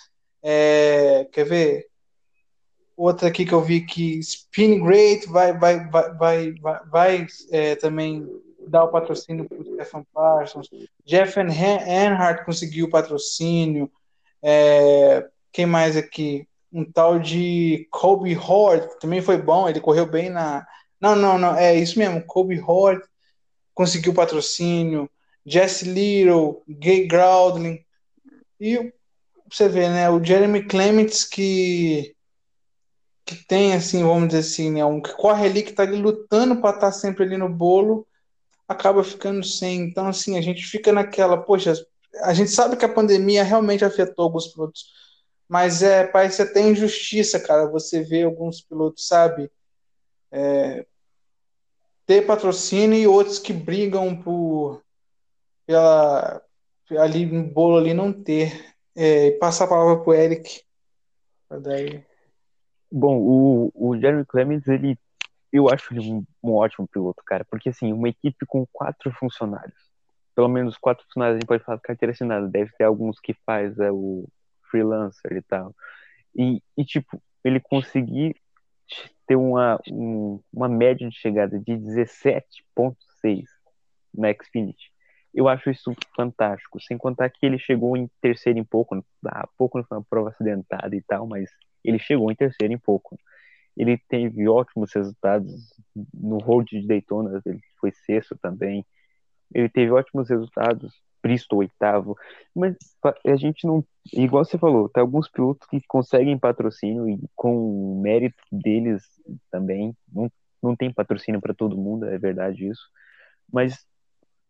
É, 0.46 1.26
quer 1.32 1.44
ver? 1.44 1.86
Outra 2.94 3.28
aqui 3.28 3.46
que 3.46 3.54
eu 3.54 3.62
vi 3.62 3.80
que 3.80 4.18
Spin 4.18 4.84
Great 4.84 5.26
vai, 5.26 5.56
vai, 5.58 5.88
vai, 5.88 6.12
vai, 6.12 6.52
vai, 6.52 6.80
vai 6.86 7.26
é, 7.50 7.74
também 7.76 8.28
dar 8.68 8.84
o 8.84 8.88
patrocínio 8.88 9.48
para 9.48 9.58
o 9.58 9.64
Stephen 9.64 10.06
Parsons. 10.12 10.68
Jeff 11.04 11.38
Earnhardt 11.38 12.44
conseguiu 12.44 12.86
o 12.86 12.90
patrocínio. 12.90 13.90
É, 14.42 15.26
quem 15.50 15.64
mais 15.64 15.96
aqui? 15.96 16.46
Um 16.70 16.84
tal 16.84 17.18
de 17.18 17.88
Kobe 17.90 18.36
Hort, 18.36 18.98
também 19.00 19.22
foi 19.22 19.38
bom, 19.40 19.68
ele 19.68 19.80
correu 19.80 20.06
bem 20.06 20.28
na. 20.28 20.66
Não, 21.00 21.16
não, 21.16 21.38
não, 21.38 21.56
é 21.56 21.74
isso 21.74 21.98
mesmo. 21.98 22.22
Kobe 22.22 22.60
Hort 22.60 23.02
conseguiu 23.72 24.12
o 24.12 24.14
patrocínio. 24.14 25.08
Jesse 25.46 25.84
Little, 25.84 26.62
Gay 26.68 27.06
Groudling. 27.06 27.84
E 28.60 28.92
você 29.50 29.68
vê, 29.68 29.88
né? 29.88 30.10
O 30.10 30.22
Jeremy 30.22 30.64
Clements 30.66 31.24
que 31.24 32.14
que 33.24 33.36
tem 33.46 33.72
assim, 33.72 34.02
vamos 34.02 34.28
dizer 34.28 34.40
assim, 34.40 34.70
né, 34.70 34.84
um 34.84 35.00
que 35.00 35.12
corre 35.14 35.46
ali 35.46 35.62
que 35.62 35.72
tá 35.72 35.82
ali 35.82 35.96
lutando 35.96 36.60
para 36.60 36.74
estar 36.74 36.88
tá 36.88 36.92
sempre 36.92 37.24
ali 37.24 37.38
no 37.38 37.48
bolo, 37.48 38.06
acaba 38.68 39.02
ficando 39.02 39.42
sem. 39.42 39.80
Então 39.80 40.06
assim, 40.08 40.36
a 40.36 40.42
gente 40.42 40.62
fica 40.66 40.92
naquela, 40.92 41.38
poxa, 41.38 41.72
a 42.22 42.34
gente 42.34 42.50
sabe 42.50 42.76
que 42.76 42.84
a 42.84 42.92
pandemia 42.92 43.42
realmente 43.42 43.84
afetou 43.84 44.24
alguns 44.24 44.48
pilotos, 44.48 44.86
mas 45.48 45.82
é, 45.82 46.06
parece 46.06 46.42
até 46.42 46.60
injustiça, 46.60 47.40
cara, 47.40 47.66
você 47.66 48.02
vê 48.02 48.24
alguns 48.24 48.60
pilotos, 48.60 49.06
sabe, 49.08 49.50
é, 50.30 50.84
ter 52.06 52.26
patrocínio 52.26 52.98
e 52.98 53.06
outros 53.06 53.38
que 53.38 53.52
brigam 53.52 54.14
por 54.20 54.82
pela 55.66 56.42
ali 56.98 57.24
no 57.24 57.44
bolo 57.44 57.78
ali 57.78 57.94
não 57.94 58.12
ter. 58.12 58.73
É, 58.96 59.32
passa 59.32 59.64
a 59.64 59.66
palavra 59.66 60.02
pro 60.02 60.14
Eric. 60.14 60.62
Daí. 61.62 62.04
Bom, 62.90 63.18
o, 63.18 63.72
o 63.74 63.98
Jeremy 63.98 64.24
Clemens, 64.24 64.66
ele, 64.68 64.96
eu 65.52 65.68
acho 65.68 65.92
ele 65.92 66.00
um, 66.00 66.24
um, 66.42 66.54
ótimo 66.54 66.86
piloto, 66.86 67.22
cara, 67.24 67.44
porque 67.44 67.70
assim, 67.70 67.92
uma 67.92 68.08
equipe 68.08 68.46
com 68.46 68.64
quatro 68.72 69.10
funcionários, 69.12 69.90
pelo 70.34 70.48
menos 70.48 70.76
quatro 70.78 71.04
funcionários 71.04 71.36
a 71.36 71.40
gente 71.40 71.48
pode 71.48 71.64
falar 71.64 71.80
carteira 71.80 72.12
assinada, 72.12 72.46
deve 72.46 72.70
ter 72.78 72.84
alguns 72.84 73.18
que 73.18 73.34
faz 73.44 73.76
é, 73.80 73.90
o 73.90 74.28
freelancer 74.70 75.32
e 75.32 75.42
tal, 75.42 75.74
e, 76.36 76.62
e 76.76 76.84
tipo, 76.84 77.20
ele 77.42 77.58
conseguir 77.58 78.36
ter 79.26 79.34
uma, 79.34 79.80
um, 79.90 80.40
uma 80.52 80.68
média 80.68 81.08
de 81.08 81.16
chegada 81.16 81.58
de 81.58 81.72
17.6 81.72 83.44
na 84.14 84.32
Xfinity, 84.32 84.92
eu 85.34 85.48
acho 85.48 85.68
isso 85.68 85.92
fantástico, 86.14 86.80
sem 86.80 86.96
contar 86.96 87.28
que 87.28 87.44
ele 87.44 87.58
chegou 87.58 87.96
em 87.96 88.08
terceiro 88.20 88.58
em 88.58 88.64
pouco, 88.64 89.04
há 89.26 89.48
pouco 89.58 89.78
não 89.78 89.84
foi 89.84 89.98
uma 89.98 90.04
prova 90.08 90.28
acidentada 90.28 90.94
e 90.94 91.02
tal, 91.02 91.26
mas 91.26 91.50
ele 91.84 91.98
chegou 91.98 92.30
em 92.30 92.36
terceiro 92.36 92.72
em 92.72 92.78
pouco. 92.78 93.18
Ele 93.76 93.98
teve 94.08 94.48
ótimos 94.48 94.92
resultados 94.94 95.74
no 96.12 96.38
Road 96.38 96.80
de 96.80 96.86
Daytona, 96.86 97.42
ele 97.44 97.60
foi 97.80 97.90
sexto 97.90 98.38
também. 98.40 98.86
Ele 99.52 99.68
teve 99.68 99.90
ótimos 99.90 100.28
resultados, 100.30 100.94
Bristol 101.20 101.60
oitavo, 101.60 102.16
mas 102.54 102.76
a 103.26 103.36
gente 103.36 103.66
não, 103.66 103.84
igual 104.12 104.44
você 104.44 104.58
falou, 104.58 104.88
tem 104.88 105.00
alguns 105.00 105.28
pilotos 105.28 105.66
que 105.68 105.80
conseguem 105.88 106.38
patrocínio 106.38 107.08
e 107.08 107.18
com 107.34 107.56
o 107.56 108.00
mérito 108.00 108.42
deles 108.52 109.02
também, 109.50 109.96
não, 110.12 110.30
não 110.62 110.76
tem 110.76 110.92
patrocínio 110.92 111.40
para 111.40 111.54
todo 111.54 111.78
mundo, 111.78 112.04
é 112.04 112.18
verdade 112.18 112.68
isso, 112.68 112.82
mas 113.50 113.86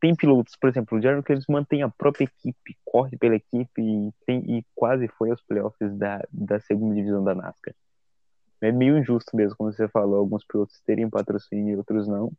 tem 0.04 0.14
pilotos, 0.14 0.54
por 0.54 0.68
exemplo, 0.68 0.98
o 0.98 1.00
Jeremy 1.00 1.22
Clemens 1.22 1.46
mantém 1.48 1.82
a 1.82 1.88
própria 1.88 2.24
equipe, 2.24 2.76
corre 2.84 3.16
pela 3.16 3.36
equipe 3.36 3.80
e, 3.80 4.12
tem, 4.26 4.58
e 4.58 4.62
quase 4.74 5.08
foi 5.08 5.30
aos 5.30 5.40
playoffs 5.40 5.96
da, 5.96 6.22
da 6.30 6.60
segunda 6.60 6.94
divisão 6.94 7.24
da 7.24 7.34
NASCAR. 7.34 7.74
É 8.60 8.70
meio 8.70 8.98
injusto 8.98 9.34
mesmo, 9.34 9.56
como 9.56 9.72
você 9.72 9.88
falou, 9.88 10.16
alguns 10.16 10.44
pilotos 10.44 10.78
terem 10.84 11.08
patrocínio 11.08 11.72
e 11.72 11.76
outros 11.78 12.06
não. 12.06 12.30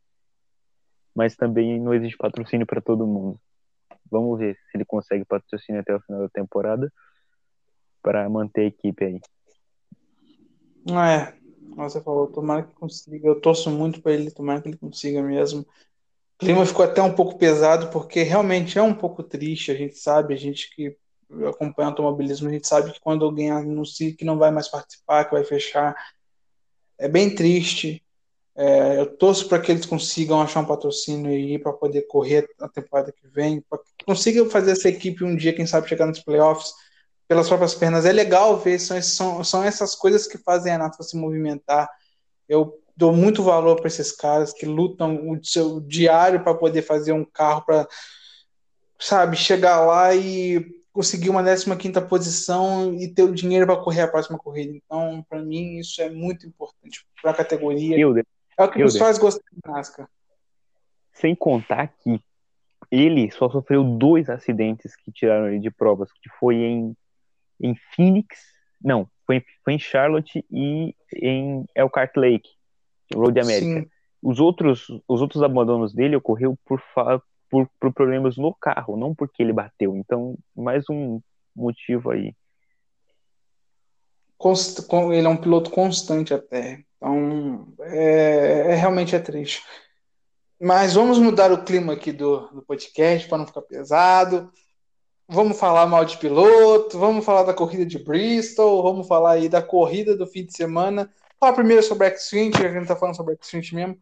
Mas 1.12 1.34
também 1.34 1.80
não 1.80 1.92
existe 1.92 2.16
patrocínio 2.16 2.64
para 2.64 2.80
todo 2.80 3.04
mundo. 3.04 3.40
Vamos 4.08 4.38
ver 4.38 4.54
se 4.70 4.76
ele 4.76 4.84
consegue 4.84 5.24
patrocínio 5.24 5.80
até 5.80 5.92
o 5.92 6.00
final 6.00 6.20
da 6.20 6.28
temporada 6.28 6.92
para 8.00 8.28
manter 8.28 8.60
a 8.60 8.66
equipe 8.66 9.04
aí. 9.04 9.20
É, 10.88 11.34
você 11.74 12.00
falou, 12.00 12.28
tomara 12.28 12.62
que 12.62 12.74
consiga. 12.74 13.26
Eu 13.26 13.40
torço 13.40 13.72
muito 13.72 14.00
para 14.00 14.12
ele, 14.12 14.30
tomara 14.30 14.62
que 14.62 14.68
ele 14.68 14.76
consiga 14.76 15.20
mesmo. 15.20 15.66
O 16.36 16.44
clima 16.44 16.66
ficou 16.66 16.84
até 16.84 17.00
um 17.00 17.14
pouco 17.14 17.38
pesado, 17.38 17.88
porque 17.88 18.22
realmente 18.22 18.78
é 18.78 18.82
um 18.82 18.94
pouco 18.94 19.22
triste, 19.22 19.70
a 19.70 19.74
gente 19.74 19.96
sabe, 19.98 20.34
a 20.34 20.36
gente 20.36 20.74
que 20.74 20.96
acompanha 21.48 21.88
o 21.88 21.90
automobilismo, 21.92 22.48
a 22.48 22.52
gente 22.52 22.68
sabe 22.68 22.92
que 22.92 23.00
quando 23.00 23.24
alguém 23.24 23.50
anuncia 23.50 24.14
que 24.14 24.24
não 24.24 24.36
vai 24.36 24.50
mais 24.50 24.68
participar, 24.68 25.24
que 25.24 25.32
vai 25.32 25.44
fechar, 25.44 25.96
é 26.98 27.08
bem 27.08 27.34
triste. 27.34 28.02
É, 28.54 29.00
eu 29.00 29.16
torço 29.16 29.48
para 29.48 29.60
que 29.60 29.70
eles 29.70 29.84
consigam 29.84 30.40
achar 30.40 30.60
um 30.60 30.66
patrocínio 30.66 31.30
aí 31.30 31.58
para 31.58 31.72
poder 31.72 32.02
correr 32.02 32.48
a 32.60 32.68
temporada 32.68 33.12
que 33.12 33.26
vem, 33.28 33.62
para 33.62 33.78
que 33.78 34.04
consigam 34.04 34.48
fazer 34.48 34.72
essa 34.72 34.88
equipe 34.88 35.24
um 35.24 35.36
dia, 35.36 35.54
quem 35.54 35.66
sabe, 35.66 35.88
chegar 35.88 36.06
nos 36.06 36.20
playoffs 36.20 36.72
pelas 37.26 37.48
próprias 37.48 37.74
pernas. 37.74 38.04
É 38.04 38.12
legal 38.12 38.58
ver, 38.58 38.78
são, 38.78 39.00
são, 39.02 39.44
são 39.44 39.64
essas 39.64 39.94
coisas 39.94 40.26
que 40.26 40.38
fazem 40.38 40.72
a 40.72 40.78
NASA 40.78 41.02
se 41.02 41.16
movimentar. 41.16 41.90
Eu 42.48 42.78
dou 42.96 43.12
muito 43.12 43.42
valor 43.42 43.76
para 43.76 43.88
esses 43.88 44.10
caras 44.10 44.52
que 44.52 44.64
lutam 44.64 45.30
o 45.30 45.44
seu 45.44 45.80
diário 45.80 46.42
para 46.42 46.54
poder 46.54 46.82
fazer 46.82 47.12
um 47.12 47.24
carro 47.24 47.62
para, 47.62 47.86
sabe, 48.98 49.36
chegar 49.36 49.80
lá 49.80 50.14
e 50.14 50.64
conseguir 50.92 51.28
uma 51.28 51.44
15 51.44 52.00
posição 52.08 52.94
e 52.94 53.06
ter 53.06 53.22
o 53.22 53.34
dinheiro 53.34 53.66
para 53.66 53.76
correr 53.76 54.02
a 54.02 54.08
próxima 54.08 54.38
corrida. 54.38 54.72
Então, 54.74 55.22
para 55.28 55.42
mim, 55.42 55.76
isso 55.76 56.00
é 56.00 56.08
muito 56.08 56.46
importante 56.46 57.06
para 57.20 57.32
a 57.32 57.34
categoria. 57.34 57.96
é 58.58 58.64
o 58.64 58.70
que 58.70 58.82
nos 58.82 58.96
faz 58.96 59.18
gostar 59.18 59.44
de 59.52 59.70
NASCAR. 59.70 60.08
Sem 61.12 61.34
contar 61.34 61.88
que 61.88 62.18
ele 62.90 63.30
só 63.30 63.50
sofreu 63.50 63.84
dois 63.84 64.30
acidentes 64.30 64.96
que 64.96 65.12
tiraram 65.12 65.48
ele 65.48 65.58
de 65.58 65.70
provas, 65.70 66.10
que 66.12 66.30
foi 66.38 66.56
em, 66.56 66.96
em 67.60 67.74
Phoenix, 67.94 68.38
não, 68.82 69.06
foi, 69.26 69.44
foi 69.62 69.74
em 69.74 69.78
Charlotte 69.78 70.42
e 70.50 70.94
em 71.14 71.66
Elkhart 71.74 72.16
Lake. 72.16 72.55
Road 73.14 73.38
America. 73.40 73.80
Sim. 73.80 73.90
Os 74.22 74.40
outros, 74.40 74.86
os 75.06 75.20
outros 75.20 75.42
abandonos 75.42 75.92
dele 75.92 76.16
ocorreu 76.16 76.58
por, 76.64 76.82
por, 77.50 77.68
por 77.78 77.92
problemas 77.92 78.36
no 78.36 78.54
carro, 78.54 78.96
não 78.96 79.14
porque 79.14 79.42
ele 79.42 79.52
bateu. 79.52 79.96
Então, 79.96 80.36
mais 80.54 80.84
um 80.90 81.20
motivo 81.54 82.10
aí. 82.10 82.34
Const, 84.38 84.86
ele 85.12 85.26
é 85.26 85.30
um 85.30 85.36
piloto 85.36 85.70
constante 85.70 86.34
até. 86.34 86.80
Então, 86.96 87.68
é, 87.80 88.72
é, 88.72 88.74
realmente 88.74 89.14
é 89.14 89.18
triste. 89.18 89.62
Mas 90.60 90.94
vamos 90.94 91.18
mudar 91.18 91.52
o 91.52 91.64
clima 91.64 91.92
aqui 91.92 92.12
do, 92.12 92.48
do 92.48 92.62
podcast 92.62 93.28
para 93.28 93.38
não 93.38 93.46
ficar 93.46 93.62
pesado. 93.62 94.50
Vamos 95.28 95.58
falar 95.58 95.86
mal 95.86 96.04
de 96.04 96.16
piloto, 96.18 96.98
vamos 96.98 97.24
falar 97.24 97.42
da 97.42 97.52
corrida 97.52 97.84
de 97.84 97.98
Bristol, 97.98 98.82
vamos 98.82 99.08
falar 99.08 99.32
aí 99.32 99.48
da 99.48 99.60
corrida 99.60 100.16
do 100.16 100.26
fim 100.26 100.44
de 100.44 100.56
semana. 100.56 101.12
Falar 101.38 101.52
primeiro 101.52 101.82
sobre 101.82 102.06
a 102.06 102.10
X-Swing, 102.10 102.56
a 102.56 102.72
gente 102.72 102.88
tá 102.88 102.96
falando 102.96 103.16
sobre 103.16 103.34
a 103.34 103.36
X-Swing 103.36 103.74
mesmo. 103.74 103.98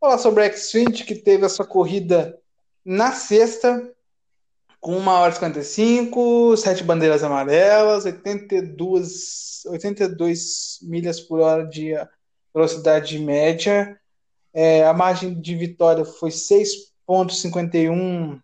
Falar 0.00 0.16
sobre 0.16 0.44
a 0.44 0.46
X-Swing, 0.46 1.04
que 1.04 1.14
teve 1.14 1.44
a 1.44 1.48
sua 1.48 1.66
corrida 1.66 2.40
na 2.82 3.12
sexta, 3.12 3.92
com 4.80 4.96
1 4.96 5.08
hora 5.08 5.30
e 5.30 5.34
55, 5.34 6.56
7 6.56 6.82
bandeiras 6.82 7.22
amarelas, 7.22 8.06
82, 8.06 9.66
82 9.66 10.78
milhas 10.82 11.20
por 11.20 11.40
hora 11.40 11.66
de 11.66 11.92
velocidade 12.54 13.18
média. 13.18 14.00
É, 14.52 14.86
a 14.86 14.94
margem 14.94 15.38
de 15.38 15.54
vitória 15.54 16.06
foi 16.06 16.30
6,51 16.30 18.40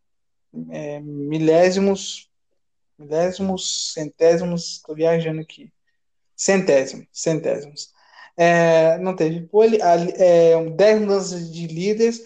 é, 0.70 1.00
milésimos, 1.00 2.28
milésimos, 2.98 3.94
centésimos, 3.94 4.72
estou 4.72 4.94
viajando 4.94 5.40
aqui, 5.40 5.72
centésimos, 6.36 7.06
centésimos 7.12 7.98
é, 8.42 8.96
não 8.96 9.14
teve 9.14 9.42
pole, 9.42 9.78
é, 9.82 10.58
10 10.70 11.00
mudanças 11.02 11.52
de 11.52 11.66
líderes 11.66 12.22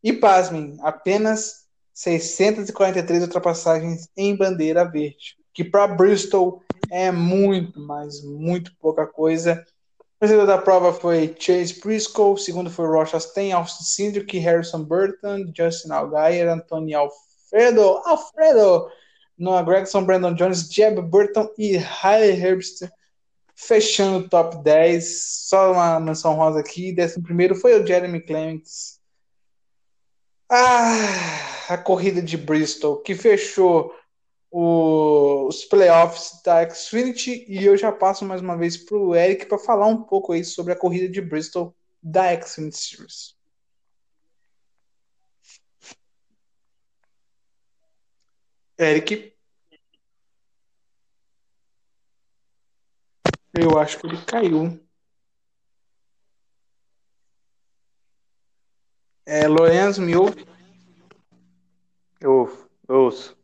e, 0.00 0.12
pasmem, 0.12 0.76
apenas 0.80 1.66
643 1.92 3.24
ultrapassagens 3.24 4.08
em 4.16 4.36
bandeira 4.36 4.84
verde, 4.84 5.36
que 5.52 5.64
para 5.64 5.88
Bristol 5.88 6.62
é 6.88 7.10
muito, 7.10 7.80
mas 7.80 8.22
muito 8.22 8.76
pouca 8.78 9.08
coisa. 9.08 9.66
O 9.98 10.24
vencedor 10.24 10.46
da 10.46 10.56
prova 10.56 10.92
foi 10.92 11.34
Chase 11.36 11.80
Briscoe, 11.80 12.38
segundo 12.38 12.70
foi 12.70 12.86
Rocha 12.86 13.18
Stein, 13.18 13.50
Austin 13.50 13.82
Cindric, 13.82 14.38
Harrison 14.38 14.84
Burton, 14.84 15.50
Justin 15.52 15.90
Allgaier, 15.90 16.48
Anthony 16.48 16.94
Alfredo, 16.94 18.00
Alfredo, 18.04 18.88
Noah 19.36 19.64
Gregson, 19.64 20.04
Brandon 20.04 20.32
Jones, 20.32 20.68
Jeb 20.72 21.00
Burton 21.00 21.50
e 21.58 21.76
Riley 21.76 22.40
Herbst 22.40 22.88
Fechando 23.58 24.18
o 24.18 24.28
top 24.28 24.62
10, 24.62 25.46
só 25.48 25.72
uma 25.72 25.98
menção 25.98 26.34
rosa 26.34 26.60
aqui. 26.60 26.92
Décimo 26.92 27.24
primeiro 27.24 27.54
foi 27.54 27.80
o 27.80 27.86
Jeremy 27.86 28.20
Clements. 28.20 29.00
Ah, 30.48 31.72
a 31.72 31.78
corrida 31.78 32.20
de 32.20 32.36
Bristol, 32.36 32.98
que 32.98 33.14
fechou 33.14 33.92
o, 34.50 35.46
os 35.48 35.64
playoffs 35.64 36.40
da 36.44 36.68
Xfinity. 36.68 37.46
E 37.48 37.64
eu 37.64 37.76
já 37.78 37.90
passo 37.90 38.26
mais 38.26 38.42
uma 38.42 38.56
vez 38.56 38.76
para 38.76 38.98
o 38.98 39.14
Eric 39.16 39.46
para 39.46 39.58
falar 39.58 39.86
um 39.86 40.02
pouco 40.02 40.32
aí 40.32 40.44
sobre 40.44 40.74
a 40.74 40.76
corrida 40.76 41.08
de 41.08 41.22
Bristol 41.22 41.74
da 42.02 42.38
Xfinity 42.40 42.76
Series. 42.76 43.36
Eric. 48.78 49.35
Eu 53.58 53.78
acho 53.78 53.98
que 53.98 54.06
ele 54.06 54.22
caiu. 54.24 54.78
É, 59.24 59.48
Lorenzo, 59.48 60.02
me 60.02 60.14
ouve? 60.14 60.46
Eu 62.20 62.48
ouço. 62.88 63.36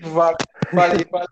Vale, 0.00 0.36
vale, 0.72 1.04
vale. 1.10 1.26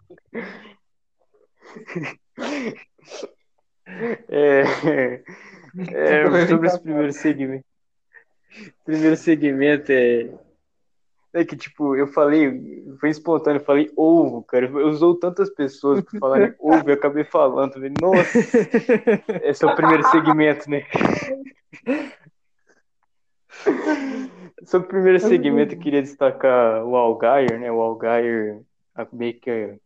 É, 4.28 4.62
é, 5.94 6.46
sobre 6.48 6.66
esse 6.66 6.80
primeiro 6.80 7.12
segmento. 7.12 7.64
Primeiro 8.84 9.16
segmento 9.16 9.92
é, 9.92 10.30
é 11.36 11.44
que, 11.44 11.54
tipo, 11.54 11.94
eu 11.94 12.06
falei, 12.06 12.86
foi 12.98 13.10
espontâneo, 13.10 13.60
eu 13.60 13.64
falei 13.64 13.92
ovo, 13.94 14.42
cara. 14.42 14.70
Usou 14.86 15.14
tantas 15.14 15.50
pessoas 15.50 16.00
para 16.02 16.18
falarem 16.18 16.54
ovo, 16.58 16.88
eu 16.88 16.94
acabei 16.94 17.24
falando. 17.24 17.74
Falei, 17.74 17.92
Nossa, 18.00 18.38
esse 19.44 19.64
é 19.64 19.68
o 19.68 19.76
primeiro 19.76 20.02
segmento, 20.08 20.70
né? 20.70 20.86
Sobre 24.64 24.86
o 24.86 24.90
primeiro 24.90 25.20
segmento, 25.20 25.74
eu 25.74 25.78
queria 25.78 26.02
destacar 26.02 26.82
o 26.84 26.96
Algair, 26.96 27.60
né? 27.60 27.70
O 27.70 27.80
Algair 27.82 28.62
meio 29.12 29.38
que. 29.38 29.78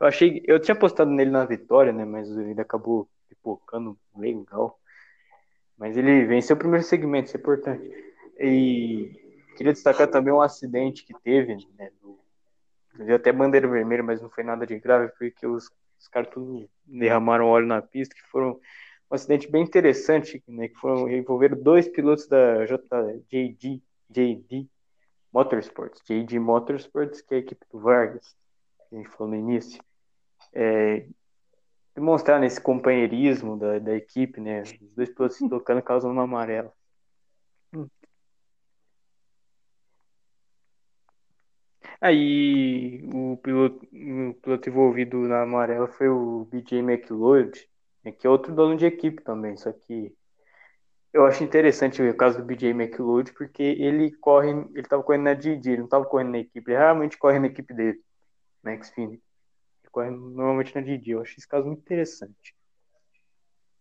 Eu 0.00 0.06
achei. 0.06 0.42
Eu 0.46 0.60
tinha 0.60 0.74
apostado 0.74 1.10
nele 1.10 1.30
na 1.30 1.44
vitória, 1.44 1.92
né? 1.92 2.04
Mas 2.04 2.30
ele 2.30 2.60
acabou 2.60 3.08
pipocando 3.28 3.98
legal. 4.16 4.78
Mas 5.76 5.96
ele 5.96 6.24
venceu 6.26 6.54
o 6.54 6.58
primeiro 6.58 6.84
segmento, 6.84 7.26
isso 7.26 7.36
é 7.36 7.40
importante. 7.40 7.90
E 8.38 9.19
queria 9.56 9.72
destacar 9.72 10.08
também 10.08 10.32
um 10.32 10.40
acidente 10.40 11.04
que 11.04 11.14
teve, 11.20 11.56
né? 11.78 11.90
Do, 12.00 12.18
até 13.14 13.32
bandeira 13.32 13.68
vermelha, 13.68 14.02
mas 14.02 14.20
não 14.20 14.28
foi 14.28 14.44
nada 14.44 14.66
de 14.66 14.78
grave, 14.78 15.12
porque 15.18 15.46
os, 15.46 15.70
os 15.98 16.08
caras 16.08 16.30
tudo 16.30 16.68
derramaram 16.84 17.46
óleo 17.46 17.66
na 17.66 17.80
pista, 17.80 18.14
que 18.14 18.22
foram 18.22 18.60
um 19.10 19.14
acidente 19.14 19.50
bem 19.50 19.62
interessante, 19.62 20.42
né, 20.46 20.68
que 20.68 20.76
foram 20.76 21.08
envolver 21.08 21.54
dois 21.56 21.88
pilotos 21.88 22.26
da 22.28 22.64
JD, 22.64 23.82
JD 24.08 24.68
Motorsports, 25.32 26.02
JD 26.04 26.38
Motorsports, 26.38 27.20
que 27.20 27.34
é 27.34 27.36
a 27.38 27.40
equipe 27.40 27.64
do 27.70 27.80
Vargas, 27.80 28.36
que 28.88 28.94
a 28.94 28.98
gente 28.98 29.10
falou 29.10 29.32
no 29.32 29.36
início. 29.36 29.82
É, 30.52 31.06
demonstrar 31.94 32.40
nesse 32.40 32.60
companheirismo 32.60 33.58
da, 33.58 33.78
da 33.78 33.94
equipe, 33.96 34.40
né, 34.40 34.62
os 34.62 34.72
dois 34.94 35.10
pilotos 35.10 35.36
se 35.36 35.48
tocando 35.48 35.82
causando 35.82 36.14
uma 36.14 36.24
amarela. 36.24 36.72
Hum. 37.72 37.88
Aí 42.00 43.02
o 43.12 43.36
piloto, 43.36 43.86
o 43.92 44.34
piloto 44.34 44.68
envolvido 44.68 45.18
na 45.28 45.42
amarela 45.42 45.86
foi 45.86 46.08
o 46.08 46.46
BJ 46.46 46.78
McLeod, 46.78 47.68
é 48.04 48.10
que 48.10 48.26
é 48.26 48.30
outro 48.30 48.54
dono 48.54 48.76
de 48.76 48.86
equipe 48.86 49.22
também, 49.22 49.56
só 49.56 49.70
que 49.70 50.14
eu 51.12 51.26
acho 51.26 51.44
interessante 51.44 52.00
o 52.00 52.16
caso 52.16 52.38
do 52.38 52.44
BJ 52.44 52.70
McLeod, 52.70 53.32
porque 53.34 53.62
ele 53.62 54.12
corre, 54.12 54.50
ele 54.74 54.88
tava 54.88 55.02
correndo 55.02 55.24
na 55.24 55.34
Didi, 55.34 55.70
ele 55.70 55.82
não 55.82 55.88
tava 55.88 56.06
correndo 56.06 56.30
na 56.30 56.38
equipe, 56.38 56.70
ele 56.70 56.78
realmente 56.78 57.18
corre 57.18 57.38
na 57.38 57.48
equipe 57.48 57.74
dele, 57.74 58.00
na 58.62 58.82
Xfinity. 58.82 59.22
Ele 59.82 59.90
corre 59.90 60.10
normalmente 60.10 60.74
na 60.74 60.80
Didi, 60.80 61.10
eu 61.10 61.20
acho 61.20 61.36
esse 61.36 61.48
caso 61.48 61.66
muito 61.66 61.80
interessante. 61.80 62.54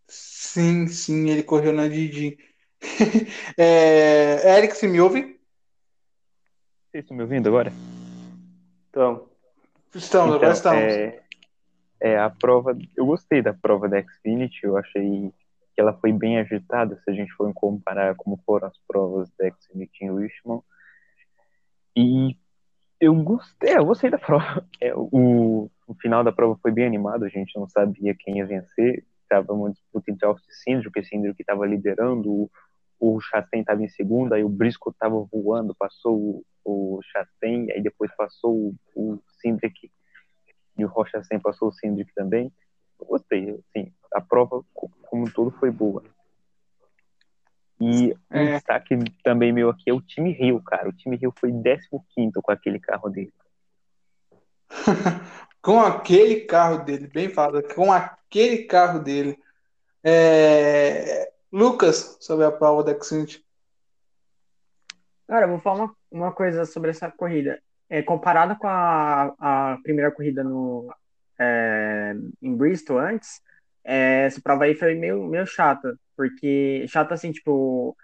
Sim, 0.07 0.88
sim, 0.88 1.30
ele 1.30 1.43
correu 1.43 1.72
na 1.72 1.88
Didi. 1.88 2.38
é, 3.55 4.57
Eric, 4.57 4.76
você 4.76 4.88
me 4.88 4.99
ouve? 4.99 5.39
Vocês 6.91 7.03
estão 7.03 7.15
me 7.15 7.22
ouvindo 7.22 7.47
agora? 7.47 7.72
Então. 8.90 9.28
Estamos, 9.94 10.36
então, 10.36 10.52
estamos. 10.52 10.84
É... 10.84 11.24
É, 12.02 12.18
a 12.18 12.30
prova, 12.30 12.78
eu 12.96 13.06
gostei 13.06 13.42
da 13.42 13.54
prova 13.54 13.90
da 13.90 14.02
Xfinity, 14.02 14.64
eu 14.64 14.78
achei 14.78 15.34
que 15.74 15.82
ela 15.82 15.94
foi 15.94 16.14
bem 16.14 16.40
agitada, 16.40 16.96
se 16.96 17.12
a 17.12 17.14
gente 17.14 17.34
for 17.34 17.54
comparar 17.54 18.16
como 18.16 18.42
foram 18.46 18.70
as 18.70 18.78
provas 18.88 19.30
da 19.38 19.50
Xfinity 19.52 20.06
em 20.06 20.18
Richmond. 20.18 20.64
E 21.96 22.38
eu 23.02 23.14
gostei, 23.16 23.78
eu 23.78 23.86
gostei 23.86 24.10
da 24.10 24.18
prova. 24.18 24.66
É, 24.82 24.94
o, 24.96 25.70
o 25.88 25.94
final 25.96 26.24
da 26.24 26.32
prova 26.32 26.58
foi 26.62 26.72
bem 26.72 26.86
animado, 26.86 27.26
a 27.26 27.30
gente 27.30 27.58
não 27.60 27.68
sabia 27.68 28.16
quem 28.16 28.38
ia 28.38 28.46
vencer, 28.46 29.04
estava 29.24 29.52
uma 29.52 29.70
disputa 29.70 30.10
entre 30.10 30.26
Austin 30.26 30.52
Cindric, 30.52 30.94
que 30.94 31.04
Cindric 31.04 31.36
que 31.36 31.44
estava 31.44 31.66
liderando, 31.66 32.32
o, 32.32 32.52
o 33.00 33.20
Chastain 33.22 33.62
estava 33.62 33.84
em 33.84 33.89
segundo, 33.89 34.34
aí 34.34 34.43
o 34.43 34.50
Briscoe 34.50 34.91
estava 34.91 35.16
voando, 35.32 35.76
passou 35.76 36.43
o, 36.66 36.97
o 36.97 37.00
Chastain, 37.04 37.72
aí 37.72 37.82
depois 37.82 38.12
passou 38.16 38.76
o, 38.95 39.14
o 39.14 39.20
e 40.80 40.86
o 40.86 40.88
Rocha 40.88 41.22
passou 41.43 41.68
o 41.68 41.74
Cindric 41.74 42.14
também. 42.14 42.52
Eu 43.00 43.06
gostei, 43.06 43.50
assim, 43.52 43.91
a 44.14 44.22
prova 44.22 44.64
como 44.74 45.26
um 45.26 45.30
todo 45.30 45.52
foi 45.52 45.70
boa. 45.70 46.04
E 47.82 48.14
um 48.32 48.38
é. 48.38 48.54
destaque 48.54 48.97
também 49.24 49.54
meu 49.54 49.70
aqui 49.70 49.89
é 49.89 49.93
o 49.93 50.02
time 50.02 50.32
Rio, 50.32 50.62
cara. 50.62 50.89
O 50.89 50.93
time 50.93 51.16
Rio 51.18 51.34
foi 51.38 51.52
15 51.52 52.32
com 52.41 52.52
aquele 52.52 52.80
carro 52.80 53.10
dele. 53.10 53.34
com 55.62 55.80
aquele 55.80 56.41
carro 56.41 56.84
dele, 56.84 57.08
bem 57.08 57.30
falado, 57.30 57.62
com 57.74 57.91
aquele 57.91 58.64
carro 58.64 59.00
dele. 59.00 59.38
É... 60.04 61.32
Lucas, 61.52 62.18
sobre 62.20 62.45
a 62.45 62.52
prova 62.52 62.84
da 62.84 63.00
Xfinity. 63.00 63.43
Cara, 65.28 65.45
eu 65.45 65.50
vou 65.50 65.60
falar 65.60 65.86
uma, 65.86 65.95
uma 66.12 66.32
coisa 66.32 66.66
sobre 66.66 66.91
essa 66.91 67.12
corrida 67.12 67.62
é, 67.89 68.04
comparada 68.04 68.56
com 68.56 68.68
a, 68.68 69.34
a 69.39 69.78
primeira 69.82 70.12
corrida 70.12 70.43
no, 70.43 70.93
é, 71.39 72.16
em 72.41 72.56
Bristol 72.56 73.00
antes, 73.00 73.41
é, 73.84 74.26
essa 74.26 74.39
prova 74.41 74.66
aí 74.66 74.76
foi 74.76 74.93
meio, 74.93 75.24
meio 75.24 75.47
chata, 75.47 75.97
porque 76.16 76.86
chata 76.88 77.16
assim, 77.16 77.32
tipo, 77.32 77.97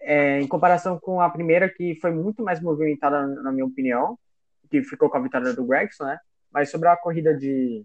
é, 0.00 0.40
em 0.40 0.46
comparação 0.46 0.98
com 1.00 1.20
a 1.20 1.28
primeira, 1.28 1.68
que 1.68 1.98
foi 2.00 2.12
muito 2.12 2.44
mais 2.44 2.60
movimentada, 2.60 3.26
na 3.26 3.50
minha 3.50 3.66
opinião, 3.66 4.18
que 4.70 4.82
ficou 4.82 5.10
com 5.10 5.16
a 5.16 5.20
vitória 5.20 5.52
do 5.52 5.64
Gregson, 5.64 6.04
né? 6.04 6.18
Mas 6.52 6.70
sobre 6.70 6.88
a 6.88 6.96
corrida 6.96 7.34
de 7.34 7.84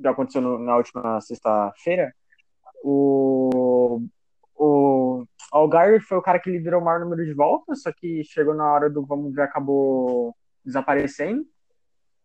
que 0.00 0.08
aconteceu 0.08 0.40
no, 0.40 0.58
na 0.58 0.76
última 0.76 1.20
sexta-feira, 1.20 2.12
o, 2.82 4.02
o 4.62 5.26
Algar 5.50 6.00
foi 6.02 6.18
o 6.18 6.22
cara 6.22 6.38
que 6.38 6.50
liderou 6.50 6.80
o 6.80 6.84
maior 6.84 7.00
número 7.00 7.24
de 7.24 7.34
voltas, 7.34 7.82
só 7.82 7.92
que 7.92 8.22
chegou 8.24 8.54
na 8.54 8.72
hora 8.72 8.88
do 8.88 9.04
vamos 9.04 9.34
ver, 9.34 9.42
acabou 9.42 10.34
desaparecendo. 10.64 11.44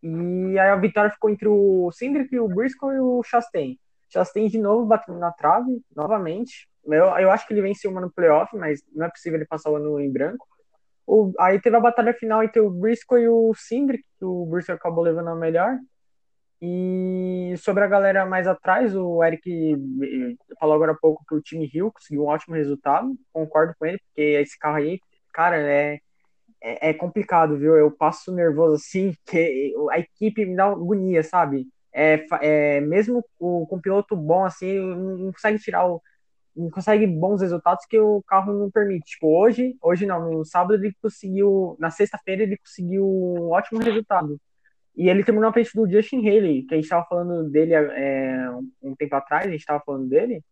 E 0.02 0.58
aí 0.58 0.70
a 0.70 0.76
vitória 0.76 1.10
ficou 1.10 1.28
entre 1.28 1.48
o 1.48 1.90
Cindric, 1.90 2.38
o 2.38 2.48
Briscoe 2.48 2.94
e 2.94 3.00
o 3.00 3.22
Chastain. 3.24 3.76
Chastain 4.08 4.46
de 4.46 4.58
novo 4.58 4.86
batendo 4.86 5.18
na 5.18 5.32
trave, 5.32 5.82
novamente. 5.94 6.68
Eu, 6.84 7.06
eu 7.18 7.30
acho 7.30 7.46
que 7.46 7.52
ele 7.52 7.62
venceu 7.62 7.90
uma 7.90 8.00
no 8.00 8.10
playoff, 8.10 8.56
mas 8.56 8.80
não 8.94 9.06
é 9.06 9.10
possível 9.10 9.38
ele 9.38 9.46
passar 9.46 9.70
o 9.70 9.76
ano 9.76 10.00
em 10.00 10.10
branco. 10.10 10.46
O, 11.04 11.32
aí 11.40 11.60
teve 11.60 11.76
a 11.76 11.80
batalha 11.80 12.14
final 12.14 12.42
entre 12.44 12.60
o 12.60 12.70
Briscoe 12.70 13.22
e 13.22 13.28
o 13.28 13.52
Cindric, 13.54 14.04
que 14.18 14.24
o 14.24 14.46
Briscoe 14.46 14.72
acabou 14.72 15.02
levando 15.02 15.28
a 15.28 15.34
melhor. 15.34 15.76
E 16.60 17.54
sobre 17.58 17.84
a 17.84 17.86
galera 17.86 18.26
mais 18.26 18.46
atrás, 18.48 18.94
o 18.96 19.22
Eric 19.22 19.76
falou 20.58 20.74
agora 20.74 20.92
há 20.92 20.96
pouco 20.96 21.24
que 21.28 21.34
o 21.34 21.40
time 21.40 21.66
Rio 21.66 21.92
conseguiu 21.92 22.24
um 22.24 22.26
ótimo 22.26 22.56
resultado. 22.56 23.16
Concordo 23.32 23.74
com 23.78 23.86
ele, 23.86 23.98
porque 23.98 24.22
esse 24.22 24.58
carro 24.58 24.76
aí, 24.76 25.00
cara, 25.32 25.56
é, 25.56 26.00
é, 26.60 26.90
é, 26.90 26.94
complicado, 26.94 27.56
viu? 27.56 27.76
Eu 27.76 27.90
passo 27.90 28.34
nervoso 28.34 28.74
assim, 28.74 29.14
que 29.26 29.74
a 29.90 29.98
equipe 29.98 30.44
me 30.44 30.56
dá 30.56 30.66
agonia, 30.66 31.22
sabe? 31.22 31.66
É, 31.92 32.24
é, 32.42 32.80
mesmo 32.80 33.24
com, 33.38 33.66
com 33.66 33.80
piloto 33.80 34.16
bom, 34.16 34.44
assim, 34.44 34.78
não 34.78 35.32
consegue 35.32 35.58
tirar 35.58 35.86
o. 35.86 36.02
Não 36.56 36.70
consegue 36.70 37.06
bons 37.06 37.40
resultados 37.40 37.86
que 37.86 37.98
o 38.00 38.22
carro 38.26 38.52
não 38.52 38.70
permite. 38.70 39.12
Tipo, 39.12 39.28
hoje, 39.28 39.76
hoje 39.80 40.06
não, 40.06 40.30
no 40.30 40.44
sábado 40.44 40.74
ele 40.74 40.92
conseguiu. 41.00 41.76
Na 41.78 41.90
sexta-feira 41.90 42.42
ele 42.42 42.58
conseguiu 42.58 43.06
um 43.06 43.50
ótimo 43.50 43.80
resultado. 43.80 44.40
E 44.98 45.08
ele 45.08 45.24
terminou 45.24 45.48
a 45.48 45.52
frente 45.52 45.70
do 45.74 45.88
Justin 45.88 46.18
Haley, 46.18 46.64
que 46.64 46.74
a 46.74 46.76
gente 46.76 46.84
estava 46.84 47.06
falando 47.06 47.48
dele 47.48 47.72
é, 47.72 48.50
um 48.82 48.94
tempo 48.96 49.14
atrás, 49.14 49.46
a 49.46 49.50
gente 49.50 49.60
estava 49.60 49.82
falando 49.84 50.08
dele. 50.08 50.42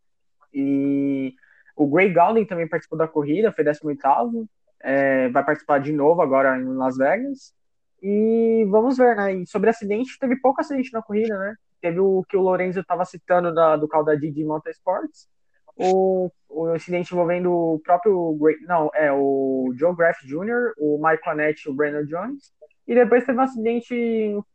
E 0.55 1.35
o 1.77 1.87
Gray 1.87 2.13
Gowden 2.13 2.47
também 2.47 2.69
participou 2.69 2.97
da 2.97 3.09
corrida, 3.09 3.53
foi 3.53 3.65
18 3.65 4.49
é, 4.81 5.29
vai 5.31 5.45
participar 5.45 5.81
de 5.81 5.93
novo 5.93 6.23
agora 6.23 6.57
em 6.59 6.65
Las 6.65 6.97
Vegas. 6.97 7.53
E 8.01 8.65
vamos 8.71 8.97
ver, 8.97 9.17
né? 9.17 9.35
E 9.35 9.47
sobre 9.47 9.69
acidente, 9.69 10.19
teve 10.19 10.37
pouco 10.37 10.61
acidente 10.61 10.93
na 10.93 11.03
corrida, 11.03 11.37
né? 11.37 11.57
teve 11.81 12.01
o 12.01 12.25
que 12.29 12.37
o 12.37 12.43
Lorenzo 12.43 12.81
estava 12.81 13.05
citando 13.05 13.55
da, 13.55 13.77
do 13.77 13.89
Caldadi 13.89 14.31
de 14.31 14.45
Motorsports, 14.45 15.29
o, 15.77 16.31
o 16.49 16.75
incidente 16.75 17.13
envolvendo 17.13 17.53
o 17.53 17.81
próprio, 17.81 18.39
não, 18.63 18.91
é 18.95 19.13
o 19.13 19.73
Joe 19.77 19.95
Graff 19.95 20.27
Jr., 20.27 20.73
o 20.79 20.99
Mike 21.03 21.29
Annette 21.29 21.69
e 21.69 21.71
o 21.71 21.75
Brandon 21.75 22.05
Jones, 22.05 22.53
e 22.87 22.95
depois 22.95 23.25
teve 23.25 23.39
um 23.39 23.43
acidente, 23.43 23.95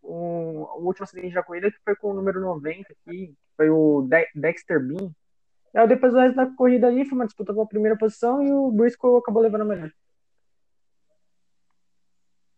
um, 0.03 0.61
o 0.61 0.85
último 0.85 1.03
acidente 1.03 1.33
da 1.33 1.43
corrida 1.43 1.69
que 1.69 1.77
foi 1.83 1.95
com 1.95 2.11
o 2.11 2.13
número 2.13 2.39
90 2.39 2.93
aqui, 2.93 3.35
foi 3.57 3.69
o 3.69 4.07
De 4.09 4.25
Dexter 4.33 4.79
Bean. 4.79 5.11
Aí 5.75 5.87
depois 5.87 6.13
o 6.13 6.17
resto 6.17 6.35
da 6.35 6.45
corrida 6.45 6.87
ali 6.87 7.05
foi 7.05 7.17
uma 7.17 7.25
disputa 7.25 7.53
com 7.53 7.61
a 7.61 7.67
primeira 7.67 7.97
posição 7.97 8.41
e 8.41 8.51
o 8.51 8.71
Briscoe 8.71 9.17
acabou 9.17 9.41
levando 9.41 9.61
a 9.61 9.65
melhor. 9.65 9.91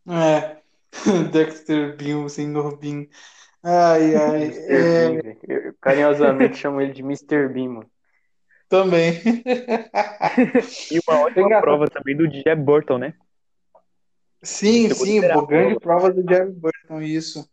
É, 0.09 0.61
Dexter 1.31 1.97
Bean, 1.97 2.19
o 2.19 2.29
senhor 2.29 2.77
Bean. 2.77 3.07
Ai, 3.63 4.15
ai. 4.15 4.43
É... 4.67 5.21
Bean, 5.21 5.35
eu 5.47 5.73
carinhosamente 5.81 6.57
chamo 6.57 6.81
ele 6.81 6.93
de 6.93 7.01
Mr. 7.01 7.47
Bean, 7.49 7.69
mano. 7.69 7.91
Também. 8.69 9.21
e 10.91 10.99
uma 11.07 11.21
ótima 11.21 11.61
prova 11.61 11.87
também 11.87 12.15
do 12.15 12.29
Jeb 12.29 12.63
Burton, 12.63 12.97
né? 12.97 13.13
Sim, 14.43 14.93
sim, 14.93 15.19
uma 15.19 15.45
grande 15.45 15.79
prova 15.79 16.11
do 16.11 16.21
Jeb 16.21 16.51
Burton, 16.51 17.01
isso. 17.01 17.49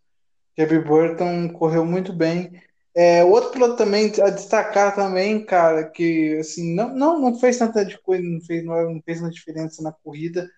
Jeb 0.58 0.80
Burton 0.80 1.48
correu 1.50 1.84
muito 1.84 2.12
bem. 2.12 2.60
É, 2.94 3.22
outro 3.22 3.50
piloto 3.50 3.76
também 3.76 4.12
a 4.20 4.30
destacar 4.30 4.94
também, 4.94 5.44
cara, 5.44 5.84
que 5.84 6.36
assim, 6.38 6.74
não, 6.74 6.92
não, 6.92 7.20
não 7.20 7.38
fez 7.38 7.56
tanta 7.56 7.84
de 7.84 7.96
coisa, 7.98 8.22
não 8.22 8.40
fez, 8.40 8.64
não 8.64 9.00
fez 9.04 9.20
tanta 9.20 9.30
diferença 9.30 9.80
na 9.80 9.92
corrida, 9.92 10.50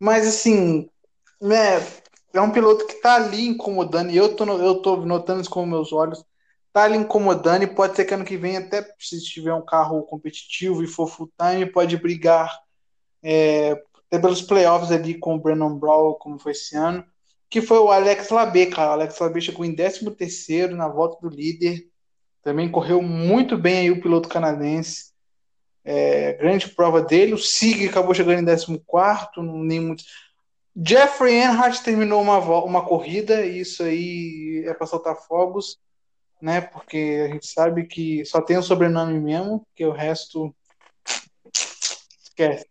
mas 0.00 0.26
assim, 0.26 0.88
né, 1.40 1.76
é 2.32 2.40
um 2.40 2.50
piloto 2.50 2.86
que 2.86 2.94
tá 2.94 3.16
ali 3.16 3.46
incomodando, 3.46 4.10
e 4.10 4.16
eu 4.16 4.34
tô, 4.34 4.44
eu 4.58 4.76
tô 4.76 4.96
notando 5.04 5.42
isso 5.42 5.50
com 5.50 5.66
meus 5.66 5.92
olhos, 5.92 6.24
tá 6.72 6.84
ali 6.84 6.96
incomodando, 6.96 7.64
e 7.64 7.66
pode 7.66 7.94
ser 7.94 8.06
que 8.06 8.14
ano 8.14 8.24
que 8.24 8.38
vem, 8.38 8.56
até 8.56 8.82
se 8.98 9.22
tiver 9.22 9.52
um 9.52 9.64
carro 9.64 10.02
competitivo 10.04 10.82
e 10.82 10.86
for 10.86 11.06
full 11.06 11.30
time, 11.38 11.66
pode 11.66 11.94
brigar 11.98 12.58
é, 13.22 13.74
até 14.08 14.20
pelos 14.20 14.42
playoffs 14.42 14.90
ali 14.90 15.18
com 15.18 15.34
o 15.34 15.40
Brandon 15.40 15.78
Brown, 15.78 16.14
como 16.14 16.38
foi 16.38 16.52
esse 16.52 16.76
ano 16.76 17.04
que 17.48 17.62
foi 17.62 17.78
o 17.78 17.90
Alex 17.90 18.28
Labé, 18.30 18.66
cara. 18.66 18.90
O 18.90 18.92
Alex 18.94 19.18
Labé 19.18 19.40
chegou 19.40 19.64
em 19.64 19.74
13º 19.74 20.70
na 20.70 20.88
volta 20.88 21.18
do 21.20 21.34
líder. 21.34 21.88
Também 22.42 22.70
correu 22.70 23.02
muito 23.02 23.56
bem 23.56 23.78
aí 23.78 23.90
o 23.90 24.00
piloto 24.00 24.28
canadense. 24.28 25.12
É, 25.84 26.32
grande 26.34 26.68
prova 26.68 27.00
dele. 27.00 27.34
O 27.34 27.38
Sig 27.38 27.88
acabou 27.88 28.14
chegando 28.14 28.40
em 28.40 28.44
14º, 28.44 29.28
nem 29.64 29.80
muito... 29.80 30.04
Jeffrey 30.78 31.36
Earnhardt 31.36 31.82
terminou 31.82 32.20
uma, 32.20 32.38
uma 32.38 32.84
corrida, 32.84 33.46
e 33.46 33.60
isso 33.60 33.82
aí 33.82 34.62
é 34.66 34.74
para 34.74 34.86
soltar 34.86 35.16
fogos, 35.16 35.78
né? 36.42 36.60
Porque 36.60 37.24
a 37.24 37.32
gente 37.32 37.46
sabe 37.46 37.86
que 37.86 38.22
só 38.26 38.42
tem 38.42 38.58
o 38.58 38.62
sobrenome 38.62 39.18
mesmo, 39.18 39.66
que 39.74 39.86
o 39.86 39.92
resto 39.92 40.54
esquece. 42.22 42.66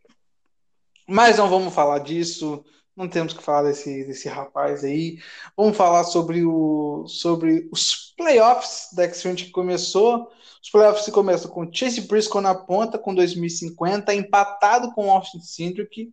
Mas 1.08 1.38
não 1.38 1.50
vamos 1.50 1.74
falar 1.74 2.00
disso 2.00 2.64
não 2.96 3.10
temos 3.10 3.34
que 3.34 3.44
falar 3.44 3.64
desse, 3.64 4.06
desse 4.06 4.30
rapaz 4.30 4.84
aí. 4.84 5.20
Vamos 5.58 5.76
falar 5.76 6.04
sobre, 6.06 6.46
o, 6.46 7.06
sobre 7.08 7.68
os 7.72 8.14
playoffs 8.16 8.90
da 8.94 9.12
Xfinity 9.12 9.46
que 9.46 9.52
começou. 9.52 10.32
Os 10.64 10.70
playoffs 10.70 11.08
começam 11.10 11.52
com 11.52 11.72
Chase 11.72 12.02
Briscoe 12.02 12.42
na 12.42 12.56
ponta, 12.56 12.98
com 12.98 13.14
2050, 13.14 14.16
empatado 14.16 14.94
com 14.94 15.12
Austin 15.12 15.42
Cindric. 15.42 16.12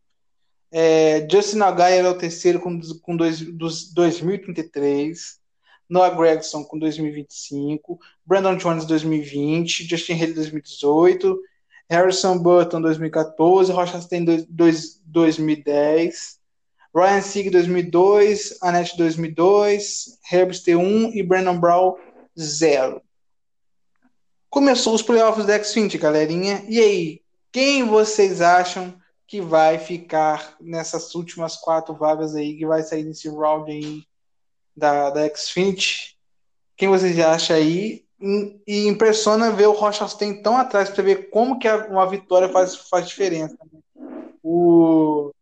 É, 0.72 1.26
Justin 1.30 1.60
Allgaier 1.60 2.04
é 2.04 2.08
o 2.08 2.18
terceiro 2.18 2.58
com, 2.58 2.80
com 3.00 3.16
dois, 3.16 3.40
dos 3.40 3.92
2033. 3.92 5.40
Noah 5.88 6.14
Gregson 6.16 6.64
com 6.64 6.78
2025. 6.78 7.98
Brandon 8.26 8.56
Jones 8.56 8.86
2020. 8.86 9.88
Justin 9.88 10.14
Haley 10.14 10.34
2018. 10.34 11.38
Harrison 11.90 12.38
Burton 12.38 12.80
2014. 12.80 13.72
Rocha 13.72 14.00
tem 14.08 14.24
2010. 14.24 16.40
Ryan 16.94 17.22
Sieg 17.22 17.48
2002, 17.48 18.58
Annette 18.60 18.98
2002, 18.98 20.18
Herbster 20.30 20.78
1 20.78 21.14
e 21.14 21.22
Brandon 21.22 21.58
Brown 21.58 21.94
0. 22.38 23.00
Começou 24.50 24.94
os 24.94 25.00
playoffs 25.00 25.46
da 25.46 25.58
X20, 25.58 25.98
galerinha. 25.98 26.62
E 26.68 26.78
aí, 26.78 27.22
quem 27.50 27.86
vocês 27.86 28.42
acham 28.42 28.94
que 29.26 29.40
vai 29.40 29.78
ficar 29.78 30.54
nessas 30.60 31.14
últimas 31.14 31.56
quatro 31.56 31.94
vagas 31.94 32.34
aí, 32.34 32.58
que 32.58 32.66
vai 32.66 32.82
sair 32.82 33.04
nesse 33.04 33.26
round 33.30 33.72
aí 33.72 34.04
da, 34.76 35.08
da 35.08 35.30
X20? 35.30 36.12
Quem 36.76 36.88
vocês 36.88 37.18
acham 37.18 37.56
aí? 37.56 38.04
E 38.66 38.86
impressiona 38.86 39.50
ver 39.50 39.66
o 39.66 39.72
Rocha 39.72 40.06
tem 40.16 40.40
tão 40.42 40.56
atrás 40.56 40.90
para 40.90 41.02
ver 41.02 41.30
como 41.30 41.58
que 41.58 41.68
uma 41.68 42.08
vitória 42.08 42.48
faz, 42.48 42.76
faz 42.76 43.08
diferença. 43.08 43.56
O 44.42 45.32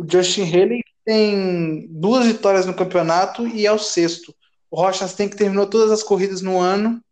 o 0.00 0.10
Justin 0.10 0.44
Haley 0.44 0.82
tem 1.04 1.86
duas 1.90 2.26
vitórias 2.26 2.64
no 2.64 2.74
campeonato 2.74 3.46
e 3.46 3.66
é 3.66 3.72
o 3.72 3.78
sexto. 3.78 4.34
O 4.70 4.76
Rochas 4.80 5.14
tem 5.14 5.28
que 5.28 5.36
terminou 5.36 5.66
todas 5.66 5.90
as 5.90 6.02
corridas 6.02 6.40
no 6.40 6.58
ano, 6.58 7.02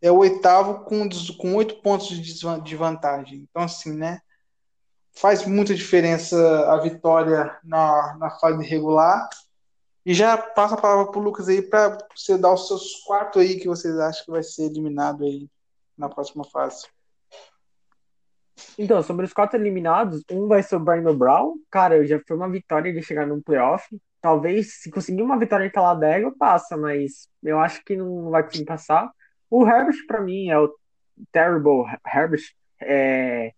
é 0.00 0.10
o 0.10 0.18
oitavo 0.18 0.84
com, 0.84 1.06
com 1.36 1.54
oito 1.54 1.82
pontos 1.82 2.08
de 2.08 2.76
vantagem. 2.76 3.46
Então, 3.50 3.62
assim, 3.62 3.92
né? 3.92 4.20
Faz 5.12 5.44
muita 5.44 5.74
diferença 5.74 6.36
a 6.72 6.78
vitória 6.78 7.56
na, 7.64 8.16
na 8.18 8.30
fase 8.30 8.64
regular. 8.64 9.28
E 10.08 10.14
já 10.14 10.38
passa 10.38 10.74
a 10.74 10.80
palavra 10.80 11.12
para 11.12 11.20
o 11.20 11.22
Lucas 11.22 11.50
aí 11.50 11.60
para 11.60 11.98
você 12.16 12.38
dar 12.38 12.54
os 12.54 12.66
seus 12.66 12.94
quatro 13.04 13.42
aí 13.42 13.60
que 13.60 13.68
vocês 13.68 13.98
acham 13.98 14.24
que 14.24 14.30
vai 14.30 14.42
ser 14.42 14.62
eliminado 14.62 15.22
aí 15.22 15.46
na 15.98 16.08
próxima 16.08 16.44
fase. 16.44 16.86
Então, 18.78 19.02
sobre 19.02 19.26
os 19.26 19.34
quatro 19.34 19.60
eliminados, 19.60 20.24
um 20.30 20.48
vai 20.48 20.62
ser 20.62 20.76
o 20.76 20.80
Brandon 20.80 21.14
Brown. 21.14 21.56
Cara, 21.70 22.06
já 22.06 22.18
foi 22.26 22.38
uma 22.38 22.48
vitória 22.48 22.90
de 22.90 23.02
chegar 23.02 23.26
num 23.26 23.42
playoff. 23.42 23.86
Talvez, 24.18 24.80
se 24.80 24.90
conseguir 24.90 25.20
uma 25.20 25.38
vitória 25.38 25.66
em 25.66 25.70
Talladega, 25.70 26.32
passa, 26.38 26.74
mas 26.74 27.28
eu 27.42 27.60
acho 27.60 27.84
que 27.84 27.94
não 27.94 28.30
vai 28.30 28.42
conseguir 28.42 28.64
passar. 28.64 29.12
O 29.50 29.68
Herbert, 29.68 30.06
para 30.06 30.22
mim, 30.22 30.48
é 30.48 30.58
o 30.58 30.74
Terrible 31.30 31.84
Herbert. 32.10 32.44
É... 32.80 33.52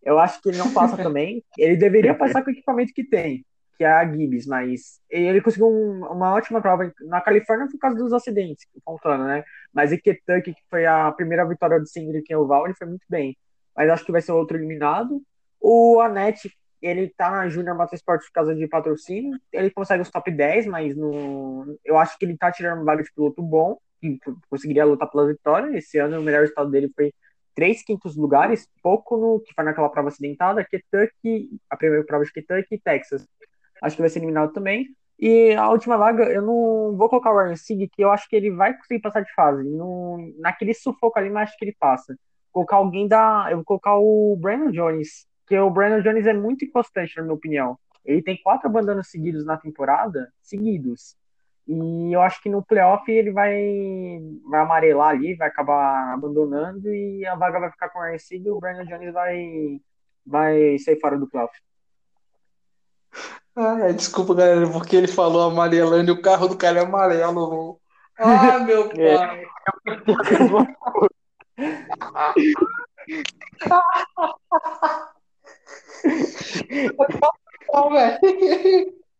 Eu 0.00 0.16
acho 0.20 0.40
que 0.40 0.50
ele 0.50 0.58
não 0.58 0.72
passa 0.72 0.94
também. 1.02 1.42
Ele 1.58 1.76
deveria 1.76 2.14
passar 2.14 2.44
com 2.44 2.50
o 2.50 2.52
equipamento 2.52 2.94
que 2.94 3.02
tem, 3.02 3.44
que 3.78 3.84
é 3.84 3.88
a 3.88 4.04
Gibbs, 4.04 4.46
mas 4.46 5.00
ele 5.08 5.40
conseguiu 5.40 5.68
um, 5.68 6.04
uma 6.06 6.34
ótima 6.34 6.60
prova 6.60 6.92
na 7.02 7.20
Califórnia 7.20 7.68
por 7.70 7.78
causa 7.78 7.96
dos 7.96 8.12
acidentes, 8.12 8.66
faltando, 8.84 9.24
né? 9.24 9.44
Mas 9.72 9.92
em 9.92 9.98
Kentucky, 9.98 10.52
que 10.52 10.62
foi 10.68 10.84
a 10.84 11.10
primeira 11.12 11.46
vitória 11.46 11.78
do 11.78 11.86
Cindric 11.86 12.30
em 12.30 12.36
oval, 12.36 12.66
ele 12.66 12.74
foi 12.74 12.88
muito 12.88 13.06
bem 13.08 13.36
mas 13.78 13.90
acho 13.90 14.04
que 14.04 14.10
vai 14.10 14.20
ser 14.20 14.32
outro 14.32 14.56
eliminado. 14.56 15.22
O 15.60 16.00
Anete, 16.00 16.52
ele 16.82 17.08
tá 17.16 17.30
na 17.30 17.48
Junior 17.48 17.76
Motorsport 17.76 18.20
por 18.24 18.32
causa 18.32 18.52
de 18.52 18.66
patrocínio, 18.66 19.38
ele 19.52 19.70
consegue 19.70 20.02
os 20.02 20.10
top 20.10 20.32
10, 20.32 20.66
mas 20.66 20.96
no, 20.96 21.78
eu 21.84 21.96
acho 21.96 22.18
que 22.18 22.24
ele 22.24 22.36
tá 22.36 22.50
tirando 22.50 22.82
um 22.82 22.84
vaga 22.84 23.04
de 23.04 23.12
piloto 23.12 23.40
bom, 23.40 23.78
e 24.02 24.18
conseguiria 24.50 24.84
lutar 24.84 25.08
pela 25.08 25.28
vitória. 25.28 25.76
Esse 25.78 25.96
ano 25.98 26.18
o 26.18 26.22
melhor 26.22 26.40
resultado 26.40 26.70
dele 26.70 26.90
foi 26.94 27.12
três 27.54 27.82
quintos 27.84 28.16
lugares, 28.16 28.68
pouco 28.82 29.16
no 29.16 29.40
que 29.40 29.54
foi 29.54 29.64
naquela 29.64 29.88
prova 29.88 30.08
acidentada, 30.08 30.64
Kentucky, 30.64 31.48
a 31.70 31.76
primeira 31.76 32.04
prova 32.04 32.24
de 32.24 32.32
Kentucky 32.32 32.74
e 32.74 32.80
Texas. 32.80 33.28
Acho 33.82 33.96
que 33.96 34.02
vai 34.02 34.08
ser 34.08 34.18
eliminado 34.20 34.52
também. 34.52 34.86
E 35.18 35.52
a 35.54 35.68
última 35.70 35.96
vaga, 35.96 36.24
eu 36.24 36.42
não 36.42 36.96
vou 36.96 37.08
colocar 37.08 37.32
o 37.32 37.38
Ryan 37.38 37.56
Sieg, 37.56 37.88
que 37.88 38.02
eu 38.02 38.10
acho 38.10 38.28
que 38.28 38.36
ele 38.36 38.50
vai 38.50 38.76
conseguir 38.76 39.00
passar 39.00 39.20
de 39.20 39.32
fase. 39.34 39.64
No, 39.64 40.32
naquele 40.38 40.74
sufoco 40.74 41.18
ali, 41.18 41.28
mas 41.30 41.48
acho 41.48 41.58
que 41.58 41.64
ele 41.64 41.76
passa 41.78 42.16
colocar 42.58 42.76
alguém 42.76 43.06
da. 43.06 43.48
Eu 43.50 43.58
vou 43.58 43.64
colocar 43.64 43.96
o 43.96 44.36
Brandon 44.36 44.70
Jones, 44.70 45.26
que 45.46 45.58
o 45.58 45.70
Brandon 45.70 46.02
Jones 46.02 46.26
é 46.26 46.32
muito 46.32 46.64
inconstante, 46.64 47.16
na 47.16 47.22
minha 47.22 47.34
opinião. 47.34 47.78
Ele 48.04 48.22
tem 48.22 48.40
quatro 48.42 48.68
abandonos 48.68 49.10
seguidos 49.10 49.44
na 49.44 49.56
temporada, 49.56 50.32
seguidos. 50.42 51.16
E 51.66 52.12
eu 52.14 52.22
acho 52.22 52.42
que 52.42 52.48
no 52.48 52.64
playoff 52.64 53.10
ele 53.10 53.30
vai, 53.30 53.52
vai 54.48 54.60
amarelar 54.60 55.10
ali, 55.10 55.34
vai 55.34 55.48
acabar 55.48 56.14
abandonando 56.14 56.88
e 56.94 57.26
a 57.26 57.34
vaga 57.34 57.60
vai 57.60 57.70
ficar 57.70 57.90
com 57.90 57.98
o 57.98 58.02
Ryan 58.02 58.16
e 58.30 58.50
o 58.50 58.58
Brandon 58.58 58.84
Jones 58.86 59.12
vai, 59.12 59.80
vai 60.24 60.78
sair 60.78 60.98
fora 60.98 61.18
do 61.18 61.28
playoff. 61.28 61.52
Ah, 63.56 63.88
é, 63.88 63.92
desculpa, 63.92 64.34
galera, 64.34 64.70
porque 64.70 64.96
ele 64.96 65.08
falou 65.08 65.50
amarelando 65.50 66.10
e 66.10 66.12
o 66.12 66.22
carro 66.22 66.48
do 66.48 66.56
cara 66.56 66.78
é 66.78 66.82
amarelo. 66.84 67.80
Ah, 68.18 68.58
meu 68.60 68.88
pai. 68.90 68.96
É. 68.96 69.48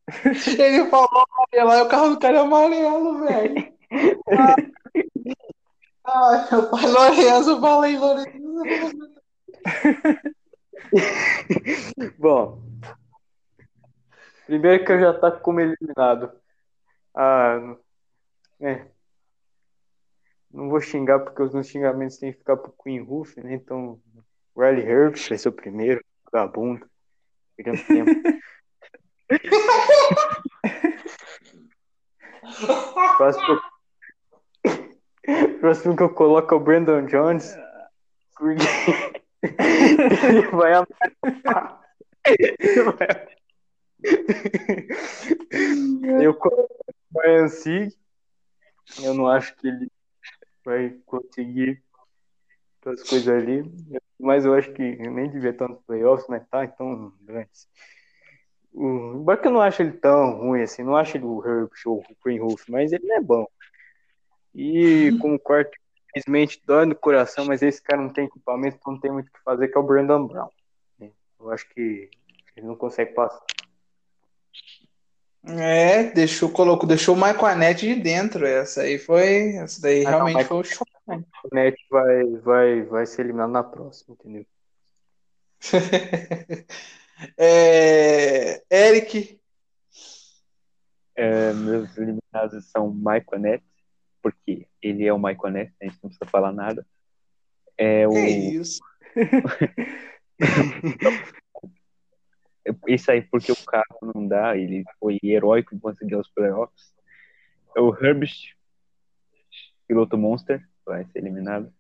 Ele 0.59 0.87
falou 0.89 1.27
amarelo, 1.53 1.71
aí 1.71 1.83
o 1.83 1.89
carro 1.89 2.09
do 2.11 2.19
cara 2.19 2.39
é 2.39 2.41
amarelo, 2.41 3.27
velho. 3.27 3.73
Ai, 6.05 6.49
meu 6.51 6.71
pai 6.71 6.87
Lourenço, 6.87 7.61
falei 7.61 7.99
Lourenço. 7.99 8.39
Bom, 12.19 12.59
primeiro 14.49 14.83
que 14.83 14.91
eu 14.93 14.99
já 14.99 15.13
tá 15.13 15.31
como 15.31 15.61
eliminado. 15.61 16.33
Ah, 17.15 17.77
é. 18.61 18.87
não 20.51 20.71
vou 20.71 20.81
xingar 20.81 21.19
porque 21.21 21.43
os 21.43 21.53
meus 21.53 21.69
xingamentos 21.69 22.17
têm 22.17 22.33
que 22.33 22.39
ficar 22.39 22.57
pro 22.57 22.73
Queen 22.83 23.03
Roof, 23.03 23.37
né? 23.37 23.53
Então, 23.55 24.01
Riley 24.57 24.87
Herbst 24.87 25.29
vai 25.29 25.37
ser 25.37 25.51
o 25.51 25.53
primeiro, 25.53 26.03
vagabundo. 26.33 26.89
Pegando 27.57 27.79
tempo. 27.87 28.11
Próximo, 33.19 33.61
próximo 35.61 35.97
que 35.97 36.03
eu 36.03 36.15
coloco 36.15 36.55
é 36.55 36.57
o 36.57 36.61
Brandon 36.61 37.05
Jones. 37.07 37.55
Porque 38.37 38.65
ele 40.27 40.47
vai 40.49 40.73
amassar. 40.73 41.81
Ele 42.25 42.83
vai- 42.97 43.38
Eu 46.23 46.35
coloco 46.35 46.75
o 47.15 47.21
Ryan 47.21 47.49
Sieg. 47.49 47.95
Eu 49.03 49.15
não 49.15 49.29
acho 49.29 49.55
que 49.57 49.69
ele 49.69 49.91
vai 50.65 50.91
conseguir 51.05 51.83
as 52.87 53.03
coisas 53.03 53.29
ali. 53.29 53.63
Mas 54.19 54.45
eu 54.45 54.55
acho 54.55 54.73
que 54.73 54.83
eu 54.83 55.13
nem 55.13 55.31
devia 55.31 55.51
estar 55.51 55.69
nos 55.69 55.83
playoffs, 55.83 56.27
mas 56.29 56.47
tá, 56.49 56.65
então, 56.65 57.13
grandes. 57.21 57.69
O 58.73 59.17
embora 59.17 59.41
eu 59.45 59.51
não 59.51 59.61
acho 59.61 59.83
ele 59.83 59.93
tão 59.93 60.39
ruim 60.39 60.63
assim, 60.63 60.83
não 60.83 60.97
acho 60.97 61.17
ele 61.17 61.25
o 61.25 61.45
Herbst 61.45 61.87
ou 61.87 61.99
o 61.99 62.17
Greenhoff, 62.25 62.71
mas 62.71 62.93
ele 62.93 63.07
não 63.07 63.17
é 63.17 63.21
bom. 63.21 63.47
E 64.55 65.17
como 65.21 65.39
quarto, 65.39 65.77
infelizmente, 66.11 66.63
dói 66.67 66.87
no 66.87 66.95
coração, 66.95 67.47
mas 67.47 67.63
esse 67.63 67.83
cara 67.83 68.01
não 68.01 68.13
tem 68.13 68.27
equipamento, 68.27 68.77
então 68.81 68.93
não 68.93 69.01
tem 69.01 69.11
muito 69.11 69.29
o 69.29 69.33
que 69.33 69.43
fazer, 69.43 69.69
que 69.69 69.77
é 69.77 69.81
o 69.81 69.85
Brandon 69.85 70.27
Brown. 70.27 70.51
né? 70.99 71.11
Eu 71.39 71.51
acho 71.51 71.69
que 71.71 72.11
ele 72.57 72.67
não 72.67 72.77
consegue 72.77 73.15
passar. 73.15 73.43
É, 75.45 76.05
deixou, 76.11 76.51
colocou, 76.51 76.87
deixou 76.87 77.15
o 77.15 77.17
Michael 77.19 77.47
Anete 77.47 77.87
de 77.87 78.01
dentro. 78.01 78.45
Essa 78.47 78.83
aí 78.83 78.99
foi. 78.99 79.57
Essa 79.57 79.81
daí 79.81 80.01
Ah, 80.05 80.11
não, 80.11 80.19
realmente 80.19 80.35
mas- 80.35 80.47
foi 80.49 80.57
o 80.59 80.65
show. 80.65 80.87
O 81.09 81.55
Net 81.55 81.77
vai, 81.91 82.25
vai, 82.43 82.83
vai 82.83 83.07
ser 83.07 83.23
eliminado 83.23 83.51
na 83.51 83.63
próxima, 83.63 84.15
entendeu? 84.19 84.47
É, 87.37 88.63
Eric, 88.71 89.41
É, 91.17 91.53
meus 91.53 91.97
eliminados 91.99 92.65
são 92.71 92.93
Michael 92.95 93.41
Nett, 93.41 93.65
porque 94.23 94.69
ele 94.81 95.05
é 95.05 95.13
o 95.13 95.19
Michael 95.19 95.53
Nett, 95.53 95.73
a 95.83 95.85
gente 95.87 95.99
não 96.01 96.11
precisa 96.11 96.31
falar 96.31 96.53
nada. 96.53 96.87
É 97.77 98.07
o, 98.07 98.13
que 98.13 98.21
isso? 98.21 98.81
Isso 102.87 103.11
aí 103.11 103.23
porque 103.23 103.53
o 103.53 103.65
carro 103.65 104.13
não 104.15 104.27
dá, 104.27 104.57
ele 104.57 104.85
foi 104.99 105.19
heróico 105.23 105.75
em 105.75 105.79
conseguir 105.79 106.17
os 106.17 106.29
playoffs. 106.31 106.95
É 107.77 107.81
o 107.81 107.95
Herbst, 107.95 108.55
piloto 109.87 110.19
monster, 110.19 110.67
vai 110.85 111.05
ser 111.07 111.19
eliminado. 111.19 111.73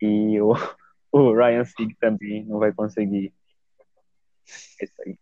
E 0.00 0.40
o, 0.40 0.52
o 1.12 1.34
Ryan 1.34 1.64
Sieg 1.64 1.94
também 1.96 2.44
não 2.44 2.58
vai 2.58 2.72
conseguir. 2.72 3.32
É 4.80 4.84
isso 4.84 5.02
aí. 5.06 5.18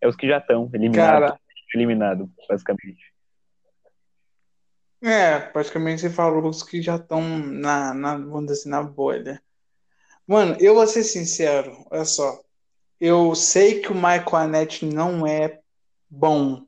É 0.00 0.08
os 0.08 0.16
que 0.16 0.28
já 0.28 0.38
estão 0.38 0.70
eliminados, 0.74 1.30
Cara, 1.30 1.40
eliminado, 1.74 2.30
basicamente. 2.48 3.12
é, 5.02 5.40
praticamente 5.40 6.02
você 6.02 6.10
falou 6.10 6.46
os 6.46 6.62
que 6.62 6.82
já 6.82 6.96
estão 6.96 7.20
na, 7.38 7.94
na, 7.94 8.16
vamos 8.16 8.46
dizer 8.46 8.60
assim, 8.60 8.68
na 8.68 8.82
bolha. 8.82 9.42
Mano, 10.26 10.56
eu 10.60 10.74
vou 10.74 10.86
ser 10.86 11.04
sincero, 11.04 11.86
olha 11.90 12.04
só. 12.04 12.43
Eu 13.00 13.34
sei 13.34 13.80
que 13.80 13.90
o 13.90 13.94
Michael 13.94 14.36
Anete 14.36 14.86
não 14.86 15.26
é 15.26 15.58
bom. 16.08 16.62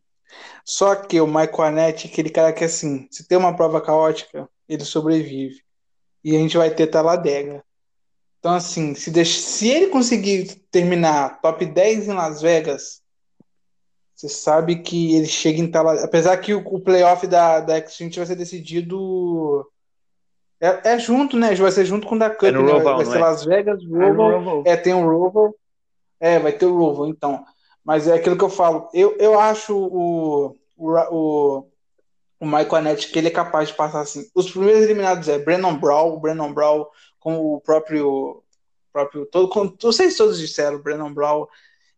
Só 0.64 0.96
que 0.96 1.20
o 1.20 1.26
Michael 1.26 1.62
Anete 1.62 2.08
é 2.08 2.10
aquele 2.10 2.30
cara 2.30 2.52
que, 2.52 2.64
assim, 2.64 3.06
se 3.10 3.26
tem 3.26 3.38
uma 3.38 3.54
prova 3.54 3.80
caótica, 3.80 4.48
ele 4.68 4.84
sobrevive. 4.84 5.62
E 6.24 6.34
a 6.34 6.38
gente 6.38 6.56
vai 6.56 6.70
ter 6.70 6.88
Taladega. 6.88 7.62
Então, 8.40 8.54
assim, 8.54 8.94
se, 8.94 9.10
deixa, 9.10 9.40
se 9.40 9.68
ele 9.68 9.88
conseguir 9.88 10.60
terminar 10.70 11.40
top 11.40 11.64
10 11.64 12.08
em 12.08 12.12
Las 12.12 12.42
Vegas, 12.42 13.00
você 14.14 14.28
sabe 14.28 14.76
que 14.76 15.14
ele 15.14 15.26
chega 15.26 15.60
em 15.60 15.70
Taladega. 15.70 16.04
Apesar 16.04 16.36
que 16.38 16.54
o, 16.54 16.58
o 16.66 16.80
playoff 16.80 17.26
da, 17.26 17.60
da 17.60 17.86
Xfinity 17.86 18.18
vai 18.18 18.26
ser 18.26 18.36
decidido. 18.36 19.70
É, 20.60 20.94
é 20.94 20.98
junto, 20.98 21.36
né? 21.36 21.54
Vai 21.54 21.70
ser 21.70 21.84
junto 21.84 22.06
com 22.06 22.16
o 22.16 22.18
da 22.18 22.30
Cup, 22.30 22.50
no 22.50 22.62
né? 22.62 22.72
Roval, 22.72 22.96
vai 22.96 23.06
ser 23.06 23.18
é? 23.18 23.20
Las 23.20 23.44
Vegas, 23.44 23.82
É 23.82 23.86
Roval. 23.86 24.40
Roval. 24.40 24.62
É, 24.66 24.76
tem 24.76 24.94
um 24.94 25.04
Roval. 25.06 25.54
É, 26.20 26.38
vai 26.38 26.52
ter 26.52 26.66
o 26.66 26.76
Roval, 26.76 27.08
então. 27.08 27.44
Mas 27.84 28.08
é 28.08 28.14
aquilo 28.14 28.36
que 28.36 28.44
eu 28.44 28.50
falo. 28.50 28.88
Eu, 28.92 29.16
eu 29.18 29.38
acho 29.38 29.76
o, 29.76 30.56
o, 30.76 31.66
o, 32.40 32.46
Michael 32.46 32.76
Anete 32.76 33.10
que 33.10 33.18
ele 33.18 33.28
é 33.28 33.30
capaz 33.30 33.68
de 33.68 33.74
passar 33.74 34.00
assim. 34.00 34.28
Os 34.34 34.50
primeiros 34.50 34.82
eliminados 34.82 35.28
é 35.28 35.38
Brandon 35.38 35.76
Brown, 35.78 36.18
Brandon 36.18 36.52
Brown, 36.52 36.86
como 37.20 37.54
o 37.54 37.60
próprio. 37.60 38.42
próprio 38.92 39.26
todo, 39.26 39.48
como 39.48 39.76
vocês 39.80 40.16
todos 40.16 40.38
disseram, 40.38 40.82
Brandon 40.82 41.12
Brown, 41.12 41.46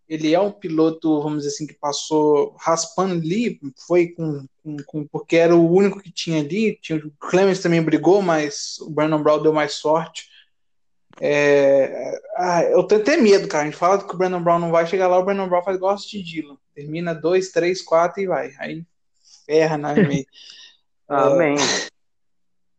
ele 0.08 0.34
é 0.34 0.40
um 0.40 0.50
piloto, 0.50 1.22
vamos 1.22 1.38
dizer 1.38 1.54
assim, 1.54 1.66
que 1.66 1.74
passou 1.74 2.54
raspando 2.58 3.14
ali, 3.14 3.60
foi 3.86 4.08
com, 4.08 4.46
com, 4.62 4.76
com- 4.86 5.06
porque 5.06 5.36
era 5.36 5.54
o 5.54 5.70
único 5.70 6.00
que 6.00 6.10
tinha 6.10 6.40
ali. 6.40 6.78
Tinha, 6.80 6.98
o 6.98 7.10
Clemens 7.28 7.60
também 7.60 7.82
brigou, 7.82 8.22
mas 8.22 8.78
o 8.80 8.90
Brandon 8.90 9.22
Brown 9.22 9.42
deu 9.42 9.52
mais 9.52 9.74
sorte. 9.74 10.27
É, 11.20 12.20
ah, 12.36 12.62
eu 12.64 12.84
tenho 12.84 13.00
até 13.00 13.16
medo, 13.16 13.48
cara. 13.48 13.62
A 13.62 13.66
gente 13.66 13.76
fala 13.76 13.98
que 13.98 14.14
o 14.14 14.18
Brandon 14.18 14.42
Brown 14.42 14.58
não 14.58 14.70
vai 14.70 14.86
chegar 14.86 15.08
lá, 15.08 15.18
o 15.18 15.24
Brandon 15.24 15.48
Brown 15.48 15.62
faz 15.62 15.76
igual 15.76 15.94
o 15.94 15.98
de 15.98 16.22
Dillon. 16.22 16.56
Termina 16.74 17.14
dois, 17.14 17.50
três, 17.50 17.82
quatro 17.82 18.22
e 18.22 18.26
vai. 18.26 18.52
Aí 18.58 18.84
ferra 19.46 19.76
na 19.76 19.94
meio. 19.94 20.24
Amém. 21.08 21.56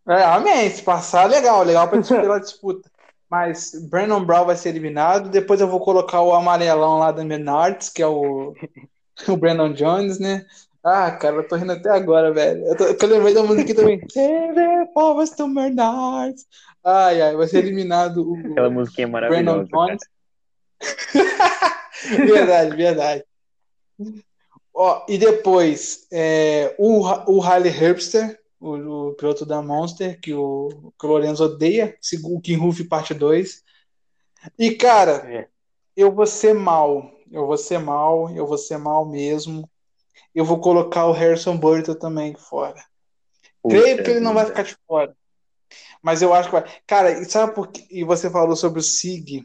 É, 0.07 0.23
amém. 0.23 0.69
Se 0.69 0.83
passar, 0.83 1.29
legal, 1.29 1.63
legal 1.63 1.87
pra 1.87 1.99
disputar 1.99 2.23
pela 2.23 2.39
disputa. 2.39 2.89
Mas 3.29 3.71
Brandon 3.89 4.23
Brown 4.23 4.45
vai 4.45 4.55
ser 4.55 4.69
eliminado. 4.69 5.29
Depois 5.29 5.61
eu 5.61 5.67
vou 5.67 5.79
colocar 5.79 6.21
o 6.21 6.33
amarelão 6.33 6.97
lá 6.97 7.11
da 7.11 7.23
Menards, 7.23 7.89
que 7.89 8.01
é 8.01 8.07
o, 8.07 8.53
o 9.27 9.37
Brandon 9.37 9.73
Jones, 9.73 10.19
né? 10.19 10.45
Ah, 10.83 11.11
cara, 11.11 11.35
eu 11.35 11.47
tô 11.47 11.55
rindo 11.57 11.73
até 11.73 11.89
agora, 11.89 12.31
velho. 12.31 12.65
Eu, 12.65 12.75
tô, 12.75 12.85
eu 12.85 13.09
lembrei 13.09 13.33
da 13.33 13.43
música 13.43 13.63
aqui 13.63 13.73
também. 13.73 13.99
To 15.35 15.47
Menards. 15.47 16.45
Ai, 16.84 17.21
ai, 17.21 17.36
vai 17.36 17.47
ser 17.47 17.59
eliminado 17.59 18.32
o, 18.32 18.51
Aquela 18.51 18.69
musiquinha 18.69 19.07
maravilhosa. 19.07 19.67
verdade, 22.25 22.75
verdade. 22.75 23.23
Ó, 24.73 25.05
e 25.09 25.17
depois, 25.17 26.07
é, 26.11 26.73
o, 26.77 27.01
o 27.27 27.39
Riley 27.39 27.71
Herbster, 27.71 28.39
o, 28.59 29.09
o 29.09 29.13
piloto 29.13 29.45
da 29.45 29.61
Monster, 29.61 30.19
que 30.21 30.34
o, 30.34 30.93
que 30.97 31.05
o 31.05 31.09
Lorenzo 31.09 31.43
odeia, 31.43 31.97
o 32.23 32.39
Kim 32.39 32.55
Ruff 32.55 32.84
parte 32.86 33.13
2. 33.13 33.61
E, 34.57 34.71
cara, 34.71 35.23
É. 35.30 35.47
eu 35.95 36.11
vou 36.11 36.25
ser 36.25 36.53
mal. 36.53 37.11
Eu 37.32 37.45
vou 37.45 37.57
ser 37.57 37.77
mal, 37.77 38.30
eu 38.36 38.47
vou 38.47 38.57
ser 38.57 38.77
mal 38.77 39.05
mesmo. 39.05 39.69
Eu 40.34 40.45
vou 40.45 40.59
colocar 40.59 41.05
o 41.05 41.11
Harrison 41.11 41.57
Burton 41.57 41.93
também 41.95 42.36
fora. 42.36 42.84
Creio 43.67 43.97
Puta 43.97 44.03
que 44.03 44.11
ele 44.11 44.19
não 44.19 44.34
vai 44.34 44.45
ficar 44.45 44.63
de 44.63 44.75
fora. 44.88 45.15
Mas 46.02 46.22
eu 46.22 46.34
acho 46.34 46.50
que 46.50 46.56
vai. 46.56 46.66
Cara, 46.88 47.12
e 47.12 47.26
sabe 47.26 47.54
por 47.54 47.68
quê? 47.68 47.84
E 47.91 48.04
você 48.04 48.30
falou 48.30 48.56
sobre 48.56 48.80
o 48.80 48.84
Sig. 48.84 49.43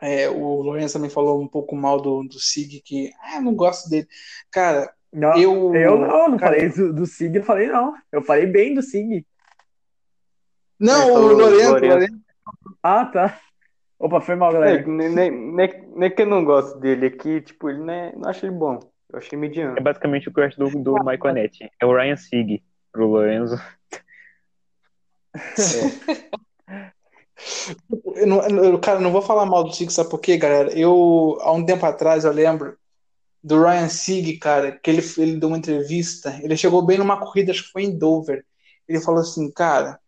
É, 0.00 0.28
o 0.28 0.60
Lourenço 0.62 0.94
também 0.94 1.08
falou 1.08 1.40
um 1.40 1.46
pouco 1.48 1.74
mal 1.76 2.00
do, 2.00 2.24
do 2.24 2.38
Sig, 2.40 2.80
que 2.84 3.10
ah, 3.22 3.36
eu 3.36 3.42
não 3.42 3.54
gosto 3.54 3.88
dele. 3.88 4.06
Cara, 4.50 4.92
Não, 5.12 5.36
eu. 5.38 5.74
eu 5.74 5.98
não, 5.98 6.28
não 6.30 6.36
cara, 6.36 6.54
falei 6.56 6.68
do, 6.70 6.92
do 6.92 7.06
Sig, 7.06 7.34
eu 7.36 7.42
falei 7.44 7.68
não. 7.68 7.94
Eu 8.12 8.20
falei 8.22 8.46
bem 8.46 8.74
do 8.74 8.82
Sig. 8.82 9.24
Não, 10.78 11.12
o 11.14 11.18
Lourenço. 11.32 11.70
Lourenço. 11.70 11.86
Lourenço- 11.94 12.20
Ah, 12.82 13.04
tá. 13.06 13.40
Opa, 13.98 14.20
foi 14.20 14.34
mal, 14.34 14.50
É, 14.50 14.54
galera. 14.54 14.86
nem, 14.86 15.08
nem, 15.08 15.30
nem, 15.30 15.88
nem 15.96 16.10
que 16.14 16.22
eu 16.22 16.26
não 16.26 16.44
gosto 16.44 16.78
dele 16.78 17.06
aqui, 17.06 17.40
tipo, 17.40 17.70
ele 17.70 17.78
não, 17.78 17.92
é, 17.94 18.12
não 18.16 18.28
acho 18.28 18.44
ele 18.44 18.54
bom. 18.54 18.78
Eu 19.10 19.18
achei 19.18 19.38
mediano. 19.38 19.78
É 19.78 19.80
basicamente 19.80 20.28
o 20.28 20.34
que 20.34 20.40
eu 20.40 20.44
acho 20.44 20.58
do, 20.58 20.68
do 20.82 20.94
Michael 21.04 21.28
Anett. 21.28 21.70
É 21.80 21.86
o 21.86 21.94
Ryan 21.94 22.16
Sieg 22.16 22.62
pro 22.92 23.06
Lorenzo. 23.06 23.56
Eu 28.16 28.26
não, 28.26 28.80
cara, 28.80 29.00
não 29.00 29.10
vou 29.12 29.22
falar 29.22 29.44
mal 29.46 29.64
do 29.64 29.74
Sig, 29.74 29.90
sabe 29.90 30.08
por 30.08 30.20
quê, 30.20 30.36
galera? 30.36 30.72
Eu, 30.72 31.36
há 31.40 31.52
um 31.52 31.64
tempo 31.64 31.84
atrás, 31.84 32.24
eu 32.24 32.32
lembro 32.32 32.76
do 33.42 33.62
Ryan 33.62 33.88
Sig, 33.88 34.38
cara, 34.38 34.72
que 34.72 34.90
ele, 34.90 35.02
ele 35.18 35.36
deu 35.36 35.48
uma 35.48 35.58
entrevista. 35.58 36.38
Ele 36.42 36.56
chegou 36.56 36.80
bem 36.82 36.98
numa 36.98 37.18
corrida, 37.20 37.52
acho 37.52 37.64
que 37.64 37.72
foi 37.72 37.84
em 37.84 37.98
Dover. 37.98 38.44
Ele 38.88 39.00
falou 39.00 39.20
assim, 39.20 39.50
cara, 39.50 39.98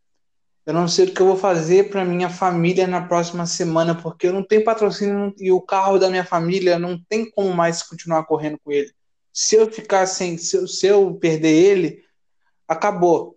eu 0.65 0.75
não 0.75 0.89
sei 0.89 1.07
o 1.07 1.15
que 1.15 1.21
eu 1.21 1.27
vou 1.27 1.37
fazer 1.37 1.91
para 1.91 2.05
minha 2.05 2.29
família 2.31 2.87
na 2.87 3.07
próxima 3.07 3.47
semana, 3.47 3.95
porque 3.95 4.27
eu 4.27 4.33
não 4.33 4.43
tenho 4.43 4.65
patrocínio 4.65 5.35
e 5.39 5.53
o 5.53 5.61
carro 5.61 5.99
da 5.99 6.11
minha 6.11 6.25
família 6.25 6.79
não 6.79 6.99
tem 7.09 7.31
como 7.31 7.53
mais 7.55 7.83
continuar 7.83 8.25
correndo 8.25 8.59
com 8.65 8.73
ele. 8.73 8.91
Se 9.33 9.55
eu 9.57 9.71
ficar 9.71 10.07
sem, 10.07 10.39
se 10.39 10.67
se 10.67 10.87
eu 10.87 11.15
perder 11.15 11.53
ele, 11.53 12.03
acabou. 12.67 13.36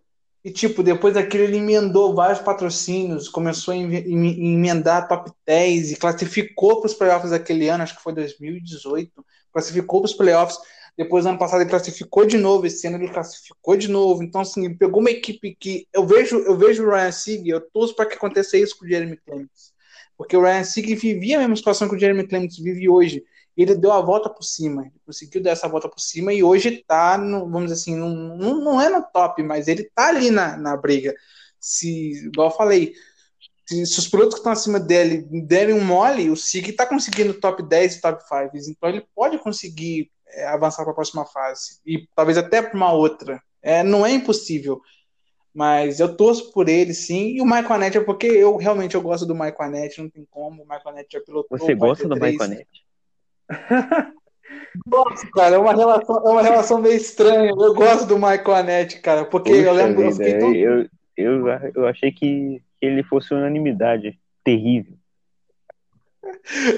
E, 0.49 0.51
tipo, 0.51 0.81
depois 0.81 1.13
daquilo 1.13 1.43
ele 1.43 1.57
emendou 1.57 2.15
vários 2.15 2.39
patrocínios, 2.39 3.29
começou 3.29 3.71
a 3.71 3.77
emendar 3.77 5.07
top 5.07 5.31
10 5.45 5.91
e 5.91 5.95
classificou 5.95 6.81
para 6.81 6.87
os 6.87 6.93
playoffs 6.95 7.29
daquele 7.29 7.69
ano, 7.69 7.83
acho 7.83 7.95
que 7.95 8.01
foi 8.01 8.13
2018, 8.13 9.23
classificou 9.53 10.01
para 10.01 10.07
os 10.07 10.13
playoffs. 10.15 10.57
Depois, 10.97 11.27
ano 11.27 11.37
passado, 11.37 11.61
ele 11.61 11.69
classificou 11.69 12.25
de 12.25 12.35
novo. 12.35 12.65
Esse 12.65 12.87
ano, 12.87 12.97
ele 12.97 13.09
classificou 13.09 13.77
de 13.77 13.87
novo. 13.87 14.23
Então, 14.23 14.41
assim, 14.41 14.65
ele 14.65 14.73
pegou 14.73 15.01
uma 15.01 15.11
equipe 15.11 15.55
que. 15.59 15.87
Eu 15.93 16.07
vejo, 16.07 16.39
eu 16.39 16.57
vejo 16.57 16.83
o 16.83 16.89
Ryan 16.89 17.11
Sieg, 17.11 17.47
eu 17.47 17.61
torço 17.61 17.95
para 17.95 18.07
que 18.07 18.15
aconteça 18.15 18.57
isso 18.57 18.75
com 18.75 18.85
o 18.85 18.89
Jeremy 18.89 19.17
Clements. 19.17 19.71
Porque 20.17 20.35
o 20.35 20.41
Ryan 20.41 20.63
Sieg 20.63 20.95
vivia 20.95 21.37
a 21.37 21.41
mesma 21.41 21.57
situação 21.57 21.87
que 21.87 21.95
o 21.95 21.99
Jeremy 21.99 22.27
Clements 22.27 22.57
vive 22.57 22.89
hoje. 22.89 23.23
Ele 23.61 23.75
deu 23.75 23.91
a 23.91 23.99
volta 23.99 24.29
por 24.29 24.43
cima. 24.43 24.83
Ele 24.83 25.01
conseguiu 25.05 25.43
dar 25.43 25.51
essa 25.51 25.67
volta 25.67 25.89
por 25.89 25.99
cima 25.99 26.31
e 26.31 26.41
hoje 26.41 26.69
está, 26.69 27.17
vamos 27.17 27.63
dizer 27.63 27.73
assim, 27.73 27.95
não, 27.95 28.37
não 28.37 28.81
é 28.81 28.89
no 28.89 29.03
top, 29.03 29.43
mas 29.43 29.67
ele 29.67 29.81
está 29.81 30.07
ali 30.07 30.31
na, 30.31 30.55
na 30.55 30.77
briga. 30.77 31.13
Se, 31.59 32.25
igual 32.27 32.49
eu 32.49 32.55
falei, 32.55 32.93
se, 33.67 33.85
se 33.85 33.99
os 33.99 34.07
pilotos 34.07 34.35
que 34.35 34.39
estão 34.39 34.53
acima 34.53 34.79
dele 34.79 35.27
derem 35.29 35.75
um 35.75 35.83
mole, 35.83 36.29
o 36.29 36.37
Sig 36.37 36.69
está 36.69 36.85
conseguindo 36.85 37.33
top 37.33 37.61
10 37.61 37.95
e 37.95 38.01
top 38.01 38.23
5. 38.23 38.71
Então 38.71 38.89
ele 38.89 39.05
pode 39.13 39.37
conseguir 39.39 40.09
é, 40.27 40.47
avançar 40.47 40.83
para 40.83 40.93
a 40.93 40.95
próxima 40.95 41.25
fase. 41.25 41.81
E 41.85 42.07
talvez 42.15 42.37
até 42.37 42.61
para 42.61 42.77
uma 42.77 42.93
outra. 42.93 43.41
É, 43.61 43.83
não 43.83 44.05
é 44.05 44.11
impossível. 44.11 44.81
Mas 45.53 45.99
eu 45.99 46.15
torço 46.15 46.53
por 46.53 46.69
ele, 46.69 46.93
sim. 46.93 47.35
E 47.35 47.41
o 47.41 47.45
Michael 47.45 47.73
Anett 47.73 47.97
é 47.97 48.01
porque 48.01 48.27
eu 48.27 48.55
realmente 48.55 48.95
eu 48.95 49.01
gosto 49.01 49.25
do 49.25 49.33
Michael 49.33 49.55
Anett, 49.59 50.01
não 50.01 50.09
tem 50.09 50.25
como. 50.31 50.63
O 50.63 50.65
Michael 50.65 50.89
Anett 50.89 51.09
já 51.11 51.19
pilotou. 51.19 51.57
Você 51.57 51.75
gosta 51.75 52.07
do 52.07 52.15
Michael 52.15 52.41
Anett? 52.41 52.88
Nossa, 54.85 55.27
cara, 55.31 55.55
é 55.55 55.57
uma, 55.57 55.73
relação, 55.73 56.15
é 56.17 56.29
uma 56.29 56.41
relação 56.41 56.81
meio 56.81 56.95
estranha. 56.95 57.49
Eu 57.49 57.73
gosto 57.73 58.05
do 58.05 58.15
Michael 58.15 58.55
Anett, 58.55 58.99
cara, 59.01 59.25
porque 59.25 59.51
Puxa 59.51 59.63
eu 59.63 59.73
lembro. 59.73 60.11
Vida, 60.11 60.29
eu, 60.29 60.39
tão... 60.39 60.53
eu, 60.53 60.87
eu, 61.17 61.47
eu 61.75 61.87
achei 61.87 62.11
que 62.11 62.61
ele 62.81 63.03
fosse 63.03 63.33
unanimidade. 63.33 64.17
Terrível. 64.43 64.99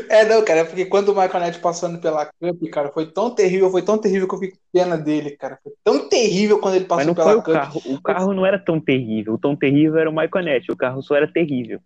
É, 0.09 0.25
não, 0.25 0.43
cara, 0.43 0.61
é 0.61 0.63
porque 0.63 0.85
quando 0.85 1.09
o 1.09 1.15
Michael 1.15 1.45
Knight 1.45 1.59
passando 1.59 1.99
pela 1.99 2.25
Cup, 2.25 2.61
cara, 2.71 2.89
foi 2.89 3.05
tão 3.07 3.33
terrível, 3.33 3.69
foi 3.69 3.81
tão 3.81 3.97
terrível 3.97 4.27
que 4.27 4.35
eu 4.35 4.39
fiquei 4.39 4.59
pena 4.71 4.97
dele, 4.97 5.31
cara. 5.31 5.59
Foi 5.63 5.73
tão 5.83 6.07
terrível 6.09 6.59
quando 6.59 6.75
ele 6.75 6.85
passou 6.85 7.05
Mas 7.05 7.07
não 7.07 7.15
pela 7.15 7.31
foi 7.31 7.39
o 7.39 7.43
Cup. 7.43 7.53
Carro. 7.53 7.81
O 7.85 8.01
carro 8.01 8.33
não 8.33 8.45
era 8.45 8.59
tão 8.59 8.79
terrível. 8.79 9.33
O 9.33 9.37
tão 9.37 9.55
terrível 9.55 9.97
era 9.97 10.09
o 10.09 10.13
Michael 10.13 10.45
Knight, 10.45 10.71
o 10.71 10.75
carro 10.75 11.01
só 11.01 11.15
era 11.15 11.31
terrível. 11.31 11.79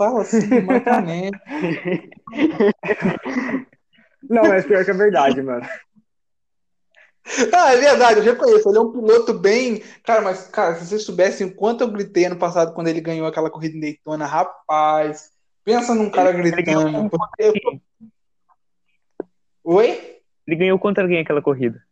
Fala 0.00 0.22
assim, 0.22 0.48
Knight. 1.04 1.38
não, 4.30 4.44
mas 4.44 4.64
pior 4.64 4.82
que 4.82 4.90
é 4.92 4.94
verdade, 4.94 5.42
mano. 5.42 5.66
Ah, 7.52 7.74
é 7.74 7.76
verdade, 7.76 8.20
eu 8.20 8.24
reconheço. 8.24 8.70
Ele 8.70 8.78
é 8.78 8.80
um 8.80 8.92
piloto 8.92 9.34
bem. 9.34 9.82
Cara, 10.02 10.22
mas, 10.22 10.48
cara, 10.48 10.76
se 10.76 10.86
vocês 10.86 11.04
soubessem 11.04 11.46
o 11.46 11.54
quanto 11.54 11.84
eu 11.84 11.90
gritei 11.90 12.24
ano 12.24 12.38
passado 12.38 12.72
quando 12.72 12.88
ele 12.88 13.02
ganhou 13.02 13.26
aquela 13.26 13.50
corrida 13.50 13.76
em 13.76 13.80
Daytona, 13.80 14.24
rapaz. 14.24 15.32
Pensa 15.62 15.94
num 15.94 16.08
cara 16.08 16.30
ele, 16.30 16.50
gritando. 16.50 16.96
Ele 16.96 17.10
porque... 17.10 17.82
Oi? 19.62 20.18
Ele 20.46 20.56
ganhou 20.56 20.78
contra 20.78 21.06
quem 21.06 21.18
aquela 21.18 21.42
corrida? 21.42 21.84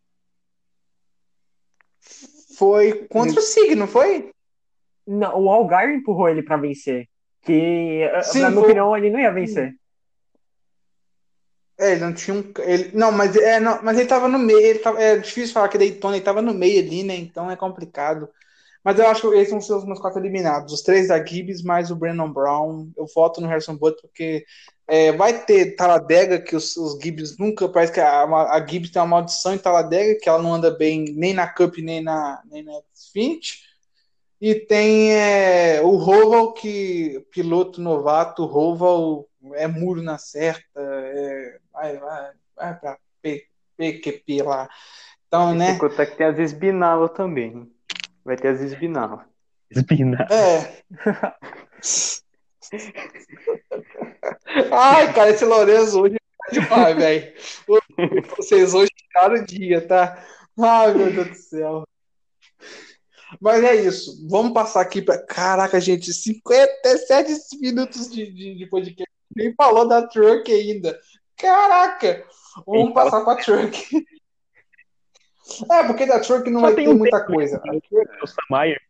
Foi 2.56 3.06
contra 3.10 3.38
o 3.38 3.42
Sig, 3.42 3.74
não 3.74 3.86
foi? 3.86 4.30
Não, 5.06 5.42
o 5.42 5.50
Algar 5.50 5.90
empurrou 5.90 6.30
ele 6.30 6.42
para 6.42 6.56
vencer. 6.56 7.06
Que, 7.42 8.10
Sim, 8.24 8.40
na 8.40 8.50
minha 8.50 8.60
foi... 8.60 8.70
opinião, 8.70 8.96
ele 8.96 9.10
não 9.10 9.20
ia 9.20 9.30
vencer. 9.30 9.74
É, 11.78 11.92
ele 11.92 12.00
não 12.00 12.12
tinha 12.12 12.36
um. 12.36 12.52
Ele, 12.58 12.90
não, 12.92 13.12
mas, 13.12 13.36
é, 13.36 13.60
não, 13.60 13.80
mas 13.82 13.96
ele 13.98 14.08
tava 14.08 14.26
no 14.26 14.38
meio. 14.38 14.58
Ele 14.58 14.78
tava, 14.80 15.00
é 15.00 15.16
difícil 15.16 15.54
falar 15.54 15.68
que 15.68 15.78
Daytona 15.78 16.16
ele 16.16 16.24
tava 16.24 16.42
no 16.42 16.52
meio 16.52 16.80
ali, 16.80 17.04
né? 17.04 17.14
Então 17.14 17.48
é 17.48 17.56
complicado. 17.56 18.28
Mas 18.82 18.98
eu 18.98 19.06
acho 19.06 19.30
que 19.30 19.36
esses 19.36 19.66
são 19.66 19.78
os 19.78 19.84
meus 19.84 20.00
quatro 20.00 20.20
eliminados. 20.20 20.72
Os 20.72 20.82
três 20.82 21.08
da 21.08 21.24
Gibbs, 21.24 21.62
mais 21.62 21.90
o 21.90 21.96
Brandon 21.96 22.32
Brown. 22.32 22.90
Eu 22.96 23.06
voto 23.14 23.40
no 23.40 23.46
Harrison 23.46 23.76
Butler 23.76 24.02
porque 24.02 24.44
é, 24.88 25.12
vai 25.12 25.44
ter 25.44 25.76
Taladega, 25.76 26.40
que 26.40 26.56
os, 26.56 26.76
os 26.76 26.98
Gibbs 27.00 27.36
nunca. 27.38 27.68
Parece 27.68 27.92
que 27.92 28.00
a, 28.00 28.24
a 28.24 28.66
Gibbs 28.66 28.90
tem 28.90 29.00
uma 29.00 29.08
maldição 29.08 29.54
em 29.54 29.58
Taladega, 29.58 30.18
que 30.20 30.28
ela 30.28 30.42
não 30.42 30.54
anda 30.54 30.70
bem 30.70 31.04
nem 31.14 31.32
na 31.32 31.46
Cup, 31.46 31.76
nem 31.78 32.02
na, 32.02 32.42
nem 32.50 32.64
na 32.64 32.72
Xfinity. 32.94 33.67
E 34.40 34.54
tem 34.54 35.14
é, 35.14 35.80
o 35.82 35.96
Roval, 35.96 36.52
que 36.52 37.26
piloto 37.32 37.80
novato, 37.80 38.44
Roval 38.44 39.28
é 39.54 39.66
muro 39.66 40.00
na 40.00 40.16
certa, 40.16 40.62
é, 40.76 41.58
vai, 41.72 41.98
vai, 41.98 42.30
vai 42.56 42.78
pra 42.78 42.98
PQP 43.76 44.42
lá. 44.42 44.68
Então, 45.26 45.54
né? 45.54 45.78
Tem 45.78 45.88
que 45.88 46.16
tem 46.16 46.26
as 46.26 46.38
esbinalas 46.38 47.10
também. 47.12 47.70
Vai 48.24 48.36
ter 48.36 48.48
as 48.48 48.60
esbinalas. 48.60 49.20
Espinalas. 49.70 50.30
É. 50.30 50.82
Ai, 54.72 55.12
cara, 55.12 55.30
esse 55.30 55.44
Lourenço 55.44 56.00
hoje 56.00 56.16
é 56.16 56.52
demais, 56.52 56.96
velho. 56.96 57.32
Vocês 58.36 58.74
hoje 58.74 58.90
tiraram 58.96 59.36
o 59.36 59.44
dia, 59.44 59.86
tá? 59.86 60.24
Ai, 60.58 60.92
meu 60.94 61.12
Deus 61.12 61.28
do 61.28 61.34
céu. 61.34 61.84
Mas 63.40 63.62
é 63.62 63.74
isso. 63.74 64.26
Vamos 64.28 64.52
passar 64.52 64.80
aqui 64.80 65.02
para. 65.02 65.18
Caraca, 65.24 65.80
gente, 65.80 66.12
57 66.12 67.58
minutos 67.60 68.10
de, 68.10 68.30
de, 68.32 68.54
de 68.56 68.66
podcast. 68.66 69.10
Nem 69.34 69.54
falou 69.54 69.86
da 69.86 70.06
truck 70.06 70.50
ainda. 70.50 70.98
Caraca! 71.36 72.26
Vamos 72.66 72.92
passar 72.92 73.24
para 73.24 73.40
a 73.40 73.44
truck. 73.44 74.06
É, 75.70 75.82
porque 75.84 76.06
da 76.06 76.20
truck 76.20 76.50
não 76.50 76.60
Só 76.60 76.66
vai 76.66 76.74
ter 76.74 76.88
um 76.88 76.98
muita 76.98 77.24
coisa. 77.24 77.60
O 78.22 78.26
Samayer. 78.26 78.80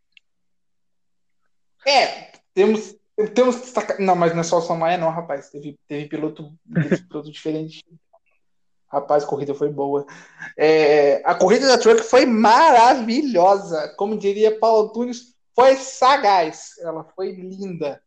É, 1.86 2.32
temos. 2.54 2.96
Temos 3.34 3.72
Não, 3.98 4.14
mas 4.14 4.32
não 4.32 4.40
é 4.40 4.44
só 4.44 4.58
o 4.58 4.62
Samayer, 4.62 4.98
não, 4.98 5.10
rapaz. 5.10 5.50
Teve, 5.50 5.76
teve, 5.88 6.08
piloto, 6.08 6.52
teve 6.72 7.02
piloto 7.02 7.30
diferente. 7.30 7.84
Rapaz, 8.90 9.22
a 9.22 9.26
corrida 9.26 9.54
foi 9.54 9.68
boa. 9.68 10.06
É, 10.56 11.20
a 11.24 11.34
corrida 11.34 11.66
da 11.66 11.76
Truck 11.76 12.02
foi 12.02 12.24
maravilhosa. 12.24 13.94
Como 13.96 14.16
diria 14.16 14.58
Paulo 14.58 14.88
Tunes, 14.90 15.34
foi 15.54 15.76
sagaz. 15.76 16.70
Ela 16.80 17.04
foi 17.14 17.32
linda. 17.32 18.00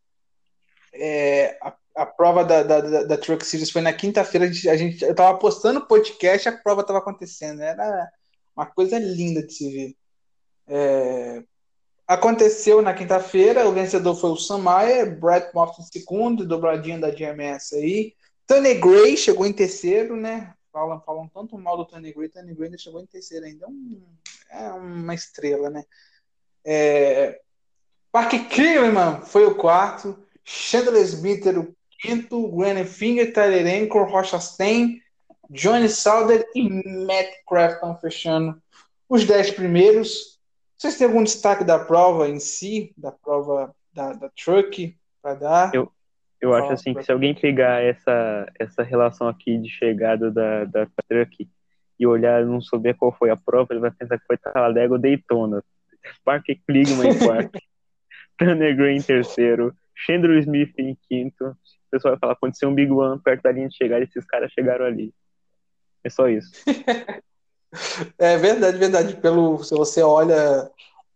É, 0.94 1.58
a, 1.62 1.76
a, 1.96 2.06
prova 2.06 2.44
da, 2.44 2.64
da, 2.64 3.04
da, 3.04 3.18
Truck 3.18 3.46
Series 3.46 3.70
foi 3.70 3.82
na 3.82 3.94
quinta-feira. 3.94 4.46
A 4.46 4.52
gente, 4.52 4.70
a 4.70 4.76
gente, 4.76 5.06
eu 5.06 5.14
tava 5.14 5.38
postando 5.38 5.86
podcast 5.86 6.50
a 6.50 6.58
prova 6.58 6.84
tava 6.84 7.00
acontecendo. 7.00 7.62
Era 7.62 8.10
uma 8.56 8.66
coisa 8.66 8.98
linda 8.98 9.46
de 9.46 9.54
se 9.54 9.70
ver. 9.72 9.96
É, 10.68 11.44
aconteceu 12.08 12.82
na 12.82 12.94
quinta-feira. 12.94 13.68
O 13.70 13.72
vencedor 13.72 14.16
foi 14.16 14.32
o 14.32 14.36
Sam 14.36 14.58
Mayer, 14.58 15.20
Brett 15.20 15.54
Moffitt 15.54 15.82
em 15.82 16.00
segundo, 16.00 16.48
dobradinha 16.48 16.98
da 16.98 17.12
GMS 17.12 17.76
aí. 17.76 18.14
Tony 18.48 18.74
Gray 18.74 19.16
chegou 19.16 19.46
em 19.46 19.54
terceiro, 19.54 20.16
né? 20.16 20.56
Falam, 20.72 21.02
falam 21.02 21.28
tanto 21.28 21.58
mal 21.58 21.78
do 21.78 21.86
Tony 21.86 22.14
Gray, 22.14 22.30
Tony 22.30 22.56
ainda 22.60 22.78
chegou 22.78 23.02
em 23.02 23.06
terceiro 23.06 23.46
ainda. 23.46 23.66
É, 23.66 23.70
um, 23.70 24.02
é 24.50 24.72
uma 24.72 25.14
estrela, 25.14 25.70
né? 25.70 25.84
É, 26.64 27.42
Park 28.12 28.32
Kierman 28.50 29.22
foi 29.26 29.46
o 29.46 29.56
quarto, 29.56 30.18
Chandler 30.44 31.04
Smith 31.04 31.46
o 31.46 31.76
quinto, 32.00 32.48
Granny 32.50 32.86
Finger, 32.86 33.32
Tyler 33.32 33.84
Anchor, 33.84 34.10
Rocha 34.10 34.40
Stein, 34.40 35.02
Johnny 35.50 35.90
Sauder 35.90 36.48
e 36.56 36.70
Matt 37.06 37.30
Crafton 37.48 37.96
fechando 37.98 38.62
os 39.08 39.26
dez 39.26 39.52
primeiros. 39.52 40.40
Vocês 40.78 40.98
têm 40.98 41.06
algum 41.06 41.24
destaque 41.24 41.64
da 41.64 41.78
prova 41.78 42.28
em 42.28 42.40
si, 42.40 42.94
da 42.98 43.12
prova 43.12 43.76
da, 43.94 44.14
da 44.14 44.30
Truck 44.30 44.98
para 45.22 45.36
dar? 45.36 45.76
Eu, 45.76 45.92
eu 46.42 46.54
acho 46.54 46.74
assim 46.74 46.94
que 46.94 47.04
se 47.04 47.12
alguém 47.12 47.36
pegar 47.36 47.84
essa, 47.84 48.52
essa 48.60 48.82
relação 48.82 49.28
aqui 49.28 49.58
de 49.60 49.70
chegada 49.70 50.32
da, 50.32 50.66
da 50.66 50.88
truck 51.08 51.48
e 52.00 52.08
olhar 52.08 52.44
não 52.44 52.60
souber 52.60 52.96
qual 52.96 53.16
foi 53.16 53.30
a 53.30 53.38
prova, 53.38 53.72
ele 53.72 53.80
vai 53.80 53.92
pensar 53.92 54.18
que 54.18 54.26
foi 54.26 54.38
Talladega 54.38 54.94
ou 54.94 55.00
Daytona. 55.00 55.64
Park 56.26 56.46
Kligman 56.68 57.10
em 57.14 57.20
quarto, 57.20 57.60
Tanner 58.38 58.76
Gray 58.76 58.98
em 58.98 59.02
terceiro, 59.02 59.72
Chandler 59.96 60.40
Smith 60.40 60.74
em 60.80 60.98
quinto. 61.08 61.46
O 61.46 61.56
pessoal 61.92 62.14
vai 62.14 62.20
falar, 62.20 62.34
aconteceu 62.34 62.70
um 62.70 62.74
Big 62.74 62.92
One 62.92 63.22
perto 63.22 63.44
da 63.44 63.52
linha 63.52 63.70
de 63.70 63.78
chegar 63.78 64.00
e 64.00 64.04
esses 64.06 64.26
caras 64.26 64.52
chegaram 64.52 64.86
ali. 64.86 65.14
É 66.04 66.10
só 66.10 66.28
isso. 66.28 66.52
é 68.18 68.38
verdade, 68.38 68.78
verdade. 68.80 69.16
Pelo, 69.18 69.64
se 69.64 69.76
você 69.76 70.02
olha 70.02 70.70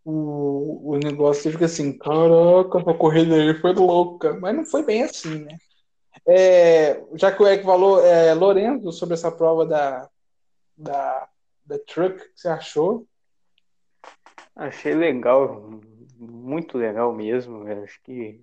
o, 0.05 0.91
o 0.91 0.97
negócio, 0.97 1.41
você 1.43 1.51
fica 1.51 1.65
assim, 1.65 1.97
caraca, 1.97 2.79
a 2.79 2.93
corrida 2.93 3.35
aí 3.35 3.59
foi 3.59 3.73
louca. 3.73 4.33
Mas 4.39 4.55
não 4.55 4.63
foi 4.63 4.83
bem 4.83 5.03
assim, 5.03 5.43
né? 5.43 5.57
É, 6.27 7.03
já 7.15 7.31
que 7.31 7.41
o 7.41 7.47
Eric 7.47 7.65
falou, 7.65 8.05
é, 8.05 8.33
Lorenzo, 8.33 8.91
sobre 8.91 9.15
essa 9.15 9.31
prova 9.31 9.65
da, 9.65 10.07
da, 10.77 11.27
da 11.65 11.79
Truck, 11.79 12.15
o 12.15 12.19
que 12.19 12.39
você 12.39 12.47
achou? 12.47 13.07
Achei 14.55 14.93
legal, 14.93 15.81
muito 16.17 16.77
legal 16.77 17.11
mesmo. 17.11 17.65
Acho 17.83 17.99
que 18.03 18.39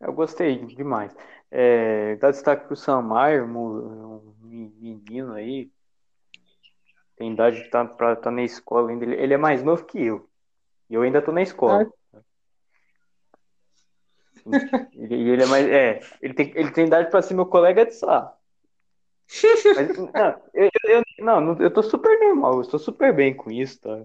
eu 0.00 0.12
gostei 0.12 0.64
demais. 0.64 1.14
É, 1.50 2.16
dá 2.16 2.30
destaque 2.30 2.64
para 2.64 2.72
o 2.72 2.76
Sam 2.76 3.02
Mayer, 3.02 3.44
um 3.44 4.34
menino 4.42 5.32
aí, 5.32 5.70
tem 7.16 7.32
idade 7.32 7.56
de 7.56 7.62
estar 7.62 7.86
tá, 7.86 8.16
tá 8.16 8.30
na 8.30 8.42
escola 8.42 8.90
ainda. 8.90 9.04
Ele, 9.04 9.16
ele 9.16 9.34
é 9.34 9.38
mais 9.38 9.62
novo 9.62 9.84
que 9.84 10.02
eu. 10.02 10.25
E 10.88 10.94
eu 10.94 11.02
ainda 11.02 11.22
tô 11.22 11.32
na 11.32 11.42
escola. 11.42 11.82
Ah. 11.82 11.86
E 14.92 15.14
ele 15.14 15.42
é 15.42 15.46
mais. 15.46 15.66
É, 15.66 16.00
ele 16.22 16.34
tem, 16.34 16.52
ele 16.54 16.70
tem 16.70 16.86
idade 16.86 17.10
para 17.10 17.22
ser 17.22 17.34
meu 17.34 17.46
colega 17.46 17.84
de 17.84 17.94
sala. 17.94 18.36
Mas, 19.74 19.98
não, 19.98 20.40
eu, 20.54 20.70
eu, 20.84 21.02
não, 21.18 21.60
eu 21.60 21.70
tô 21.70 21.82
super 21.82 22.16
normal, 22.20 22.54
eu 22.54 22.60
estou 22.60 22.78
super 22.78 23.12
bem 23.12 23.34
com 23.34 23.50
isso, 23.50 23.80
tá? 23.80 23.98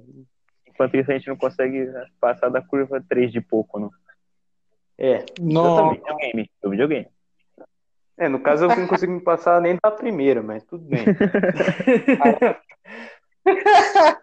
Enquanto 0.67 0.97
isso, 0.97 1.11
a 1.11 1.13
gente 1.13 1.27
não 1.27 1.37
consegue 1.37 1.87
passar 2.19 2.49
da 2.49 2.59
curva 2.59 3.03
3 3.07 3.31
de 3.31 3.39
pouco, 3.39 3.79
não. 3.79 3.91
É. 4.97 5.23
Não. 5.39 5.91
videogame, 5.91 6.49
do 6.61 6.71
videogame. 6.71 7.07
É, 8.17 8.27
no 8.27 8.39
caso 8.39 8.65
eu 8.65 8.69
não 8.69 8.87
consigo 8.87 9.11
me 9.11 9.21
passar 9.21 9.61
nem 9.61 9.77
da 9.81 9.91
primeira, 9.91 10.41
mas 10.41 10.63
tudo 10.63 10.83
bem. 10.85 11.05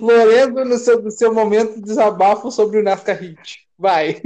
Lorenzo, 0.00 0.64
no 0.64 0.78
seu, 0.78 1.02
no 1.02 1.10
seu 1.10 1.32
momento 1.32 1.74
de 1.74 1.82
desabafo 1.82 2.50
sobre 2.50 2.80
o 2.80 2.82
NASCAR 2.82 3.18
Hit. 3.18 3.66
Vai. 3.78 4.20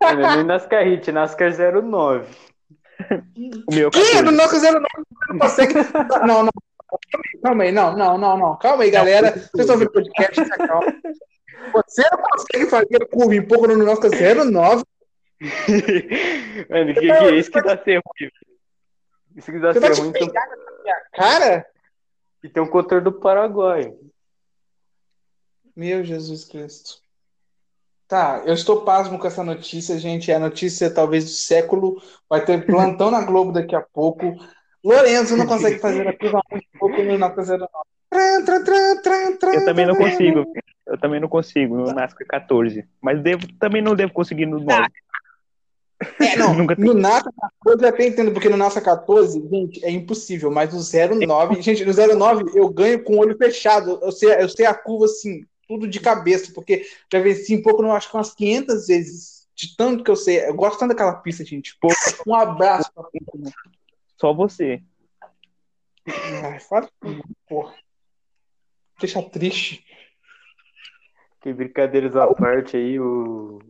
É, 0.00 0.14
não 0.14 0.30
é 0.30 0.36
nem 0.36 0.44
NASCAR 0.44 0.84
Hit, 0.84 1.10
NASCAR 1.10 1.52
09. 1.82 2.26
O 3.68 3.74
meu 3.74 3.90
Ih, 3.94 4.22
no 4.22 4.32
14. 4.32 4.36
NASCAR 4.36 4.72
09 4.72 4.86
não 5.30 5.38
consegue. 5.38 5.74
Não, 6.26 6.42
não. 6.44 6.50
Calma 7.42 7.64
aí, 7.64 7.72
não, 7.72 7.96
não, 7.96 8.18
não, 8.18 8.38
não. 8.38 8.58
Calma 8.58 8.84
aí, 8.84 8.90
galera. 8.90 9.32
Vocês 9.32 9.60
estão 9.60 9.74
ouvindo 9.74 9.88
o 9.88 9.92
podcast, 9.92 10.44
se 10.44 10.52
acalma. 10.52 10.94
Você 11.72 12.02
não 12.12 12.18
consegue 12.18 12.66
fazer 12.66 13.08
curva 13.10 13.34
em 13.34 13.42
pouco 13.42 13.66
no 13.66 13.84
NASCAR 13.84 14.10
09. 14.10 14.84
Mano, 16.70 16.94
que, 16.94 17.00
que 17.00 17.30
isso 17.34 17.50
que 17.50 17.62
dá 17.62 17.76
ser 17.82 17.96
ruim. 17.96 18.30
Isso 19.36 19.52
que 19.52 19.58
dá 19.58 19.72
Você 19.72 19.80
vai 19.80 19.94
ser 19.94 19.94
te 19.94 20.00
ruim 20.00 20.10
então, 20.10 20.28
minha 20.82 20.96
cara? 21.12 21.66
que 22.40 22.48
tem 22.50 22.62
um 22.62 22.68
controle 22.68 23.02
do 23.02 23.12
Paraguai. 23.12 23.94
Meu 25.76 26.04
Jesus 26.04 26.44
Cristo. 26.44 27.02
Tá, 28.06 28.42
eu 28.44 28.54
estou 28.54 28.82
pasmo 28.82 29.18
com 29.18 29.26
essa 29.26 29.42
notícia, 29.42 29.98
gente. 29.98 30.30
É 30.30 30.34
a 30.34 30.40
notícia 30.40 30.90
talvez 30.90 31.24
do 31.24 31.30
século. 31.30 32.00
Vai 32.28 32.44
ter 32.44 32.64
plantão 32.66 33.10
na 33.10 33.24
Globo 33.24 33.50
daqui 33.52 33.74
a 33.74 33.80
pouco. 33.80 34.36
Lorenzo 34.84 35.36
não 35.36 35.46
consegue 35.46 35.78
fazer 35.78 36.06
a 36.06 36.16
curva 36.16 36.40
muito 36.50 36.66
pouco 36.78 37.02
no 37.02 37.18
NASCAR 37.18 37.46
09. 37.46 37.66
Tran, 38.10 38.44
tran, 38.44 38.64
tran, 38.64 39.02
tran, 39.02 39.36
tran, 39.36 39.54
Eu 39.54 39.64
também 39.64 39.86
não 39.86 39.96
consigo. 39.96 40.44
Eu 40.86 40.98
também 40.98 41.20
não 41.20 41.28
consigo 41.28 41.76
no 41.76 41.92
NASCAR 41.92 42.26
14. 42.28 42.86
Mas 43.00 43.22
devo, 43.22 43.48
também 43.58 43.80
não 43.80 43.96
devo 43.96 44.12
conseguir 44.12 44.44
no 44.44 44.60
9. 44.60 44.86
É, 46.20 46.36
não, 46.36 46.52
Nunca 46.54 46.74
no 46.76 46.92
NASCAR 46.92 47.32
14 47.62 47.82
eu 47.82 47.88
até 47.88 48.06
entendo, 48.06 48.32
porque 48.32 48.50
no 48.50 48.58
NASCAR 48.58 48.84
14, 48.84 49.48
gente, 49.50 49.84
é 49.84 49.90
impossível, 49.90 50.50
mas 50.50 50.72
no 50.72 51.26
09, 51.26 51.62
gente, 51.62 51.84
no 51.84 51.92
09 51.92 52.44
eu 52.54 52.68
ganho 52.68 53.02
com 53.02 53.14
o 53.14 53.18
olho 53.20 53.36
fechado, 53.36 53.98
eu 54.02 54.12
sei, 54.12 54.42
eu 54.42 54.48
sei 54.48 54.66
a 54.66 54.74
curva 54.74 55.06
assim, 55.06 55.46
tudo 55.66 55.88
de 55.88 56.00
cabeça, 56.00 56.52
porque 56.54 56.86
já 57.12 57.20
venci 57.20 57.56
um 57.56 57.62
pouco, 57.62 57.82
não 57.82 57.92
acho 57.92 58.10
que 58.10 58.16
umas 58.16 58.34
500 58.34 58.86
vezes, 58.86 59.48
de 59.54 59.76
tanto 59.76 60.04
que 60.04 60.10
eu 60.10 60.16
sei, 60.16 60.46
eu 60.46 60.54
gosto 60.54 60.78
tanto 60.78 60.90
daquela 60.90 61.16
pista, 61.16 61.44
gente, 61.44 61.76
pô, 61.80 61.88
um 62.26 62.34
abraço 62.34 62.92
pra 62.92 63.04
Só 64.16 64.32
você. 64.32 64.82
Ai, 66.44 66.60
fala, 66.60 66.88
porra, 67.48 67.74
deixa 69.00 69.22
triste. 69.22 69.84
Que 71.40 71.52
brincadeiras 71.52 72.16
à 72.16 72.26
parte 72.34 72.76
aí, 72.76 72.98
o. 72.98 73.60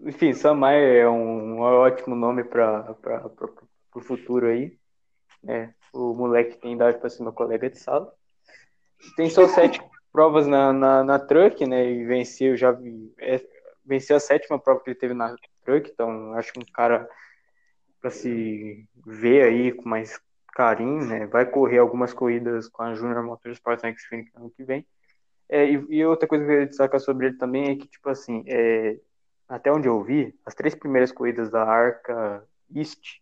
Enfim, 0.00 0.34
Sam 0.34 0.54
Mayer 0.54 1.04
é 1.04 1.08
um, 1.08 1.60
ótimo 1.60 2.14
nome 2.14 2.44
para 2.44 2.94
o 3.94 4.00
futuro 4.00 4.46
aí. 4.46 4.78
né? 5.42 5.74
o 5.92 6.14
moleque 6.14 6.58
tem 6.58 6.74
idade 6.74 6.98
para 6.98 7.08
ser 7.08 7.22
meu 7.22 7.32
colega 7.32 7.70
de 7.70 7.78
sala. 7.78 8.12
Tem 9.16 9.30
só 9.30 9.48
sete 9.48 9.80
provas 10.16 10.46
na, 10.46 10.72
na, 10.72 11.04
na 11.04 11.18
truck, 11.18 11.66
né? 11.66 11.92
E 11.92 12.02
venceu, 12.06 12.56
já 12.56 12.74
é, 13.18 13.38
venceu 13.84 14.16
a 14.16 14.20
sétima 14.20 14.58
prova 14.58 14.80
que 14.80 14.88
ele 14.88 14.98
teve 14.98 15.12
na 15.12 15.36
truck, 15.62 15.90
então 15.92 16.32
acho 16.32 16.54
que 16.54 16.58
um 16.58 16.64
cara 16.72 17.06
para 18.00 18.08
se 18.08 18.88
ver 19.04 19.42
aí 19.42 19.72
com 19.72 19.86
mais 19.86 20.18
carinho, 20.54 21.04
né? 21.04 21.26
Vai 21.26 21.44
correr 21.44 21.76
algumas 21.76 22.14
corridas 22.14 22.66
com 22.66 22.82
a 22.82 22.94
Junior 22.94 23.22
Motorsport 23.22 23.82
na 23.82 23.94
Xfinity 23.94 24.32
ano 24.34 24.50
que 24.56 24.64
vem. 24.64 24.86
É, 25.50 25.70
e, 25.70 25.84
e 25.90 26.06
outra 26.06 26.26
coisa 26.26 26.42
que 26.42 26.50
eu 26.50 26.54
queria 26.54 26.66
destacar 26.66 26.98
sobre 26.98 27.26
ele 27.26 27.36
também 27.36 27.72
é 27.72 27.76
que, 27.76 27.86
tipo 27.86 28.08
assim, 28.08 28.42
é, 28.46 28.96
até 29.46 29.70
onde 29.70 29.86
eu 29.86 30.02
vi, 30.02 30.34
as 30.46 30.54
três 30.54 30.74
primeiras 30.74 31.12
corridas 31.12 31.50
da 31.50 31.62
Arca 31.62 32.42
East, 32.74 33.20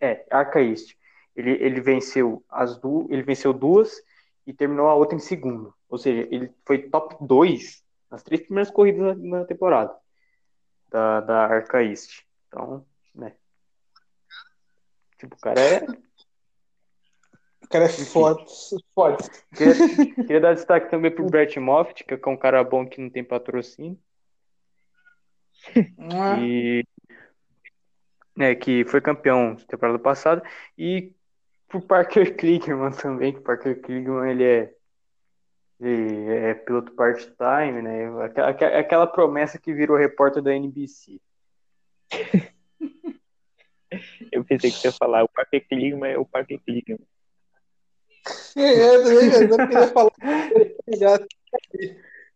é, 0.00 0.24
Arca 0.30 0.58
East, 0.62 0.96
ele, 1.36 1.50
ele 1.50 1.82
venceu 1.82 2.42
as 2.48 2.78
duas, 2.78 3.10
ele 3.10 3.22
venceu 3.22 3.52
duas 3.52 4.02
e 4.46 4.52
terminou 4.52 4.88
a 4.88 4.94
outra 4.94 5.16
em 5.16 5.20
segundo. 5.20 5.74
Ou 5.88 5.98
seja, 5.98 6.28
ele 6.30 6.52
foi 6.64 6.88
top 6.88 7.16
2 7.20 7.84
nas 8.10 8.22
três 8.22 8.42
primeiras 8.42 8.70
corridas 8.70 9.18
na, 9.18 9.38
na 9.38 9.44
temporada 9.44 9.94
da, 10.90 11.20
da 11.20 11.46
Arca 11.46 11.82
East. 11.82 12.22
Então, 12.48 12.86
né. 13.14 13.34
Tipo, 15.18 15.34
o 15.34 15.40
cara 15.40 15.60
é. 15.60 15.86
O 17.62 17.68
cara 17.68 17.84
é 17.86 17.88
foda, 17.88 18.44
foda. 18.94 19.16
Queria, 19.56 19.74
queria 20.14 20.40
dar 20.40 20.54
destaque 20.54 20.88
também 20.88 21.10
pro 21.10 21.26
Brett 21.26 21.58
Moffitt, 21.58 22.04
que 22.04 22.14
é 22.14 22.28
um 22.28 22.36
cara 22.36 22.62
bom 22.62 22.86
que 22.86 23.00
não 23.00 23.10
tem 23.10 23.24
patrocínio. 23.24 23.98
Ah, 25.98 26.38
e 26.38 26.84
né, 28.36 28.54
que 28.54 28.84
foi 28.84 29.00
campeão 29.00 29.54
na 29.54 29.64
temporada 29.64 29.98
passada 29.98 30.42
e 30.76 31.15
pro 31.68 31.80
Parker 31.80 32.36
Kligerman 32.36 32.92
também, 32.92 33.32
que 33.32 33.38
o 33.38 33.42
Parker 33.42 33.80
Kligerman 33.80 34.30
ele 34.30 34.44
é 34.44 34.72
ele 35.78 36.28
é 36.30 36.54
piloto 36.54 36.92
part-time, 36.92 37.82
né? 37.82 38.06
Aquela, 38.24 38.48
aquela- 38.80 39.06
promessa 39.06 39.58
que 39.58 39.74
virou 39.74 39.96
repórter 39.96 40.42
da 40.42 40.54
NBC. 40.54 41.20
Eu 44.32 44.44
pensei 44.44 44.70
que 44.70 44.76
você 44.78 44.88
ia 44.88 44.92
falar 44.92 45.22
o 45.24 45.28
Parque 45.28 45.60
Kligerman 45.60 46.12
é 46.12 46.18
o 46.18 46.24
Parque 46.24 46.58
Kligerman. 46.58 47.06
Eu 48.56 49.02
também, 49.04 49.32
eu 49.32 49.48
não 49.48 49.68
queria 49.68 49.88
falar. 49.88 50.12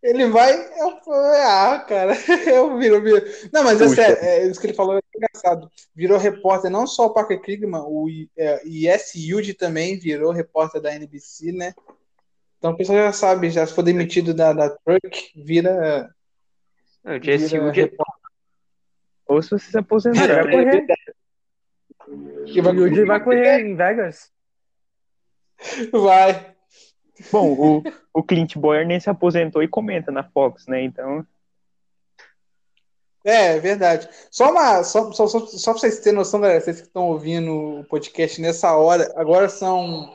Ele 0.02 0.26
vai. 0.28 0.52
Eu, 0.80 0.98
ah, 1.12 1.84
cara, 1.86 2.14
eu 2.50 2.78
viro, 2.78 3.02
viro. 3.02 3.22
Não, 3.52 3.62
mas 3.62 3.80
é 3.80 3.84
Puxa. 3.84 3.96
sério, 3.96 4.18
é, 4.22 4.46
isso 4.46 4.58
que 4.58 4.66
ele 4.66 4.74
falou 4.74 4.96
é 4.96 5.00
engraçado. 5.14 5.70
Virou 5.94 6.18
repórter, 6.18 6.70
não 6.70 6.86
só 6.86 7.06
o 7.06 7.12
Parker 7.12 7.40
Krigman, 7.40 7.82
o 7.84 8.08
é, 8.36 8.62
Yes 8.66 9.14
Yuji 9.14 9.52
também 9.52 9.98
virou 9.98 10.32
repórter 10.32 10.80
da 10.80 10.94
NBC, 10.94 11.52
né? 11.52 11.74
Então 12.58 12.72
o 12.72 12.76
pessoal 12.76 12.98
já 12.98 13.12
sabe, 13.12 13.50
já 13.50 13.66
se 13.66 13.74
for 13.74 13.82
demitido 13.82 14.32
da, 14.32 14.52
da 14.52 14.70
Truck, 14.70 15.32
vira. 15.36 16.14
Não, 17.04 17.16
o 17.16 17.22
Jesse 17.22 17.58
Wood 17.58 17.80
é-. 17.80 17.90
Ou 19.26 19.42
se 19.42 19.50
você 19.50 19.70
se 19.70 19.78
aposentar. 19.78 20.24
Ele 20.24 20.34
vai 20.34 20.50
correr. 20.50 20.86
que 22.46 22.60
vai- 22.62 22.74
O 22.74 22.86
Yuji 22.86 23.04
vai 23.04 23.22
correr 23.22 23.60
em 23.60 23.76
Vegas. 23.76 24.30
Vai. 25.92 26.54
Bom, 27.30 27.52
o, 27.52 27.82
o 28.14 28.22
Clint 28.22 28.56
Boyer 28.56 28.86
nem 28.86 29.00
se 29.00 29.10
aposentou 29.10 29.62
e 29.62 29.68
comenta 29.68 30.10
na 30.10 30.22
Fox, 30.22 30.66
né? 30.66 30.82
Então, 30.82 31.26
É, 33.24 33.56
é 33.56 33.60
verdade. 33.60 34.08
Só 34.30 34.50
uma, 34.50 34.82
só, 34.82 35.12
só, 35.12 35.26
só, 35.26 35.46
só 35.46 35.72
pra 35.72 35.80
vocês 35.80 36.00
terem 36.00 36.18
noção, 36.18 36.40
galera, 36.40 36.60
vocês 36.60 36.80
que 36.80 36.86
estão 36.86 37.08
ouvindo 37.08 37.80
o 37.80 37.84
podcast 37.84 38.40
nessa 38.40 38.74
hora, 38.76 39.12
agora 39.16 39.48
são 39.48 40.10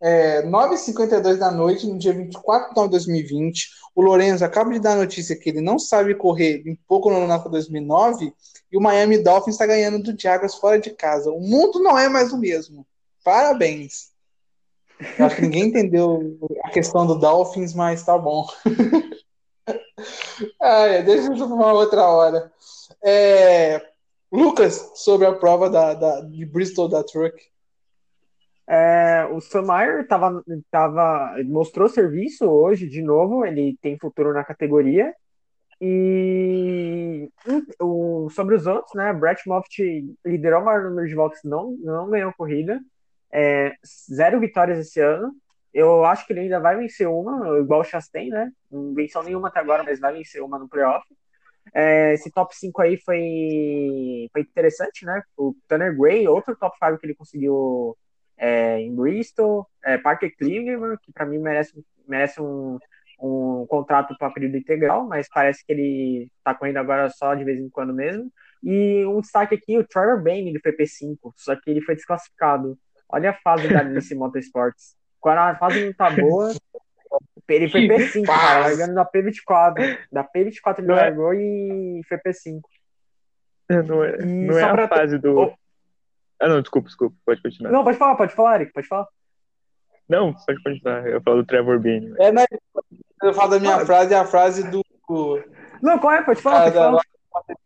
é, 0.00 0.42
9h52 0.42 1.36
da 1.38 1.50
noite, 1.50 1.86
no 1.86 1.98
dia 1.98 2.12
24 2.12 2.70
de 2.70 2.76
nove 2.76 2.88
de 2.88 2.92
2020. 2.92 3.70
O 3.94 4.02
Lorenzo 4.02 4.44
acaba 4.44 4.70
de 4.70 4.78
dar 4.78 4.92
a 4.92 4.96
notícia 4.96 5.36
que 5.36 5.48
ele 5.48 5.60
não 5.60 5.78
sabe 5.78 6.14
correr 6.14 6.62
em 6.66 6.76
pouco 6.86 7.10
no 7.10 7.26
NASCAR 7.26 7.50
2009 7.50 8.32
e 8.70 8.76
o 8.76 8.80
Miami 8.80 9.18
Dolphins 9.18 9.54
está 9.54 9.66
ganhando 9.66 10.02
do 10.02 10.20
Jaguars 10.20 10.54
fora 10.54 10.78
de 10.78 10.90
casa. 10.90 11.30
O 11.30 11.40
mundo 11.40 11.80
não 11.80 11.98
é 11.98 12.08
mais 12.08 12.32
o 12.32 12.38
mesmo. 12.38 12.86
Parabéns. 13.24 14.15
Eu 15.18 15.26
acho 15.26 15.36
que 15.36 15.42
ninguém 15.42 15.64
entendeu 15.68 16.38
a 16.64 16.70
questão 16.70 17.06
do 17.06 17.18
Dolphins, 17.18 17.74
mas 17.74 18.04
tá 18.04 18.16
bom. 18.16 18.46
Ai, 20.60 21.02
deixa 21.02 21.32
para 21.34 21.44
uma 21.46 21.72
outra 21.72 22.02
hora. 22.06 22.52
É, 23.04 23.82
Lucas, 24.30 24.92
sobre 24.96 25.26
a 25.26 25.34
prova 25.34 25.68
da, 25.70 25.94
da- 25.94 26.20
de 26.22 26.44
Bristol 26.46 26.88
da 26.88 27.02
Truck. 27.04 27.36
É, 28.68 29.28
o 29.32 29.40
Sam 29.40 29.62
Mayer 29.62 30.06
tava, 30.08 30.42
tava, 30.70 31.36
mostrou 31.44 31.88
serviço 31.88 32.44
hoje 32.46 32.88
de 32.88 33.00
novo, 33.00 33.44
ele 33.44 33.76
tem 33.80 33.96
futuro 33.98 34.32
na 34.32 34.44
categoria. 34.44 35.14
E 35.80 37.28
o, 37.80 38.28
sobre 38.30 38.54
os 38.56 38.66
outros, 38.66 38.94
né? 38.94 39.12
Brett 39.12 39.46
Moffitt 39.46 40.16
liderou 40.24 40.62
o 40.62 40.64
maior 40.64 40.84
número 40.84 41.06
de 41.06 41.14
voltas, 41.14 41.40
não, 41.44 41.72
não 41.80 42.08
ganhou 42.08 42.32
corrida. 42.36 42.80
É, 43.36 43.74
zero 44.10 44.40
vitórias 44.40 44.78
esse 44.78 44.98
ano. 44.98 45.34
Eu 45.74 46.06
acho 46.06 46.26
que 46.26 46.32
ele 46.32 46.40
ainda 46.40 46.58
vai 46.58 46.74
vencer 46.74 47.06
uma, 47.06 47.58
igual 47.58 47.80
o 47.80 47.84
Chastain, 47.84 48.30
né? 48.30 48.50
Não 48.70 48.94
venceu 48.94 49.22
nenhuma 49.22 49.48
até 49.48 49.60
agora, 49.60 49.84
mas 49.84 50.00
vai 50.00 50.14
vencer 50.14 50.42
uma 50.42 50.58
no 50.58 50.66
playoff. 50.66 51.06
É, 51.74 52.14
esse 52.14 52.30
top 52.30 52.56
5 52.56 52.80
aí 52.80 52.96
foi, 52.96 54.28
foi 54.32 54.40
interessante, 54.40 55.04
né? 55.04 55.22
O 55.36 55.54
Tanner 55.68 55.94
Gray, 55.94 56.26
outro 56.26 56.56
top 56.56 56.74
5 56.78 56.98
que 56.98 57.06
ele 57.06 57.14
conseguiu 57.14 57.94
é, 58.38 58.80
em 58.80 58.94
Bristol, 58.94 59.66
é, 59.84 59.98
Parker 59.98 60.34
Cleveland, 60.38 60.98
que 61.02 61.12
para 61.12 61.26
mim 61.26 61.38
merece, 61.38 61.74
merece 62.08 62.40
um, 62.40 62.78
um 63.20 63.66
contrato 63.68 64.16
para 64.18 64.30
período 64.30 64.56
integral, 64.56 65.06
mas 65.06 65.28
parece 65.28 65.62
que 65.62 65.72
ele 65.72 66.30
está 66.38 66.54
correndo 66.54 66.78
agora 66.78 67.10
só 67.10 67.34
de 67.34 67.44
vez 67.44 67.60
em 67.60 67.68
quando 67.68 67.92
mesmo. 67.92 68.32
E 68.62 69.04
um 69.04 69.20
destaque 69.20 69.54
aqui, 69.54 69.76
o 69.76 69.86
Trevor 69.86 70.22
Bayne, 70.22 70.48
ele 70.50 70.60
foi 70.60 70.72
P5, 70.72 71.32
só 71.36 71.54
que 71.54 71.70
ele 71.70 71.82
foi 71.82 71.94
desclassificado 71.94 72.78
Olha 73.08 73.30
a 73.30 73.34
fase 73.34 73.68
da 73.68 73.82
Nice 73.84 74.14
Motorsports. 74.14 74.96
Quando 75.20 75.38
a 75.38 75.54
fase 75.56 75.84
não 75.86 75.92
tá 75.92 76.10
boa, 76.10 76.52
ele 77.48 77.68
foi 77.68 77.86
P5, 77.88 78.24
cara, 78.26 78.60
largando 78.60 78.94
da 78.94 79.04
P24. 79.04 79.98
Da 80.10 80.24
P24 80.24 80.78
ele 80.78 80.86
Não 80.88 80.96
é- 80.96 81.00
largou 81.02 81.34
e 81.34 82.00
foi 82.08 82.18
P5. 82.18 82.60
Não 83.68 84.04
é, 84.04 84.16
E 84.20 84.24
não 84.24 84.56
é 84.58 84.60
só 84.60 84.66
a 84.70 84.74
pra- 84.74 84.88
fase 84.88 85.18
do. 85.18 85.38
Oh. 85.38 85.54
Ah, 86.40 86.48
não, 86.48 86.60
desculpa, 86.60 86.86
desculpa. 86.86 87.16
Pode 87.24 87.42
continuar. 87.42 87.70
Não, 87.72 87.82
pode 87.82 87.96
falar, 87.98 88.14
pode 88.16 88.34
falar, 88.34 88.56
Eric, 88.56 88.72
pode 88.72 88.86
falar. 88.86 89.06
Não, 90.08 90.32
pode 90.34 90.62
continuar. 90.62 91.06
Eu 91.08 91.20
falo 91.22 91.38
do 91.42 91.46
Trevor 91.46 91.80
Bane. 91.80 92.14
É, 92.20 92.30
né? 92.30 92.44
Eu 93.22 93.32
falo 93.34 93.50
da 93.52 93.58
minha 93.58 93.84
frase, 93.86 94.14
é 94.14 94.18
a 94.18 94.24
frase 94.26 94.62
do. 94.70 94.82
Não, 95.82 95.98
qual 95.98 96.12
é? 96.12 96.22
Pode 96.22 96.40
falar, 96.42 96.70
cara 96.70 96.72
pode 96.72 96.74
da- 96.74 97.02
falar. 97.32 97.56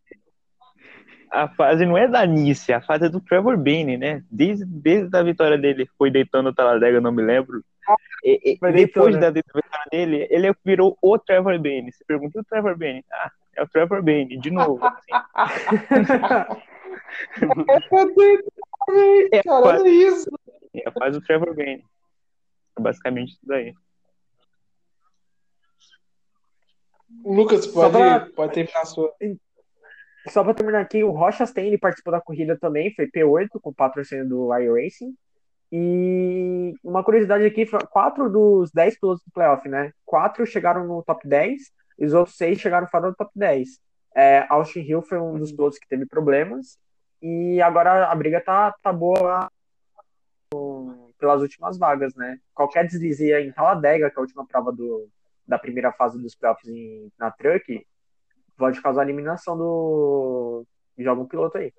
A 1.30 1.48
fase 1.48 1.86
não 1.86 1.96
é 1.96 2.08
da 2.08 2.26
Nice, 2.26 2.72
a 2.72 2.80
fase 2.80 3.06
é 3.06 3.08
do 3.08 3.20
Trevor 3.20 3.56
Bane, 3.56 3.96
né? 3.96 4.24
Desde, 4.30 4.64
desde 4.64 5.16
a 5.16 5.22
vitória 5.22 5.56
dele, 5.56 5.88
foi 5.96 6.10
deitando 6.10 6.48
o 6.48 6.54
Taladega, 6.54 7.00
não 7.00 7.12
me 7.12 7.22
lembro. 7.22 7.62
E- 8.24 8.52
e- 8.52 8.58
depois 8.60 9.14
deitando. 9.14 9.20
da 9.20 9.30
vitória 9.30 9.68
dele, 9.90 10.26
ele 10.30 10.52
virou 10.64 10.98
o 11.00 11.18
Trevor 11.18 11.56
Bane. 11.58 11.92
Você 11.92 12.04
pergunta 12.04 12.40
o 12.40 12.44
Trevor 12.44 12.76
Bane? 12.76 13.04
Ah, 13.12 13.30
é 13.56 13.62
o 13.62 13.68
Trevor 13.68 14.02
Bane, 14.02 14.36
de 14.38 14.50
novo. 14.50 14.80
É 19.32 19.38
a 19.38 19.42
Cara, 19.42 19.62
fase, 19.66 19.82
olha 19.82 19.88
isso. 19.88 20.30
é 20.74 20.88
a 20.88 20.92
fase 20.92 21.18
do 21.18 21.24
Trevor 21.24 21.54
Bane. 21.54 21.84
É 22.78 22.80
basicamente 22.82 23.30
isso 23.32 23.40
daí. 23.44 23.74
O 27.24 27.34
Lucas 27.34 27.66
pode, 27.66 27.92
pra- 27.92 28.20
pode 28.34 28.54
terminar 28.54 28.80
a 28.80 28.84
sua. 28.84 29.12
Só 30.28 30.44
pra 30.44 30.52
terminar 30.54 30.80
aqui, 30.80 31.02
o 31.02 31.10
Rocha 31.10 31.46
Stein 31.46 31.68
ele 31.68 31.78
participou 31.78 32.12
da 32.12 32.20
corrida 32.20 32.56
também, 32.58 32.92
foi 32.94 33.06
P8 33.10 33.48
com 33.60 33.72
patrocínio 33.72 34.28
do 34.28 34.54
iRacing. 34.56 35.14
E 35.72 36.74
uma 36.82 37.02
curiosidade 37.04 37.44
aqui, 37.44 37.64
quatro 37.90 38.28
dos 38.28 38.70
10 38.72 38.98
pilotos 38.98 39.24
do 39.24 39.30
playoff, 39.32 39.68
né? 39.68 39.92
Quatro 40.04 40.44
chegaram 40.44 40.86
no 40.86 41.02
top 41.02 41.26
10 41.26 41.70
e 41.98 42.04
os 42.04 42.12
outros 42.12 42.36
seis 42.36 42.58
chegaram 42.58 42.86
fora 42.88 43.10
do 43.10 43.16
top 43.16 43.30
10. 43.34 43.78
É, 44.14 44.44
Austin 44.48 44.80
Hill 44.80 45.02
foi 45.02 45.18
um 45.20 45.38
dos 45.38 45.52
pilotos 45.52 45.78
que 45.78 45.88
teve 45.88 46.04
problemas 46.06 46.76
e 47.22 47.62
agora 47.62 48.06
a 48.06 48.14
briga 48.14 48.40
tá, 48.40 48.74
tá 48.82 48.92
boa 48.92 49.20
lá 49.22 49.50
pelas 51.18 51.42
últimas 51.42 51.78
vagas, 51.78 52.14
né? 52.14 52.38
Qualquer 52.54 52.86
deslize 52.86 53.32
em 53.32 53.52
Talladega, 53.52 54.10
que 54.10 54.16
é 54.16 54.18
a 54.18 54.22
última 54.22 54.44
prova 54.46 54.72
do, 54.72 55.08
da 55.46 55.58
primeira 55.58 55.92
fase 55.92 56.20
dos 56.20 56.34
playoffs 56.34 56.68
em- 56.68 57.12
na 57.18 57.30
Truck, 57.30 57.86
pode 58.60 58.80
causar 58.82 59.02
eliminação 59.02 59.56
do 59.56 60.64
algum 61.06 61.24
piloto 61.24 61.56
aí. 61.56 61.72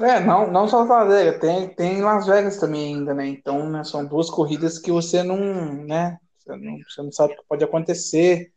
É, 0.00 0.18
não, 0.18 0.50
não 0.50 0.66
só 0.66 0.86
Talladega, 0.86 1.38
tem, 1.38 1.68
tem 1.68 2.02
Las 2.02 2.26
Vegas 2.26 2.56
também 2.56 2.94
ainda, 2.94 3.14
né? 3.14 3.26
Então, 3.26 3.68
né, 3.68 3.84
são 3.84 4.04
duas 4.04 4.28
corridas 4.28 4.78
que 4.78 4.90
você 4.90 5.22
não, 5.22 5.36
né? 5.84 6.18
Você 6.38 6.56
não, 6.56 6.78
você 6.78 7.02
não 7.02 7.12
sabe 7.12 7.34
o 7.34 7.36
que 7.36 7.44
pode 7.48 7.62
acontecer. 7.62 8.50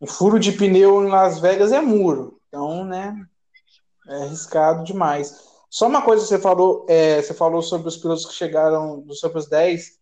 O 0.00 0.06
furo 0.06 0.38
de 0.38 0.52
pneu 0.52 1.04
em 1.04 1.08
Las 1.08 1.40
Vegas 1.40 1.72
é 1.72 1.80
muro, 1.80 2.40
então, 2.48 2.84
né? 2.84 3.14
É 4.08 4.14
arriscado 4.22 4.84
demais. 4.84 5.34
Só 5.68 5.88
uma 5.88 6.02
coisa 6.02 6.22
que 6.22 6.28
você 6.28 6.38
falou, 6.38 6.86
é, 6.88 7.20
você 7.20 7.34
falou 7.34 7.60
sobre 7.60 7.88
os 7.88 7.96
pilotos 7.96 8.24
que 8.24 8.32
chegaram 8.32 9.00
dos 9.00 9.18
sobre 9.18 9.38
os 9.38 9.48
10, 9.48 9.98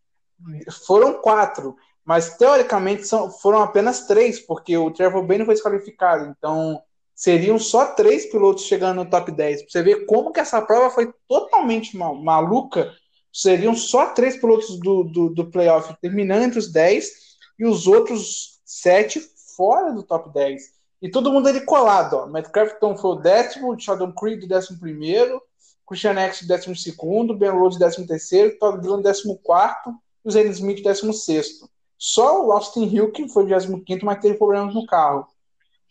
foram 0.87 1.21
quatro, 1.21 1.75
mas 2.05 2.37
teoricamente 2.37 3.07
são, 3.07 3.31
foram 3.31 3.63
apenas 3.63 4.07
três, 4.07 4.41
porque 4.41 4.77
o 4.77 4.91
Trevor 4.91 5.25
Bane 5.25 5.45
foi 5.45 5.55
desqualificado, 5.55 6.27
então 6.27 6.83
seriam 7.15 7.59
só 7.59 7.87
três 7.87 8.27
pilotos 8.27 8.65
chegando 8.65 9.05
no 9.05 9.11
top 9.11 9.31
10. 9.31 9.63
Pra 9.63 9.71
você 9.71 9.83
ver 9.83 10.07
como 10.07 10.33
que 10.33 10.41
essa 10.41 10.61
prova 10.61 10.91
foi 10.91 11.13
totalmente 11.29 11.97
ma- 11.97 12.15
maluca. 12.15 12.93
Seriam 13.33 13.75
só 13.75 14.09
três 14.09 14.37
pilotos 14.37 14.79
do, 14.81 15.05
do, 15.05 15.31
do 15.31 15.51
playoff 15.51 15.95
terminando 16.01 16.43
entre 16.43 16.59
os 16.59 16.71
10 16.71 17.11
e 17.59 17.65
os 17.65 17.87
outros 17.87 18.61
sete 18.65 19.23
fora 19.57 19.93
do 19.93 20.03
top 20.03 20.31
10. 20.33 20.63
E 21.01 21.11
todo 21.11 21.33
mundo 21.33 21.49
ali 21.49 21.65
colado. 21.65 22.15
Ó. 22.15 22.27
Matt 22.27 22.49
Crafton 22.51 22.97
foi 22.97 23.11
o 23.11 23.17
décimo, 23.17 23.79
Sheldon 23.79 24.13
Creed 24.13 24.45
o 24.45 24.49
décimo 24.49 24.79
primeiro, 24.79 25.41
Christian 25.87 26.19
X 26.19 26.43
o 26.43 26.49
décimo 26.49 26.77
segundo, 26.77 27.37
Ben 27.37 27.51
Rhodes 27.51 27.79
décimo 27.79 28.07
terceiro, 28.07 28.57
Todd 28.59 28.81
Dillon 28.81 29.03
décimo 29.03 29.39
quarto 29.39 29.91
e 30.25 30.29
o 30.29 30.31
Zane 30.31 30.51
Smith 30.51 30.83
décimo 30.83 31.13
sexto. 31.13 31.69
Só 32.05 32.45
o 32.45 32.51
Austin 32.51 32.87
Hill 32.87 33.13
que 33.13 33.29
foi 33.29 33.45
o 33.45 33.47
25 33.47 34.05
mas 34.05 34.19
teve 34.19 34.37
problemas 34.37 34.75
no 34.75 34.85
carro. 34.85 35.25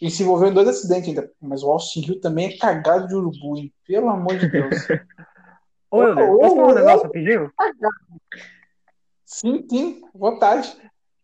E 0.01 0.12
se 0.12 0.24
envolveu 0.24 0.49
em 0.49 0.53
dois 0.53 0.68
acidentes 0.68 1.07
ainda. 1.07 1.32
Mas 1.41 1.64
o 1.64 1.72
Austin 1.72 2.01
Hill 2.01 2.20
também 2.20 2.49
é 2.49 2.57
cagado 2.57 3.07
de 3.07 3.16
urubu, 3.16 3.57
hein? 3.57 3.74
Pelo 3.88 4.09
amor 4.09 4.38
de 4.38 4.49
Deus. 4.49 4.76
Ô, 5.89 6.03
Helder, 6.03 6.30
Ô, 6.30 6.38
posso 6.38 6.55
falar 6.55 6.68
ô, 6.68 6.72
um 6.72 6.76
negócio 6.76 7.03
rapidinho? 7.03 7.53
sim, 9.24 9.66
sim, 9.70 10.01
vontade. 10.14 10.76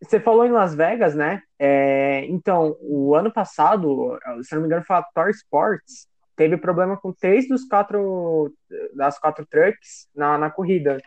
Você 0.02 0.22
falou 0.22 0.46
em 0.46 0.52
Las 0.52 0.74
Vegas, 0.74 1.14
né? 1.16 1.42
É, 1.60 2.26
então, 2.28 2.78
o 2.80 3.14
ano 3.14 3.32
passado, 3.32 4.18
se 4.42 4.56
não 4.56 4.62
me 4.62 4.68
engano, 4.68 4.86
foi 4.86 4.96
a 4.96 5.04
Tor 5.04 5.30
Sports, 5.32 6.08
teve 6.34 6.56
problema 6.56 6.96
com 6.96 7.12
três 7.12 7.46
dos 7.50 7.66
quatro 7.66 8.54
das 8.94 9.20
quatro 9.20 9.46
trucks 9.46 10.08
na, 10.16 10.38
na 10.38 10.50
corrida. 10.50 10.98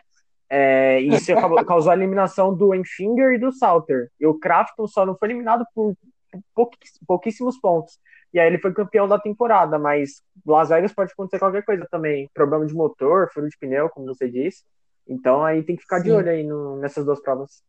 É, 0.53 1.01
e 1.01 1.15
isso 1.15 1.31
acabou- 1.31 1.63
causou 1.65 1.91
a 1.93 1.95
eliminação 1.95 2.53
do 2.53 2.75
Enfinger 2.75 3.31
e 3.31 3.39
do 3.39 3.53
Salter. 3.53 4.09
E 4.19 4.27
o 4.27 4.37
Crafton 4.37 4.85
só 4.85 5.05
não 5.05 5.15
foi 5.17 5.29
eliminado 5.29 5.65
por 5.73 5.95
pouquís- 6.53 6.99
pouquíssimos 7.07 7.57
pontos. 7.57 7.97
E 8.33 8.39
aí 8.39 8.47
ele 8.47 8.57
foi 8.59 8.73
campeão 8.73 9.07
da 9.07 9.17
temporada, 9.17 9.79
mas 9.79 10.21
Las 10.45 10.67
Vegas 10.69 10.93
pode 10.93 11.11
acontecer 11.13 11.39
qualquer 11.39 11.63
coisa 11.63 11.87
também. 11.89 12.29
Problema 12.33 12.65
de 12.65 12.73
motor, 12.73 13.29
furo 13.33 13.47
de 13.47 13.57
pneu, 13.57 13.89
como 13.89 14.05
você 14.07 14.29
disse. 14.29 14.63
Então 15.07 15.43
aí 15.43 15.63
tem 15.63 15.75
que 15.77 15.81
ficar 15.83 15.99
de 15.99 16.09
Sim. 16.09 16.15
olho 16.17 16.29
aí 16.29 16.43
no- 16.43 16.77
nessas 16.77 17.05
duas 17.05 17.21
provas. 17.21 17.61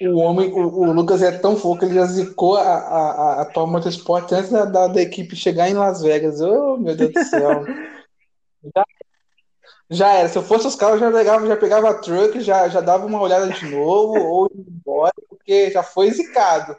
O 0.00 0.18
homem, 0.18 0.52
o, 0.52 0.58
o 0.58 0.92
Lucas 0.92 1.22
é 1.22 1.38
tão 1.38 1.56
fofo 1.56 1.78
que 1.78 1.86
ele 1.86 1.94
já 1.94 2.04
zicou 2.04 2.56
a, 2.56 2.60
a, 2.62 3.10
a, 3.38 3.42
a 3.42 3.44
Tom 3.46 3.66
Motorsport 3.68 4.30
antes 4.32 4.50
da, 4.50 4.64
da, 4.66 4.88
da 4.88 5.00
equipe 5.00 5.34
chegar 5.34 5.70
em 5.70 5.74
Las 5.74 6.02
Vegas. 6.02 6.40
Oh, 6.40 6.76
meu 6.76 6.94
Deus 6.96 7.12
do 7.12 7.24
céu. 7.24 7.64
já, 8.74 8.84
já 9.90 10.12
era. 10.12 10.28
Se 10.28 10.36
eu 10.38 10.42
fosse 10.42 10.66
os 10.66 10.74
caras, 10.74 11.00
eu 11.00 11.10
já 11.10 11.16
pegava, 11.16 11.46
já 11.46 11.56
pegava 11.56 11.90
a 11.90 11.94
truck, 11.94 12.40
já, 12.40 12.68
já 12.68 12.80
dava 12.80 13.06
uma 13.06 13.20
olhada 13.20 13.48
de 13.50 13.66
novo, 13.70 14.14
ou 14.24 14.50
ia 14.54 14.60
embora, 14.68 15.12
porque 15.28 15.70
já 15.70 15.82
foi 15.82 16.10
zicado. 16.10 16.76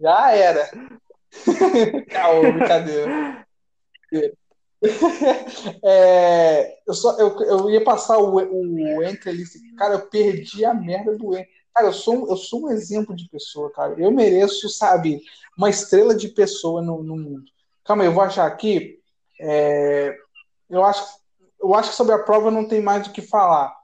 Já 0.00 0.32
era. 0.32 0.70
Caô, 2.10 2.52
brincadeira. 2.52 3.44
É, 5.84 6.78
eu, 6.86 6.94
só, 6.94 7.18
eu, 7.18 7.40
eu 7.42 7.70
ia 7.70 7.82
passar 7.82 8.18
o, 8.18 8.36
o 8.36 9.02
Enter 9.02 9.32
ali, 9.32 9.44
cara, 9.76 9.94
eu 9.94 10.06
perdi 10.06 10.64
a 10.64 10.72
merda 10.74 11.16
do 11.16 11.34
Enter. 11.36 11.48
Cara, 11.74 11.88
eu 11.88 11.92
sou, 11.92 12.14
um- 12.24 12.30
eu 12.30 12.36
sou 12.36 12.62
um 12.64 12.70
exemplo 12.70 13.14
de 13.14 13.28
pessoa, 13.28 13.70
cara. 13.72 13.94
Eu 13.98 14.10
mereço, 14.10 14.68
sabe, 14.68 15.20
uma 15.56 15.70
estrela 15.70 16.14
de 16.14 16.28
pessoa 16.28 16.82
no, 16.82 17.02
no 17.02 17.16
mundo. 17.16 17.44
Calma 17.84 18.02
aí, 18.02 18.08
eu 18.08 18.12
vou 18.12 18.22
achar 18.22 18.46
aqui. 18.46 19.00
É, 19.40 20.16
eu, 20.68 20.84
acho, 20.84 21.17
eu 21.60 21.74
acho 21.74 21.90
que 21.90 21.96
sobre 21.96 22.14
a 22.14 22.18
prova 22.18 22.50
não 22.50 22.66
tem 22.66 22.80
mais 22.80 23.06
o 23.06 23.12
que 23.12 23.22
falar. 23.22 23.76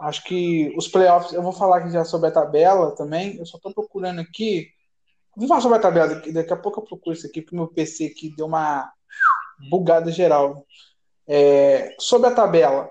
Acho 0.00 0.24
que 0.24 0.72
os 0.76 0.88
playoffs, 0.88 1.32
eu 1.32 1.42
vou 1.42 1.52
falar 1.52 1.78
aqui 1.78 1.90
já 1.90 2.04
sobre 2.04 2.28
a 2.28 2.32
tabela 2.32 2.94
também. 2.94 3.36
Eu 3.36 3.44
só 3.44 3.58
tô 3.58 3.72
procurando 3.72 4.20
aqui. 4.20 4.68
Vamos 5.36 5.48
falar 5.48 5.60
sobre 5.60 5.78
a 5.78 5.80
tabela, 5.80 6.14
daqui, 6.14 6.32
daqui 6.32 6.52
a 6.52 6.56
pouco 6.56 6.80
eu 6.80 6.84
procuro 6.84 7.14
isso 7.14 7.26
aqui, 7.26 7.42
porque 7.42 7.56
meu 7.56 7.68
PC 7.68 8.06
aqui 8.06 8.34
deu 8.34 8.46
uma 8.46 8.90
bugada 9.70 10.10
geral. 10.10 10.64
É, 11.26 11.94
sobre 11.98 12.28
a 12.28 12.34
tabela. 12.34 12.90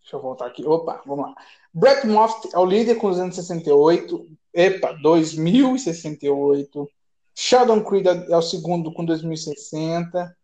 Deixa 0.00 0.16
eu 0.16 0.20
voltar 0.20 0.46
aqui. 0.46 0.64
Opa, 0.66 1.02
vamos 1.06 1.26
lá. 1.26 1.34
Brett 1.72 2.06
Moffitt 2.06 2.54
é 2.54 2.58
o 2.58 2.64
líder 2.64 2.96
com 2.96 3.08
268. 3.08 4.26
Epa, 4.54 4.92
2068. 4.92 6.90
Sheldon 7.34 7.82
Creed 7.84 8.06
é 8.06 8.36
o 8.36 8.42
segundo 8.42 8.92
com 8.92 9.04
2060. 9.04 10.36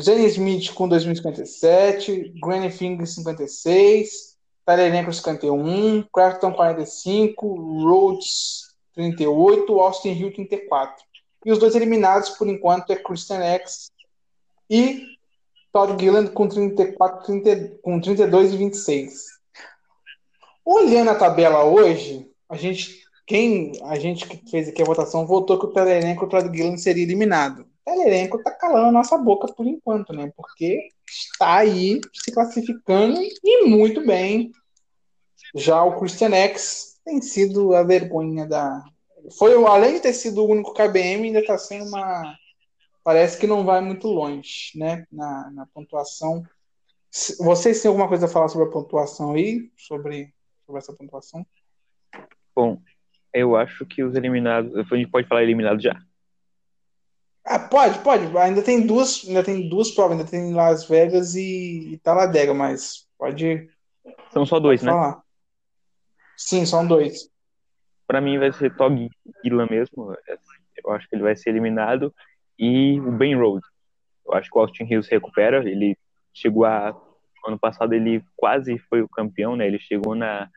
Zane 0.00 0.26
Smith 0.26 0.72
com 0.74 0.88
2057. 0.88 2.34
Granny 2.40 2.70
Finger 2.70 3.06
56. 3.06 4.36
Tyler 4.64 4.94
Encro 4.94 5.12
51. 5.12 6.04
Crafton 6.12 6.52
45. 6.52 7.82
Rhodes 7.82 8.74
38. 8.94 9.80
Austin 9.80 10.12
Hill 10.12 10.32
34. 10.34 11.04
E 11.44 11.52
os 11.52 11.58
dois 11.58 11.74
eliminados, 11.74 12.30
por 12.30 12.48
enquanto, 12.48 12.90
é 12.90 12.96
Christian 12.96 13.40
X 13.40 13.90
e 14.68 15.16
Todd 15.72 16.02
Gilland 16.02 16.30
com 16.30 16.48
34, 16.48 17.24
30, 17.24 17.78
com 17.82 18.00
32 18.00 18.52
e 18.52 18.56
26. 18.56 19.24
Olhando 20.64 21.10
a 21.10 21.14
tabela 21.14 21.64
hoje, 21.64 22.28
a 22.48 22.56
gente, 22.56 23.02
quem 23.26 23.72
a 23.84 23.96
gente 23.96 24.26
que 24.26 24.50
fez 24.50 24.68
aqui 24.68 24.82
a 24.82 24.86
votação 24.86 25.26
votou 25.26 25.58
que 25.58 25.66
o 25.66 25.72
Telerenco 25.72 26.24
e 26.24 26.26
o 26.26 26.28
Todd 26.28 26.56
Gilland 26.56 26.80
seria 26.80 27.04
eliminado. 27.04 27.66
O 27.86 27.90
Telerenco 27.90 28.42
tá 28.42 28.50
calando 28.50 28.88
a 28.88 28.92
nossa 28.92 29.16
boca 29.16 29.52
por 29.52 29.66
enquanto, 29.66 30.12
né? 30.12 30.32
Porque 30.36 30.88
está 31.08 31.58
aí 31.58 32.00
se 32.12 32.32
classificando 32.32 33.20
e 33.22 33.64
muito 33.64 34.04
bem. 34.04 34.50
Já 35.54 35.84
o 35.84 35.98
Christian 35.98 36.34
X 36.34 37.00
tem 37.04 37.22
sido 37.22 37.74
a 37.74 37.82
vergonha 37.84 38.46
da. 38.46 38.84
Foi, 39.38 39.54
além 39.64 39.94
de 39.94 40.00
ter 40.00 40.12
sido 40.12 40.44
o 40.44 40.50
único 40.50 40.74
KBM, 40.74 41.26
ainda 41.26 41.40
está 41.40 41.56
sendo 41.56 41.86
uma 41.86 42.36
parece 43.06 43.38
que 43.38 43.46
não 43.46 43.64
vai 43.64 43.80
muito 43.80 44.08
longe, 44.08 44.72
né? 44.74 45.06
Na, 45.12 45.48
na 45.52 45.66
pontuação. 45.66 46.42
Vocês 47.38 47.80
têm 47.80 47.88
alguma 47.88 48.08
coisa 48.08 48.26
a 48.26 48.28
falar 48.28 48.48
sobre 48.48 48.66
a 48.66 48.70
pontuação 48.72 49.34
aí? 49.34 49.70
Sobre, 49.76 50.34
sobre 50.66 50.80
essa 50.80 50.92
pontuação? 50.92 51.46
Bom, 52.52 52.82
eu 53.32 53.54
acho 53.54 53.86
que 53.86 54.02
os 54.02 54.16
eliminados. 54.16 54.74
A 54.74 54.96
gente 54.96 55.08
pode 55.08 55.28
falar 55.28 55.44
eliminados 55.44 55.84
já. 55.84 55.96
Ah, 57.48 57.60
pode, 57.60 58.00
pode. 58.00 58.36
Ainda 58.36 58.60
tem 58.60 58.84
duas, 58.84 59.24
ainda 59.24 59.44
tem 59.44 59.68
duas 59.68 59.92
provas, 59.92 60.18
ainda 60.18 60.28
tem 60.28 60.52
Las 60.52 60.88
Vegas 60.88 61.36
e, 61.36 61.92
e 61.92 61.98
Talladega, 61.98 62.52
mas 62.52 63.06
pode 63.16 63.70
São 64.32 64.44
só 64.44 64.58
dois, 64.58 64.82
né? 64.82 64.90
falar. 64.90 65.22
Sim, 66.36 66.66
são 66.66 66.84
dois. 66.84 67.30
Pra 68.04 68.20
mim 68.20 68.36
vai 68.38 68.52
ser 68.52 68.74
Tog 68.74 69.08
Gillan 69.44 69.68
mesmo. 69.70 70.12
Eu 70.84 70.92
acho 70.92 71.08
que 71.08 71.14
ele 71.14 71.22
vai 71.22 71.36
ser 71.36 71.50
eliminado. 71.50 72.12
E 72.58 73.00
o 73.00 73.12
Ben 73.12 73.36
Rhodes. 73.36 73.68
Eu 74.26 74.34
acho 74.34 74.50
que 74.50 74.58
o 74.58 74.60
Austin 74.60 74.84
Hills 74.84 75.08
se 75.08 75.14
recupera. 75.14 75.58
Ele 75.58 75.96
chegou 76.34 76.64
a. 76.64 77.00
Ano 77.46 77.58
passado 77.58 77.92
ele 77.92 78.24
quase 78.34 78.76
foi 78.90 79.02
o 79.02 79.08
campeão, 79.08 79.54
né? 79.54 79.68
Ele 79.68 79.78
chegou 79.78 80.16
na, 80.16 80.48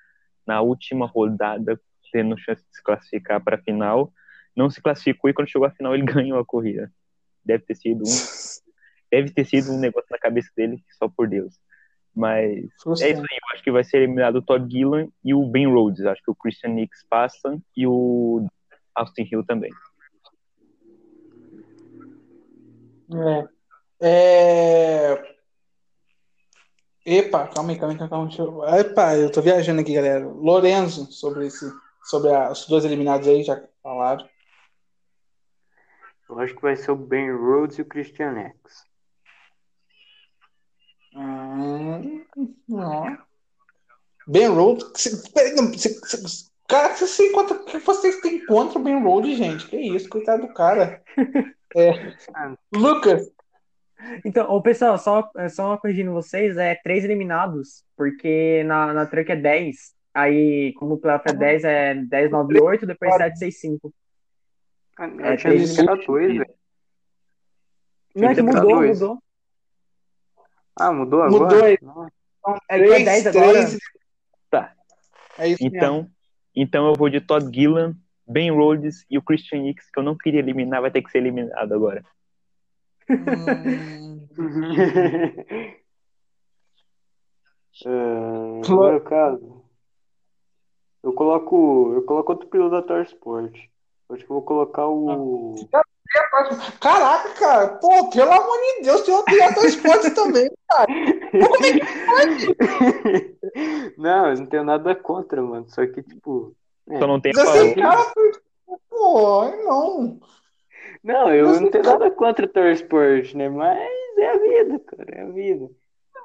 na 0.46 0.60
última 0.62 1.06
rodada, 1.06 1.80
tendo 2.12 2.38
chance 2.38 2.64
de 2.64 2.76
se 2.76 2.84
classificar 2.84 3.44
para 3.44 3.58
a 3.58 3.62
final. 3.62 4.12
Não 4.56 4.70
se 4.70 4.82
classificou 4.82 5.30
e 5.30 5.34
quando 5.34 5.50
chegou 5.50 5.68
à 5.68 5.72
final 5.72 5.94
ele 5.94 6.04
ganhou 6.28 6.40
a 6.40 6.46
corrida. 6.46 6.92
Deve 7.44 7.64
ter 7.66 7.76
sido 7.76 8.04
um, 8.04 8.12
deve 9.12 9.32
ter 9.32 9.46
sido 9.46 9.72
um 9.72 9.80
negócio 9.80 10.08
na 10.12 10.18
cabeça 10.20 10.50
dele, 10.56 10.84
só 10.98 11.08
por 11.08 11.28
Deus. 11.28 11.54
Mas 12.16 12.58
é 13.02 13.10
isso 13.12 13.22
aí, 13.22 13.38
eu 13.38 13.54
acho 13.54 13.64
que 13.64 13.72
vai 13.72 13.84
ser 13.84 13.98
eliminado 13.98 14.38
o 14.38 14.42
Todd 14.42 14.70
Gillan 14.70 15.08
e 15.24 15.34
o 15.34 15.46
Ben 15.46 15.68
Rhodes. 15.68 16.06
Acho 16.06 16.22
que 16.24 16.32
o 16.32 16.36
Christian 16.36 16.72
Nix 16.72 17.06
passa 17.10 17.58
e 17.78 17.88
o 17.88 18.46
Austin 18.96 19.28
Hill 19.32 19.46
também. 19.46 19.72
É. 23.12 23.48
É... 24.02 25.36
Epa, 27.06 27.48
calma 27.48 27.72
aí, 27.72 27.80
calma 27.80 27.94
aí, 27.94 28.10
calma 28.10 28.30
aí. 28.68 28.80
Epa, 28.82 29.16
eu 29.16 29.32
tô 29.32 29.42
viajando 29.42 29.82
aqui, 29.82 29.94
galera. 29.94 30.28
Lorenzo, 30.28 31.12
sobre 31.12 31.48
esse, 31.48 31.66
sobre 32.04 32.32
a- 32.32 32.52
os 32.52 32.68
dois 32.68 32.86
eliminados 32.86 33.28
aí, 33.28 33.44
já 33.44 33.62
falaram. 33.82 34.28
Eu 36.30 36.40
acho 36.40 36.56
que 36.56 36.62
vai 36.62 36.76
ser 36.76 36.92
o 36.92 36.96
Ben 36.96 37.32
Rhodes 37.36 37.78
e 37.80 37.82
o 37.82 37.86
Christian 37.86 38.38
X. 38.38 38.86
Hum, 41.16 42.24
ó. 42.72 43.18
Ben 44.28 44.48
cê- 44.96 45.32
peraí, 45.34 45.56
não, 45.56 45.74
cê- 45.74 45.90
cê- 45.90 46.50
Cara, 46.68 46.96
você 46.96 47.30
que 47.66 47.80
vocês 47.80 48.22
têm 48.22 48.46
contra 48.46 48.78
o 48.78 48.84
Ben 48.84 49.02
Road, 49.02 49.36
gente? 49.36 49.68
Que 49.68 49.76
isso, 49.76 50.08
coitado 50.08 50.46
do 50.48 50.54
cara. 50.54 51.02
É. 51.78 51.92
Lucas, 52.74 53.30
Então, 54.26 54.50
ô, 54.50 54.60
pessoal, 54.60 54.98
só, 54.98 55.30
é, 55.38 55.48
só 55.50 55.78
corrigindo 55.78 56.12
vocês, 56.12 56.58
é 56.58 56.74
três 56.84 57.04
eliminados, 57.04 57.84
porque 57.96 58.64
na, 58.66 58.92
na 58.92 59.06
truck 59.06 59.32
é 59.32 59.36
10. 59.36 59.94
Aí, 60.12 60.74
como 60.80 60.96
o 60.96 60.98
playoff 60.98 61.26
é 61.30 61.34
10, 61.34 61.64
é 61.64 61.94
10, 61.94 62.32
9, 62.32 62.60
8, 62.60 62.88
depois 62.88 63.14
7, 63.18 63.38
6, 63.38 63.60
5. 63.62 63.94
É, 65.00 65.36
visto 65.36 65.76
que 65.76 65.82
era 65.82 65.96
dois, 65.96 66.38
velho. 66.38 66.54
Não, 68.16 68.30
é 68.30 68.36
que 68.36 68.42
mudou, 68.42 68.62
dois. 68.62 69.00
mudou. 69.00 69.24
Ah, 70.76 70.92
mudou 70.92 71.22
agora? 71.22 71.78
Mudou. 71.82 72.08
É 72.70 72.80
que 72.80 72.94
é 72.94 73.04
10 73.04 73.28
agora. 73.28 73.68
Tá. 74.50 74.74
É 75.38 75.48
isso 75.48 75.64
mesmo. 75.64 75.78
Então, 75.78 76.10
então 76.56 76.88
eu 76.88 76.94
vou 76.96 77.10
de 77.10 77.22
Todd 77.22 77.50
Gillan, 77.54 77.96
Ben 78.28 78.52
Rhodes 78.52 79.06
e 79.10 79.18
o 79.18 79.22
Christian 79.22 79.62
Nix, 79.62 79.90
que 79.90 80.00
eu 80.00 80.04
não 80.04 80.18
queria 80.18 80.40
eliminar, 80.40 80.82
vai 80.82 80.92
ter 80.92 81.02
que 81.02 81.12
ser 81.12 81.20
eliminado 81.20 81.74
agora. 81.74 82.04
Hum, 83.10 84.28
Ah, 87.86 88.60
no 88.68 88.90
meu 88.90 89.02
caso, 89.02 89.64
eu 91.02 91.14
coloco, 91.14 91.94
eu 91.94 92.04
coloco 92.04 92.34
outro 92.34 92.50
piloto 92.50 92.72
da 92.72 92.82
Tor 92.82 93.04
Sport. 93.04 93.58
Acho 94.12 94.26
que 94.26 94.32
eu 94.32 94.36
vou 94.36 94.42
colocar 94.42 94.88
o. 94.88 95.56
Caraca, 96.82 97.30
cara. 97.36 97.68
Pô, 97.78 98.10
pelo 98.10 98.32
amor 98.32 98.58
de 98.58 98.82
Deus, 98.84 99.02
tem 99.04 99.14
outro 99.14 99.32
diretor 99.34 99.66
esporte 99.66 100.10
também. 100.12 100.50
não, 103.98 104.30
eu 104.30 104.36
não 104.38 104.46
tenho 104.48 104.64
nada 104.64 104.96
contra, 104.96 105.42
mano. 105.42 105.66
Só 105.70 105.86
que, 105.86 106.02
tipo. 106.02 106.56
é. 106.90 106.98
Só 107.00 107.08
não 107.08 107.20
tem 107.22 107.32
assim, 107.36 107.76
cara, 107.76 108.12
pô, 108.90 109.44
não. 109.64 110.20
Não, 111.04 111.34
eu 111.34 111.48
Mas 111.48 111.62
não 111.62 111.70
tenho 111.72 111.82
então- 111.82 112.00
nada 112.00 112.12
contra 112.12 112.46
o 112.46 112.50
Tor 112.50 112.68
Sport, 112.72 113.34
né? 113.36 113.50
Mas 113.50 113.80
é 114.18 114.30
a 114.30 114.38
vida, 114.38 114.80
cara, 114.80 115.06
é 115.12 115.22
a 115.22 115.26
vida. 115.30 115.70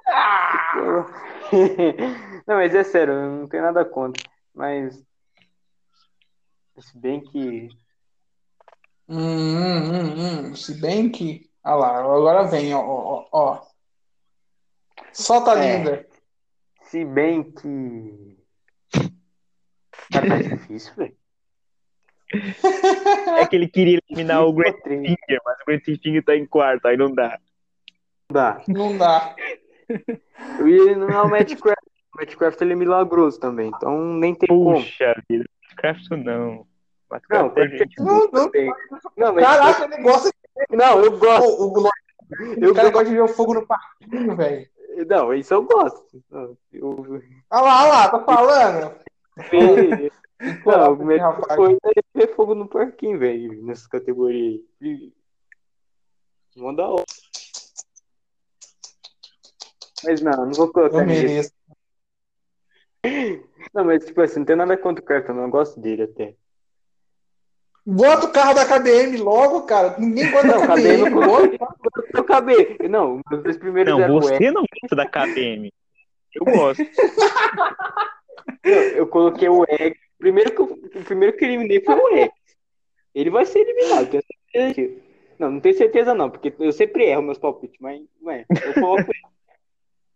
Ah, 0.09 1.07
Não, 2.47 2.57
mas 2.57 2.75
é 2.75 2.85
sério, 2.85 3.15
eu 3.15 3.31
não 3.31 3.49
tenho 3.49 3.63
nada 3.63 3.85
contra. 3.85 4.23
Mas. 4.55 5.03
Se 6.79 6.99
bem 6.99 7.21
que. 7.21 7.69
hum, 9.09 9.19
hum, 9.19 9.91
hum, 9.91 10.49
hum. 10.51 10.57
Se 10.57 10.81
bem 10.81 11.09
que. 11.11 11.49
Ah 11.63 11.75
lá, 11.75 11.99
agora 11.99 12.45
vem, 12.45 12.75
ó, 12.75 12.81
ó, 12.81 13.27
ó. 13.33 13.63
Solta 15.13 15.53
a 15.53 15.65
É. 15.65 15.79
linda. 15.79 16.07
Se 16.83 17.05
bem 17.05 17.43
que. 17.45 18.39
Cara, 20.13 20.29
tá 20.29 20.37
difícil, 20.57 20.95
velho. 20.95 21.17
É 23.39 23.47
que 23.47 23.55
ele 23.57 23.69
queria 23.69 24.01
eliminar 24.09 24.45
o 24.45 24.51
Encontrei. 24.51 24.99
Finger, 24.99 25.41
mas 25.45 25.61
o 25.61 25.65
Grant 25.67 25.85
Finger 25.85 26.25
tá 26.25 26.37
em 26.37 26.47
quarto, 26.47 26.87
aí 26.87 26.97
não 26.97 27.13
dá. 27.15 27.39
Dá. 28.31 28.61
Não 28.67 28.97
dá. 28.97 29.35
Eu 30.59 30.69
ia 30.69 30.83
eliminar 30.83 31.27
o 31.27 31.31
Matt 31.31 31.55
Craft. 31.55 31.87
O 32.15 32.19
Matt 32.19 32.35
Craft 32.37 32.61
ele 32.63 32.73
é 32.73 32.77
milagroso 32.77 33.39
também, 33.39 33.69
então 33.69 33.99
nem 34.15 34.35
tem 34.35 34.49
como. 34.49 34.75
Puxa 34.81 35.15
vida, 35.29 35.45
Craft 35.75 36.11
não. 36.11 36.67
Mas 37.11 37.23
Não, 37.31 37.53
é 37.57 37.69
gente. 37.69 37.99
Não, 38.01 38.19
não. 38.21 38.47
Também. 38.47 38.73
Não, 39.17 39.35
mas. 39.35 39.45
Caraca, 39.45 39.85
ele 39.85 40.03
gosta 40.03 40.31
de. 40.31 40.77
Não, 40.77 41.01
eu 41.05 41.19
gosto. 41.19 41.63
O, 41.63 41.83
o, 41.83 41.91
Eu 42.61 42.71
o 42.71 42.75
cara 42.75 42.91
gosto. 42.91 42.93
gosta 42.93 43.05
de 43.09 43.15
ver 43.15 43.23
o 43.23 43.29
fogo 43.29 43.55
no 43.55 43.67
parquinho, 43.67 44.37
velho. 44.37 44.69
Não, 45.09 45.35
isso 45.35 45.53
eu 45.53 45.63
gosto. 45.65 46.23
Eu... 46.73 47.21
Olha 47.51 47.63
lá, 47.63 47.83
olha 47.83 47.93
lá, 47.93 48.09
tá 48.09 48.21
falando? 48.25 48.95
Não, 50.65 50.91
o 50.91 50.95
Esse 50.95 51.05
melhor 51.05 51.35
rapaz. 51.35 51.57
coisa 51.57 51.79
é 51.85 52.19
ver 52.19 52.35
fogo 52.35 52.55
no 52.55 52.69
parquinho, 52.69 53.19
velho, 53.19 53.63
nessa 53.65 53.89
categoria 53.89 54.61
aí. 54.81 55.13
Manda 56.57 56.87
hora. 56.87 57.05
Mas 60.05 60.21
não, 60.21 60.47
não 60.47 60.53
vou 60.53 60.73
colocar 60.73 60.99
Eu 60.99 61.07
mereço. 61.07 61.51
Não, 63.75 63.85
mas 63.85 64.05
tipo 64.05 64.21
assim, 64.21 64.41
não 64.41 64.47
tem 64.47 64.57
nada 64.57 64.77
contra 64.77 65.03
o 65.03 65.07
Carton, 65.07 65.33
eu 65.33 65.49
gosto 65.49 65.81
dele 65.81 66.03
até. 66.05 66.35
Bota 67.87 68.27
o 68.27 68.33
carro 68.33 68.55
da 68.55 68.65
KBM 68.65 69.19
logo, 69.19 69.63
cara. 69.67 69.97
Ninguém 69.99 70.31
gosta 70.31 70.47
Não, 70.47 70.61
da 70.61 70.67
KBM 70.69 71.05
KBM. 71.05 71.11
não 71.11 71.27
Bota. 71.27 71.57
Acabei. 72.15 72.79
Não, 72.89 73.21
os 73.31 73.43
dois 73.43 73.59
primeiros 73.59 73.93
Não, 73.93 74.01
eram 74.01 74.17
o 74.17 74.21
você 74.23 74.51
não 74.51 74.65
gosta 74.81 74.97
da 74.97 75.07
KBM. 75.07 75.71
Eu 76.35 76.45
gosto. 76.47 76.83
Eu, 78.63 78.73
eu 78.73 79.07
coloquei 79.07 79.49
o 79.49 79.65
X. 79.69 79.97
Primeiro 80.19 80.51
que 80.53 80.61
eu, 80.61 80.65
o 80.65 81.05
primeiro 81.05 81.37
que 81.37 81.45
eu 81.45 81.49
eliminei 81.49 81.81
foi 81.85 81.95
o 81.95 82.17
X. 82.17 82.31
Ele 83.15 83.31
vai 83.31 83.45
ser 83.45 83.61
eliminado, 83.61 84.09
tenho 84.09 84.23
certeza 84.23 84.75
disso. 84.75 85.03
Não, 85.39 85.51
não 85.51 85.61
tenho 85.61 85.77
certeza 85.77 86.15
não, 86.15 86.31
porque 86.31 86.55
eu 86.59 86.73
sempre 86.73 87.05
erro 87.05 87.23
meus 87.23 87.39
palpites, 87.39 87.77
mas 87.81 88.01
ué, 88.23 88.47
eu 88.65 88.75
coloco 88.75 89.11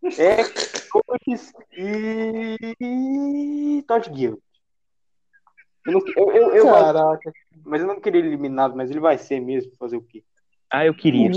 X, 0.05 0.89
Coaches 0.89 1.53
e 1.73 2.57
Todd 3.87 4.11
Gill. 4.15 4.41
Eu, 5.87 5.93
não, 5.93 6.03
eu, 6.17 6.31
eu, 6.31 6.55
eu 6.55 6.65
Caraca. 6.67 7.33
mas 7.65 7.81
eu 7.81 7.87
não 7.87 8.01
queria 8.01 8.21
ele 8.21 8.29
eliminado, 8.29 8.77
mas 8.77 8.91
ele 8.91 9.01
vai 9.01 9.17
ser 9.19 9.41
mesmo, 9.41 9.73
fazer 9.79 9.97
o 9.97 10.03
quê? 10.03 10.23
Ah, 10.71 10.85
eu 10.85 10.95
queria. 10.95 11.31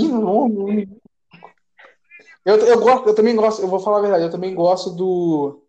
Eu, 2.43 2.55
eu 2.57 2.79
gosto, 2.79 3.07
eu 3.07 3.15
também 3.15 3.35
gosto, 3.35 3.61
eu 3.61 3.67
vou 3.67 3.79
falar 3.79 3.99
a 3.99 4.01
verdade, 4.01 4.23
eu 4.23 4.31
também 4.31 4.53
gosto 4.53 4.89
do 4.89 5.61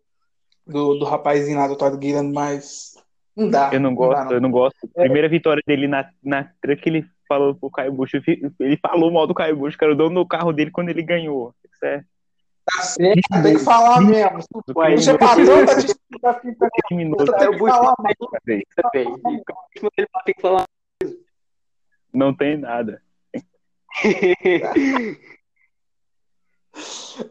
do, 0.65 0.95
do 0.95 1.05
rapazinho 1.05 1.57
lá 1.57 1.67
do 1.67 1.77
Todd 1.77 1.97
Gilliam, 2.03 2.31
mas 2.31 2.93
não 3.35 3.49
dá. 3.49 3.69
Eu 3.73 3.79
não 3.79 3.93
gosto, 3.93 4.29
dá, 4.29 4.35
eu 4.35 4.41
não 4.41 4.51
gosto. 4.51 4.87
Primeira 4.93 5.27
vitória 5.27 5.61
dele 5.65 5.87
na, 5.87 6.09
na 6.23 6.49
truck, 6.61 6.87
ele 6.87 7.05
falou 7.27 7.55
pro 7.55 7.69
Caio 7.69 7.93
Bush, 7.93 8.13
ele 8.59 8.77
falou 8.77 9.11
mal 9.11 9.27
do 9.27 9.33
Caio 9.33 9.55
Bush, 9.55 9.75
que 9.75 9.83
era 9.83 9.93
o 9.93 9.97
dono 9.97 10.21
do 10.21 10.27
carro 10.27 10.53
dele 10.53 10.71
quando 10.71 10.89
ele 10.89 11.01
ganhou. 11.01 11.53
Isso 11.71 11.85
é 11.85 12.03
Tá 12.65 12.81
certo, 12.81 13.21
tem 13.43 13.53
que 13.57 13.59
falar 13.59 13.99
mesmo. 14.01 14.39
Ué, 14.77 14.95
Você 14.97 15.17
tá 15.17 15.27
tá 15.27 15.35
te- 15.35 15.95
tá 16.21 16.33
te- 16.69 16.81
criminoso. 16.87 17.25
tem 17.25 17.51
que 17.51 17.57
falar. 17.59 17.95
Ele 18.47 18.65
tem 20.25 20.33
que 20.35 20.41
falar. 20.41 20.65
Não 22.13 22.33
tem 22.35 22.57
nada. 22.57 23.01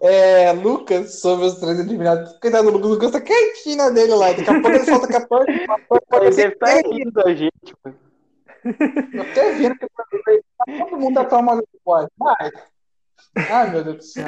É, 0.01 0.53
Lucas, 0.53 1.21
sobre 1.21 1.47
os 1.47 1.59
três 1.59 1.81
eliminados. 1.81 2.39
Cuidado, 2.39 2.69
o 2.69 2.79
Lucas 2.79 3.11
tá 3.11 3.21
quietinho 3.21 3.77
na 3.79 3.91
dele 3.91 4.15
lá. 4.15 4.29
Daqui 4.33 4.49
a 4.49 4.53
pouco 4.53 4.69
ele 4.69 4.85
solta 4.85 5.19
a. 5.19 5.27
Pode 5.27 5.47
Ele 6.27 6.33
ser 6.33 6.43
deve 6.43 6.55
estar 6.55 6.89
rindo 6.89 7.11
da 7.11 7.35
gente, 7.35 7.75
mano. 7.85 7.99
Eu 9.13 9.23
até 9.23 9.53
vendo 9.55 9.77
que 9.77 9.87
tá 9.89 10.05
todo 10.79 10.97
mundo 11.01 11.15
da 11.15 11.25
toma 11.25 11.57
do 11.57 11.67
pode. 11.85 12.09
Vai. 12.17 12.51
Ai, 13.51 13.71
meu 13.71 13.83
Deus 13.83 13.97
do 13.97 14.03
céu. 14.05 14.25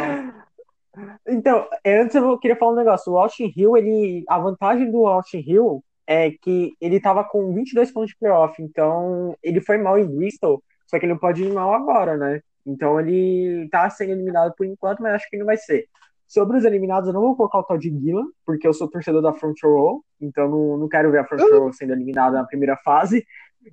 Então, 1.26 1.66
antes 1.84 2.14
eu 2.14 2.38
queria 2.38 2.56
falar 2.56 2.72
um 2.72 2.76
negócio. 2.76 3.12
O 3.12 3.18
Austin 3.18 3.52
Hill, 3.54 3.76
ele, 3.76 4.24
a 4.28 4.38
vantagem 4.38 4.90
do 4.90 5.06
Austin 5.06 5.42
Hill 5.46 5.84
é 6.06 6.30
que 6.30 6.72
ele 6.80 7.00
tava 7.00 7.24
com 7.24 7.52
22 7.54 7.90
pontos 7.90 8.10
de 8.10 8.18
playoff, 8.18 8.62
então 8.62 9.34
ele 9.42 9.60
foi 9.60 9.78
mal 9.78 9.98
em 9.98 10.06
Bristol, 10.06 10.62
só 10.86 10.98
que 10.98 11.06
ele 11.06 11.14
não 11.14 11.18
pode 11.18 11.42
ir 11.42 11.52
mal 11.52 11.72
agora, 11.72 12.16
né? 12.16 12.40
Então 12.66 13.00
ele 13.00 13.68
tá 13.70 13.88
sendo 13.90 14.12
eliminado 14.12 14.54
por 14.56 14.66
enquanto, 14.66 15.02
mas 15.02 15.14
acho 15.14 15.30
que 15.30 15.36
não 15.36 15.46
vai 15.46 15.56
ser. 15.56 15.86
Sobre 16.26 16.56
os 16.56 16.64
eliminados, 16.64 17.08
eu 17.08 17.14
não 17.14 17.20
vou 17.20 17.36
colocar 17.36 17.58
o 17.58 17.62
tal 17.62 17.78
de 17.78 17.90
Gillan, 17.90 18.26
porque 18.44 18.66
eu 18.66 18.72
sou 18.72 18.90
torcedor 18.90 19.22
da 19.22 19.32
Front 19.32 19.56
Row, 19.62 20.02
então 20.20 20.48
não, 20.48 20.76
não 20.78 20.88
quero 20.88 21.10
ver 21.10 21.18
a 21.18 21.24
Front 21.24 21.42
Row 21.42 21.72
sendo 21.72 21.92
eliminada 21.92 22.36
na 22.38 22.44
primeira 22.44 22.76
fase. 22.78 23.24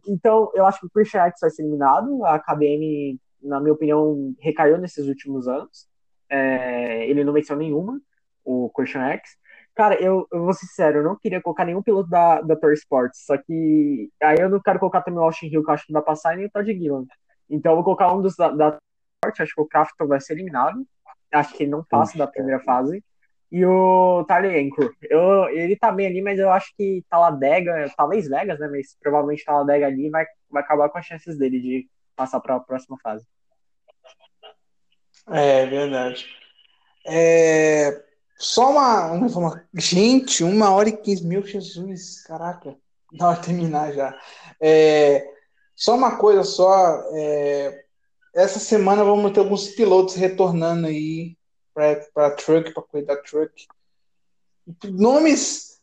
Então, 0.08 0.52
eu 0.54 0.66
acho 0.66 0.80
que 0.80 0.86
o 0.86 0.90
Christian 0.90 1.22
X 1.26 1.40
vai 1.42 1.50
ser 1.50 1.64
eliminado. 1.64 2.24
A 2.26 2.40
KBM, 2.40 3.20
na 3.42 3.60
minha 3.60 3.74
opinião, 3.74 4.34
recaiu 4.40 4.78
nesses 4.78 5.08
últimos 5.08 5.48
anos. 5.48 5.88
É, 6.32 7.06
ele 7.08 7.24
não 7.26 7.34
venceu 7.34 7.58
nenhuma, 7.58 8.00
o 8.44 8.70
Christian 8.70 9.06
X. 9.10 9.38
Cara, 9.76 9.96
eu, 10.02 10.26
eu 10.32 10.44
vou 10.44 10.54
ser 10.54 10.66
sincero, 10.66 11.00
eu 11.00 11.04
não 11.04 11.18
queria 11.18 11.42
colocar 11.42 11.66
nenhum 11.66 11.84
piloto 11.84 12.10
da, 12.10 12.42
da 12.42 12.56
Tour 12.56 12.74
Sports, 12.74 13.26
só 13.26 13.38
que 13.38 14.10
aí 14.22 14.38
eu 14.40 14.50
não 14.50 14.62
quero 14.62 14.80
colocar 14.80 15.02
também 15.02 15.20
o 15.20 15.24
Austin 15.24 15.48
Hill, 15.48 15.64
que 15.64 15.70
eu 15.70 15.74
acho 15.74 15.86
que 15.86 15.94
não 15.94 16.02
vai 16.02 16.06
passar, 16.06 16.34
e 16.34 16.38
nem 16.38 16.46
o 16.46 16.50
Todd 16.50 16.74
Gillan. 16.74 17.06
Então 17.50 17.74
eu 17.74 17.76
vou 17.76 17.84
colocar 17.84 18.14
um 18.14 18.22
dos 18.22 18.36
da, 18.36 18.50
da 18.50 18.78
acho 19.26 19.54
que 19.54 19.62
o 19.62 19.68
Crafton 19.68 20.08
vai 20.08 20.20
ser 20.20 20.34
eliminado. 20.34 20.86
Acho 21.32 21.56
que 21.56 21.64
ele 21.64 21.72
não 21.72 21.84
passa 21.84 22.18
da 22.18 22.28
primeira 22.28 22.60
fase. 22.62 23.04
E 23.52 23.66
o 23.66 24.26
Anchor. 24.30 24.94
Eu, 25.02 25.50
ele 25.50 25.76
tá 25.76 25.92
bem 25.92 26.08
ali, 26.08 26.22
mas 26.22 26.40
eu 26.40 26.50
acho 26.52 26.74
que 26.78 27.04
Taladega, 27.10 27.92
talvez 27.98 28.28
Vegas, 28.28 28.60
né? 28.60 28.68
Mas 28.70 28.98
provavelmente 29.02 29.44
Taladega 29.44 29.88
ali 29.88 30.10
vai, 30.10 30.26
vai 30.50 30.64
acabar 30.64 30.90
com 30.90 30.98
as 30.98 31.06
chances 31.06 31.38
dele 31.38 31.60
de 31.60 31.90
passar 32.16 32.40
para 32.40 32.56
a 32.56 32.60
próxima 32.60 32.98
fase. 33.04 33.26
É 35.28 35.66
verdade. 35.66 36.26
É, 37.06 38.04
só 38.38 38.72
uma, 38.72 39.12
uma, 39.12 39.64
Gente, 39.74 40.44
uma 40.44 40.72
hora 40.72 40.90
e 40.90 40.98
quinze 40.98 41.26
mil, 41.26 41.46
Jesus, 41.46 42.24
caraca. 42.24 42.76
Na 43.14 43.30
hora 43.30 43.40
de 43.40 43.46
terminar 43.46 43.94
já. 43.94 44.20
É, 44.60 45.28
só 45.76 45.96
uma 45.96 46.18
coisa 46.18 46.44
só. 46.44 47.04
É, 47.14 47.84
essa 48.34 48.60
semana 48.60 49.04
vamos 49.04 49.32
ter 49.32 49.42
alguns 49.42 49.68
pilotos 49.70 50.16
retornando 50.16 50.88
aí 50.88 51.36
para 51.74 52.32
truck, 52.32 52.74
para 52.74 52.84
cuidar 52.84 53.16
da 53.16 53.22
truck. 53.22 53.68
Nomes 54.86 55.80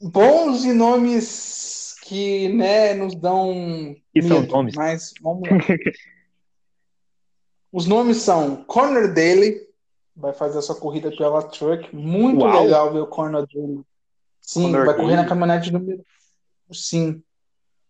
bons 0.00 0.64
e 0.64 0.72
nomes 0.72 1.94
que 2.02 2.48
né, 2.50 2.94
nos 2.94 3.14
dão. 3.14 3.94
Que 4.12 4.22
são 4.22 4.42
nomes. 4.42 4.74
Mas 4.74 5.12
vamos 5.22 5.48
lá. 5.48 5.56
Os 7.72 7.86
nomes 7.86 8.18
são 8.18 8.56
Conor 8.64 9.08
Daly, 9.14 9.66
vai 10.14 10.34
fazer 10.34 10.58
a 10.58 10.62
sua 10.62 10.74
corrida 10.76 11.10
pela 11.10 11.42
Truck. 11.42 11.94
Muito 11.94 12.42
Uau. 12.44 12.62
legal 12.62 12.92
ver 12.92 13.00
o 13.00 13.06
Conor 13.06 13.46
Daly. 13.46 13.80
Sim, 14.40 14.70
vai 14.72 14.84
Daly. 14.84 14.98
correr 14.98 15.16
na 15.16 15.26
caminhonete 15.26 15.72
número. 15.72 16.04
Sim. 16.70 17.22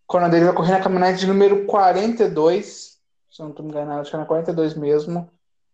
Conor 0.07 0.29
Daly 0.29 0.45
vai 0.45 0.53
correr 0.53 0.71
na 0.71 0.81
caminhonete 0.81 1.25
número 1.25 1.65
42. 1.65 2.97
Se 3.29 3.41
eu 3.41 3.45
não 3.45 3.49
estou 3.51 3.65
enganado, 3.65 4.01
acho 4.01 4.09
que 4.09 4.15
é 4.15 4.19
na 4.19 4.25
42 4.25 4.75
mesmo. 4.75 5.29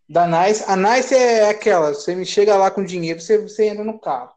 Da 0.08 0.26
Nice. 0.26 0.64
A 0.66 0.74
Nice 0.74 1.14
é 1.14 1.48
aquela, 1.48 1.94
você 1.94 2.16
me 2.16 2.26
chega 2.26 2.56
lá 2.56 2.68
com 2.68 2.82
dinheiro, 2.82 3.20
você, 3.20 3.38
você 3.38 3.68
entra 3.68 3.84
no 3.84 3.98
carro. 3.98 4.32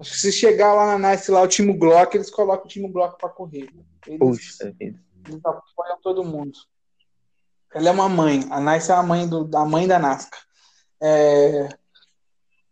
Acho 0.00 0.10
que 0.10 0.18
se 0.18 0.32
chegar 0.32 0.74
lá 0.74 0.98
na 0.98 1.10
Nice, 1.10 1.30
lá 1.30 1.42
o 1.42 1.46
time 1.46 1.72
Glock, 1.74 2.16
eles 2.16 2.28
colocam 2.28 2.64
o 2.64 2.68
time 2.68 2.88
Glock 2.88 3.16
para 3.20 3.28
correr. 3.28 3.68
Eles, 4.04 4.18
Puxa, 4.18 4.74
eles 4.80 4.96
apoiam 5.44 6.00
todo 6.02 6.24
mundo. 6.24 6.58
Ela 7.74 7.88
é 7.88 7.92
uma 7.92 8.08
mãe. 8.08 8.46
A 8.50 8.60
Nice 8.60 8.90
é 8.90 8.94
a 8.94 9.02
mãe, 9.02 9.26
do, 9.26 9.48
a 9.56 9.64
mãe 9.64 9.86
da 9.86 9.98
Nascar. 9.98 10.40
É... 11.00 11.68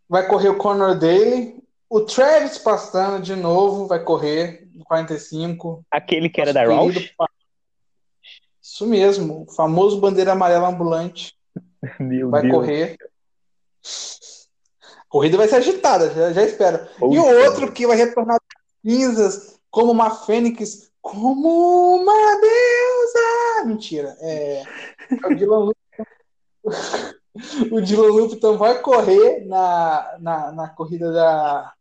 Vai 0.09 0.27
correr 0.27 0.49
o 0.49 0.59
Conor 0.59 0.99
Daly. 0.99 1.63
O 1.89 2.03
Travis 2.03 2.59
Pastano, 2.59 3.21
de 3.21 3.35
novo, 3.35 3.87
vai 3.87 4.03
correr 4.03 4.69
no 4.75 4.85
45. 4.85 5.85
Aquele 5.91 6.29
que 6.29 6.41
era 6.41 6.53
da 6.53 6.65
Roush? 6.65 7.13
Isso 8.63 8.87
mesmo. 8.87 9.45
O 9.49 9.53
famoso 9.53 10.01
bandeira 10.01 10.33
amarela 10.33 10.69
ambulante. 10.69 11.35
Meu 11.99 12.31
vai 12.31 12.43
Deus. 12.43 12.55
correr. 12.55 12.97
A 14.85 15.05
corrida 15.09 15.37
vai 15.37 15.49
ser 15.49 15.57
agitada, 15.57 16.11
já, 16.11 16.33
já 16.33 16.43
espero. 16.45 16.87
E 17.11 17.19
o 17.19 17.45
outro 17.45 17.73
que 17.73 17.87
vai 17.87 17.97
retornar 17.97 18.39
cinzas, 18.85 19.59
como 19.71 19.91
uma 19.91 20.11
fênix, 20.11 20.90
como 21.01 21.97
uma 21.97 22.41
deusa. 22.41 23.67
Mentira. 23.67 24.17
É, 24.21 24.63
o 25.25 25.35
Dylan 25.35 25.59
Lupton. 25.59 26.05
o 27.73 27.81
Dylan 27.81 28.09
Lupton 28.09 28.57
vai 28.57 28.81
correr 28.81 29.47
na, 29.47 30.17
na, 30.21 30.53
na 30.53 30.69
corrida 30.69 31.13
da 31.13 31.73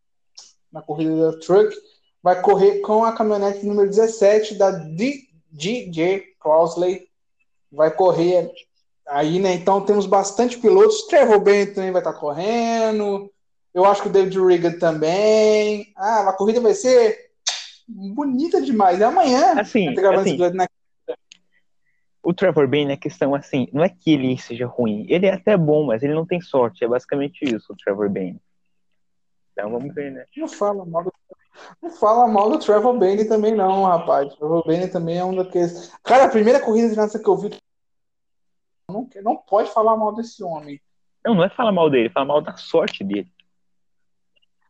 na 0.71 0.81
corrida 0.81 1.31
da 1.31 1.39
Truck. 1.39 1.75
Vai 2.21 2.41
correr 2.41 2.79
com 2.81 3.03
a 3.03 3.13
caminhonete 3.13 3.65
número 3.65 3.89
17 3.89 4.55
da 4.55 4.71
DJ 4.71 6.35
Crossley. 6.39 7.07
Vai 7.71 7.91
correr 7.91 8.51
Aí, 9.09 9.39
né, 9.39 9.53
então 9.53 9.81
temos 9.81 10.05
bastante 10.05 10.59
pilotos. 10.59 11.07
Trevor 11.07 11.39
Bennett 11.39 11.73
também 11.73 11.91
vai 11.91 11.99
estar 11.99 12.13
correndo. 12.13 13.31
Eu 13.73 13.83
acho 13.85 14.03
que 14.03 14.07
o 14.07 14.11
David 14.11 14.39
Regan 14.39 14.77
também. 14.77 15.91
Ah, 15.95 16.29
a 16.29 16.33
corrida 16.33 16.61
vai 16.61 16.75
ser 16.75 17.28
bonita 17.89 18.61
demais. 18.61 19.01
É 19.01 19.05
amanhã. 19.05 19.59
Assim, 19.59 19.87
assim 19.97 20.37
o 22.21 22.33
Trevor 22.33 22.67
Bennett, 22.67 22.99
a 22.99 23.01
questão 23.01 23.33
assim, 23.33 23.67
não 23.73 23.83
é 23.83 23.89
que 23.89 24.11
ele 24.11 24.37
seja 24.37 24.67
ruim. 24.67 25.05
Ele 25.09 25.25
é 25.25 25.33
até 25.33 25.57
bom, 25.57 25.85
mas 25.85 26.03
ele 26.03 26.13
não 26.13 26.25
tem 26.25 26.39
sorte. 26.41 26.83
É 26.83 26.87
basicamente 26.87 27.43
isso, 27.43 27.73
o 27.73 27.75
Trevor 27.75 28.09
Bennett. 28.09 28.41
Então 29.53 29.71
vamos 29.71 29.93
ver, 29.93 30.11
né? 30.11 30.25
Não 30.37 30.47
fala 30.47 30.85
mal 30.85 31.03
do, 31.03 31.13
não 31.81 31.89
fala 31.89 32.27
mal 32.27 32.49
do 32.49 32.59
Trevor 32.59 32.97
Bennett 32.97 33.27
também, 33.27 33.55
não, 33.55 33.83
rapaz. 33.83 34.33
O 34.33 34.37
Trevor 34.37 34.67
Bennett 34.67 34.91
também 34.91 35.17
é 35.17 35.25
um 35.25 35.35
daqueles. 35.35 35.91
Cara, 36.03 36.25
a 36.25 36.29
primeira 36.29 36.59
corrida 36.59 36.89
de 36.89 36.95
nada 36.95 37.19
que 37.19 37.27
eu 37.27 37.37
vi 37.37 37.49
não, 38.89 39.07
não 39.23 39.35
pode 39.35 39.71
falar 39.71 39.95
mal 39.97 40.13
desse 40.13 40.43
homem. 40.43 40.79
Não, 41.25 41.35
não 41.35 41.43
é 41.43 41.49
falar 41.49 41.71
mal 41.71 41.89
dele, 41.89 42.07
é 42.07 42.11
falar 42.11 42.25
mal 42.25 42.41
da 42.41 42.55
sorte 42.57 43.03
dele. 43.03 43.31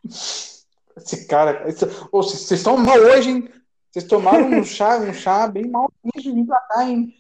Esse 1.02 1.26
cara. 1.26 1.68
Esse, 1.68 1.86
vocês 2.12 2.52
estão 2.52 2.78
mal 2.78 2.98
hoje, 2.98 3.30
hein? 3.30 3.50
Vocês 3.92 4.06
tomaram 4.06 4.48
um 4.48 4.64
chá, 4.66 4.98
um 4.98 5.14
chá 5.14 5.48
bem 5.48 5.68
mal 5.68 5.92
de 6.16 6.32
vir 6.32 6.46
pra 6.46 6.60
cá, 6.62 6.90
hein? 6.90 7.14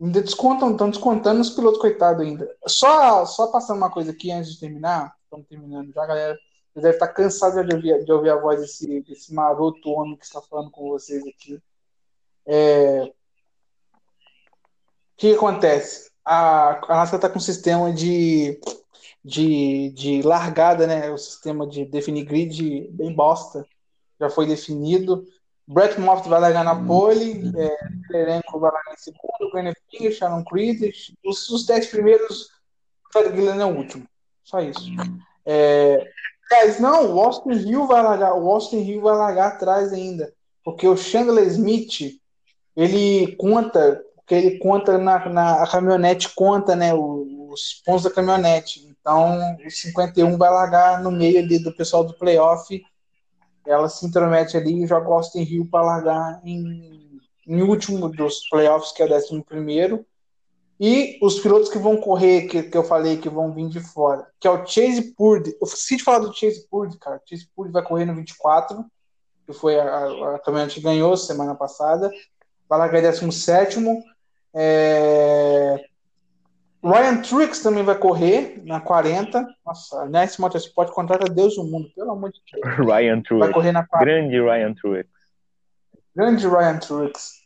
Ainda 0.00 0.20
descontam, 0.20 0.72
estão 0.72 0.90
descontando 0.90 1.40
os 1.40 1.50
pilotos, 1.50 1.80
coitado 1.80 2.22
ainda. 2.22 2.48
Só, 2.66 3.24
só 3.24 3.46
passando 3.48 3.78
uma 3.78 3.90
coisa 3.90 4.10
aqui 4.10 4.30
antes 4.30 4.52
de 4.52 4.60
terminar. 4.60 5.14
Estamos 5.24 5.46
terminando 5.46 5.92
já, 5.92 6.04
galera. 6.04 6.34
Vocês 6.72 6.82
devem 6.82 6.96
estar 6.96 7.08
cansados 7.08 7.66
de 7.66 7.74
ouvir, 7.74 8.04
de 8.04 8.12
ouvir 8.12 8.30
a 8.30 8.36
voz 8.36 8.60
desse, 8.60 9.00
desse 9.02 9.32
maroto 9.32 9.90
homem 9.90 10.16
que 10.16 10.24
está 10.24 10.40
falando 10.42 10.70
com 10.70 10.88
vocês 10.88 11.22
aqui. 11.26 11.62
É... 12.46 13.04
O 13.04 13.12
que 15.16 15.34
acontece? 15.34 16.12
a, 16.24 16.80
a 16.88 16.96
NASCAR 16.96 17.16
está 17.16 17.28
com 17.28 17.38
um 17.38 17.40
sistema 17.40 17.92
de, 17.92 18.58
de, 19.24 19.90
de 19.90 20.22
largada, 20.22 20.86
né? 20.86 21.10
O 21.10 21.18
sistema 21.18 21.66
de 21.66 21.84
definir 21.84 22.24
grid 22.24 22.88
bem 22.90 23.14
bosta. 23.14 23.66
Já 24.20 24.30
foi 24.30 24.46
definido. 24.46 25.24
Brett 25.66 25.98
Moffitt 26.00 26.28
vai 26.28 26.40
largar 26.40 26.64
na 26.64 26.74
pole, 26.74 27.52
é, 27.56 27.76
Terenko 28.08 28.58
vai 28.58 28.72
largar 28.72 28.94
em 28.94 28.98
segundo, 28.98 29.50
Glenn 29.52 29.72
Finger, 29.90 30.12
Sharon 30.12 30.44
Creed, 30.44 30.92
os, 31.24 31.48
os 31.48 31.64
dez 31.64 31.86
primeiros, 31.86 32.48
Fred 33.12 33.34
Gillen 33.34 33.60
é 33.60 33.64
o 33.64 33.76
último. 33.76 34.06
Só 34.42 34.60
isso. 34.60 34.90
É, 35.46 36.04
mas 36.50 36.80
não, 36.80 37.14
o 37.14 37.20
Austin 37.20 37.52
Hill 37.52 37.86
vai 37.86 38.02
largar, 38.02 38.34
o 38.34 38.50
Austin 38.50 38.78
Hill 38.78 39.00
vai 39.02 39.16
largar 39.16 39.48
atrás 39.52 39.92
ainda, 39.92 40.32
porque 40.64 40.86
o 40.86 40.96
Chandler 40.96 41.46
Smith, 41.46 42.20
ele 42.76 43.36
conta 43.36 44.02
porque 44.16 44.34
ele 44.34 44.58
conta 44.58 44.98
na, 44.98 45.28
na 45.28 45.62
a 45.62 45.66
caminhonete 45.68 46.32
conta, 46.34 46.76
né, 46.76 46.94
os 46.94 47.82
pontos 47.84 48.04
da 48.04 48.10
caminhonete. 48.10 48.91
Então, 49.02 49.56
o 49.66 49.70
51 49.70 50.38
vai 50.38 50.48
largar 50.48 51.02
no 51.02 51.10
meio 51.10 51.40
ali 51.40 51.58
do 51.58 51.74
pessoal 51.74 52.04
do 52.04 52.14
playoff. 52.14 52.80
Ela 53.66 53.88
se 53.88 54.06
intromete 54.06 54.56
ali 54.56 54.82
e 54.82 54.86
joga 54.86 55.08
o 55.08 55.12
Austin 55.12 55.42
Hill 55.42 55.68
para 55.70 55.84
largar 55.84 56.40
em, 56.44 57.20
em 57.46 57.62
último 57.62 58.08
dos 58.08 58.48
playoffs, 58.48 58.92
que 58.92 59.02
é 59.02 59.06
o 59.06 59.14
11 59.14 59.42
primeiro. 59.42 60.06
E 60.80 61.18
os 61.20 61.38
pilotos 61.38 61.68
que 61.68 61.78
vão 61.78 61.96
correr, 61.96 62.46
que, 62.46 62.62
que 62.62 62.76
eu 62.76 62.84
falei 62.84 63.16
que 63.16 63.28
vão 63.28 63.52
vir 63.52 63.68
de 63.68 63.80
fora, 63.80 64.26
que 64.40 64.48
é 64.48 64.50
o 64.50 64.66
Chase 64.66 65.14
Purdy. 65.14 65.50
Eu 65.60 65.66
esqueci 65.66 65.96
de 65.96 66.04
falar 66.04 66.20
do 66.20 66.34
Chase 66.34 66.66
Purdy, 66.68 66.96
cara. 66.98 67.16
O 67.16 67.28
Chase 67.28 67.48
Purdy 67.54 67.72
vai 67.72 67.82
correr 67.82 68.04
no 68.04 68.14
24, 68.14 68.84
que 69.46 69.52
foi 69.52 69.78
a, 69.78 69.84
a, 69.84 70.36
a 70.36 70.38
caminhonete 70.38 70.80
ganhou 70.80 71.16
semana 71.16 71.54
passada. 71.54 72.10
Vai 72.68 72.78
largar 72.78 72.98
em 72.98 73.02
17. 73.02 73.78
É... 74.54 75.84
Ryan 76.84 77.22
Truex 77.22 77.60
também 77.60 77.84
vai 77.84 77.96
correr 77.96 78.60
na 78.64 78.80
40. 78.80 79.46
Nossa, 79.64 80.04
Ness 80.06 80.36
Motorsport 80.36 80.90
contrata 80.90 81.32
Deus 81.32 81.54
do 81.54 81.62
mundo, 81.64 81.88
pelo 81.94 82.10
amor 82.10 82.32
de 82.32 82.40
Deus. 82.52 82.64
Ryan 82.76 83.20
Truex. 83.22 83.46
Vai 83.46 83.52
correr 83.52 83.72
na 83.72 83.86
40. 83.86 84.04
Grande 84.04 84.40
Ryan 84.40 84.74
Truex. 84.74 85.08
Grande 86.14 86.48
Ryan 86.48 86.78
Truex. 86.78 87.42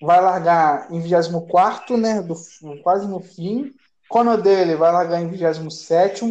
Vai 0.00 0.20
largar 0.20 0.90
em 0.90 1.00
24, 1.00 1.96
né? 1.96 2.22
Do, 2.22 2.34
quase 2.82 3.06
no 3.06 3.20
fim. 3.20 3.74
Conor 4.08 4.40
dele 4.40 4.74
vai 4.74 4.90
largar 4.90 5.20
em 5.20 5.28
27. 5.28 6.24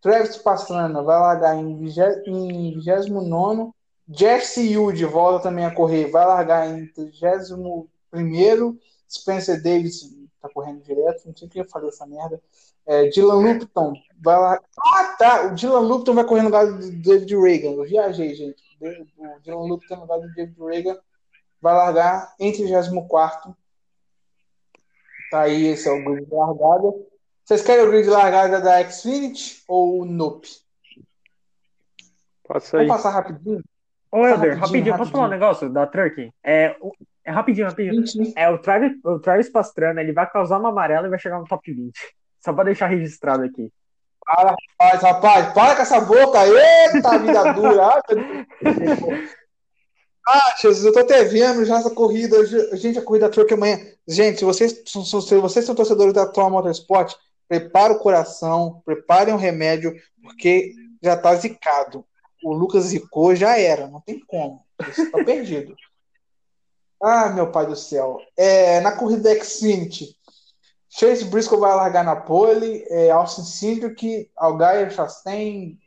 Travis 0.00 0.36
Pastrana 0.38 1.02
vai 1.02 1.20
largar 1.20 1.56
em 1.56 1.78
29. 1.78 3.70
Jesse 4.08 4.72
Yu 4.72 4.92
de 4.92 5.04
volta 5.04 5.44
também 5.44 5.64
a 5.64 5.70
correr, 5.72 6.10
vai 6.10 6.26
largar 6.26 6.68
em 6.68 6.86
31. 6.86 8.76
Spencer 9.08 9.62
Davis 9.62 10.02
tá 10.42 10.48
correndo 10.48 10.82
direto, 10.82 11.26
não 11.26 11.36
sei 11.36 11.46
o 11.46 11.50
que 11.50 11.60
eu 11.60 11.64
falei 11.64 11.88
essa 11.88 12.06
merda. 12.06 12.40
É, 12.84 13.08
Dylan 13.08 13.38
Lupton 13.38 13.94
vai 14.20 14.38
lá. 14.38 14.60
Ah, 14.78 15.16
tá! 15.18 15.46
O 15.46 15.54
Dylan 15.54 15.80
Lupton 15.80 16.14
vai 16.14 16.24
correr 16.24 16.42
no 16.42 16.48
lugar 16.48 16.66
do 16.66 16.90
David 17.02 17.36
Reagan. 17.36 17.70
Eu 17.70 17.84
viajei, 17.84 18.34
gente. 18.34 18.62
O 19.16 19.40
Dylan 19.40 19.66
Lupton 19.66 19.94
no 19.94 20.00
lugar 20.02 20.18
do 20.20 20.34
David 20.34 20.56
Reagan 20.58 20.98
vai 21.60 21.74
largar 21.74 22.34
em 22.40 22.52
34. 22.52 23.56
Tá 25.30 25.42
aí, 25.42 25.68
esse 25.68 25.88
é 25.88 25.92
o 25.92 26.04
grid 26.04 26.26
de 26.26 26.34
largada. 26.34 26.92
Vocês 27.44 27.62
querem 27.62 27.86
o 27.86 27.90
grid 27.90 28.04
de 28.04 28.10
largada 28.10 28.60
da 28.60 28.90
Xfinity 28.90 29.62
ou 29.66 30.00
o 30.00 30.04
Nope? 30.04 30.48
Sair. 32.60 32.86
Vamos 32.86 32.88
passar 32.88 33.10
rapidinho? 33.10 33.62
Ô, 34.10 34.18
Helder, 34.18 34.34
rapidinho, 34.34 34.60
rapidinho, 34.60 34.96
posso 34.98 35.10
falar 35.10 35.26
um 35.26 35.30
negócio 35.30 35.70
da 35.70 35.86
Turkey? 35.86 36.30
É, 36.44 36.76
é 37.24 37.30
rapidinho, 37.30 37.68
rapidinho. 37.68 38.32
É, 38.36 38.48
o 38.50 38.58
Travis, 38.58 38.92
o 39.04 39.18
Travis 39.18 39.48
Pastrana, 39.48 40.00
ele 40.00 40.12
vai 40.12 40.28
causar 40.28 40.58
uma 40.58 40.70
amarela 40.70 41.06
e 41.06 41.10
vai 41.10 41.18
chegar 41.18 41.38
no 41.38 41.46
top 41.46 41.72
20. 41.72 41.92
Só 42.40 42.52
pra 42.52 42.64
deixar 42.64 42.88
registrado 42.88 43.44
aqui. 43.44 43.72
Para, 44.24 44.54
rapaz, 44.78 45.02
rapaz, 45.02 45.52
para 45.52 45.76
com 45.76 45.82
essa 45.82 46.00
boca. 46.00 46.38
Eita, 46.46 47.18
vida 47.18 47.52
dura. 47.54 48.02
Ah, 50.26 50.54
Jesus, 50.60 50.84
eu 50.84 50.92
tô 50.92 51.00
até 51.00 51.24
vendo 51.24 51.64
já 51.64 51.78
essa 51.78 51.90
corrida. 51.90 52.44
Gente, 52.76 52.98
a 52.98 53.02
corrida 53.02 53.28
truck 53.28 53.52
amanhã. 53.54 53.78
Gente, 54.06 54.38
se 54.38 54.44
vocês, 54.44 54.82
se 54.84 55.36
vocês 55.36 55.64
são 55.64 55.74
torcedores 55.74 56.12
da 56.12 56.22
Atual 56.22 56.50
Motorsport, 56.50 57.14
prepare 57.48 57.92
o 57.92 57.98
coração, 57.98 58.80
preparem 58.84 59.34
o 59.34 59.38
remédio, 59.38 59.94
porque 60.22 60.72
já 61.02 61.16
tá 61.16 61.34
zicado. 61.34 62.04
O 62.42 62.52
Lucas 62.52 62.84
zicou, 62.84 63.34
já 63.36 63.58
era, 63.58 63.86
não 63.86 64.00
tem 64.00 64.20
como. 64.26 64.64
Você 64.84 65.10
tá 65.10 65.22
perdido. 65.22 65.76
Ah, 67.02 67.28
meu 67.30 67.50
pai 67.50 67.66
do 67.66 67.74
céu. 67.74 68.20
É, 68.36 68.80
na 68.80 68.92
corrida 68.92 69.34
Xfinity, 69.42 70.16
Chase 70.88 71.24
Briscoe 71.24 71.58
vai 71.58 71.74
largar 71.74 72.04
na 72.04 72.14
pole, 72.14 72.84
é, 72.88 73.10
Austin 73.10 73.44
Cindric, 73.44 74.30
Algaia 74.36 74.88
Chastain, 74.90 75.78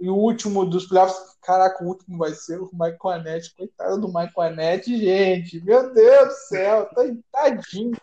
e 0.00 0.08
o 0.08 0.16
último 0.16 0.64
dos 0.64 0.86
playoffs, 0.86 1.36
caraca, 1.42 1.84
o 1.84 1.88
último 1.88 2.18
vai 2.18 2.32
ser 2.32 2.60
o 2.60 2.70
Michael 2.72 3.20
Anete. 3.20 3.54
Coitado 3.54 4.00
do 4.00 4.08
Michael 4.08 4.52
Anete, 4.52 4.96
gente. 4.98 5.60
Meu 5.62 5.92
Deus 5.92 6.28
do 6.28 6.34
céu, 6.48 6.88
tadinho. 7.30 7.96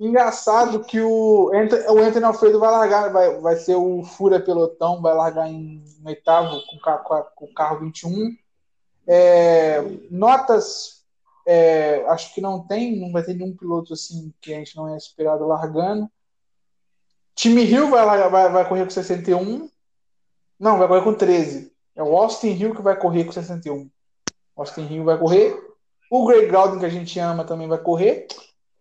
Engraçado 0.00 0.82
que 0.82 1.00
o, 1.00 1.50
o 1.50 1.98
Anthony 1.98 2.24
Alfredo 2.24 2.58
vai 2.58 2.70
largar, 2.70 3.12
vai, 3.12 3.38
vai 3.38 3.56
ser 3.56 3.76
o 3.76 4.02
Fura 4.02 4.40
Pelotão, 4.40 5.00
vai 5.00 5.14
largar 5.14 5.48
em 5.48 5.84
oitavo 6.04 6.60
com, 6.66 7.24
com 7.36 7.44
o 7.44 7.54
carro 7.54 7.80
21. 7.80 8.36
É, 9.06 9.80
notas, 10.10 11.01
é, 11.46 12.04
acho 12.08 12.34
que 12.34 12.40
não 12.40 12.66
tem, 12.66 12.98
não 12.98 13.12
vai 13.12 13.22
ter 13.22 13.34
nenhum 13.34 13.56
piloto 13.56 13.92
assim 13.92 14.32
que 14.40 14.54
a 14.54 14.58
gente 14.58 14.76
não 14.76 14.92
é 14.92 14.96
esperado 14.96 15.46
largando. 15.46 16.10
Time 17.34 17.64
Hill 17.64 17.90
vai, 17.90 18.28
vai, 18.28 18.50
vai 18.50 18.68
correr 18.68 18.84
com 18.84 18.90
61. 18.90 19.68
Não, 20.58 20.78
vai 20.78 20.86
correr 20.86 21.02
com 21.02 21.14
13. 21.14 21.72
É 21.96 22.02
o 22.02 22.16
Austin 22.16 22.50
Hill 22.50 22.74
que 22.74 22.82
vai 22.82 22.98
correr 22.98 23.24
com 23.24 23.32
61. 23.32 23.90
Austin 24.56 24.86
Hill 24.86 25.04
vai 25.04 25.18
correr. 25.18 25.56
O 26.10 26.26
Greg 26.26 26.46
Grouden, 26.46 26.78
que 26.78 26.86
a 26.86 26.90
gente 26.90 27.18
ama, 27.18 27.44
também 27.44 27.66
vai 27.66 27.78
correr. 27.78 28.26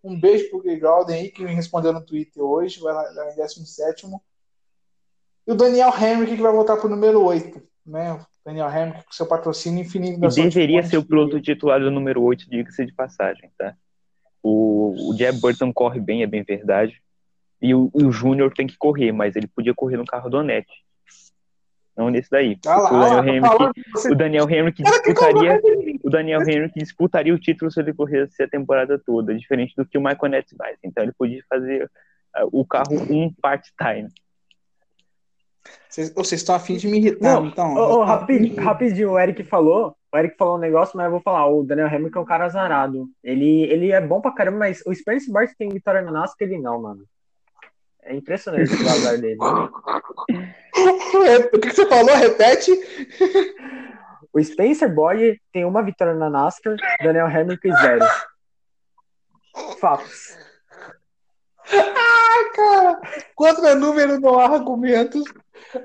Um 0.03 0.19
beijo 0.19 0.49
pro 0.49 0.61
Greg 0.61 0.79
Grouden 0.79 1.15
aí, 1.15 1.31
que 1.31 1.43
me 1.43 1.53
respondeu 1.53 1.93
no 1.93 2.05
Twitter 2.05 2.43
hoje, 2.43 2.79
vai 2.79 2.93
lá 2.93 3.31
em 3.31 3.35
17. 3.35 4.07
E 5.47 5.51
o 5.51 5.55
Daniel 5.55 5.89
Henrique, 5.89 6.35
que 6.35 6.41
vai 6.41 6.51
voltar 6.51 6.77
pro 6.77 6.89
número 6.89 7.23
8. 7.23 7.61
Né? 7.85 8.25
O 8.43 8.49
Daniel 8.49 8.69
Henrique, 8.69 9.05
com 9.05 9.11
seu 9.11 9.27
patrocínio 9.27 9.81
infinito. 9.81 10.23
E 10.23 10.29
deveria 10.29 10.83
ser 10.83 10.97
o 10.97 11.05
piloto 11.05 11.39
titular 11.39 11.79
do 11.79 11.91
número 11.91 12.21
8, 12.21 12.49
diga-se 12.49 12.85
de 12.85 12.93
passagem, 12.93 13.49
tá? 13.57 13.75
O, 14.41 15.09
o 15.09 15.15
Jeb 15.15 15.39
Burton 15.39 15.71
corre 15.71 15.99
bem, 15.99 16.23
é 16.23 16.27
bem 16.27 16.43
verdade. 16.43 17.01
E 17.61 17.75
o, 17.75 17.91
o 17.93 18.11
Júnior 18.11 18.51
tem 18.53 18.65
que 18.65 18.77
correr, 18.77 19.11
mas 19.11 19.35
ele 19.35 19.47
podia 19.47 19.73
correr 19.73 19.97
no 19.97 20.05
carro 20.05 20.29
do 20.29 20.37
Onete 20.37 20.73
não 21.95 22.09
nesse 22.09 22.29
daí. 22.29 22.57
Ah 22.65 22.77
lá, 22.77 22.91
o, 22.91 22.99
Daniel 22.99 23.35
Henry 23.35 24.11
o 24.11 24.15
Daniel 24.15 24.49
Henry 24.49 24.71
que 24.73 24.83
disputaria 24.83 25.61
o 26.03 26.09
Daniel 26.09 26.41
Henry 26.41 26.71
que 26.71 26.79
disputaria 26.79 27.33
o 27.33 27.39
título 27.39 27.71
se 27.71 27.79
ele 27.79 27.93
corresse 27.93 28.41
a 28.41 28.47
temporada 28.47 28.99
toda, 28.99 29.35
diferente 29.35 29.73
do 29.75 29.85
que 29.85 29.97
o 29.97 30.01
Michael 30.01 30.31
Nets 30.31 30.55
faz. 30.57 30.77
Então 30.83 31.03
ele 31.03 31.13
podia 31.17 31.43
fazer 31.49 31.85
uh, 31.85 32.49
o 32.51 32.65
carro 32.65 32.95
um 33.09 33.31
part-time. 33.41 34.09
Vocês 35.91 36.39
estão 36.39 36.55
afim 36.55 36.77
de 36.77 36.87
me 36.87 36.99
irritar, 36.99 37.33
não, 37.33 37.47
então. 37.47 37.75
Oh, 37.75 38.05
rapidinho, 38.05 38.63
rapidinho, 38.63 39.11
o 39.11 39.19
Eric 39.19 39.43
falou. 39.43 39.93
O 40.09 40.17
Eric 40.17 40.37
falou 40.37 40.55
um 40.55 40.59
negócio, 40.59 40.95
mas 40.95 41.05
eu 41.05 41.11
vou 41.11 41.19
falar. 41.19 41.47
O 41.47 41.63
Daniel 41.63 41.87
Hamilton 41.87 42.19
é 42.19 42.21
um 42.21 42.25
cara 42.25 42.45
azarado. 42.45 43.09
Ele, 43.21 43.63
ele 43.63 43.91
é 43.91 43.99
bom 43.99 44.21
pra 44.21 44.31
caramba, 44.31 44.59
mas 44.59 44.81
o 44.85 44.95
Spence 44.95 45.29
Bart 45.29 45.51
tem 45.57 45.67
vitória 45.67 46.01
na 46.01 46.11
NASCAR, 46.11 46.47
ele 46.47 46.61
não, 46.61 46.81
mano. 46.81 47.03
É 48.03 48.15
impressionante 48.15 48.73
o 48.73 48.89
azar 48.89 49.19
dele. 49.19 49.37
o 51.53 51.59
que, 51.59 51.73
você 51.73 51.85
falou? 51.87 52.15
Repete. 52.15 52.71
O 54.33 54.41
Spencer 54.41 54.95
Boy 54.95 55.37
tem 55.51 55.65
uma 55.65 55.83
vitória 55.83 56.13
na 56.13 56.29
NASCAR, 56.29 56.77
Daniel 57.03 57.27
Hamilton 57.27 57.75
zero. 57.81 58.05
Fatos. 59.77 60.37
Ai, 61.69 62.49
cara. 62.55 63.01
Contra 63.35 63.75
número 63.75 64.21
não 64.21 64.39
há 64.39 64.45
argumentos. 64.45 65.25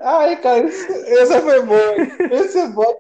Ai, 0.01 0.41
cara, 0.41 0.67
essa 0.67 1.41
foi 1.41 1.63
boa. 1.63 1.95
Esse 2.33 2.59
é 2.59 2.69
bom. 2.69 2.97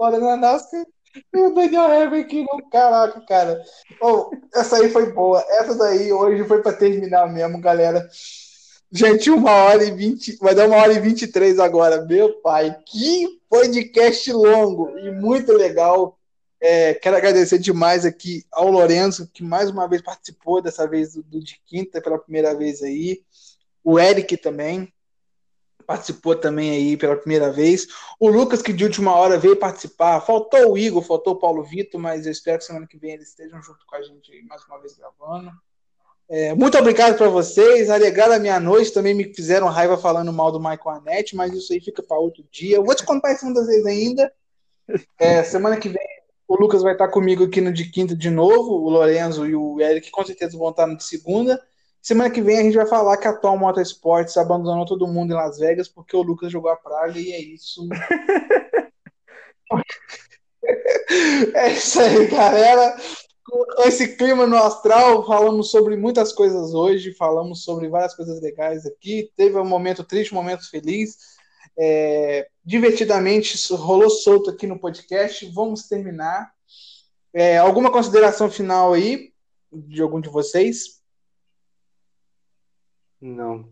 Olha 0.00 0.18
na 0.18 0.36
NASCAR. 0.36 0.86
O 1.34 1.50
Daniel 1.50 1.90
Hamilton 1.90 2.46
não, 2.52 2.70
caraca, 2.70 3.20
cara. 3.22 3.64
Oh, 4.02 4.30
essa 4.54 4.76
aí 4.76 4.90
foi 4.90 5.12
boa. 5.12 5.42
Essa 5.48 5.74
daí 5.74 6.12
hoje 6.12 6.44
foi 6.44 6.60
para 6.60 6.76
terminar 6.76 7.26
mesmo, 7.32 7.58
galera. 7.58 8.06
Gente, 8.92 9.30
uma 9.30 9.50
hora 9.50 9.82
e 9.82 9.90
vinte. 9.90 10.36
Vai 10.40 10.54
dar 10.54 10.66
uma 10.66 10.76
hora 10.76 10.92
e 10.92 11.00
vinte 11.00 11.22
e 11.22 11.28
três 11.28 11.58
agora. 11.58 12.04
Meu 12.04 12.34
pai, 12.42 12.76
que 12.84 13.40
podcast 13.48 14.30
longo 14.32 14.98
e 14.98 15.10
muito 15.10 15.52
legal. 15.52 16.18
É, 16.60 16.94
quero 16.94 17.16
agradecer 17.16 17.58
demais 17.58 18.04
aqui 18.04 18.44
ao 18.52 18.70
Lourenço, 18.70 19.28
que 19.32 19.42
mais 19.42 19.70
uma 19.70 19.86
vez 19.86 20.02
participou, 20.02 20.60
dessa 20.60 20.86
vez 20.86 21.14
do, 21.14 21.22
do 21.22 21.40
de 21.42 21.60
quinta, 21.64 22.00
pela 22.00 22.18
primeira 22.18 22.54
vez 22.54 22.82
aí. 22.82 23.22
O 23.84 23.98
Eric 23.98 24.36
também 24.36 24.92
participou 25.86 26.34
também 26.34 26.70
aí 26.70 26.96
pela 26.96 27.16
primeira 27.16 27.50
vez. 27.50 27.86
O 28.18 28.28
Lucas, 28.28 28.60
que 28.60 28.72
de 28.72 28.84
última 28.84 29.14
hora 29.14 29.38
veio 29.38 29.56
participar. 29.56 30.20
Faltou 30.20 30.72
o 30.72 30.78
Igor, 30.78 31.02
faltou 31.02 31.34
o 31.34 31.38
Paulo 31.38 31.62
Vitor, 31.62 32.00
mas 32.00 32.26
eu 32.26 32.32
espero 32.32 32.58
que 32.58 32.64
semana 32.64 32.86
que 32.86 32.98
vem 32.98 33.12
eles 33.12 33.28
estejam 33.28 33.62
junto 33.62 33.86
com 33.86 33.96
a 33.96 34.02
gente 34.02 34.42
mais 34.44 34.64
uma 34.64 34.80
vez 34.80 34.96
gravando. 34.96 35.50
É, 36.28 36.54
muito 36.54 36.76
obrigado 36.76 37.16
para 37.16 37.28
vocês. 37.28 37.88
Alegaram 37.88 38.34
a 38.34 38.38
minha 38.38 38.58
noite, 38.58 38.92
também 38.92 39.14
me 39.14 39.32
fizeram 39.32 39.68
raiva 39.68 39.96
falando 39.96 40.32
mal 40.32 40.50
do 40.50 40.58
Michael 40.58 40.96
Anete, 40.96 41.36
mas 41.36 41.52
isso 41.52 41.72
aí 41.72 41.80
fica 41.80 42.02
para 42.02 42.18
outro 42.18 42.44
dia. 42.50 42.76
Eu 42.76 42.84
vou 42.84 42.94
te 42.94 43.04
contar 43.04 43.32
isso 43.32 43.44
muitas 43.44 43.66
vezes 43.66 43.86
ainda. 43.86 44.32
É, 45.18 45.42
semana 45.44 45.76
que 45.76 45.88
vem 45.88 46.16
o 46.48 46.56
Lucas 46.56 46.82
vai 46.82 46.92
estar 46.92 47.08
comigo 47.08 47.44
aqui 47.44 47.60
no 47.60 47.72
de 47.72 47.90
quinta 47.90 48.14
de 48.14 48.30
novo, 48.30 48.74
o 48.74 48.88
Lorenzo 48.88 49.46
e 49.46 49.54
o 49.54 49.80
Eric 49.80 50.10
com 50.10 50.24
certeza 50.24 50.56
vão 50.56 50.70
estar 50.70 50.86
no 50.86 50.96
de 50.96 51.04
segunda. 51.04 51.60
Semana 52.06 52.30
que 52.30 52.40
vem 52.40 52.60
a 52.60 52.62
gente 52.62 52.76
vai 52.76 52.86
falar 52.86 53.16
que 53.16 53.26
a 53.26 53.32
Tom 53.32 53.56
Motorsports 53.56 54.36
abandonou 54.36 54.86
todo 54.86 55.08
mundo 55.08 55.32
em 55.32 55.34
Las 55.34 55.58
Vegas 55.58 55.88
porque 55.88 56.16
o 56.16 56.22
Lucas 56.22 56.52
jogou 56.52 56.70
a 56.70 56.76
praga 56.76 57.18
e 57.18 57.32
é 57.32 57.40
isso. 57.40 57.88
é 61.52 61.72
isso 61.72 62.00
aí, 62.00 62.28
galera 62.28 62.96
com 63.44 63.82
esse 63.82 64.16
clima 64.16 64.46
no 64.46 64.56
astral, 64.56 65.26
falamos 65.26 65.68
sobre 65.68 65.96
muitas 65.96 66.32
coisas 66.32 66.74
hoje, 66.74 67.12
falamos 67.12 67.64
sobre 67.64 67.88
várias 67.88 68.14
coisas 68.14 68.40
legais 68.40 68.86
aqui. 68.86 69.32
Teve 69.36 69.58
um 69.58 69.64
momento 69.64 70.04
triste, 70.04 70.32
um 70.32 70.36
momento 70.36 70.70
feliz. 70.70 71.16
É, 71.76 72.46
divertidamente 72.64 73.58
rolou 73.74 74.10
solto 74.10 74.50
aqui 74.50 74.64
no 74.64 74.78
podcast. 74.78 75.44
Vamos 75.52 75.88
terminar. 75.88 76.52
É, 77.34 77.58
alguma 77.58 77.90
consideração 77.90 78.48
final 78.48 78.92
aí 78.92 79.32
de 79.72 80.00
algum 80.00 80.20
de 80.20 80.28
vocês? 80.28 80.95
Não. 83.20 83.68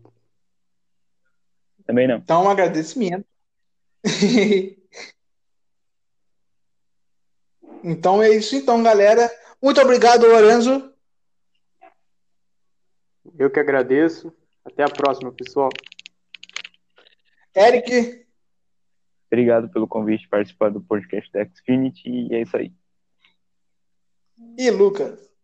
Também 1.85 2.07
não. 2.07 2.17
Então, 2.17 2.43
um 2.43 2.49
agradecimento. 2.49 3.25
então 7.83 8.21
é 8.21 8.29
isso, 8.29 8.55
então, 8.55 8.81
galera. 8.81 9.31
Muito 9.61 9.79
obrigado, 9.81 10.25
Lorenzo. 10.27 10.93
Eu 13.37 13.51
que 13.51 13.59
agradeço. 13.59 14.33
Até 14.63 14.83
a 14.83 14.89
próxima, 14.89 15.31
pessoal. 15.31 15.69
Eric. 17.55 18.25
Obrigado 19.31 19.69
pelo 19.69 19.87
convite 19.87 20.27
participar 20.27 20.69
do 20.69 20.81
podcast 20.81 21.31
da 21.31 21.45
Xfinity 21.45 22.09
e 22.09 22.33
é 22.33 22.41
isso 22.41 22.57
aí. 22.57 22.73
E 24.57 24.69
Lucas. 24.71 25.34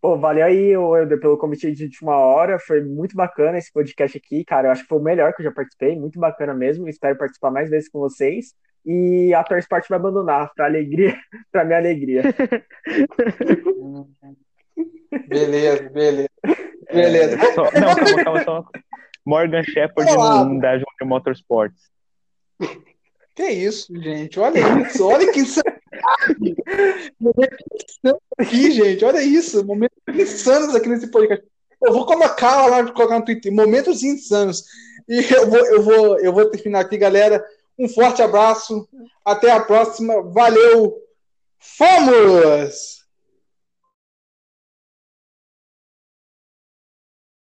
Pô, 0.00 0.16
valeu 0.16 0.44
aí, 0.44 0.72
Helder, 0.72 1.18
pelo 1.18 1.38
convite 1.38 1.72
de 1.72 1.84
última 1.84 2.16
hora. 2.16 2.58
Foi 2.58 2.82
muito 2.82 3.16
bacana 3.16 3.58
esse 3.58 3.72
podcast 3.72 4.16
aqui, 4.16 4.44
cara. 4.44 4.68
Eu 4.68 4.72
acho 4.72 4.82
que 4.82 4.88
foi 4.88 4.98
o 4.98 5.02
melhor 5.02 5.32
que 5.34 5.42
eu 5.42 5.44
já 5.44 5.52
participei. 5.52 5.98
Muito 5.98 6.18
bacana 6.18 6.54
mesmo. 6.54 6.88
Espero 6.88 7.18
participar 7.18 7.50
mais 7.50 7.70
vezes 7.70 7.88
com 7.88 7.98
vocês. 7.98 8.54
E 8.84 9.34
a 9.34 9.42
Tor 9.42 9.58
Sport 9.58 9.88
vai 9.88 9.98
abandonar, 9.98 10.52
para 10.54 10.66
alegria, 10.66 11.18
para 11.50 11.64
minha 11.64 11.78
alegria. 11.78 12.22
beleza, 15.28 15.88
beleza. 15.90 16.28
Beleza. 16.92 17.36
É, 17.36 17.52
só, 17.52 17.64
não, 17.64 17.94
calma, 17.96 18.24
calma, 18.24 18.44
só. 18.44 18.64
Morgan 19.26 19.64
Shepard 19.64 20.14
não 20.14 20.58
dá 20.58 20.74
Júnior 20.74 20.86
Motorsports. 21.04 21.90
Que 23.34 23.48
isso, 23.50 23.92
gente? 24.00 24.38
Olha 24.38 24.60
isso, 24.82 25.04
olha 25.04 25.32
que. 25.32 25.42
Aqui, 28.38 28.70
gente, 28.70 29.04
olha 29.04 29.22
isso. 29.22 29.64
Momentos 29.64 29.96
insanos 30.08 30.74
aqui 30.74 30.88
nesse 30.88 31.10
podcast. 31.10 31.44
Eu 31.82 31.92
vou 31.92 32.06
colocar 32.06 32.66
lá, 32.66 32.92
colocar 32.92 33.18
no 33.18 33.24
Twitter, 33.24 33.52
momentos 33.52 34.02
insanos. 34.02 34.64
E 35.08 35.18
eu 35.32 35.48
vou, 35.48 35.66
eu 35.66 35.82
vou, 35.82 36.18
eu 36.20 36.32
vou 36.32 36.50
terminar 36.50 36.80
aqui, 36.80 36.96
galera. 36.96 37.44
Um 37.78 37.88
forte 37.88 38.22
abraço. 38.22 38.88
Até 39.24 39.50
a 39.50 39.60
próxima. 39.60 40.22
Valeu. 40.22 40.96
Fomos! 41.58 42.95